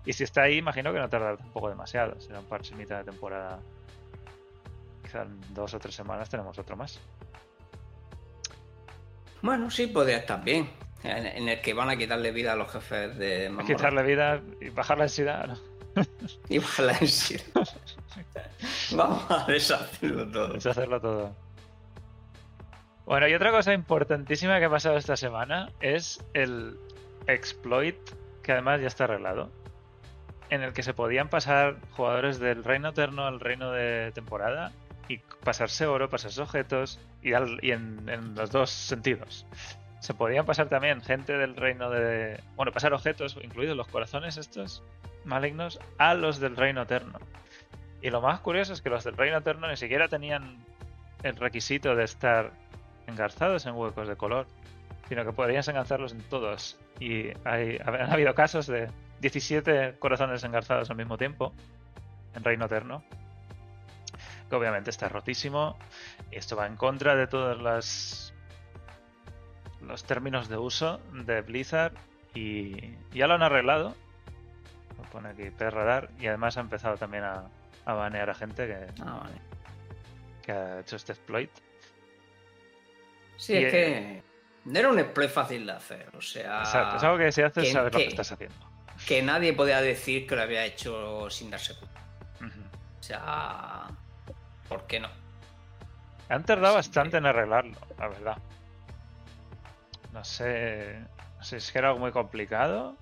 Y 0.04 0.12
si 0.12 0.24
está 0.24 0.42
ahí, 0.42 0.58
imagino 0.58 0.92
que 0.92 0.98
no 0.98 1.08
tardará 1.08 1.36
tampoco 1.36 1.68
demasiado. 1.68 2.20
Será 2.20 2.40
un 2.40 2.46
parche 2.46 2.74
mitad 2.74 2.98
de 2.98 3.04
temporada. 3.04 3.60
Quizá 5.02 5.22
en 5.22 5.40
dos 5.54 5.74
o 5.74 5.78
tres 5.78 5.94
semanas 5.94 6.28
tenemos 6.28 6.58
otro 6.58 6.76
más. 6.76 7.00
Bueno, 9.42 9.70
sí, 9.70 9.88
podría 9.88 10.18
estar 10.18 10.42
bien. 10.42 10.70
En, 11.02 11.26
en 11.26 11.48
el 11.48 11.60
que 11.60 11.74
van 11.74 11.90
a 11.90 11.96
quitarle 11.96 12.30
vida 12.30 12.52
a 12.52 12.56
los 12.56 12.70
jefes 12.70 13.18
de 13.18 13.52
que 13.58 13.74
quitarle 13.74 14.04
vida 14.04 14.40
y 14.60 14.68
bajar 14.68 14.98
la 14.98 15.04
densidad. 15.04 15.46
¿no? 15.48 15.71
Y 16.48 16.60
sí. 17.06 17.36
Vamos 18.96 19.24
a 19.30 19.44
deshacerlo 19.46 20.28
todo. 20.30 20.54
Es 20.54 20.66
hacerlo 20.66 21.00
todo. 21.00 21.34
Bueno, 23.04 23.26
y 23.28 23.34
otra 23.34 23.50
cosa 23.50 23.72
importantísima 23.72 24.58
que 24.58 24.66
ha 24.66 24.70
pasado 24.70 24.96
esta 24.96 25.16
semana 25.16 25.70
es 25.80 26.24
el 26.34 26.78
exploit, 27.26 27.96
que 28.42 28.52
además 28.52 28.80
ya 28.80 28.86
está 28.86 29.04
arreglado, 29.04 29.50
en 30.50 30.62
el 30.62 30.72
que 30.72 30.82
se 30.82 30.94
podían 30.94 31.28
pasar 31.28 31.76
jugadores 31.96 32.38
del 32.38 32.62
reino 32.62 32.90
eterno 32.90 33.26
al 33.26 33.40
reino 33.40 33.72
de 33.72 34.12
temporada 34.14 34.72
y 35.08 35.18
pasarse 35.44 35.86
oro, 35.86 36.08
pasarse 36.08 36.40
objetos 36.42 37.00
y, 37.22 37.32
al- 37.32 37.58
y 37.62 37.72
en, 37.72 38.08
en 38.08 38.34
los 38.34 38.50
dos 38.50 38.70
sentidos. 38.70 39.46
Se 40.02 40.14
podían 40.14 40.44
pasar 40.44 40.68
también 40.68 41.00
gente 41.00 41.38
del 41.38 41.54
reino 41.54 41.88
de... 41.88 42.42
Bueno, 42.56 42.72
pasar 42.72 42.92
objetos, 42.92 43.38
incluidos 43.40 43.76
los 43.76 43.86
corazones 43.86 44.36
estos 44.36 44.82
malignos, 45.24 45.78
a 45.96 46.14
los 46.14 46.40
del 46.40 46.56
reino 46.56 46.82
eterno. 46.82 47.20
Y 48.02 48.10
lo 48.10 48.20
más 48.20 48.40
curioso 48.40 48.72
es 48.72 48.82
que 48.82 48.90
los 48.90 49.04
del 49.04 49.16
Reino 49.16 49.38
Eterno 49.38 49.68
ni 49.68 49.76
siquiera 49.76 50.08
tenían 50.08 50.56
el 51.22 51.36
requisito 51.36 51.94
de 51.94 52.02
estar 52.02 52.50
engarzados 53.06 53.64
en 53.66 53.76
huecos 53.76 54.08
de 54.08 54.16
color, 54.16 54.48
sino 55.08 55.24
que 55.24 55.32
podrías 55.32 55.68
engarzarlos 55.68 56.10
en 56.10 56.22
todos. 56.22 56.76
Y 56.98 57.28
hay, 57.44 57.78
han 57.84 58.10
habido 58.10 58.34
casos 58.34 58.66
de 58.66 58.90
17 59.20 60.00
corazones 60.00 60.42
engarzados 60.42 60.90
al 60.90 60.96
mismo 60.96 61.16
tiempo 61.16 61.52
en 62.34 62.42
Reino 62.42 62.64
Eterno, 62.64 63.04
que 64.50 64.56
obviamente 64.56 64.90
está 64.90 65.08
rotísimo. 65.08 65.78
Y 66.32 66.38
esto 66.38 66.56
va 66.56 66.66
en 66.66 66.74
contra 66.74 67.14
de 67.14 67.28
todos 67.28 67.62
las, 67.62 68.21
los 69.86 70.04
términos 70.04 70.48
de 70.48 70.56
uso 70.56 71.00
de 71.12 71.40
Blizzard 71.42 71.92
y 72.34 72.94
ya 73.12 73.26
lo 73.26 73.34
han 73.34 73.42
arreglado. 73.42 73.94
Lo 74.96 75.02
pone 75.10 75.30
aquí 75.30 75.48
Radar 75.58 76.10
y 76.18 76.26
además 76.26 76.56
ha 76.56 76.60
empezado 76.60 76.96
también 76.96 77.24
a, 77.24 77.44
a 77.84 77.94
banear 77.94 78.30
a 78.30 78.34
gente 78.34 78.66
que, 78.66 79.02
Ah, 79.02 79.20
vale. 79.24 79.34
que 80.42 80.52
ha 80.52 80.80
hecho 80.80 80.96
este 80.96 81.12
exploit. 81.12 81.50
Sí, 83.36 83.54
Y, 83.54 83.56
es 83.64 83.64
eh, 83.64 83.70
que 83.70 84.22
no 84.70 84.78
era 84.78 84.88
un 84.88 84.98
exploit 84.98 85.30
fácil 85.30 85.66
de 85.66 85.72
hacer. 85.72 86.08
O 86.16 86.20
sea, 86.20 86.60
Exacto, 86.60 86.96
es 86.96 87.02
algo 87.02 87.18
que 87.18 87.32
si 87.32 87.42
haces 87.42 87.64
que- 87.64 87.72
sabes 87.72 87.92
lo 87.92 87.98
que 87.98 88.06
estás 88.06 88.30
haciendo. 88.32 88.56
que 89.06 89.22
nadie 89.22 89.52
podía 89.52 89.80
decir 89.80 90.26
que 90.26 90.36
lo 90.36 90.42
había 90.42 90.64
hecho 90.64 91.28
sin 91.30 91.50
darse 91.50 91.74
cuenta. 91.76 92.00
O 93.00 93.02
sea, 93.02 93.88
¿por 94.68 94.86
qué 94.86 95.00
no? 95.00 95.08
Han 96.28 96.44
tardado 96.44 96.74
bastante 96.76 97.10
que- 97.12 97.16
en 97.16 97.26
arreglarlo, 97.26 97.76
la 97.98 98.08
verdad. 98.08 98.38
No 100.12 100.24
sé, 100.24 100.98
no 101.38 101.44
sé 101.44 101.56
es 101.56 101.72
que 101.72 101.78
era 101.78 101.88
algo 101.88 102.00
muy 102.00 102.12
complicado. 102.12 102.94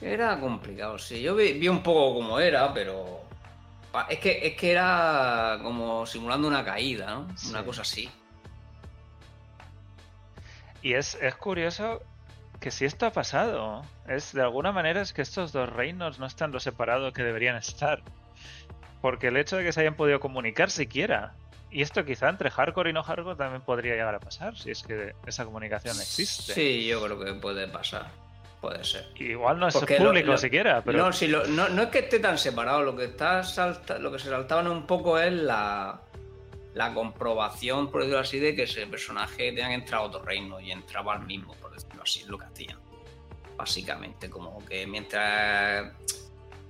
Era 0.00 0.38
complicado, 0.38 0.98
sí. 0.98 1.20
Yo 1.22 1.34
vi, 1.34 1.52
vi 1.54 1.68
un 1.68 1.82
poco 1.82 2.14
cómo 2.14 2.40
era, 2.40 2.72
pero. 2.72 3.20
Es 4.08 4.18
que, 4.18 4.46
es 4.46 4.56
que 4.56 4.72
era 4.72 5.58
como 5.62 6.06
simulando 6.06 6.48
una 6.48 6.64
caída, 6.64 7.06
¿no? 7.06 7.36
Sí. 7.36 7.50
Una 7.50 7.64
cosa 7.64 7.82
así. 7.82 8.10
Y 10.80 10.94
es, 10.94 11.14
es 11.20 11.34
curioso 11.36 12.02
que 12.58 12.70
si 12.70 12.84
esto 12.84 13.06
ha 13.06 13.12
pasado, 13.12 13.82
es 14.08 14.32
de 14.32 14.42
alguna 14.42 14.72
manera 14.72 15.00
es 15.02 15.12
que 15.12 15.22
estos 15.22 15.52
dos 15.52 15.68
reinos 15.68 16.18
no 16.18 16.26
están 16.26 16.52
lo 16.52 16.60
separados 16.60 17.12
que 17.12 17.22
deberían 17.22 17.56
estar. 17.56 18.02
Porque 19.00 19.28
el 19.28 19.36
hecho 19.36 19.56
de 19.56 19.64
que 19.64 19.72
se 19.72 19.80
hayan 19.80 19.96
podido 19.96 20.20
comunicar 20.20 20.70
siquiera, 20.70 21.34
y 21.72 21.82
esto 21.82 22.04
quizá 22.04 22.28
entre 22.28 22.50
hardcore 22.50 22.90
y 22.90 22.92
no 22.92 23.02
hardcore 23.02 23.36
también 23.36 23.62
podría 23.62 23.94
llegar 23.94 24.14
a 24.14 24.20
pasar, 24.20 24.56
si 24.56 24.70
es 24.70 24.82
que 24.82 25.14
esa 25.26 25.44
comunicación 25.44 25.96
existe. 26.00 26.52
Sí, 26.54 26.86
yo 26.86 27.02
creo 27.02 27.18
que 27.18 27.34
puede 27.34 27.66
pasar. 27.68 28.08
Puede 28.60 28.84
ser. 28.84 29.08
Igual 29.16 29.58
no 29.58 29.66
es 29.66 29.74
Porque 29.74 29.98
lo- 29.98 30.06
público 30.06 30.30
lo- 30.32 30.38
siquiera, 30.38 30.82
pero 30.84 30.98
No, 30.98 31.12
si 31.12 31.26
lo- 31.26 31.44
no, 31.48 31.68
no 31.68 31.82
es 31.82 31.88
que 31.88 31.98
esté 32.00 32.20
tan 32.20 32.38
separado, 32.38 32.82
lo 32.82 32.94
que 32.94 33.06
está 33.06 33.42
salta- 33.42 33.98
lo 33.98 34.12
que 34.12 34.20
se 34.20 34.28
saltaban 34.28 34.68
un 34.68 34.86
poco 34.86 35.18
es 35.18 35.32
la, 35.32 36.00
la 36.74 36.94
comprobación, 36.94 37.90
por 37.90 38.02
decirlo 38.02 38.20
así, 38.20 38.38
de 38.38 38.54
que 38.54 38.62
ese 38.62 38.86
personaje 38.86 39.46
tenía 39.50 39.66
que 39.68 39.74
entrar 39.74 40.00
a 40.02 40.04
otro 40.04 40.22
reino 40.22 40.60
y 40.60 40.70
entraba 40.70 41.14
al 41.14 41.26
mismo, 41.26 41.54
por 41.56 41.72
decirlo 41.74 42.02
así, 42.04 42.20
es 42.20 42.28
lo 42.28 42.38
que 42.38 42.44
hacían. 42.44 42.78
Básicamente, 43.56 44.30
como 44.30 44.64
que 44.64 44.86
mientras 44.86 45.92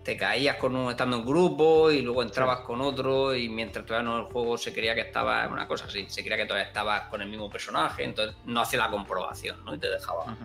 te 0.03 0.17
caías 0.17 0.57
con 0.57 0.75
un, 0.75 0.91
estando 0.91 1.17
en 1.17 1.25
grupo 1.25 1.91
y 1.91 2.03
luego 2.03 2.23
entrabas 2.23 2.61
con 2.61 2.81
otro 2.81 3.35
y 3.35 3.49
mientras 3.49 3.87
todavía 3.87 4.11
no 4.11 4.19
el 4.19 4.25
juego 4.25 4.59
se 4.59 4.73
creía 4.73 4.95
que 4.95 5.03
estaba 5.03 5.47
una 5.49 5.69
cosa 5.69 5.87
así, 5.87 6.07
se 6.09 6.23
creía 6.23 6.39
que 6.39 6.47
todavía 6.47 6.67
estabas 6.67 7.09
con 7.09 7.23
el 7.23 7.29
mismo 7.29 7.49
personaje, 7.49 8.05
entonces 8.05 8.37
no 8.45 8.61
hacía 8.61 8.81
la 8.81 8.91
comprobación, 8.91 9.65
¿no? 9.65 9.75
Y 9.75 9.79
te 9.79 9.89
dejaba 9.89 10.37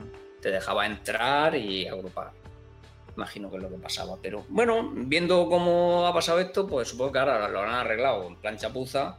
te 0.42 0.52
dejaba 0.52 0.86
entrar 0.86 1.56
y 1.56 1.88
agrupar. 1.88 2.32
Imagino 3.16 3.50
que 3.50 3.58
es 3.58 3.64
lo 3.64 3.70
que 3.70 3.78
pasaba. 3.78 4.16
Pero 4.22 4.46
bueno, 4.50 4.92
viendo 4.94 5.50
cómo 5.50 6.06
ha 6.06 6.14
pasado 6.14 6.40
esto, 6.40 6.68
pues 6.68 6.90
supongo 6.90 7.12
que 7.12 7.20
ahora 7.20 7.48
lo 7.50 7.60
habrán 7.60 7.76
arreglado 7.76 8.28
en 8.28 8.36
plan 8.36 8.58
chapuza, 8.58 9.18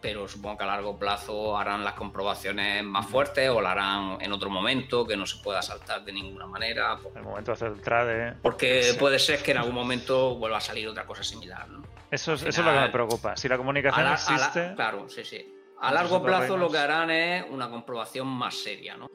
pero 0.00 0.28
supongo 0.28 0.58
que 0.58 0.64
a 0.64 0.66
largo 0.68 0.98
plazo 0.98 1.56
harán 1.56 1.82
las 1.84 1.94
comprobaciones 1.94 2.84
más 2.84 3.06
fuertes 3.06 3.48
o 3.50 3.60
la 3.60 3.72
harán 3.72 4.18
en 4.20 4.32
otro 4.32 4.50
momento 4.50 5.06
que 5.06 5.16
no 5.16 5.26
se 5.26 5.42
pueda 5.42 5.62
saltar 5.62 6.04
de 6.04 6.12
ninguna 6.12 6.46
manera. 6.46 6.96
pues, 7.02 7.14
En 7.14 7.22
el 7.22 7.24
momento 7.28 7.50
de 7.50 7.54
hacer 7.54 7.68
el 7.72 7.80
trade. 7.80 8.34
Porque 8.42 8.82
Sí. 8.82 8.98
puede 8.98 9.18
ser 9.18 9.42
que 9.42 9.50
en 9.52 9.58
algún 9.58 9.74
momento 9.74 10.36
vuelva 10.36 10.58
a 10.58 10.60
salir 10.60 10.86
otra 10.88 11.06
cosa 11.06 11.24
similar. 11.24 11.68
¿no? 11.68 11.82
Eso 12.10 12.34
es, 12.34 12.42
eso 12.42 12.60
es 12.60 12.66
lo 12.66 12.72
que 12.72 12.80
me 12.80 12.88
preocupa. 12.90 13.36
Si 13.36 13.48
la 13.48 13.56
comunicación 13.56 14.04
la- 14.04 14.12
existe. 14.14 14.72
claro, 14.76 15.08
sí, 15.08 15.24
sí. 15.24 15.52
A 15.80 15.92
largo 15.92 16.22
plazo 16.22 16.56
lo 16.56 16.70
que 16.70 16.78
harán 16.78 17.10
es 17.10 17.44
una 17.50 17.68
comprobación 17.68 18.26
más 18.28 18.54
seria, 18.54 18.96
¿no? 18.96 19.06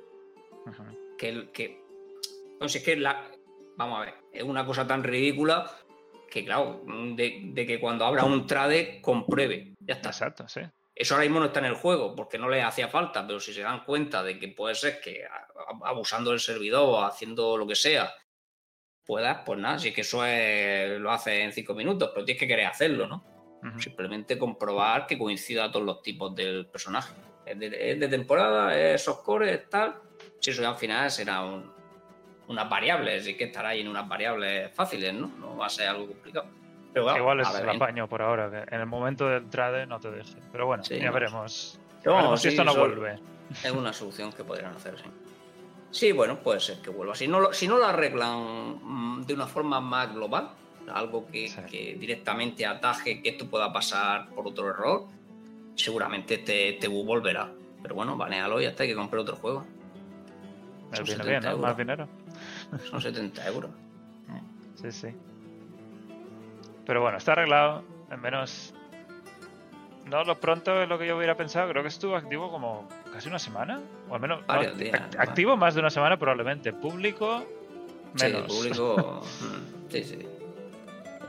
Ujú. 0.66 0.84
Que, 1.18 1.50
que 1.52 1.82
no 2.60 2.68
sé, 2.70 2.80
es 2.80 2.84
que 2.84 2.96
la, 2.98 3.32
vamos 3.78 3.98
a 4.00 4.06
ver, 4.06 4.14
es 4.32 4.44
una 4.44 4.66
cosa 4.66 4.86
tan 4.86 5.04
ridícula 5.04 5.72
que, 6.30 6.46
claro, 6.46 6.82
de, 6.86 7.42
de 7.46 7.66
que 7.66 7.80
cuando 7.80 8.06
abra 8.06 8.24
un 8.26 8.46
trade 8.46 9.02
compruebe. 9.02 9.71
Ya 9.86 9.96
está. 9.96 10.10
Exacto, 10.10 10.48
sí. 10.48 10.62
Eso 10.94 11.14
ahora 11.16 11.24
mismo 11.26 11.40
no 11.40 11.46
está 11.48 11.60
en 11.60 11.66
el 11.66 11.74
juego 11.76 12.16
porque 12.16 12.38
no 12.38 12.50
les 12.50 12.64
hacía 12.64 12.88
falta, 12.88 13.26
pero 13.26 13.40
si 13.40 13.54
se 13.54 13.62
dan 13.62 13.84
cuenta 13.86 14.22
de 14.24 14.38
que 14.38 14.50
puede 14.50 14.76
ser 14.76 15.00
que 15.00 15.24
abusando 15.84 16.32
del 16.32 16.40
servidor 16.40 16.82
o 16.88 17.04
haciendo 17.04 17.58
lo 17.58 17.66
que 17.66 17.76
sea, 17.76 18.14
puedas, 19.06 19.40
pues 19.46 19.58
nada, 19.60 19.80
si 19.80 19.90
es 19.90 19.96
que 19.96 20.02
eso 20.02 20.24
es- 20.26 21.00
lo 21.00 21.12
hace 21.12 21.44
en 21.44 21.54
cinco 21.54 21.74
minutos, 21.74 22.12
pero 22.14 22.26
tienes 22.26 22.40
que 22.40 22.48
querer 22.48 22.66
hacerlo, 22.68 23.08
¿no? 23.08 23.24
Simplemente 23.80 24.38
comprobar 24.38 25.08
que 25.08 25.18
coincida 25.18 25.72
todos 25.72 25.86
los 25.86 26.02
tipos 26.02 26.36
del 26.36 26.68
personaje. 26.68 27.14
Es 27.46 27.58
de, 27.58 27.92
es 27.92 28.00
de 28.00 28.08
temporada, 28.08 28.78
es 28.78 29.04
soft 29.04 29.24
core, 29.24 29.54
es 29.54 29.70
tal. 29.70 29.96
Si 30.40 30.52
eso 30.52 30.62
ya 30.62 30.70
al 30.70 30.78
final 30.78 31.10
será 31.10 31.42
un- 31.44 31.72
unas 32.48 32.70
variables, 32.70 33.28
y 33.28 33.36
que 33.38 33.46
estará 33.46 33.70
ahí 33.70 33.82
en 33.82 33.88
unas 33.88 34.08
variables 34.08 34.72
fáciles, 34.74 35.14
¿no? 35.14 35.28
No 35.40 35.58
va 35.58 35.68
a 35.68 35.70
ser 35.70 35.88
algo 35.88 36.08
complicado. 36.08 36.48
Pero 36.94 37.06
claro, 37.06 37.20
Igual 37.20 37.40
es 37.40 37.56
el 37.56 37.70
apaño 37.70 38.08
por 38.08 38.22
ahora, 38.22 38.50
que 38.50 38.76
en 38.76 38.82
el 38.82 38.86
momento 38.88 39.28
del 39.28 39.50
trade 39.50 39.86
no 39.86 40.00
te 40.00 40.12
deje. 40.12 40.36
Pero 40.52 40.66
bueno, 40.66 40.84
Sí, 40.84 40.98
ya 41.00 41.06
no. 41.08 41.14
veremos. 41.14 41.80
Pero 42.04 42.36
si 42.38 42.50
esto 42.50 42.64
no 42.64 42.76
vuelve. 42.76 43.20
Es 43.64 43.72
una 43.72 43.94
solución 43.94 44.32
que 44.34 44.44
podrían 44.44 44.76
hacer, 44.76 44.98
sí. 44.98 45.06
Sí, 45.92 46.12
bueno, 46.14 46.38
puede 46.40 46.60
ser 46.60 46.82
que 46.82 46.90
vuelva. 46.90 47.16
Si 47.16 47.28
no 47.28 47.40
lo, 47.40 47.54
si 47.54 47.68
no 47.68 47.78
lo 47.78 47.86
arreglan 47.86 48.80
mm, 48.82 49.26
de 49.26 49.34
una 49.34 49.46
forma 49.48 49.80
más 49.82 50.14
global, 50.14 50.50
algo 50.94 51.28
que, 51.28 51.48
Sí. 51.50 51.62
que 51.70 51.96
directamente 52.00 52.66
ataje 52.66 53.22
que 53.22 53.30
esto 53.30 53.46
pueda 53.50 53.72
pasar 53.72 54.30
por 54.30 54.48
otro 54.48 54.70
error, 54.70 55.06
seguramente 55.76 56.36
este, 56.36 56.70
este 56.76 56.88
bug 56.88 57.06
volverá. 57.06 57.52
Pero 57.82 57.96
bueno, 57.96 58.16
banealo 58.18 58.62
y 58.62 58.66
hasta 58.66 58.84
hay 58.84 58.90
que 58.90 58.96
comprar 58.96 59.22
otro 59.22 59.36
juego. 59.38 59.66
Son 60.94 61.06
viene 61.06 61.24
70 61.24 61.24
bien, 61.30 61.44
¿no? 61.44 61.50
euros. 61.52 61.62
Más 61.62 61.78
dinero. 61.78 62.08
Son 62.90 63.02
70 63.02 63.48
euros. 63.48 63.72
Sí, 64.76 64.92
sí. 64.92 65.08
Pero 66.92 67.00
bueno, 67.00 67.20
está 67.20 67.32
arreglado. 67.32 67.86
Al 68.10 68.18
menos. 68.18 68.74
No 70.08 70.26
lo 70.26 70.38
pronto 70.42 70.82
es 70.82 70.90
lo 70.90 71.00
que 71.00 71.08
yo 71.08 71.16
hubiera 71.16 71.38
pensado. 71.38 71.70
Creo 71.70 71.84
que 71.84 71.88
estuvo 71.88 72.18
activo 72.18 72.52
como 72.52 72.86
casi 73.14 73.30
una 73.30 73.40
semana. 73.40 73.80
O 74.10 74.16
al 74.16 74.20
menos. 74.20 74.44
activo 75.18 75.56
más 75.56 75.74
de 75.74 75.80
una 75.80 75.90
semana, 75.90 76.20
probablemente. 76.20 76.74
Público. 76.74 77.46
Sí, 78.18 78.26
Menos. 78.26 78.54
público. 78.54 79.22
mm, 79.40 79.90
sí, 79.90 80.04
sí. 80.04 80.28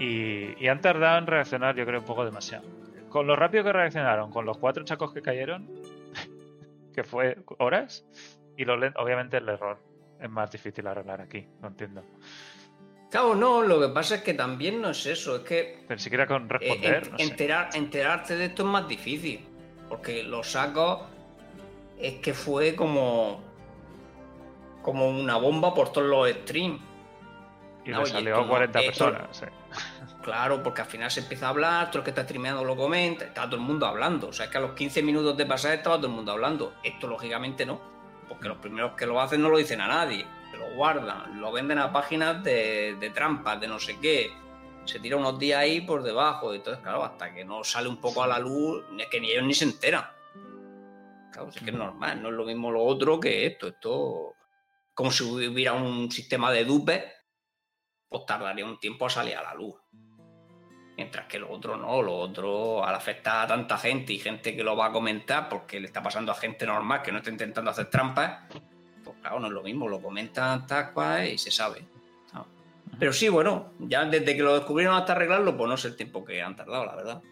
Y, 0.00 0.64
y 0.64 0.66
han 0.66 0.80
tardado 0.80 1.18
en 1.18 1.28
reaccionar, 1.28 1.76
yo 1.76 1.86
creo, 1.86 2.00
un 2.00 2.06
poco 2.06 2.24
demasiado. 2.24 2.64
Con 3.08 3.28
lo 3.28 3.36
rápido 3.36 3.62
que 3.62 3.72
reaccionaron, 3.72 4.32
con 4.32 4.44
los 4.44 4.58
cuatro 4.58 4.82
chacos 4.82 5.12
que 5.14 5.22
cayeron, 5.22 5.70
que 6.92 7.04
fue 7.04 7.38
horas, 7.58 8.04
y 8.56 8.64
lo 8.64 8.74
obviamente 9.00 9.36
el 9.36 9.48
error 9.48 9.78
es 10.18 10.28
más 10.28 10.50
difícil 10.50 10.88
arreglar 10.88 11.20
aquí, 11.20 11.46
no 11.60 11.68
entiendo. 11.68 12.02
Claro, 13.12 13.34
no, 13.36 13.62
lo 13.62 13.78
que 13.78 13.88
pasa 13.88 14.16
es 14.16 14.22
que 14.22 14.32
también 14.34 14.80
no 14.80 14.88
es 14.90 15.04
eso, 15.06 15.36
es 15.36 15.42
que 15.42 15.84
Pero 15.86 16.00
siquiera 16.00 16.26
con 16.26 16.44
Eh, 16.44 16.48
responder, 16.48 17.04
en- 17.04 17.12
no 17.12 17.18
sé. 17.18 17.24
enterar, 17.24 17.70
enterarte 17.74 18.36
de 18.36 18.46
esto 18.46 18.62
es 18.62 18.68
más 18.68 18.88
difícil. 18.88 19.46
Porque 19.88 20.22
los 20.24 20.50
sacos 20.52 21.02
es 22.00 22.14
que 22.14 22.32
fue 22.34 22.74
como. 22.74 23.40
como 24.82 25.08
una 25.08 25.36
bomba 25.36 25.72
por 25.74 25.92
todos 25.92 26.08
los 26.08 26.28
streams. 26.42 26.80
Y 27.84 27.90
no, 27.90 28.00
le 28.00 28.06
salió 28.06 28.34
como 28.36 28.48
40 28.48 28.80
esto- 28.80 29.04
personas. 29.12 29.36
sí. 29.36 29.46
Claro, 30.22 30.62
porque 30.62 30.80
al 30.82 30.86
final 30.88 31.10
se 31.10 31.20
empieza 31.20 31.46
a 31.46 31.48
hablar, 31.50 31.88
todo 31.90 31.98
el 31.98 32.04
que 32.04 32.10
está 32.10 32.22
streameando 32.22 32.64
lo 32.64 32.76
comenta, 32.76 33.24
está 33.24 33.44
todo 33.46 33.56
el 33.56 33.62
mundo 33.62 33.86
hablando. 33.86 34.28
O 34.28 34.32
sea, 34.32 34.46
es 34.46 34.50
que 34.52 34.58
a 34.58 34.60
los 34.60 34.72
15 34.72 35.02
minutos 35.02 35.36
de 35.36 35.44
pasar 35.46 35.74
estaba 35.74 35.96
todo 35.96 36.06
el 36.06 36.12
mundo 36.14 36.32
hablando. 36.32 36.74
Esto, 36.82 37.06
lógicamente, 37.08 37.66
no. 37.66 37.80
Porque 38.28 38.48
los 38.48 38.58
primeros 38.58 38.92
que 38.92 39.04
lo 39.06 39.20
hacen 39.20 39.42
no 39.42 39.48
lo 39.50 39.58
dicen 39.58 39.80
a 39.80 39.88
nadie. 39.88 40.24
Lo 40.62 40.76
guardan, 40.76 41.40
lo 41.40 41.50
venden 41.50 41.78
a 41.78 41.92
páginas 41.92 42.42
de, 42.44 42.96
de 42.98 43.10
trampas, 43.10 43.60
de 43.60 43.66
no 43.66 43.78
sé 43.78 43.98
qué. 44.00 44.32
Se 44.84 45.00
tira 45.00 45.16
unos 45.16 45.38
días 45.38 45.60
ahí 45.60 45.80
por 45.80 46.02
debajo. 46.02 46.54
Entonces, 46.54 46.82
claro, 46.82 47.04
hasta 47.04 47.34
que 47.34 47.44
no 47.44 47.64
sale 47.64 47.88
un 47.88 48.00
poco 48.00 48.22
a 48.22 48.26
la 48.26 48.38
luz, 48.38 48.84
es 48.98 49.06
que 49.06 49.20
ni 49.20 49.30
ellos 49.30 49.44
ni 49.44 49.54
se 49.54 49.64
enteran. 49.64 50.04
Claro, 51.32 51.48
es 51.48 51.56
que 51.56 51.70
es 51.70 51.76
normal, 51.76 52.22
no 52.22 52.28
es 52.28 52.34
lo 52.34 52.44
mismo 52.44 52.70
lo 52.70 52.82
otro 52.84 53.18
que 53.18 53.46
esto. 53.46 53.68
Esto, 53.68 54.34
como 54.94 55.10
si 55.10 55.24
hubiera 55.24 55.72
un 55.72 56.10
sistema 56.10 56.52
de 56.52 56.64
dupes, 56.64 57.04
pues 58.08 58.26
tardaría 58.26 58.66
un 58.66 58.78
tiempo 58.78 59.06
a 59.06 59.10
salir 59.10 59.36
a 59.36 59.42
la 59.42 59.54
luz. 59.54 59.74
Mientras 60.96 61.26
que 61.26 61.38
lo 61.38 61.50
otro 61.50 61.76
no, 61.76 62.02
lo 62.02 62.14
otro 62.16 62.84
al 62.84 62.94
afectar 62.94 63.44
a 63.44 63.48
tanta 63.48 63.78
gente 63.78 64.12
y 64.12 64.18
gente 64.18 64.54
que 64.54 64.62
lo 64.62 64.76
va 64.76 64.86
a 64.86 64.92
comentar 64.92 65.48
porque 65.48 65.80
le 65.80 65.86
está 65.86 66.02
pasando 66.02 66.30
a 66.30 66.34
gente 66.34 66.66
normal 66.66 67.02
que 67.02 67.10
no 67.10 67.18
está 67.18 67.30
intentando 67.30 67.70
hacer 67.70 67.88
trampas, 67.88 68.46
pues 68.50 68.62
claro, 69.22 69.40
no 69.40 69.46
es 69.46 69.52
lo 69.52 69.62
mismo, 69.62 69.88
lo 69.88 70.02
comentan 70.02 70.66
tal 70.66 70.92
cual 70.92 71.28
y 71.28 71.38
se 71.38 71.50
sabe. 71.50 71.82
¿sabes? 72.30 72.48
Pero 72.98 73.12
sí, 73.12 73.28
bueno, 73.28 73.72
ya 73.78 74.04
desde 74.04 74.36
que 74.36 74.42
lo 74.42 74.54
descubrieron 74.54 74.94
hasta 74.94 75.12
arreglarlo, 75.12 75.56
pues 75.56 75.68
no 75.68 75.76
sé 75.76 75.88
el 75.88 75.96
tiempo 75.96 76.24
que 76.24 76.42
han 76.42 76.54
tardado, 76.54 76.84
la 76.84 76.94
verdad. 76.94 77.22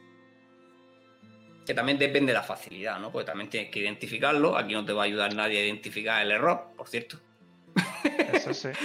Que 1.67 1.75
también 1.75 1.99
depende 1.99 2.33
de 2.33 2.39
la 2.39 2.43
facilidad, 2.43 2.99
¿no? 2.99 3.13
Porque 3.13 3.27
también 3.27 3.51
tienes 3.51 3.71
que 3.71 3.81
identificarlo. 3.81 4.57
Aquí 4.57 4.73
no 4.73 4.85
te 4.85 4.93
va 4.93 5.03
a 5.03 5.05
ayudar 5.05 5.35
nadie 5.35 5.61
a 5.61 5.65
identificar 5.67 6.23
el 6.23 6.31
error, 6.33 6.69
por 6.77 6.89
cierto. 6.89 7.19
Eso 8.33 8.55
sí. 8.55 8.69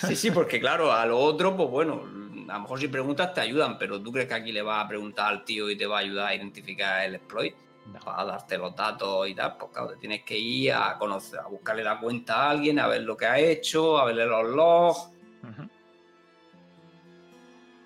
Sí, 0.00 0.16
sí, 0.16 0.30
porque 0.32 0.58
claro, 0.58 0.92
a 0.92 1.06
lo 1.06 1.18
otro, 1.18 1.56
pues 1.56 1.68
bueno, 1.68 2.02
a 2.48 2.54
lo 2.54 2.60
mejor 2.60 2.80
si 2.80 2.88
preguntas 2.88 3.32
te 3.32 3.42
ayudan, 3.42 3.78
pero 3.78 4.00
¿tú 4.02 4.10
crees 4.10 4.26
que 4.26 4.34
aquí 4.34 4.50
le 4.50 4.62
vas 4.62 4.84
a 4.84 4.88
preguntar 4.88 5.28
al 5.28 5.44
tío 5.44 5.70
y 5.70 5.76
te 5.76 5.86
va 5.86 5.98
a 5.98 6.00
ayudar 6.00 6.28
a 6.28 6.34
identificar 6.34 7.04
el 7.04 7.16
exploit? 7.16 7.54
A 8.06 8.24
darte 8.24 8.58
los 8.58 8.74
datos 8.76 9.28
y 9.28 9.34
tal, 9.34 9.56
pues 9.56 9.72
claro, 9.72 9.88
te 9.88 9.96
tienes 9.96 10.22
que 10.22 10.36
ir 10.36 10.72
a 10.72 10.96
conocer, 10.98 11.40
a 11.40 11.46
buscarle 11.46 11.82
la 11.84 11.98
cuenta 11.98 12.36
a 12.46 12.50
alguien, 12.50 12.78
a 12.78 12.86
ver 12.86 13.02
lo 13.02 13.16
que 13.16 13.26
ha 13.26 13.38
hecho, 13.38 13.98
a 13.98 14.04
verle 14.04 14.26
los 14.26 14.44
logs. 14.48 15.10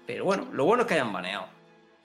Pero 0.07 0.25
bueno, 0.25 0.49
lo 0.53 0.65
bueno 0.65 0.83
es 0.83 0.89
que 0.89 0.95
hayan 0.95 1.13
baneado. 1.13 1.47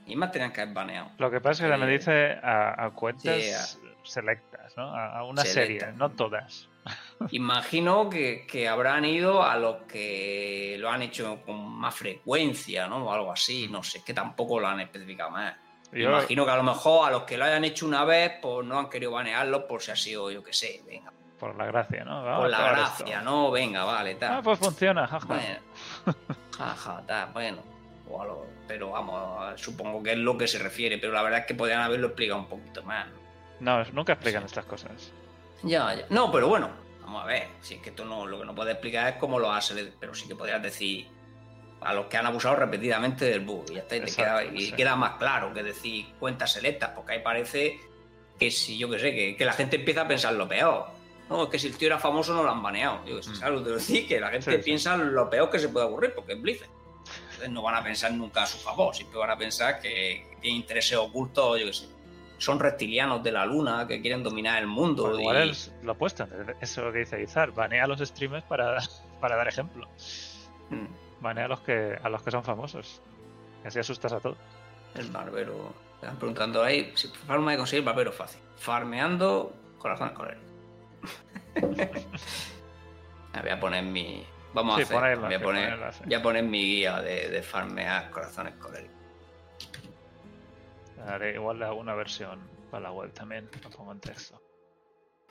Y 0.05 0.15
más 0.15 0.31
tenían 0.31 0.53
que 0.53 0.61
haber 0.61 0.73
baneado. 0.73 1.11
Lo 1.17 1.29
que 1.29 1.41
pasa 1.41 1.65
es 1.65 1.69
que 1.71 1.75
Eh, 1.75 1.77
me 1.85 1.91
dice 1.91 2.31
a, 2.41 2.85
a 2.85 2.91
cuentas 2.91 3.77
sí, 3.81 3.87
selectas, 4.03 4.77
¿no? 4.77 4.83
A, 4.95 5.17
a 5.19 5.23
una 5.25 5.43
Selecta. 5.43 5.85
serie, 5.87 5.97
no 5.97 6.11
todas. 6.11 6.69
Imagino 7.31 8.09
que, 8.09 8.45
que 8.47 8.69
habrán 8.69 9.03
ido 9.03 9.43
a 9.43 9.57
los 9.57 9.81
que 9.83 10.77
lo 10.79 10.89
han 10.89 11.01
hecho 11.01 11.41
con 11.45 11.61
más 11.69 11.93
frecuencia, 11.95 12.87
¿no? 12.87 13.05
O 13.05 13.11
algo 13.11 13.31
así, 13.33 13.67
no 13.67 13.83
sé, 13.83 14.01
que 14.05 14.13
tampoco 14.13 14.59
lo 14.59 14.67
han 14.67 14.79
especificado 14.79 15.31
más. 15.31 15.55
Yo- 15.91 16.09
Imagino 16.09 16.45
que 16.45 16.51
a 16.51 16.55
lo 16.57 16.63
mejor 16.63 17.07
a 17.07 17.11
los 17.11 17.23
que 17.23 17.38
lo 17.38 17.45
hayan 17.45 17.63
hecho 17.63 17.85
una 17.85 18.03
vez, 18.03 18.33
pues 18.41 18.65
no 18.67 18.77
han 18.79 18.89
querido 18.89 19.11
banearlos 19.13 19.63
por 19.63 19.81
si 19.81 19.91
ha 19.91 19.95
sido, 19.95 20.29
yo 20.31 20.43
qué 20.43 20.53
sé, 20.53 20.81
venga, 20.85 21.11
por 21.39 21.55
la 21.55 21.65
gracia, 21.65 22.03
¿no? 22.03 22.23
Vamos 22.23 22.41
por 22.41 22.49
la 22.49 22.71
gracia, 22.71 23.05
esto. 23.19 23.21
¿no? 23.25 23.51
Venga, 23.51 23.83
vale, 23.83 24.16
tal. 24.16 24.33
Ah, 24.37 24.41
pues 24.43 24.59
funciona, 24.59 25.07
jaja. 25.07 25.28
Bueno, 25.28 26.16
jaja, 26.57 27.03
tal, 27.07 27.29
bueno. 27.33 27.57
O 28.09 28.21
a 28.21 28.25
lo- 28.25 28.45
pero 28.67 28.91
vamos, 28.91 29.59
supongo 29.62 30.01
que 30.03 30.12
es 30.13 30.17
lo 30.17 30.37
que 30.37 30.47
se 30.47 30.59
refiere, 30.59 30.97
pero 30.97 31.13
la 31.13 31.21
verdad 31.21 31.41
es 31.41 31.45
que 31.45 31.55
podrían 31.55 31.82
haberlo 31.82 32.07
explicado 32.07 32.39
un 32.39 32.47
poquito 32.47 32.83
más. 32.83 33.07
No, 33.59 33.83
nunca 33.93 34.13
explican 34.13 34.43
estas 34.43 34.66
cosas. 34.66 35.12
Ya, 35.63 35.93
ya. 35.93 36.05
No, 36.09 36.32
pero 36.32 36.47
bueno, 36.47 36.70
vamos 37.01 37.24
a 37.24 37.25
ver. 37.25 37.47
Si 37.62 37.75
es 37.75 37.82
que 37.82 37.89
esto 37.89 38.05
no, 38.05 38.25
lo 38.25 38.39
que 38.39 38.45
no 38.45 38.53
puedes 38.53 38.74
explicar 38.74 39.07
es 39.13 39.16
cómo 39.16 39.39
lo 39.39 39.51
hace, 39.51 39.91
pero 39.99 40.13
sí 40.13 40.28
que 40.28 40.36
podrías 40.36 40.62
decir 40.62 41.07
a 41.82 41.93
los 41.93 42.08
que 42.08 42.17
han 42.17 42.25
abusado 42.25 42.55
repetidamente 42.55 43.25
del 43.25 43.41
bug. 43.41 43.66
Y 43.71 43.79
te 43.87 43.97
Exacto, 43.97 44.16
queda, 44.16 44.43
y 44.45 44.62
sí. 44.67 44.71
queda 44.74 44.95
más 44.95 45.17
claro 45.17 45.54
que 45.54 45.63
decir 45.63 46.08
cuentas 46.20 46.51
selectas, 46.54 46.91
porque 46.95 47.13
ahí 47.13 47.20
parece 47.20 47.79
que 48.39 48.51
si, 48.51 48.78
yo 48.78 48.89
qué 48.89 48.99
sé, 48.99 49.13
que, 49.16 49.36
que 49.36 49.45
la 49.45 49.54
gente 49.54 49.78
empieza 49.78 50.01
a 50.01 50.08
pensar 50.08 50.33
lo 50.33 50.47
peor. 50.47 50.87
No, 51.29 51.43
es 51.43 51.49
que 51.49 51.59
si 51.59 51.67
el 51.67 51.78
tío 51.78 51.87
era 51.87 51.99
famoso 51.99 52.33
no 52.33 52.43
lo 52.43 52.49
han 52.51 52.63
baneado. 52.63 53.01
Sé, 53.21 53.29
Mm. 53.32 53.36
¿sabes 53.36 53.59
lo 53.59 53.63
que 53.66 53.71
decir? 53.71 54.08
Que 54.08 54.20
la 54.20 54.29
gente 54.29 54.51
Sí, 54.51 54.58
sí. 54.58 54.63
piensa 54.63 54.95
lo 54.97 55.29
peor 55.29 55.49
que 55.49 55.59
se 55.59 55.70
puede 55.70 55.86
ocurrir, 55.86 56.13
porque 56.16 56.33
es 56.33 56.41
Blizzard. 56.41 56.70
Entonces 57.32 57.49
no 57.49 57.62
van 57.62 57.75
a 57.75 57.83
pensar 57.83 58.12
nunca 58.13 58.43
a 58.43 58.45
su 58.47 58.58
favor, 58.58 58.95
siempre 58.95 59.20
van 59.20 59.29
a 59.32 59.37
pensar 59.37 59.79
que 59.79 60.25
tiene 60.41 60.58
intereses 60.58 60.97
ocultos, 60.97 61.59
yo 61.59 61.66
qué 61.67 61.74
sé. 61.74 61.87
Son 62.39 62.59
reptilianos 62.59 63.24
de 63.24 63.32
la 63.32 63.45
luna 63.45 63.87
que 63.87 63.99
quieren 64.01 64.24
dominar 64.24 64.59
el 64.62 64.67
mundo. 64.67 65.17
Y- 65.17 65.21
igual 65.21 65.49
es 65.49 65.71
lo 65.83 65.93
opuesto. 65.93 66.24
Eso 66.62 66.82
es 66.82 66.86
lo 66.87 66.91
que 66.93 66.99
dice 66.99 67.21
Izar. 67.21 67.51
Banea 67.51 67.86
a 67.86 67.87
los 67.87 67.99
streamers 67.99 68.45
para, 68.45 68.78
para 69.21 69.36
dar 69.36 69.47
ejemplo. 69.47 69.87
Mm. 70.70 70.86
Banea 71.21 71.45
a 71.45 71.47
los 71.47 71.61
que 71.61 71.97
a 72.01 72.09
los 72.09 72.21
que 72.23 72.31
son 72.31 72.43
famosos. 72.43 73.01
Y 73.63 73.67
así 73.67 73.79
asustas 73.79 74.13
a 74.13 74.19
todos. 74.19 74.37
El 74.95 75.09
barbero. 75.11 75.73
Te 75.99 76.05
están 76.05 76.17
preguntando 76.17 76.63
ahí 76.63 76.91
si 76.95 77.07
forma 77.07 77.51
de 77.51 77.57
conseguir 77.57 77.83
barbero 77.85 78.11
fácil. 78.11 78.39
Farmeando 78.55 79.51
corazones 79.79 80.13
coléricos. 80.13 80.47
Me 83.33 83.41
voy 83.41 83.49
a 83.51 83.59
poner 83.59 83.83
mi. 83.83 84.25
Vamos 84.53 84.75
Sí, 84.77 84.81
a 84.81 84.85
hacer. 84.85 84.95
pon 84.97 85.03
ahí 85.05 85.13
el 85.13 85.19
voy, 85.19 85.33
a 85.33 85.41
poner, 85.41 85.67
el 85.67 85.73
enlace. 85.75 86.03
voy 86.05 86.13
a 86.13 86.21
poner 86.21 86.43
mi 86.43 86.61
guía 86.63 87.01
de, 87.01 87.29
de 87.29 87.43
farmear 87.43 88.09
corazones 88.11 88.55
coléricos. 88.55 88.95
Haré 91.05 91.33
igual 91.35 91.59
le 91.59 91.65
hago 91.65 91.79
una 91.79 91.93
versión 91.95 92.39
para 92.71 92.83
la 92.83 92.91
web 92.91 93.11
también. 93.13 93.49
Lo 93.63 93.69
pongo 93.69 93.91
en 93.91 93.99
texto. 93.99 94.41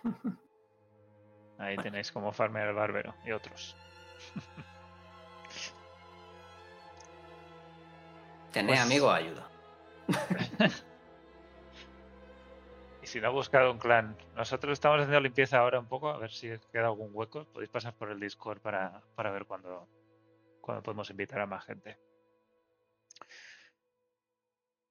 Ahí 1.59 1.77
tenéis 1.79 2.13
como 2.13 2.33
farmear 2.33 2.69
el 2.69 2.75
barbero 2.75 3.15
y 3.25 3.33
otros. 3.33 3.77
Tener 8.57 8.69
Pues- 8.77 8.81
amigos 8.81 9.13
ayuda. 9.15 9.49
Y 13.03 13.07
si 13.07 13.21
no, 13.21 13.31
buscado 13.31 13.71
un 13.71 13.79
clan. 13.79 14.17
Nosotros 14.35 14.73
estamos 14.73 14.99
haciendo 14.99 15.21
limpieza 15.21 15.59
ahora 15.59 15.79
un 15.79 15.87
poco, 15.87 16.09
a 16.09 16.17
ver 16.17 16.31
si 16.33 16.49
queda 16.73 16.87
algún 16.87 17.11
hueco. 17.13 17.45
Podéis 17.53 17.71
pasar 17.71 17.95
por 17.95 18.11
el 18.11 18.19
Discord 18.19 18.61
para, 18.61 19.01
para 19.15 19.31
ver 19.31 19.45
cuándo, 19.45 19.87
cuándo 20.61 20.83
podemos 20.83 21.09
invitar 21.11 21.41
a 21.41 21.47
más 21.47 21.65
gente. 21.67 21.99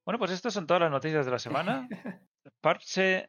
Bueno, 0.06 0.18
pues 0.18 0.30
estas 0.30 0.54
son 0.54 0.66
todas 0.66 0.80
las 0.82 0.90
noticias 0.90 1.26
de 1.26 1.32
la 1.32 1.38
semana. 1.38 1.86
Parche, 2.62 3.28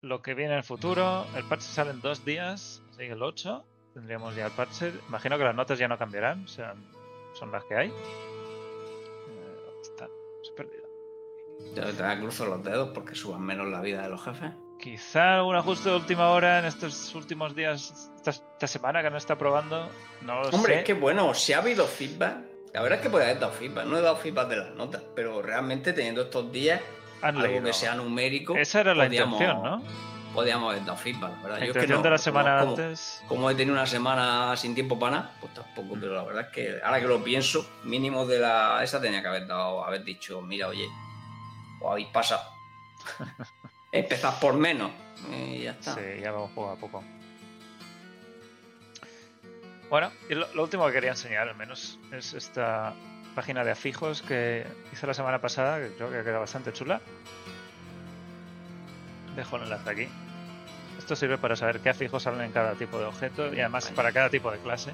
lo 0.00 0.22
que 0.22 0.34
viene 0.34 0.52
en 0.54 0.58
el 0.58 0.64
futuro. 0.64 1.26
El 1.36 1.44
parche 1.44 1.68
sale 1.68 1.90
en 1.90 2.00
dos 2.00 2.24
días, 2.24 2.82
así 2.88 2.98
que 3.06 3.12
el 3.12 3.22
8 3.22 3.64
tendríamos 3.92 4.34
ya 4.34 4.46
el 4.46 4.52
parche. 4.52 4.92
Imagino 5.06 5.36
que 5.38 5.44
las 5.44 5.54
notas 5.54 5.78
ya 5.78 5.86
no 5.86 5.98
cambiarán, 5.98 6.44
o 6.44 6.48
sea, 6.48 6.74
son 7.34 7.52
las 7.52 7.62
que 7.66 7.76
hay. 7.76 7.92
Yo 11.74 11.82
te 11.84 12.18
cruzo 12.20 12.46
los 12.46 12.62
dedos 12.62 12.90
porque 12.94 13.14
suban 13.14 13.42
menos 13.42 13.66
la 13.68 13.80
vida 13.80 14.02
de 14.02 14.08
los 14.08 14.22
jefes. 14.22 14.52
Quizá 14.80 15.36
algún 15.36 15.56
ajuste 15.56 15.88
de 15.88 15.96
última 15.96 16.28
hora 16.30 16.58
en 16.58 16.66
estos 16.66 17.14
últimos 17.14 17.54
días, 17.54 18.10
esta, 18.16 18.30
esta 18.30 18.66
semana 18.66 19.02
que 19.02 19.10
no 19.10 19.16
está 19.16 19.36
probando. 19.38 19.88
No 20.22 20.42
lo 20.42 20.48
Hombre, 20.50 20.74
sé. 20.74 20.78
es 20.80 20.84
que 20.84 20.94
bueno, 20.94 21.32
si 21.34 21.52
ha 21.52 21.58
habido 21.58 21.86
feedback, 21.86 22.38
la 22.72 22.82
verdad 22.82 22.98
es 22.98 23.02
que 23.02 23.10
puede 23.10 23.24
haber 23.24 23.38
dado 23.40 23.52
feedback. 23.52 23.86
No 23.86 23.96
he 23.98 24.02
dado 24.02 24.16
feedback 24.16 24.48
de 24.48 24.56
las 24.56 24.70
notas, 24.74 25.02
pero 25.14 25.40
realmente 25.42 25.92
teniendo 25.92 26.22
estos 26.22 26.50
días, 26.52 26.80
Han 27.22 27.36
algo 27.36 27.48
leído. 27.48 27.64
que 27.64 27.72
sea 27.72 27.94
numérico. 27.94 28.54
Esa 28.56 28.80
era 28.80 28.94
la 28.94 29.04
podíamos- 29.06 29.40
intención, 29.40 29.62
¿no? 29.64 29.82
Podíamos 30.34 30.72
haber 30.72 30.84
dado 30.84 30.98
feedback, 30.98 31.30
la 31.30 31.42
¿verdad? 31.42 31.58
La 31.60 31.64
Yo 31.64 31.64
es 31.66 31.72
que 31.72 31.78
intención 31.78 31.98
no, 31.98 32.02
de 32.02 32.10
la 32.10 32.18
semana 32.18 32.58
como, 32.58 32.70
antes. 32.72 33.22
como 33.28 33.50
he 33.50 33.54
tenido 33.54 33.74
una 33.74 33.86
semana 33.86 34.56
sin 34.56 34.74
tiempo 34.74 34.98
para 34.98 35.16
nada, 35.18 35.36
pues 35.40 35.54
tampoco, 35.54 35.96
pero 35.98 36.14
la 36.14 36.24
verdad 36.24 36.46
es 36.48 36.52
que 36.52 36.80
ahora 36.84 37.00
que 37.00 37.06
lo 37.06 37.22
pienso, 37.22 37.64
mínimo 37.84 38.26
de 38.26 38.40
la 38.40 38.82
esa 38.82 39.00
tenía 39.00 39.22
que 39.22 39.28
haber 39.28 39.46
dado, 39.46 39.84
haber 39.84 40.02
dicho, 40.02 40.42
mira, 40.42 40.66
oye, 40.66 40.86
os 41.84 41.92
habéis 41.92 42.08
pasado. 42.08 42.42
Empezad 43.92 44.38
por 44.40 44.54
menos 44.54 44.90
y 45.30 45.62
ya 45.62 45.72
está. 45.72 45.94
Sí, 45.94 46.20
ya 46.20 46.32
vamos 46.32 46.50
poco 46.50 46.70
a 46.70 46.76
poco. 46.76 47.04
Bueno, 49.90 50.10
y 50.28 50.34
lo, 50.34 50.52
lo 50.54 50.62
último 50.62 50.86
que 50.86 50.92
quería 50.92 51.10
enseñar, 51.10 51.48
al 51.48 51.54
menos, 51.54 52.00
es 52.10 52.32
esta 52.32 52.94
página 53.34 53.64
de 53.64 53.70
afijos 53.70 54.22
que 54.22 54.66
hice 54.92 55.06
la 55.06 55.14
semana 55.14 55.40
pasada, 55.40 55.78
que 55.78 55.94
creo 55.94 56.10
que 56.10 56.24
queda 56.24 56.38
bastante 56.38 56.72
chula. 56.72 57.00
Dejo 59.36 59.56
el 59.56 59.62
enlace 59.64 59.90
aquí. 59.90 60.08
Esto 60.98 61.16
sirve 61.16 61.38
para 61.38 61.54
saber 61.54 61.80
qué 61.80 61.90
afijos 61.90 62.22
salen 62.22 62.40
en 62.40 62.52
cada 62.52 62.74
tipo 62.74 62.98
de 62.98 63.04
objeto 63.04 63.52
y 63.52 63.60
además 63.60 63.90
para 63.94 64.12
cada 64.12 64.30
tipo 64.30 64.50
de 64.50 64.58
clase. 64.58 64.92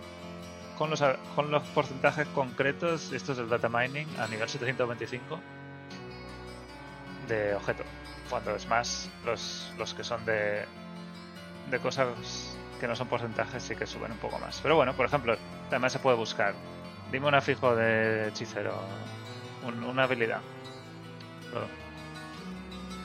Con 0.77 0.91
los, 0.91 1.03
con 1.35 1.51
los 1.51 1.63
porcentajes 1.69 2.27
concretos, 2.29 3.13
esto 3.13 3.33
es 3.33 3.39
el 3.39 3.49
data 3.49 3.69
mining 3.69 4.09
a 4.19 4.27
nivel 4.27 4.49
725 4.49 5.39
de 7.31 7.55
objeto. 7.55 7.85
Cuando 8.29 8.55
es 8.55 8.67
más, 8.67 9.11
los, 9.25 9.73
los 9.79 9.95
que 9.95 10.05
son 10.05 10.25
de, 10.27 10.65
de 11.71 11.79
cosas 11.79 12.57
que 12.79 12.87
no 12.87 12.95
son 12.95 13.09
porcentajes 13.09 13.63
sí 13.63 13.75
que 13.75 13.87
suben 13.87 14.13
un 14.13 14.19
poco 14.19 14.39
más. 14.39 14.61
Pero 14.63 14.77
bueno, 14.77 14.93
por 14.95 15.07
ejemplo, 15.07 15.37
también 15.71 15.91
se 15.91 15.99
puede 15.99 16.17
buscar. 16.17 16.55
Dime 17.11 17.27
un 17.27 17.35
afijo 17.35 17.75
de 17.75 18.29
hechicero, 18.29 18.75
un- 19.65 19.83
una 19.85 20.05
habilidad. 20.05 20.41
Todo. 21.53 21.67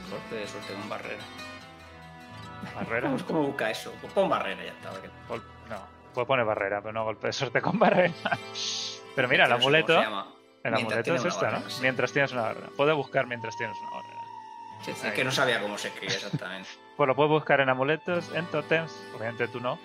Suerte 0.10 0.35
de 0.35 0.47
suerte 0.47 0.73
con 0.73 0.89
barrera. 0.89 1.23
Barrera. 2.76 3.10
¿Cómo, 3.10 3.26
cómo 3.26 3.43
busca 3.47 3.69
eso? 3.72 3.91
Pues 4.02 4.14
pon 4.14 4.30
barrera 4.30 4.61
y 4.64 4.68
ya 4.68 4.72
está. 4.73 5.02
que- 5.02 5.10
Gol- 5.27 5.43
No, 5.69 5.77
puede 6.14 6.27
poner 6.27 6.45
barrera, 6.45 6.81
pero 6.81 6.93
no 6.93 7.03
golpe 7.03 7.27
de 7.27 7.34
suerte 7.34 7.61
con 7.61 7.80
barrera. 7.80 8.14
Pero 9.15 9.27
mira, 9.27 9.45
el 9.45 9.52
amuleto, 9.53 9.99
el 10.64 10.72
Mientras 10.73 11.07
amuleto 11.07 11.15
es 11.15 11.26
esta, 11.26 11.52
¿no? 11.52 11.69
sí. 11.69 11.81
Mientras 11.81 12.11
tienes 12.11 12.31
una 12.31 12.41
barrera. 12.43 12.68
Puede 12.77 12.93
buscar 12.93 13.27
mientras 13.27 13.56
tienes 13.57 13.76
una 13.81 13.89
barrera. 13.91 14.15
Sí, 14.94 15.07
es 15.07 15.14
que 15.14 15.24
no 15.24 15.32
sabía 15.32 15.60
cómo 15.62 15.78
se 15.78 15.88
escribía 15.90 16.16
exactamente. 16.16 16.70
Pues 16.95 17.07
lo 17.07 17.16
puedes 17.16 17.30
buscar 17.30 17.60
en 17.60 17.68
amuletos, 17.68 18.32
en 18.34 18.45
totems, 18.45 18.90
obviamente 19.18 19.49
tú 19.49 19.60
no. 19.60 19.78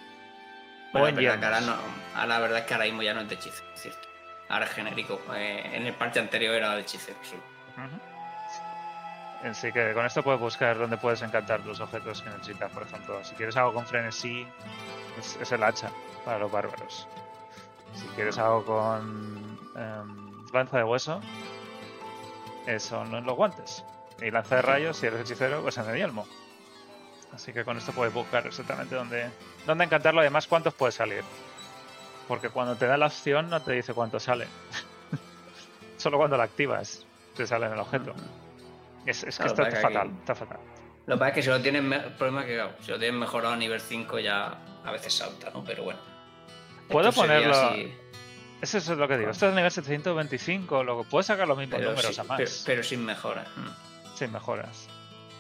Bueno, 0.92 1.06
o 1.06 1.08
en 1.08 1.18
es 1.18 1.24
verdad 1.24 1.40
que 1.40 1.44
ahora, 1.46 1.60
no- 1.60 1.76
ahora 2.14 2.26
la 2.26 2.38
verdad 2.38 2.58
es 2.60 2.64
que 2.66 2.74
ahora 2.74 2.86
mismo 2.86 3.02
ya 3.02 3.14
no 3.14 3.20
es 3.22 3.28
de 3.28 3.34
hechizo, 3.34 3.64
es 3.74 3.80
cierto. 3.82 4.08
Ahora 4.48 4.66
es 4.66 4.70
genérico. 4.72 5.20
Eh, 5.34 5.70
en 5.74 5.86
el 5.86 5.94
parche 5.94 6.20
anterior 6.20 6.54
era 6.54 6.74
de 6.76 6.82
hechicero 6.82 7.18
solo. 7.24 7.42
Ujú. 7.76 9.48
Así 9.48 9.72
que 9.72 9.92
con 9.94 10.04
esto 10.06 10.22
puedes 10.22 10.40
buscar 10.40 10.78
dónde 10.78 10.98
puedes 10.98 11.22
encantar 11.22 11.60
los 11.66 11.80
objetos 11.80 12.22
que 12.22 12.30
necesitas. 12.30 12.70
Por 12.70 12.82
ejemplo, 12.84 13.24
si 13.24 13.34
quieres 13.34 13.56
algo 13.56 13.74
con 13.74 13.86
frenesí, 13.86 14.46
es, 15.18 15.36
es 15.40 15.50
el 15.52 15.62
hacha 15.64 15.90
para 16.24 16.38
los 16.38 16.52
bárbaros. 16.52 17.08
Si 17.94 18.06
quieres 18.14 18.38
algo 18.38 18.64
con 18.64 19.58
em, 19.74 20.46
lanza 20.52 20.76
de 20.78 20.84
hueso, 20.84 21.20
eh, 22.66 22.78
son 22.78 23.10
los 23.24 23.34
guantes. 23.34 23.84
Y 24.22 24.30
lanza 24.30 24.56
de 24.56 24.62
rayos, 24.62 24.96
si 24.96 25.06
eres 25.06 25.20
hechicero, 25.20 25.62
pues 25.62 25.78
en 25.78 25.88
el 25.88 25.96
yelmo. 25.96 26.26
Así 27.32 27.52
que 27.52 27.64
con 27.64 27.76
esto 27.78 27.92
puedes 27.92 28.12
buscar 28.12 28.46
exactamente 28.46 28.94
dónde, 28.94 29.30
dónde 29.66 29.84
encantarlo 29.84 30.20
y 30.20 30.24
además 30.24 30.46
cuántos 30.46 30.74
puede 30.74 30.92
salir. 30.92 31.22
Porque 32.28 32.48
cuando 32.50 32.76
te 32.76 32.86
da 32.86 32.96
la 32.96 33.06
opción 33.06 33.48
no 33.48 33.60
te 33.62 33.72
dice 33.72 33.94
cuánto 33.94 34.18
sale. 34.20 34.46
Solo 35.96 36.18
cuando 36.18 36.36
la 36.36 36.44
activas 36.44 37.04
te 37.36 37.46
sale 37.46 37.66
en 37.66 37.72
el 37.72 37.78
objeto. 37.78 38.14
Es, 39.06 39.22
es 39.24 39.38
que 39.38 39.44
Claro, 39.44 39.62
está 39.64 39.68
que 39.76 39.82
fatal, 39.82 40.08
aquí- 40.08 40.16
está 40.20 40.34
fatal. 40.34 40.58
Lo 41.06 41.14
que 41.14 41.18
pasa 41.18 41.28
es 41.30 41.34
que 41.34 41.42
si 41.42 41.48
lo 41.48 41.60
tienes, 41.62 41.82
me- 41.82 41.96
el 41.96 42.12
problema 42.12 42.40
es 42.42 42.46
que 42.46 42.54
claro, 42.54 42.72
si 42.82 42.90
lo 42.90 42.98
tienes 42.98 43.18
mejorado 43.18 43.54
a 43.54 43.56
nivel 43.56 43.80
5 43.80 44.18
ya 44.18 44.58
a 44.84 44.92
veces 44.92 45.14
salta, 45.14 45.50
¿no? 45.50 45.64
Pero 45.64 45.84
bueno. 45.84 45.98
Puedo 46.88 47.10
ponerlo- 47.12 47.54
así, 47.70 47.94
Eso 48.60 48.78
es 48.78 48.88
lo 48.88 49.08
que 49.08 49.16
digo. 49.16 49.30
Esto 49.30 49.48
es 49.48 49.54
nivel 49.54 49.70
725, 49.70 50.84
luego 50.84 51.04
puedes 51.04 51.26
sacar 51.26 51.48
los 51.48 51.56
mismos 51.56 51.78
pero, 51.78 51.90
números 51.92 52.14
sí, 52.14 52.20
a 52.20 52.24
más. 52.24 52.36
pero, 52.36 52.50
pero 52.66 52.82
sin 52.82 53.04
mejora. 53.04 53.44
Mm. 53.56 53.89
Sin 54.20 54.32
mejoras. 54.32 54.86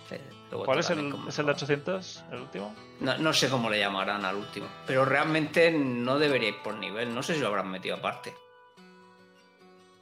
Sí, 0.08 0.16
¿Cuál 0.64 0.78
es 0.78 0.88
el, 0.88 0.98
es 1.00 1.36
de 1.36 1.42
mejora. 1.42 1.52
800, 1.52 2.24
el 2.32 2.40
último? 2.40 2.74
No, 3.00 3.18
no 3.18 3.34
sé 3.34 3.50
cómo 3.50 3.68
le 3.68 3.78
llamarán 3.78 4.24
al 4.24 4.36
último. 4.36 4.68
Pero 4.86 5.04
realmente 5.04 5.70
no 5.70 6.18
debería 6.18 6.48
ir 6.48 6.62
por 6.62 6.76
nivel. 6.76 7.14
No 7.14 7.22
sé 7.22 7.34
si 7.34 7.40
lo 7.40 7.48
habrán 7.48 7.70
metido 7.70 7.96
aparte. 7.96 8.34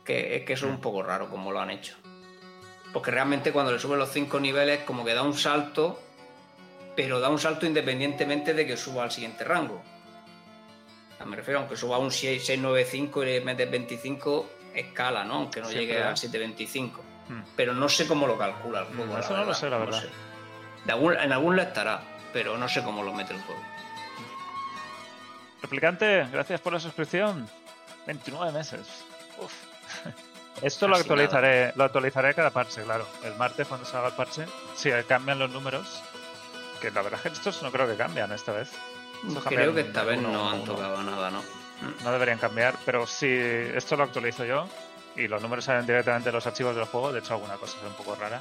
Que 0.04 0.36
es 0.36 0.44
que 0.44 0.52
eso 0.52 0.66
es 0.66 0.72
un 0.72 0.80
poco 0.80 1.02
raro 1.02 1.28
como 1.28 1.50
lo 1.50 1.58
han 1.60 1.70
hecho. 1.70 1.96
Porque 2.92 3.10
realmente 3.10 3.50
cuando 3.50 3.72
le 3.72 3.80
suben 3.80 3.98
los 3.98 4.12
5 4.12 4.38
niveles, 4.38 4.84
como 4.84 5.04
que 5.04 5.12
da 5.12 5.22
un 5.24 5.34
salto, 5.34 6.00
pero 6.94 7.18
da 7.18 7.30
un 7.30 7.40
salto 7.40 7.66
independientemente 7.66 8.54
de 8.54 8.64
que 8.64 8.76
suba 8.76 9.02
al 9.02 9.10
siguiente 9.10 9.42
rango. 9.42 9.82
Me 11.26 11.34
refiero, 11.34 11.58
aunque 11.58 11.76
suba 11.76 11.96
a 11.96 11.98
un 11.98 12.12
6, 12.12 12.46
695 12.46 13.24
y 13.24 13.26
le 13.26 13.40
metes 13.40 13.68
25, 13.68 14.50
escala, 14.72 15.24
¿no? 15.24 15.34
Aunque 15.34 15.60
no 15.60 15.66
Siempre 15.66 15.86
llegue 15.88 15.98
da. 15.98 16.10
al 16.10 16.16
725. 16.16 17.17
Hmm. 17.28 17.42
Pero 17.56 17.74
no 17.74 17.88
sé 17.88 18.06
cómo 18.06 18.26
lo 18.26 18.38
calcula 18.38 18.80
el 18.80 18.86
juego. 18.86 19.04
Mm, 19.06 19.14
la 19.14 19.20
eso 19.20 19.36
no 19.36 19.44
lo 19.44 19.54
sé, 19.54 19.68
la 19.70 19.78
verdad. 19.78 20.00
sé. 20.00 20.08
De 20.84 20.92
algún- 20.92 21.16
en 21.18 21.32
algún 21.32 21.56
lado 21.56 21.68
estará, 21.68 22.00
pero 22.32 22.56
no 22.56 22.68
sé 22.68 22.82
cómo 22.82 23.02
lo 23.02 23.12
mete 23.12 23.34
el 23.34 23.40
juego. 23.42 23.60
Replicante, 25.62 26.26
gracias 26.32 26.60
por 26.60 26.72
la 26.72 26.80
suscripción. 26.80 27.48
29 28.06 28.52
meses. 28.52 28.86
Uf. 29.38 29.52
Esto 30.62 30.88
lo 30.88 30.96
actualizaré, 30.96 31.72
lo 31.76 31.84
actualizaré 31.84 32.34
cada 32.34 32.50
parche, 32.50 32.82
claro. 32.82 33.06
El 33.22 33.34
martes 33.36 33.66
cuando 33.68 33.86
salga 33.86 34.08
el 34.08 34.14
parche. 34.14 34.44
Si 34.74 34.90
cambian 35.06 35.38
los 35.38 35.50
números. 35.50 36.02
Que 36.80 36.90
la 36.92 37.02
verdad 37.02 37.18
es 37.18 37.22
que 37.22 37.28
estos 37.36 37.62
no 37.62 37.72
creo 37.72 37.88
que 37.88 37.96
cambian 37.96 38.30
esta 38.32 38.52
vez. 38.52 38.70
Estos 39.26 39.44
Creo 39.44 39.74
que 39.74 39.80
esta 39.80 40.04
vez 40.04 40.18
uno, 40.18 40.30
no 40.30 40.48
han 40.50 40.60
uno. 40.60 40.64
tocado 40.64 41.02
nada, 41.02 41.30
¿no? 41.30 41.42
No 42.04 42.12
deberían 42.12 42.38
cambiar, 42.38 42.76
pero 42.84 43.04
si 43.06 43.26
esto 43.28 43.96
lo 43.96 44.04
actualizo 44.04 44.44
yo 44.44 44.68
y 45.18 45.28
los 45.28 45.42
números 45.42 45.64
salen 45.64 45.86
directamente 45.86 46.28
de 46.28 46.32
los 46.32 46.46
archivos 46.46 46.74
del 46.76 46.84
juego, 46.86 47.12
de 47.12 47.20
hecho 47.20 47.34
alguna 47.34 47.56
cosa 47.56 47.76
es 47.78 47.84
un 47.84 47.94
poco 47.94 48.14
rara 48.14 48.40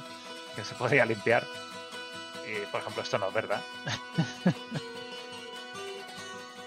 que 0.56 0.64
se 0.64 0.74
podría 0.74 1.04
limpiar. 1.04 1.44
Y 2.46 2.64
por 2.72 2.80
ejemplo 2.80 3.02
esto 3.02 3.18
no 3.18 3.28
es 3.28 3.34
verdad. 3.34 3.60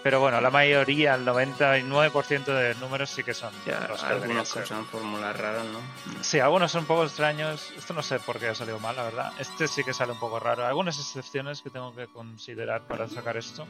pero 0.03 0.19
bueno, 0.19 0.41
la 0.41 0.49
mayoría, 0.49 1.13
el 1.15 1.23
99% 1.25 2.45
de 2.45 2.73
números 2.75 3.09
sí 3.11 3.23
que 3.23 3.33
son 3.35 3.53
Ya, 3.67 3.85
los 3.87 4.01
que 4.03 4.07
algunos 4.07 4.55
usan 4.55 4.85
fórmulas 4.85 5.37
raras, 5.37 5.63
¿no? 5.65 5.79
Sí, 6.23 6.39
algunos 6.39 6.71
son 6.71 6.81
un 6.81 6.87
poco 6.87 7.03
extraños. 7.03 7.71
Esto 7.77 7.93
no 7.93 8.01
sé 8.01 8.19
por 8.19 8.39
qué 8.39 8.47
ha 8.49 8.55
salido 8.55 8.79
mal, 8.79 8.95
la 8.95 9.03
verdad. 9.03 9.31
Este 9.37 9.67
sí 9.67 9.83
que 9.83 9.93
sale 9.93 10.13
un 10.13 10.19
poco 10.19 10.39
raro. 10.39 10.65
Algunas 10.65 10.97
excepciones 10.99 11.61
que 11.61 11.69
tengo 11.69 11.93
que 11.95 12.07
considerar 12.07 12.81
para 12.87 13.07
sacar 13.07 13.37
esto. 13.37 13.67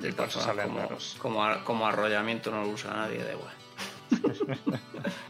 De 0.00 0.08
eso 0.08 0.16
formas, 0.16 0.44
salen 0.44 0.68
como, 0.68 0.80
raros. 0.80 1.16
como, 1.18 1.44
ar- 1.44 1.62
como 1.64 1.86
arrollamiento 1.86 2.50
no 2.50 2.62
lo 2.62 2.68
usa 2.70 2.92
nadie, 2.94 3.22
da 3.22 3.32
igual. 3.32 3.54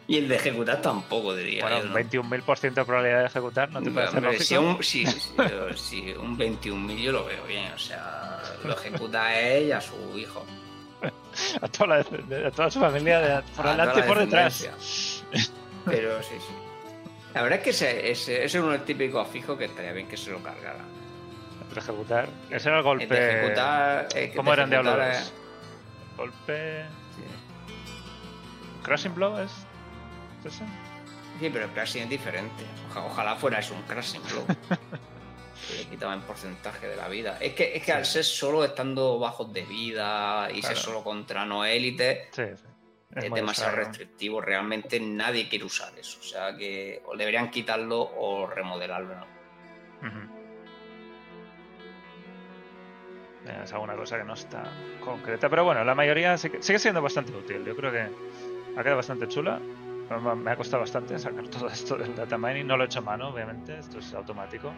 y 0.08 0.18
el 0.18 0.28
de 0.28 0.36
ejecutar 0.36 0.80
tampoco, 0.82 1.34
diría 1.34 1.62
Bueno, 1.62 1.78
yo, 1.82 1.88
¿no? 1.88 1.94
21.000% 1.96 2.74
de 2.74 2.84
probabilidad 2.84 3.20
de 3.20 3.26
ejecutar, 3.26 3.70
¿no 3.70 3.80
te 3.82 3.88
Hombre, 3.88 4.04
parece 4.04 4.58
hombre, 4.58 4.82
si, 4.84 5.04
un, 5.04 5.16
pero 5.36 5.76
si 5.76 6.12
un 6.12 6.36
21.000 6.38 6.96
yo 7.02 7.12
lo 7.12 7.24
veo 7.24 7.44
bien, 7.44 7.72
o 7.72 7.78
sea, 7.78 8.40
lo 8.64 8.72
ejecuta 8.72 9.38
él 9.40 9.68
y 9.68 9.72
a 9.72 9.80
su 9.80 9.94
hijo. 10.18 10.44
a, 11.60 11.68
toda 11.68 11.98
la, 11.98 12.46
a 12.48 12.50
toda 12.50 12.70
su 12.70 12.80
familia 12.80 13.20
de- 13.20 13.42
por 13.56 13.66
delante 13.68 14.00
y 14.00 14.02
por 14.02 14.18
detrás. 14.18 15.24
Pero 15.84 16.22
sí, 16.22 16.34
sí. 16.38 16.54
La 17.34 17.42
verdad 17.42 17.58
es 17.58 17.64
que 17.64 17.70
ese, 17.70 18.10
ese, 18.10 18.44
ese 18.44 18.58
es 18.58 18.62
uno 18.62 18.72
del 18.72 18.82
típico 18.82 19.18
afijo 19.18 19.56
que 19.56 19.64
estaría 19.64 19.92
bien 19.92 20.06
que 20.06 20.16
se 20.18 20.30
lo 20.30 20.42
cargara. 20.42 20.84
De 21.72 21.80
ejecutar. 21.80 22.28
Ese 22.50 22.68
era 22.68 22.78
el 22.78 22.80
El 22.80 22.84
golpe. 22.84 23.06
de 23.06 23.30
ejecutar. 23.40 24.08
eh, 24.14 24.32
¿Cómo 24.36 24.52
eran 24.52 24.68
Diablo 24.68 24.90
ejecutar 24.90 25.22
2? 25.22 25.32
Golpe. 26.18 26.82
Sí. 27.16 27.22
Crashing 28.82 29.14
Blow 29.14 29.38
es. 29.38 29.50
¿Es? 30.44 30.66
Sí, 31.40 31.51
pero 31.52 31.64
el 31.64 31.70
crashing 31.73 32.02
es 32.05 32.10
diferente. 32.10 32.64
Oja- 32.90 33.05
ojalá 33.05 33.36
fuera 33.36 33.59
eso 33.59 33.74
un 33.74 33.82
crashing 33.82 34.23
blow. 34.31 34.44
Le 35.78 35.85
quitaban 35.86 36.20
porcentaje 36.23 36.89
de 36.89 36.97
la 36.97 37.09
vida. 37.09 37.39
Es 37.40 37.55
que, 37.55 37.77
es 37.77 37.85
que 37.85 37.93
al 37.93 38.05
ser 38.05 38.24
solo 38.24 38.64
estando 38.64 39.19
bajos 39.19 39.52
de 39.52 39.62
vida 39.62 40.48
y 40.52 40.60
ser 40.62 40.77
solo 40.77 41.02
contra 41.05 41.44
no 41.47 41.64
Sí, 42.32 42.43
sí. 42.56 42.64
es, 43.14 43.32
demasiado 43.32 43.77
restrictivo. 43.77 44.40
Realmente 44.40 44.98
nadie 45.01 45.48
quiere 45.48 45.64
usar 45.64 45.93
eso. 45.98 46.19
O 46.20 46.23
sea 46.24 46.56
que 46.56 47.01
o 47.06 47.16
deberían 47.16 47.48
quitarlo 47.51 48.01
o 48.02 48.47
remodelarlo. 48.48 49.14
¿no? 49.14 50.43
Es 53.62 53.73
alguna 53.73 53.94
cosa 53.97 54.19
que 54.19 54.24
no 54.24 54.35
está 54.35 54.64
concreta, 55.05 55.48
pero 55.48 55.64
bueno, 55.64 55.85
la 55.85 55.94
mayoría 55.94 56.36
sigue 56.39 56.78
siendo 56.78 57.02
bastante 57.02 57.32
útil. 57.32 57.64
Yo 57.64 57.74
creo 57.77 57.90
que 57.90 58.01
ha 58.01 58.82
quedado 58.82 58.97
bastante 58.97 59.27
chula. 59.28 59.60
Me- 60.10 60.50
ha 60.50 60.56
costado 60.56 60.80
bastante 60.80 61.18
sacar 61.18 61.48
todo 61.48 61.68
esto 61.68 61.96
del 61.96 62.14
data 62.14 62.36
mining. 62.36 62.66
No 62.66 62.76
lo 62.76 62.84
he 62.84 62.86
hecho 62.86 62.98
a 62.98 63.02
mano, 63.02 63.28
obviamente. 63.28 63.78
Esto 63.78 63.98
es 63.98 64.12
automático. 64.14 64.72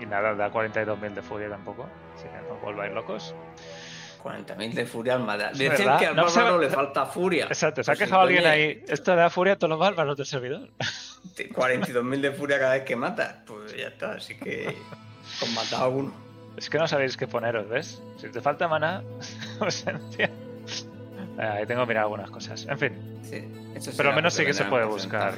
Y 0.00 0.06
nada, 0.06 0.34
da 0.34 0.50
42.000 0.50 1.14
de 1.14 1.22
furia 1.22 1.48
tampoco. 1.48 1.88
Así 2.16 2.24
que 2.24 2.48
no 2.48 2.54
os 2.56 2.60
volváis 2.62 2.92
locos. 2.92 3.34
40.000 4.22 4.72
de 4.72 4.86
furia 4.86 5.14
al 5.16 5.52
Dicen 5.52 5.68
verdad. 5.68 5.98
que 5.98 6.06
al 6.06 6.16
No 6.16 6.28
se- 6.28 6.38
bárbaro 6.40 6.58
le 6.62 6.70
falta 6.70 7.04
furia. 7.06 7.44
Exacto, 7.44 7.84
se 7.84 7.92
ha 7.92 7.96
quejado 7.96 8.22
alguien 8.22 8.46
ahí. 8.46 8.82
Esto 8.88 9.14
da 9.14 9.28
furia 9.30 9.52
a 9.52 9.56
todos 9.56 9.68
los 9.70 9.78
bárbaros 9.78 10.16
del 10.16 10.26
servidor. 10.26 10.70
42.000 11.36 12.20
de 12.22 12.32
furia 12.32 12.58
cada 12.58 12.72
vez 12.74 12.84
que 12.84 12.96
matas. 12.96 13.36
Pues 13.46 13.76
ya 13.76 13.88
está. 13.88 14.12
Así 14.14 14.34
que 14.38 14.76
con 15.38 15.52
matar 15.54 15.82
a 15.82 15.88
uno. 15.88 16.12
Es 16.56 16.70
que 16.70 16.78
no 16.78 16.88
sabéis 16.88 17.16
qué 17.16 17.26
poneros, 17.28 17.68
¿ves? 17.68 18.02
Si 18.16 18.28
te 18.30 18.40
falta 18.40 18.66
mana, 18.68 19.02
ausencia. 19.60 20.30
Ah, 20.32 20.53
Ahí 21.38 21.66
tengo 21.66 21.82
que 21.82 21.88
mirar 21.88 22.04
algunas 22.04 22.30
cosas. 22.30 22.66
En 22.68 22.78
fin, 22.78 22.92
Sí, 23.22 23.42
eso 23.74 23.90
Pero 23.96 24.10
al 24.10 24.14
menos 24.16 24.34
sí 24.34 24.44
que 24.44 24.52
se 24.54 24.64
puede 24.64 24.84
buscar. 24.84 25.34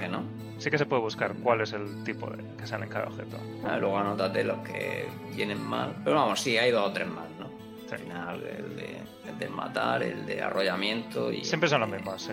sí 0.59 0.71
que 0.71 0.79
se 0.79 0.87
puede 0.87 1.01
buscar 1.03 1.35
cuál 1.43 1.61
es 1.61 1.73
el 1.73 2.03
tipo 2.05 2.29
de 2.29 2.43
que 2.59 2.67
sale 2.67 2.85
en 2.85 2.91
cada 2.91 3.07
objeto. 3.07 3.37
Ah, 3.65 3.77
luego 3.79 3.97
anótate 3.99 4.43
los 4.45 4.59
que 4.59 5.07
vienen 5.35 5.63
mal. 5.63 5.95
Pero 6.05 6.17
vamos, 6.17 6.41
sí, 6.41 6.59
hay 6.59 6.71
dos 6.71 6.89
o 6.91 6.93
tres 6.93 7.07
más, 7.09 7.25
¿no? 7.39 7.47
Sí. 7.87 7.93
Al 7.93 7.99
final, 7.99 8.43
el 8.43 8.77
de, 8.77 8.97
el 9.31 9.39
de 9.39 9.49
matar, 9.49 10.03
el 10.03 10.27
de 10.27 10.43
arrollamiento 10.43 11.31
y. 11.33 11.45
Siempre 11.45 11.69
son 11.69 11.81
los 11.83 11.89
mismos, 11.91 12.21
sí. 12.23 12.33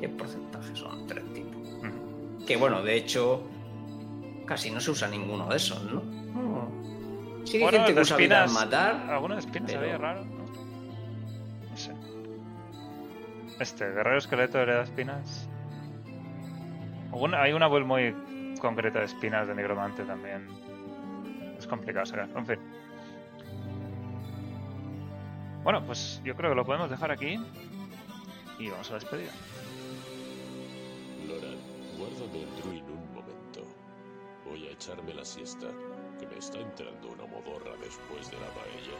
Y 0.00 0.04
el 0.04 0.10
porcentaje 0.10 0.74
son 0.74 1.06
tres 1.06 1.24
tipos. 1.32 1.56
Ujú. 1.56 2.44
Que 2.44 2.56
bueno, 2.56 2.82
de 2.82 2.96
hecho, 2.96 3.42
casi 4.44 4.70
no 4.70 4.80
se 4.80 4.90
usa 4.90 5.06
ninguno 5.08 5.46
de 5.48 5.56
esos, 5.56 5.80
¿no? 5.84 6.02
Sí 7.44 7.52
que 7.52 7.56
hay 7.58 7.62
Bueno, 7.62 7.78
gente 7.78 7.94
que 7.94 8.00
usa 8.00 8.16
espinas- 8.16 8.52
matar. 8.52 9.06
Alguno 9.08 9.34
de 9.34 9.40
espinas 9.40 9.70
se 9.70 9.76
pero- 9.78 9.86
veía 9.86 9.98
raro, 9.98 10.24
Este, 13.58 13.86
guerrero 13.86 14.18
esqueleto 14.18 14.58
hereda 14.58 14.82
espinas. 14.82 15.48
Hay 17.38 17.52
una 17.52 17.68
build 17.68 17.86
muy 17.86 18.14
concreta 18.60 18.98
de 18.98 19.06
espinas 19.06 19.48
de 19.48 19.54
nigromante 19.54 20.04
también. 20.04 20.46
Es 21.58 21.66
complicado 21.66 22.04
sacar, 22.04 22.28
en 22.36 22.46
fin. 22.46 22.58
Bueno, 25.64 25.84
pues 25.86 26.20
yo 26.22 26.36
creo 26.36 26.50
que 26.50 26.56
lo 26.56 26.64
podemos 26.64 26.90
dejar 26.90 27.10
aquí. 27.10 27.40
Y 28.58 28.70
vamos 28.70 28.88
a 28.90 28.94
la 28.94 28.98
despedida. 29.00 29.32
Loran, 31.26 31.58
guárdame 31.98 32.42
el 32.42 32.62
druid 32.62 32.82
un 32.84 33.14
momento. 33.14 33.66
Voy 34.44 34.66
a 34.66 34.70
echarme 34.70 35.14
la 35.14 35.24
siesta, 35.24 35.66
que 36.20 36.26
me 36.26 36.38
está 36.38 36.58
entrando 36.58 37.08
una 37.08 37.26
modorra 37.26 37.72
después 37.80 38.30
de 38.30 38.36
la 38.36 38.46
paella. 38.48 38.96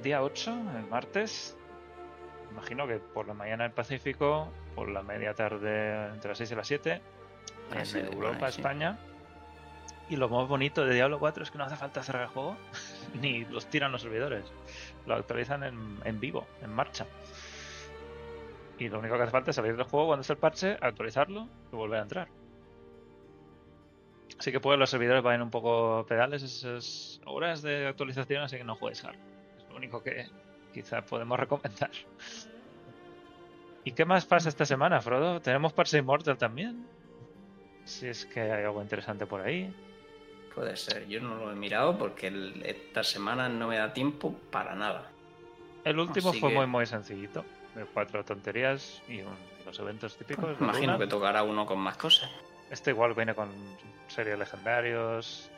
El 0.00 0.04
día 0.04 0.22
8, 0.22 0.50
el 0.78 0.86
martes. 0.86 1.54
Imagino 2.50 2.86
que 2.86 2.96
por 2.96 3.28
la 3.28 3.34
mañana 3.34 3.66
en 3.66 3.72
Pacífico, 3.72 4.48
por 4.74 4.88
la 4.88 5.02
media 5.02 5.34
tarde 5.34 6.06
entre 6.06 6.30
las 6.30 6.38
6 6.38 6.52
y 6.52 6.54
las 6.54 6.66
7, 6.66 7.02
Ah, 7.70 7.84
sí, 7.84 7.98
en 7.98 8.06
Europa, 8.06 8.50
sí. 8.50 8.60
España. 8.60 8.98
Y 10.08 10.16
lo 10.16 10.30
más 10.30 10.48
bonito 10.48 10.84
de 10.86 10.94
Diablo 10.94 11.18
4 11.18 11.42
es 11.42 11.50
que 11.50 11.58
no 11.58 11.64
hace 11.64 11.76
falta 11.76 12.02
cerrar 12.02 12.22
el 12.22 12.28
juego, 12.28 12.56
ni 13.20 13.44
los 13.44 13.66
tiran 13.66 13.92
los 13.92 14.00
servidores. 14.00 14.50
Lo 15.06 15.16
actualizan 15.16 15.64
en, 15.64 15.98
en 16.04 16.18
vivo, 16.18 16.46
en 16.62 16.72
marcha. 16.72 17.06
Y 18.78 18.88
lo 18.88 19.00
único 19.00 19.16
que 19.16 19.22
hace 19.24 19.32
falta 19.32 19.50
es 19.50 19.56
salir 19.56 19.76
del 19.76 19.84
juego 19.84 20.06
cuando 20.06 20.22
esté 20.22 20.32
el 20.32 20.38
parche, 20.38 20.78
actualizarlo 20.80 21.46
y 21.70 21.76
volver 21.76 21.98
a 21.98 22.02
entrar. 22.02 22.28
Así 24.38 24.50
que 24.50 24.60
pues 24.60 24.78
los 24.78 24.88
servidores 24.88 25.22
van 25.22 25.42
un 25.42 25.50
poco 25.50 26.06
pedales 26.08 26.42
esas 26.42 27.20
horas 27.26 27.60
de 27.60 27.86
actualización, 27.86 28.42
así 28.42 28.56
que 28.56 28.64
no 28.64 28.76
juegues 28.76 29.04
hard. 29.04 29.18
Lo 29.70 29.76
único 29.76 30.02
que 30.02 30.26
quizá 30.72 31.02
podemos 31.02 31.38
recomendar. 31.38 31.90
¿Y 33.84 33.92
qué 33.92 34.04
más 34.04 34.26
pasa 34.26 34.48
esta 34.48 34.66
semana, 34.66 35.00
Frodo? 35.00 35.40
¿Tenemos 35.40 35.72
parche 35.72 35.98
Immortal 35.98 36.36
también? 36.36 36.86
Si 37.84 38.06
es 38.06 38.26
que 38.26 38.40
hay 38.40 38.64
algo 38.64 38.82
interesante 38.82 39.26
por 39.26 39.40
ahí. 39.40 39.74
Puede 40.54 40.76
ser, 40.76 41.06
yo 41.08 41.20
no 41.20 41.36
lo 41.36 41.52
he 41.52 41.54
mirado 41.54 41.96
porque 41.96 42.26
el- 42.26 42.62
esta 42.66 43.02
semana 43.02 43.48
no 43.48 43.68
me 43.68 43.78
da 43.78 43.92
tiempo 43.92 44.34
para 44.50 44.74
nada. 44.74 45.10
El 45.84 45.98
último 45.98 46.30
Así 46.30 46.40
fue 46.40 46.50
que- 46.50 46.56
muy 46.56 46.66
muy 46.66 46.86
sencillito. 46.86 47.44
De 47.74 47.84
cuatro 47.84 48.24
tonterías 48.24 49.00
y 49.08 49.20
un- 49.22 49.36
los 49.64 49.78
eventos 49.78 50.16
típicos. 50.16 50.60
la 50.60 50.66
Imagino 50.66 50.98
que 50.98 51.06
tocará 51.06 51.42
uno 51.44 51.64
con 51.64 51.78
más 51.78 51.96
cosas. 51.96 52.28
Este 52.68 52.90
igual 52.90 53.14
viene 53.14 53.34
con 53.34 53.48
series 54.08 54.38
legendarios, 54.38 55.50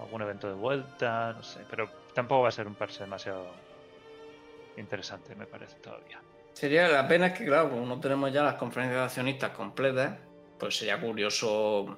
algún 0.00 0.22
evento 0.22 0.48
de 0.48 0.54
vuelta, 0.54 1.34
no 1.34 1.42
sé. 1.42 1.60
Pero 1.70 1.88
tampoco 2.18 2.42
va 2.42 2.48
a 2.48 2.50
ser 2.50 2.66
un 2.66 2.74
parche 2.74 2.98
demasiado 3.04 3.46
interesante, 4.76 5.36
me 5.36 5.46
parece 5.46 5.78
todavía. 5.78 6.20
Sería 6.52 6.88
la 6.88 7.06
pena 7.06 7.32
que, 7.32 7.44
claro, 7.44 7.70
como 7.70 7.86
no 7.86 8.00
tenemos 8.00 8.32
ya 8.32 8.42
las 8.42 8.54
conferencias 8.54 8.98
de 8.98 9.04
accionistas 9.04 9.50
completas, 9.52 10.18
pues 10.58 10.76
sería 10.76 11.00
curioso 11.00 11.96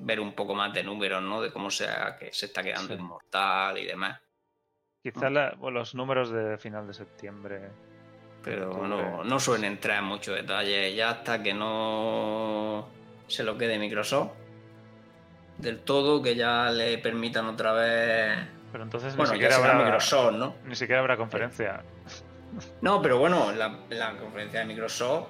ver 0.00 0.20
un 0.20 0.32
poco 0.32 0.54
más 0.54 0.72
de 0.72 0.82
números, 0.82 1.22
¿no? 1.22 1.42
De 1.42 1.52
cómo 1.52 1.70
sea 1.70 2.16
que 2.18 2.32
se 2.32 2.46
está 2.46 2.62
quedando 2.62 2.94
Sí. 2.94 2.98
inmortal 2.98 3.76
y 3.76 3.84
demás. 3.84 4.18
Quizá 5.02 5.28
la- 5.28 5.54
bueno, 5.58 5.80
los 5.80 5.94
números 5.94 6.30
de 6.30 6.56
final 6.56 6.86
de 6.86 6.94
septiembre. 6.94 7.68
Pero 8.42 8.86
no, 8.88 9.22
no 9.22 9.38
suelen 9.38 9.72
entrar 9.72 9.98
en 9.98 10.04
mucho 10.04 10.32
detalle. 10.32 10.94
Ya 10.94 11.10
hasta 11.10 11.42
que 11.42 11.52
no 11.52 12.88
se 13.26 13.44
lo 13.44 13.58
quede 13.58 13.78
Microsoft 13.78 14.30
del 15.58 15.80
todo, 15.80 16.22
que 16.22 16.34
ya 16.36 16.70
le 16.70 16.96
permitan 16.98 17.44
otra 17.46 17.72
vez. 17.74 18.57
Pero 18.72 18.84
entonces 18.84 19.16
Bueno, 19.16 19.32
ni 19.32 19.38
siquiera 19.38 19.56
habrá 19.56 19.74
Microsoft, 19.74 20.32
¿no? 20.34 20.54
ni 20.66 20.74
siquiera 20.76 21.00
habrá 21.00 21.16
conferencia. 21.16 21.82
No, 22.80 23.00
pero 23.02 23.18
bueno, 23.18 23.52
la, 23.52 23.78
la 23.90 24.16
conferencia 24.16 24.60
de 24.60 24.66
Microsoft 24.66 25.26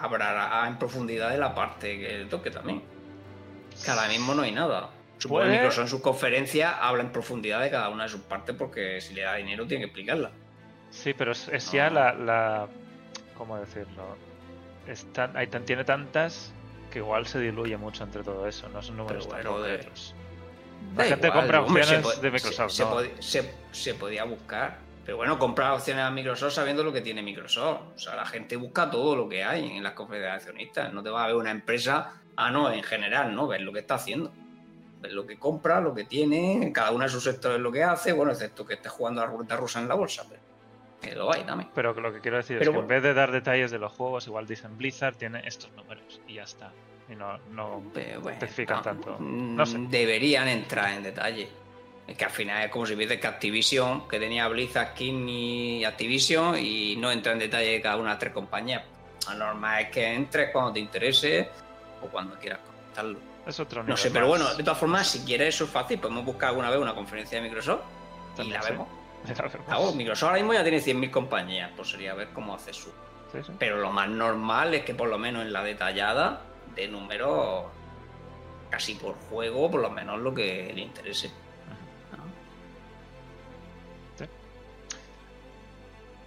hablará 0.00 0.66
en 0.66 0.78
profundidad 0.78 1.30
de 1.30 1.38
la 1.38 1.54
parte 1.54 1.98
que 1.98 2.26
toque 2.28 2.50
también. 2.50 2.82
Que 3.84 3.90
ahora 3.90 4.08
mismo 4.08 4.34
no 4.34 4.42
hay 4.42 4.52
nada. 4.52 4.90
Supongo 5.18 5.42
que 5.44 5.50
Microsoft 5.50 5.82
en 5.82 5.88
sus 5.88 6.00
conferencias 6.00 6.74
habla 6.80 7.02
en 7.02 7.10
profundidad 7.10 7.60
de 7.60 7.70
cada 7.70 7.88
una 7.88 8.04
de 8.04 8.08
sus 8.08 8.20
partes 8.20 8.54
porque 8.56 9.00
si 9.00 9.14
le 9.14 9.22
da 9.22 9.34
dinero 9.36 9.66
tiene 9.66 9.82
que 9.82 9.86
explicarla. 9.86 10.30
Sí, 10.90 11.12
pero 11.14 11.32
es, 11.32 11.48
es 11.48 11.70
ya 11.72 11.90
la, 11.90 12.12
la. 12.14 12.68
¿Cómo 13.36 13.56
decirlo? 13.58 14.16
Tan- 15.12 15.36
hay 15.36 15.46
tiene 15.48 15.84
tantas 15.84 16.52
que 16.90 17.00
igual 17.00 17.26
se 17.26 17.38
diluye 17.40 17.76
mucho 17.76 18.04
entre 18.04 18.22
todo 18.22 18.46
eso. 18.48 18.68
No 18.70 18.80
son 18.82 18.96
números 18.96 19.28
tan 19.28 19.42
de-. 19.42 19.86
La 20.96 21.04
Da 21.04 21.08
gente 21.10 21.26
igual, 21.28 21.40
compra 21.42 21.60
hombre, 21.62 21.82
opciones 21.82 22.20
de 22.20 22.30
Microsoft, 22.30 22.70
Se, 22.72 22.84
¿no? 22.84 23.00
se- 23.20 23.54
se 23.72 23.94
podía 23.94 24.24
buscar. 24.24 24.78
Pero 25.04 25.16
bueno, 25.16 25.38
comprar 25.38 25.72
opciones 25.72 26.04
a 26.04 26.10
Microsoft 26.10 26.52
sabiendo 26.52 26.84
lo 26.84 26.92
que 26.92 27.00
tiene 27.00 27.22
Microsoft. 27.22 27.80
O 27.94 27.98
sea, 27.98 28.14
la 28.14 28.26
gente 28.26 28.56
busca 28.56 28.90
todo 28.90 29.16
lo 29.16 29.28
que 29.28 29.42
hay 29.42 29.76
en 29.76 29.82
las 29.82 29.92
conferencias 29.94 30.32
de 30.32 30.36
accionistas. 30.50 30.92
No 30.92 31.02
te 31.02 31.08
va 31.10 31.24
a 31.24 31.26
ver 31.28 31.36
una 31.36 31.50
empresa, 31.50 32.12
ah, 32.36 32.50
no, 32.50 32.70
en 32.70 32.82
general, 32.82 33.34
¿no? 33.34 33.46
Ver 33.46 33.62
lo 33.62 33.72
que 33.72 33.78
está 33.78 33.94
haciendo. 33.94 34.30
Ver 35.00 35.12
lo 35.12 35.24
que 35.26 35.38
compra, 35.38 35.80
lo 35.80 35.94
que 35.94 36.04
tiene, 36.04 36.72
cada 36.74 36.90
uno 36.90 37.04
de 37.04 37.10
sus 37.10 37.22
sectores 37.24 37.58
lo 37.60 37.70
que 37.72 37.84
hace, 37.84 38.12
bueno, 38.12 38.32
excepto 38.32 38.66
que 38.66 38.74
esté 38.74 38.88
jugando 38.88 39.22
a 39.22 39.24
la 39.24 39.30
ruleta 39.30 39.56
rusa 39.56 39.78
en 39.80 39.88
la 39.88 39.94
bolsa. 39.94 40.24
Pero 40.28 40.37
que 41.00 41.14
lo 41.14 41.32
hay 41.32 41.42
también. 41.44 41.70
Pero 41.74 41.92
lo 41.94 42.12
que 42.12 42.20
quiero 42.20 42.36
decir 42.38 42.58
Pero 42.58 42.70
es 42.72 42.76
que 42.76 42.80
en 42.82 42.88
vez 42.88 43.02
de 43.02 43.14
dar 43.14 43.30
detalles 43.30 43.70
de 43.70 43.78
los 43.78 43.92
juegos, 43.92 44.26
igual 44.26 44.46
dicen 44.46 44.76
Blizzard 44.76 45.16
tiene 45.16 45.42
estos 45.46 45.70
números 45.72 46.20
y 46.26 46.34
ya 46.34 46.42
está. 46.42 46.72
Y 47.10 47.14
no, 47.14 47.38
no 47.52 47.80
bueno, 47.92 48.30
especifican 48.30 48.78
no, 48.78 48.82
tanto. 48.82 49.16
mm, 49.18 49.56
No 49.56 49.64
sé. 49.66 49.78
Deberían 49.88 50.48
entrar 50.48 50.92
en 50.92 51.02
detalle. 51.02 51.48
Es 52.06 52.16
que 52.16 52.24
al 52.24 52.30
final 52.30 52.64
es 52.64 52.70
como 52.70 52.86
si 52.86 52.94
vieses 52.94 53.20
que 53.20 53.26
Activision, 53.26 54.08
que 54.08 54.18
tenía 54.18 54.48
Blizzard, 54.48 54.94
King 54.94 55.28
y 55.28 55.84
Activision, 55.84 56.58
y 56.58 56.96
no 56.96 57.10
entra 57.12 57.32
en 57.32 57.38
detalle 57.38 57.70
de 57.72 57.80
cada 57.82 57.96
una 57.96 58.04
de 58.04 58.10
las 58.10 58.18
tres 58.18 58.32
compañías. 58.32 58.82
Lo 59.28 59.34
normal 59.34 59.82
es 59.84 59.90
que 59.90 60.14
entres 60.14 60.50
cuando 60.50 60.72
te 60.72 60.80
interese 60.80 61.48
o 62.02 62.06
cuando 62.06 62.36
quieras 62.38 62.60
comentarlo. 62.66 63.18
Es 63.46 63.60
otro 63.60 63.82
No 63.82 63.96
sé, 63.96 64.10
pero 64.10 64.26
bueno, 64.26 64.54
de 64.54 64.62
todas 64.62 64.78
formas, 64.78 65.06
si 65.06 65.20
quieres 65.20 65.54
eso 65.54 65.64
es 65.64 65.70
fácil, 65.70 65.98
podemos 65.98 66.24
buscar 66.24 66.50
alguna 66.50 66.70
vez 66.70 66.78
una 66.78 66.94
conferencia 66.94 67.38
de 67.40 67.44
Microsoft 67.46 67.80
y 68.38 68.48
la 68.50 68.62
sí. 68.62 68.70
vemos. 68.72 68.88
Claro, 69.66 69.92
Microsoft 69.92 70.28
ahora 70.28 70.38
mismo 70.38 70.54
ya 70.54 70.62
tiene 70.62 70.78
100.000 70.78 71.10
compañías, 71.10 71.70
pues 71.76 71.90
sería 71.90 72.14
ver 72.14 72.28
cómo 72.32 72.54
hace 72.54 72.72
su. 72.72 72.90
Sí, 73.32 73.42
sí. 73.46 73.52
Pero 73.58 73.78
lo 73.78 73.90
más 73.90 74.08
normal 74.08 74.74
es 74.74 74.84
que 74.84 74.94
por 74.94 75.08
lo 75.08 75.18
menos 75.18 75.42
en 75.42 75.52
la 75.52 75.62
detallada 75.62 76.40
de 76.74 76.88
números 76.88 77.66
casi 78.70 78.94
por 78.94 79.14
juego, 79.28 79.70
por 79.70 79.80
lo 79.80 79.90
menos 79.90 80.18
lo 80.20 80.32
que 80.34 80.72
le 80.74 80.82
interese. 80.82 81.28
¿no? 81.28 82.24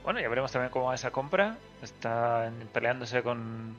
Bueno, 0.03 0.19
ya 0.19 0.29
veremos 0.29 0.51
también 0.51 0.71
cómo 0.71 0.85
va 0.85 0.95
esa 0.95 1.11
compra. 1.11 1.57
Está 1.81 2.51
peleándose 2.73 3.21
con 3.23 3.75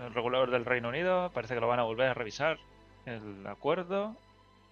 el 0.00 0.14
regulador 0.14 0.50
del 0.50 0.64
Reino 0.64 0.88
Unido. 0.88 1.30
Parece 1.32 1.54
que 1.54 1.60
lo 1.60 1.68
van 1.68 1.80
a 1.80 1.84
volver 1.84 2.08
a 2.08 2.14
revisar 2.14 2.58
el 3.04 3.46
acuerdo. 3.46 4.16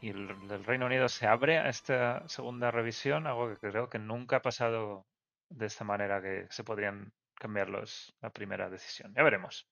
Y 0.05 0.11
el 0.11 0.65
Reino 0.67 0.85
Unido 0.85 1.09
se 1.09 1.27
abre 1.27 1.57
a 1.57 1.71
esta 1.71 2.29
segunda 2.29 2.71
revisión, 2.71 3.27
algo 3.27 3.49
que 3.49 3.71
creo 3.71 3.89
que 3.89 3.99
nunca 3.99 4.37
ha 4.37 4.43
pasado 4.43 5.07
de 5.49 5.65
esta 5.65 5.83
manera 5.83 6.21
que 6.21 6.47
se 6.51 6.63
podrían 6.63 7.11
cambiar 7.37 7.71
los, 7.71 8.15
la 8.21 8.29
primera 8.29 8.69
decisión. 8.69 9.15
Ya 9.17 9.23
veremos. 9.23 9.67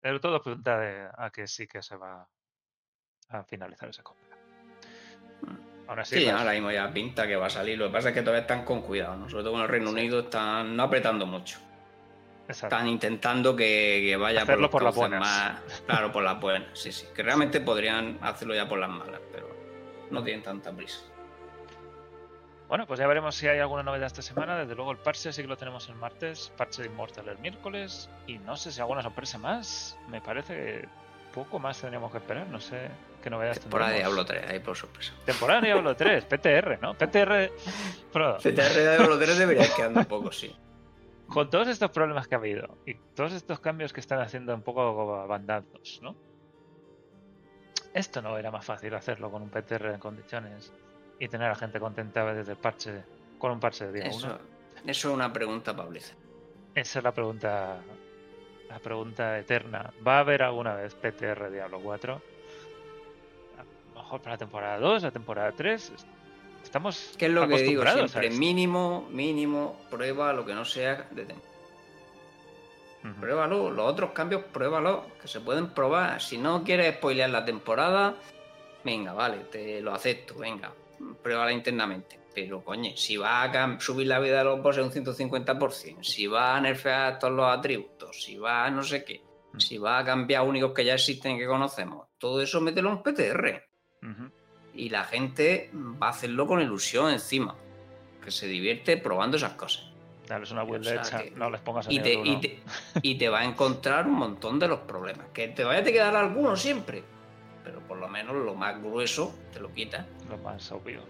Pero 0.00 0.20
todo 0.20 0.34
apunta 0.38 0.76
de- 0.80 1.08
a 1.16 1.30
que 1.30 1.46
sí 1.46 1.68
que 1.68 1.82
se 1.82 1.94
va 1.94 2.28
a 3.28 3.44
finalizar 3.44 3.88
esa 3.88 4.02
compra. 4.02 4.36
Aún 5.86 5.98
así, 6.00 6.16
Sí, 6.16 6.24
las- 6.24 6.40
ahora 6.40 6.54
mismo 6.54 6.72
ya 6.72 6.90
pinta 6.92 7.28
que 7.28 7.36
va 7.36 7.46
a 7.46 7.50
salir. 7.50 7.78
Lo 7.78 7.86
que 7.86 7.92
pasa 7.92 8.08
es 8.08 8.14
que 8.14 8.22
todavía 8.22 8.40
están 8.40 8.64
con 8.64 8.82
cuidado, 8.82 9.14
¿no? 9.14 9.30
Sobre 9.30 9.44
todo 9.44 9.52
con 9.52 9.62
el 9.62 9.68
Reino 9.68 9.90
Unido 9.90 10.18
están 10.18 10.74
no 10.74 10.82
apretando 10.82 11.26
mucho. 11.26 11.60
Exacto. 12.48 12.74
Están 12.76 12.88
intentando 12.88 13.54
que, 13.54 14.02
que 14.06 14.16
vaya 14.16 14.42
Hacerlo 14.42 14.70
por, 14.70 14.82
las 14.82 14.94
buenas. 14.94 15.20
más. 15.20 15.60
Claro, 15.86 16.12
por 16.12 16.22
las 16.22 16.40
buenas, 16.40 16.68
sí, 16.78 16.92
sí. 16.92 17.06
Que 17.14 17.22
realmente 17.22 17.60
podrían 17.60 18.18
hacerlo 18.22 18.54
ya 18.54 18.68
por 18.68 18.78
las 18.78 18.90
malas, 18.90 19.20
pero 19.32 19.48
no 20.10 20.22
tienen 20.22 20.42
tanta 20.42 20.72
prisa. 20.72 21.00
Bueno, 22.68 22.86
pues 22.86 22.98
ya 22.98 23.06
veremos 23.06 23.34
si 23.34 23.46
hay 23.46 23.58
alguna 23.58 23.82
novedad 23.82 24.06
esta 24.06 24.22
semana. 24.22 24.58
Desde 24.58 24.74
luego 24.74 24.90
el 24.90 24.98
parche 24.98 25.32
sí 25.32 25.42
que 25.42 25.48
lo 25.48 25.56
tenemos 25.56 25.88
el 25.88 25.96
martes, 25.96 26.50
parche 26.56 26.82
de 26.82 26.88
Immortal 26.88 27.28
el 27.28 27.38
miércoles. 27.38 28.08
Y 28.26 28.38
no 28.38 28.56
sé 28.56 28.72
si 28.72 28.80
alguna 28.80 29.02
sorpresa 29.02 29.38
más. 29.38 29.98
Me 30.08 30.20
parece 30.20 30.54
que 30.54 30.88
poco 31.34 31.58
más 31.58 31.78
tendríamos 31.80 32.10
que 32.10 32.18
esperar. 32.18 32.46
No 32.46 32.60
sé 32.60 32.88
qué 33.22 33.28
novedades 33.28 33.60
Temporada 33.60 33.92
de. 33.92 33.98
Diablo 33.98 34.24
3, 34.24 34.50
ahí 34.50 34.60
por 34.60 34.76
sorpresa. 34.76 35.12
Temporada 35.26 35.60
de 35.60 35.66
Diablo 35.68 35.94
3, 35.94 36.24
PTR, 36.24 36.78
¿no? 36.80 36.94
PTR 36.94 37.52
Pro. 38.12 38.38
CTR 38.38 38.52
de 38.74 38.96
Diablo 38.96 39.18
3 39.18 39.38
debería 39.38 39.68
quedando 39.74 40.00
un 40.00 40.06
poco, 40.06 40.32
sí. 40.32 40.56
Con 41.28 41.50
todos 41.50 41.68
estos 41.68 41.90
problemas 41.90 42.28
que 42.28 42.34
ha 42.34 42.38
habido 42.38 42.78
y 42.86 42.94
todos 42.94 43.32
estos 43.32 43.60
cambios 43.60 43.92
que 43.92 44.00
están 44.00 44.20
haciendo 44.20 44.54
un 44.54 44.62
poco 44.62 45.16
abandados, 45.16 46.00
¿no? 46.02 46.14
Esto 47.92 48.20
no 48.22 48.36
era 48.36 48.50
más 48.50 48.64
fácil 48.64 48.94
hacerlo 48.94 49.30
con 49.30 49.42
un 49.42 49.50
PTR 49.50 49.94
en 49.94 50.00
condiciones 50.00 50.72
y 51.18 51.28
tener 51.28 51.46
a 51.46 51.50
la 51.50 51.56
gente 51.56 51.78
contenta 51.78 52.32
desde 52.34 52.52
el 52.52 52.58
parche, 52.58 53.04
con 53.38 53.52
un 53.52 53.60
parche 53.60 53.86
de 53.86 53.92
día 53.92 54.10
1. 54.10 54.16
Eso, 54.16 54.38
eso 54.84 55.08
es 55.08 55.14
una 55.14 55.32
pregunta 55.32 55.74
para 55.74 55.88
Blizzard. 55.88 56.18
Esa 56.74 56.98
es 56.98 57.04
la 57.04 57.12
pregunta, 57.12 57.78
la 58.68 58.78
pregunta 58.80 59.38
eterna. 59.38 59.92
¿Va 60.06 60.16
a 60.16 60.20
haber 60.20 60.42
alguna 60.42 60.74
vez 60.74 60.94
PTR 60.94 61.50
Diablo 61.50 61.80
4? 61.80 62.14
A 62.14 63.94
lo 63.94 64.02
mejor 64.02 64.20
para 64.20 64.32
la 64.32 64.38
temporada 64.38 64.78
2, 64.78 65.02
la 65.04 65.10
temporada 65.12 65.52
3. 65.52 65.92
Estamos 66.64 67.14
¿Qué 67.16 67.26
es 67.26 67.32
lo 67.32 67.46
que 67.46 67.62
digo 67.62 67.84
siempre? 67.84 68.30
Mínimo, 68.30 69.06
mínimo, 69.10 69.80
prueba 69.90 70.32
lo 70.32 70.44
que 70.44 70.54
no 70.54 70.64
sea 70.64 71.06
de 71.10 71.24
temporada. 71.24 71.54
Pruébalo, 73.20 73.70
los 73.70 73.86
otros 73.86 74.12
cambios, 74.12 74.44
pruébalo, 74.44 75.04
que 75.20 75.28
se 75.28 75.40
pueden 75.40 75.68
probar. 75.68 76.22
Si 76.22 76.38
no 76.38 76.64
quieres 76.64 76.96
spoilear 76.96 77.28
la 77.28 77.44
temporada, 77.44 78.14
venga, 78.82 79.12
vale, 79.12 79.44
te 79.52 79.82
lo 79.82 79.92
acepto, 79.92 80.36
venga, 80.36 80.72
pruébala 81.22 81.52
internamente. 81.52 82.18
Pero, 82.34 82.64
coño, 82.64 82.96
si 82.96 83.18
va 83.18 83.42
a 83.42 83.80
subir 83.80 84.06
la 84.06 84.18
vida 84.18 84.38
de 84.38 84.44
los 84.44 84.62
bosses 84.62 84.84
un 84.84 84.90
150%, 84.90 86.02
si 86.02 86.26
va 86.26 86.56
a 86.56 86.60
nerfear 86.60 87.18
todos 87.18 87.34
los 87.34 87.46
atributos, 87.46 88.24
si 88.24 88.38
va 88.38 88.64
a 88.64 88.70
no 88.70 88.82
sé 88.82 89.04
qué, 89.04 89.22
si 89.58 89.76
va 89.76 89.98
a 89.98 90.04
cambiar 90.04 90.42
únicos 90.42 90.72
que 90.72 90.84
ya 90.84 90.94
existen 90.94 91.36
y 91.36 91.38
que 91.38 91.46
conocemos, 91.46 92.08
todo 92.18 92.40
eso 92.40 92.60
mételo 92.60 92.90
en 92.90 93.02
PTR. 93.02 93.62
Ujú. 94.02 94.43
Y 94.74 94.88
la 94.88 95.04
gente 95.04 95.70
va 95.72 96.08
a 96.08 96.10
hacerlo 96.10 96.46
con 96.46 96.60
ilusión 96.60 97.10
encima, 97.12 97.54
que 98.22 98.30
se 98.30 98.46
divierte 98.46 98.96
probando 98.96 99.36
esas 99.36 99.52
cosas. 99.52 99.90
Dales 100.26 100.50
una 100.50 100.62
build 100.64 100.80
O 100.86 100.90
sea 100.90 100.94
hecha, 101.02 101.22
que- 101.22 101.30
no 101.32 101.50
les 101.50 101.60
pongas 101.60 101.86
Y 101.90 102.00
te, 102.00 102.14
y, 102.14 102.40
te, 102.40 102.58
y 103.02 103.16
te 103.16 103.28
va 103.28 103.40
a 103.40 103.44
encontrar 103.44 104.06
un 104.06 104.14
montón 104.14 104.58
de 104.58 104.68
los 104.68 104.80
problemas. 104.80 105.26
Que 105.32 105.48
te 105.48 105.64
vaya 105.64 105.80
a 105.80 105.84
quedar 105.84 106.16
alguno 106.16 106.56
siempre. 106.56 107.04
Pero 107.62 107.80
por 107.80 107.98
lo 107.98 108.08
menos 108.08 108.34
lo 108.34 108.54
más 108.54 108.80
grueso 108.82 109.34
te 109.52 109.60
lo 109.60 109.72
quita. 109.72 110.06
Lo 110.28 110.38
más 110.38 110.70
obvio. 110.72 111.00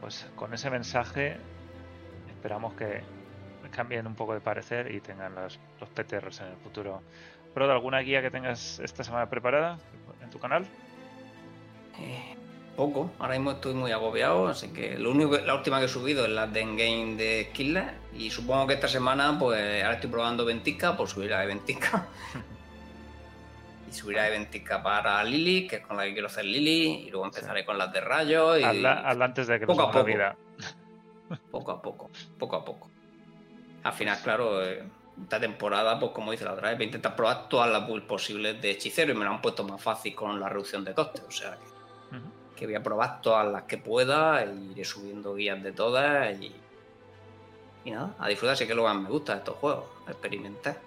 Pues 0.00 0.26
con 0.36 0.52
ese 0.52 0.70
mensaje 0.70 1.38
esperamos 2.28 2.74
que 2.74 3.02
cambien 3.70 4.06
un 4.06 4.14
poco 4.14 4.34
de 4.34 4.40
parecer 4.40 4.94
y 4.94 5.00
tengan 5.00 5.34
los, 5.34 5.58
los 5.80 5.88
PTRs 5.88 6.40
en 6.40 6.48
el 6.48 6.56
futuro. 6.58 7.02
¿Pero 7.54 7.68
de 7.68 7.72
alguna 7.72 8.00
guía 8.00 8.20
que 8.20 8.30
tengas 8.30 8.80
esta 8.80 9.04
semana 9.04 9.30
preparada 9.30 9.78
en 10.20 10.28
tu 10.30 10.40
canal? 10.40 10.66
Eh, 12.00 12.34
poco. 12.76 13.12
Ahora 13.20 13.34
mismo 13.34 13.52
estoy 13.52 13.74
muy 13.74 13.92
agobiado. 13.92 14.48
Así 14.48 14.68
que 14.72 14.98
lo 14.98 15.12
único 15.12 15.38
la 15.38 15.54
última 15.54 15.78
que 15.78 15.84
he 15.84 15.88
subido 15.88 16.24
es 16.24 16.32
la 16.32 16.48
de 16.48 16.60
Endgame 16.60 17.14
de 17.14 17.48
Skillet. 17.50 17.94
Y 18.12 18.30
supongo 18.30 18.66
que 18.66 18.74
esta 18.74 18.88
semana, 18.88 19.38
pues 19.38 19.82
ahora 19.82 19.94
estoy 19.94 20.10
probando 20.10 20.44
Ventica, 20.44 20.96
pues 20.96 21.10
subirá 21.10 21.40
de 21.40 21.46
Ventica. 21.46 22.08
y 23.88 23.92
subirá 23.92 24.24
de 24.24 24.30
Ventica 24.30 24.82
para 24.82 25.22
Lily, 25.22 25.68
que 25.68 25.76
es 25.76 25.86
con 25.86 25.96
la 25.96 26.04
que 26.04 26.12
quiero 26.12 26.26
hacer 26.26 26.44
Lily. 26.44 27.06
Y 27.06 27.10
luego 27.10 27.26
empezaré 27.26 27.64
con 27.64 27.78
las 27.78 27.92
de 27.92 28.00
Rayo. 28.00 28.58
Y 28.58 28.64
antes 28.64 29.46
de 29.46 29.60
que 29.60 29.66
poco 29.66 29.82
nos 29.82 29.90
a 29.90 29.92
poco. 29.92 30.04
vida. 30.04 30.36
poco 31.52 31.70
a 31.70 31.80
poco, 31.80 32.10
poco 32.36 32.56
a 32.56 32.64
poco. 32.64 32.90
Al 33.84 33.92
final, 33.92 34.18
claro, 34.22 34.64
eh, 34.64 34.82
esta 35.22 35.38
temporada, 35.38 35.98
pues 35.98 36.12
como 36.12 36.32
dice 36.32 36.44
la 36.44 36.52
otra 36.52 36.68
vez, 36.70 36.78
voy 36.78 36.84
a 36.84 36.86
intentar 36.86 37.14
probar 37.14 37.48
todas 37.48 37.70
las 37.70 37.86
builds 37.86 38.06
posibles 38.06 38.60
de 38.60 38.72
hechicero 38.72 39.12
y 39.12 39.14
me 39.14 39.24
lo 39.24 39.30
han 39.30 39.40
puesto 39.40 39.62
más 39.64 39.80
fácil 39.80 40.14
con 40.14 40.40
la 40.40 40.48
reducción 40.48 40.84
de 40.84 40.94
costes. 40.94 41.22
O 41.26 41.30
sea 41.30 41.56
que, 42.56 42.66
voy 42.66 42.74
a 42.74 42.82
probar 42.82 43.20
todas 43.20 43.50
las 43.50 43.64
que 43.64 43.78
pueda 43.78 44.42
e 44.42 44.54
iré 44.72 44.84
subiendo 44.84 45.34
guías 45.34 45.62
de 45.62 45.72
todas 45.72 46.40
y, 46.40 46.54
y 47.84 47.90
nada, 47.90 48.14
a 48.18 48.28
disfrutar, 48.28 48.56
sí 48.56 48.66
que 48.66 48.74
lo 48.74 48.84
más 48.84 48.96
me 48.96 49.08
gusta 49.08 49.32
de 49.32 49.38
estos 49.38 49.56
juegos, 49.56 49.84
experimentar. 50.08 50.78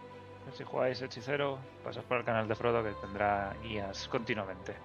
Si 0.53 0.63
jugáis 0.63 1.01
hechicero, 1.01 1.59
pasad 1.83 2.03
por 2.03 2.17
el 2.17 2.23
canal 2.23 2.47
de 2.47 2.55
Frodo 2.55 2.83
que 2.83 2.91
tendrá 3.01 3.53
guías 3.61 4.07
continuamente. 4.07 4.75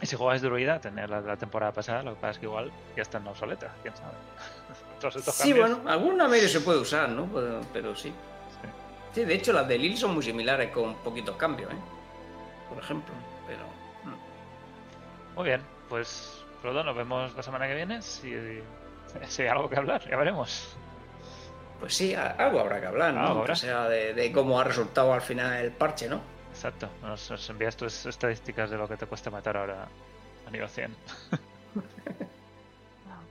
Y 0.00 0.06
si 0.06 0.16
jugáis 0.16 0.42
druida, 0.42 0.80
tenéis 0.80 1.08
la 1.08 1.20
de 1.20 1.28
la 1.28 1.36
temporada 1.36 1.72
pasada, 1.72 2.02
lo 2.02 2.14
que 2.14 2.20
pasa 2.20 2.30
es 2.32 2.38
que 2.38 2.46
igual 2.46 2.72
ya 2.96 3.02
están 3.02 3.26
obsoletas, 3.28 3.70
quién 3.82 3.94
sabe. 3.94 4.14
Todos 5.00 5.16
estos 5.16 5.34
Sí, 5.34 5.50
cambios, 5.52 5.76
bueno, 5.76 5.90
alguna 5.90 6.26
medio 6.26 6.48
se 6.48 6.60
puede 6.60 6.80
usar, 6.80 7.08
¿no? 7.10 7.26
Pero, 7.26 7.60
pero 7.72 7.94
sí. 7.94 8.12
Sí. 9.12 9.24
De 9.24 9.34
hecho 9.34 9.52
las 9.52 9.66
de 9.68 9.78
Lil 9.78 9.96
son 9.96 10.14
muy 10.14 10.22
similares 10.22 10.70
con 10.70 10.94
poquitos 10.96 11.36
cambios, 11.36 11.72
¿eh? 11.72 11.76
Por 12.68 12.82
ejemplo, 12.82 13.14
pero... 13.46 13.64
mm. 14.04 15.34
Muy 15.36 15.44
bien, 15.44 15.62
pues 15.88 16.44
Frodo, 16.60 16.82
nos 16.84 16.96
vemos 16.96 17.34
la 17.34 17.42
semana 17.42 17.66
que 17.66 17.74
viene. 17.74 18.00
Si, 18.02 18.32
si 19.28 19.42
hay 19.42 19.48
algo 19.48 19.68
que 19.68 19.76
hablar, 19.76 20.08
ya 20.08 20.16
veremos. 20.16 20.76
Pues 21.80 21.94
sí, 21.94 22.14
algo 22.14 22.60
habrá 22.60 22.80
que 22.80 22.86
hablar, 22.86 23.12
¿no? 23.12 23.26
Habrá. 23.26 23.56
sea 23.56 23.88
de, 23.88 24.14
de 24.14 24.30
cómo 24.30 24.60
ha 24.60 24.64
resultado 24.64 25.12
al 25.12 25.20
final 25.22 25.52
el 25.64 25.72
parche, 25.72 26.08
¿no? 26.08 26.20
Exacto, 26.52 26.88
nos, 27.02 27.30
nos 27.30 27.50
envías 27.50 27.76
tus 27.76 28.06
estadísticas 28.06 28.70
de 28.70 28.76
lo 28.76 28.86
que 28.86 28.96
te 28.96 29.06
cuesta 29.06 29.30
matar 29.30 29.56
ahora 29.56 29.88
a 30.46 30.50
nivel 30.50 30.68
100. 30.68 30.94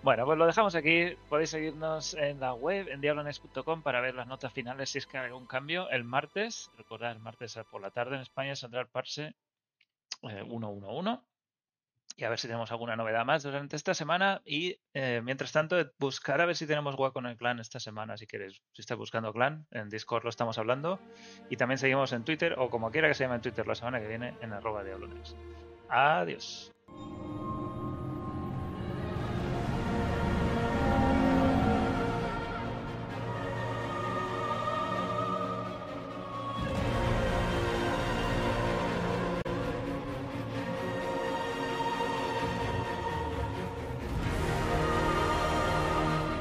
bueno, 0.03 0.25
pues 0.25 0.37
lo 0.37 0.45
dejamos 0.45 0.75
aquí. 0.75 1.15
Podéis 1.29 1.51
seguirnos 1.51 2.13
en 2.15 2.39
la 2.39 2.53
web, 2.53 2.87
en 2.89 3.01
diablonex.com, 3.01 3.83
para 3.83 4.01
ver 4.01 4.15
las 4.15 4.27
notas 4.27 4.51
finales 4.51 4.89
si 4.89 4.97
es 4.97 5.07
que 5.07 5.17
hay 5.17 5.27
algún 5.27 5.45
cambio. 5.45 5.89
El 5.89 6.03
martes, 6.03 6.71
recordad, 6.77 7.11
el 7.11 7.19
martes 7.19 7.59
por 7.69 7.81
la 7.81 7.91
tarde 7.91 8.15
en 8.15 8.21
España 8.21 8.53
el 8.53 8.87
parche 8.87 9.35
eh, 10.23 10.43
111. 10.47 11.19
Y 12.17 12.23
a 12.23 12.29
ver 12.29 12.39
si 12.39 12.47
tenemos 12.47 12.71
alguna 12.71 12.95
novedad 12.95 13.25
más 13.25 13.43
durante 13.43 13.75
esta 13.75 13.93
semana. 13.93 14.41
Y 14.45 14.79
eh, 14.93 15.21
mientras 15.23 15.51
tanto, 15.51 15.77
buscar 15.97 16.41
a 16.41 16.45
ver 16.45 16.55
si 16.55 16.67
tenemos 16.67 16.95
hueco 16.95 17.19
en 17.19 17.27
el 17.27 17.37
clan 17.37 17.59
esta 17.59 17.79
semana, 17.79 18.17
si 18.17 18.27
queréis. 18.27 18.61
Si 18.73 18.81
estás 18.81 18.97
buscando 18.97 19.31
clan, 19.31 19.65
en 19.71 19.89
Discord 19.89 20.23
lo 20.23 20.29
estamos 20.29 20.57
hablando. 20.57 20.99
Y 21.49 21.57
también 21.57 21.77
seguimos 21.77 22.11
en 22.11 22.23
Twitter, 22.23 22.55
o 22.57 22.69
como 22.69 22.91
quiera 22.91 23.07
que 23.07 23.13
se 23.13 23.23
llame 23.23 23.35
en 23.35 23.41
Twitter 23.41 23.65
la 23.65 23.75
semana 23.75 23.99
que 23.99 24.07
viene, 24.07 24.35
en 24.41 24.51
arroba 24.51 24.83
diablones. 24.83 25.35
Adiós. 25.89 26.71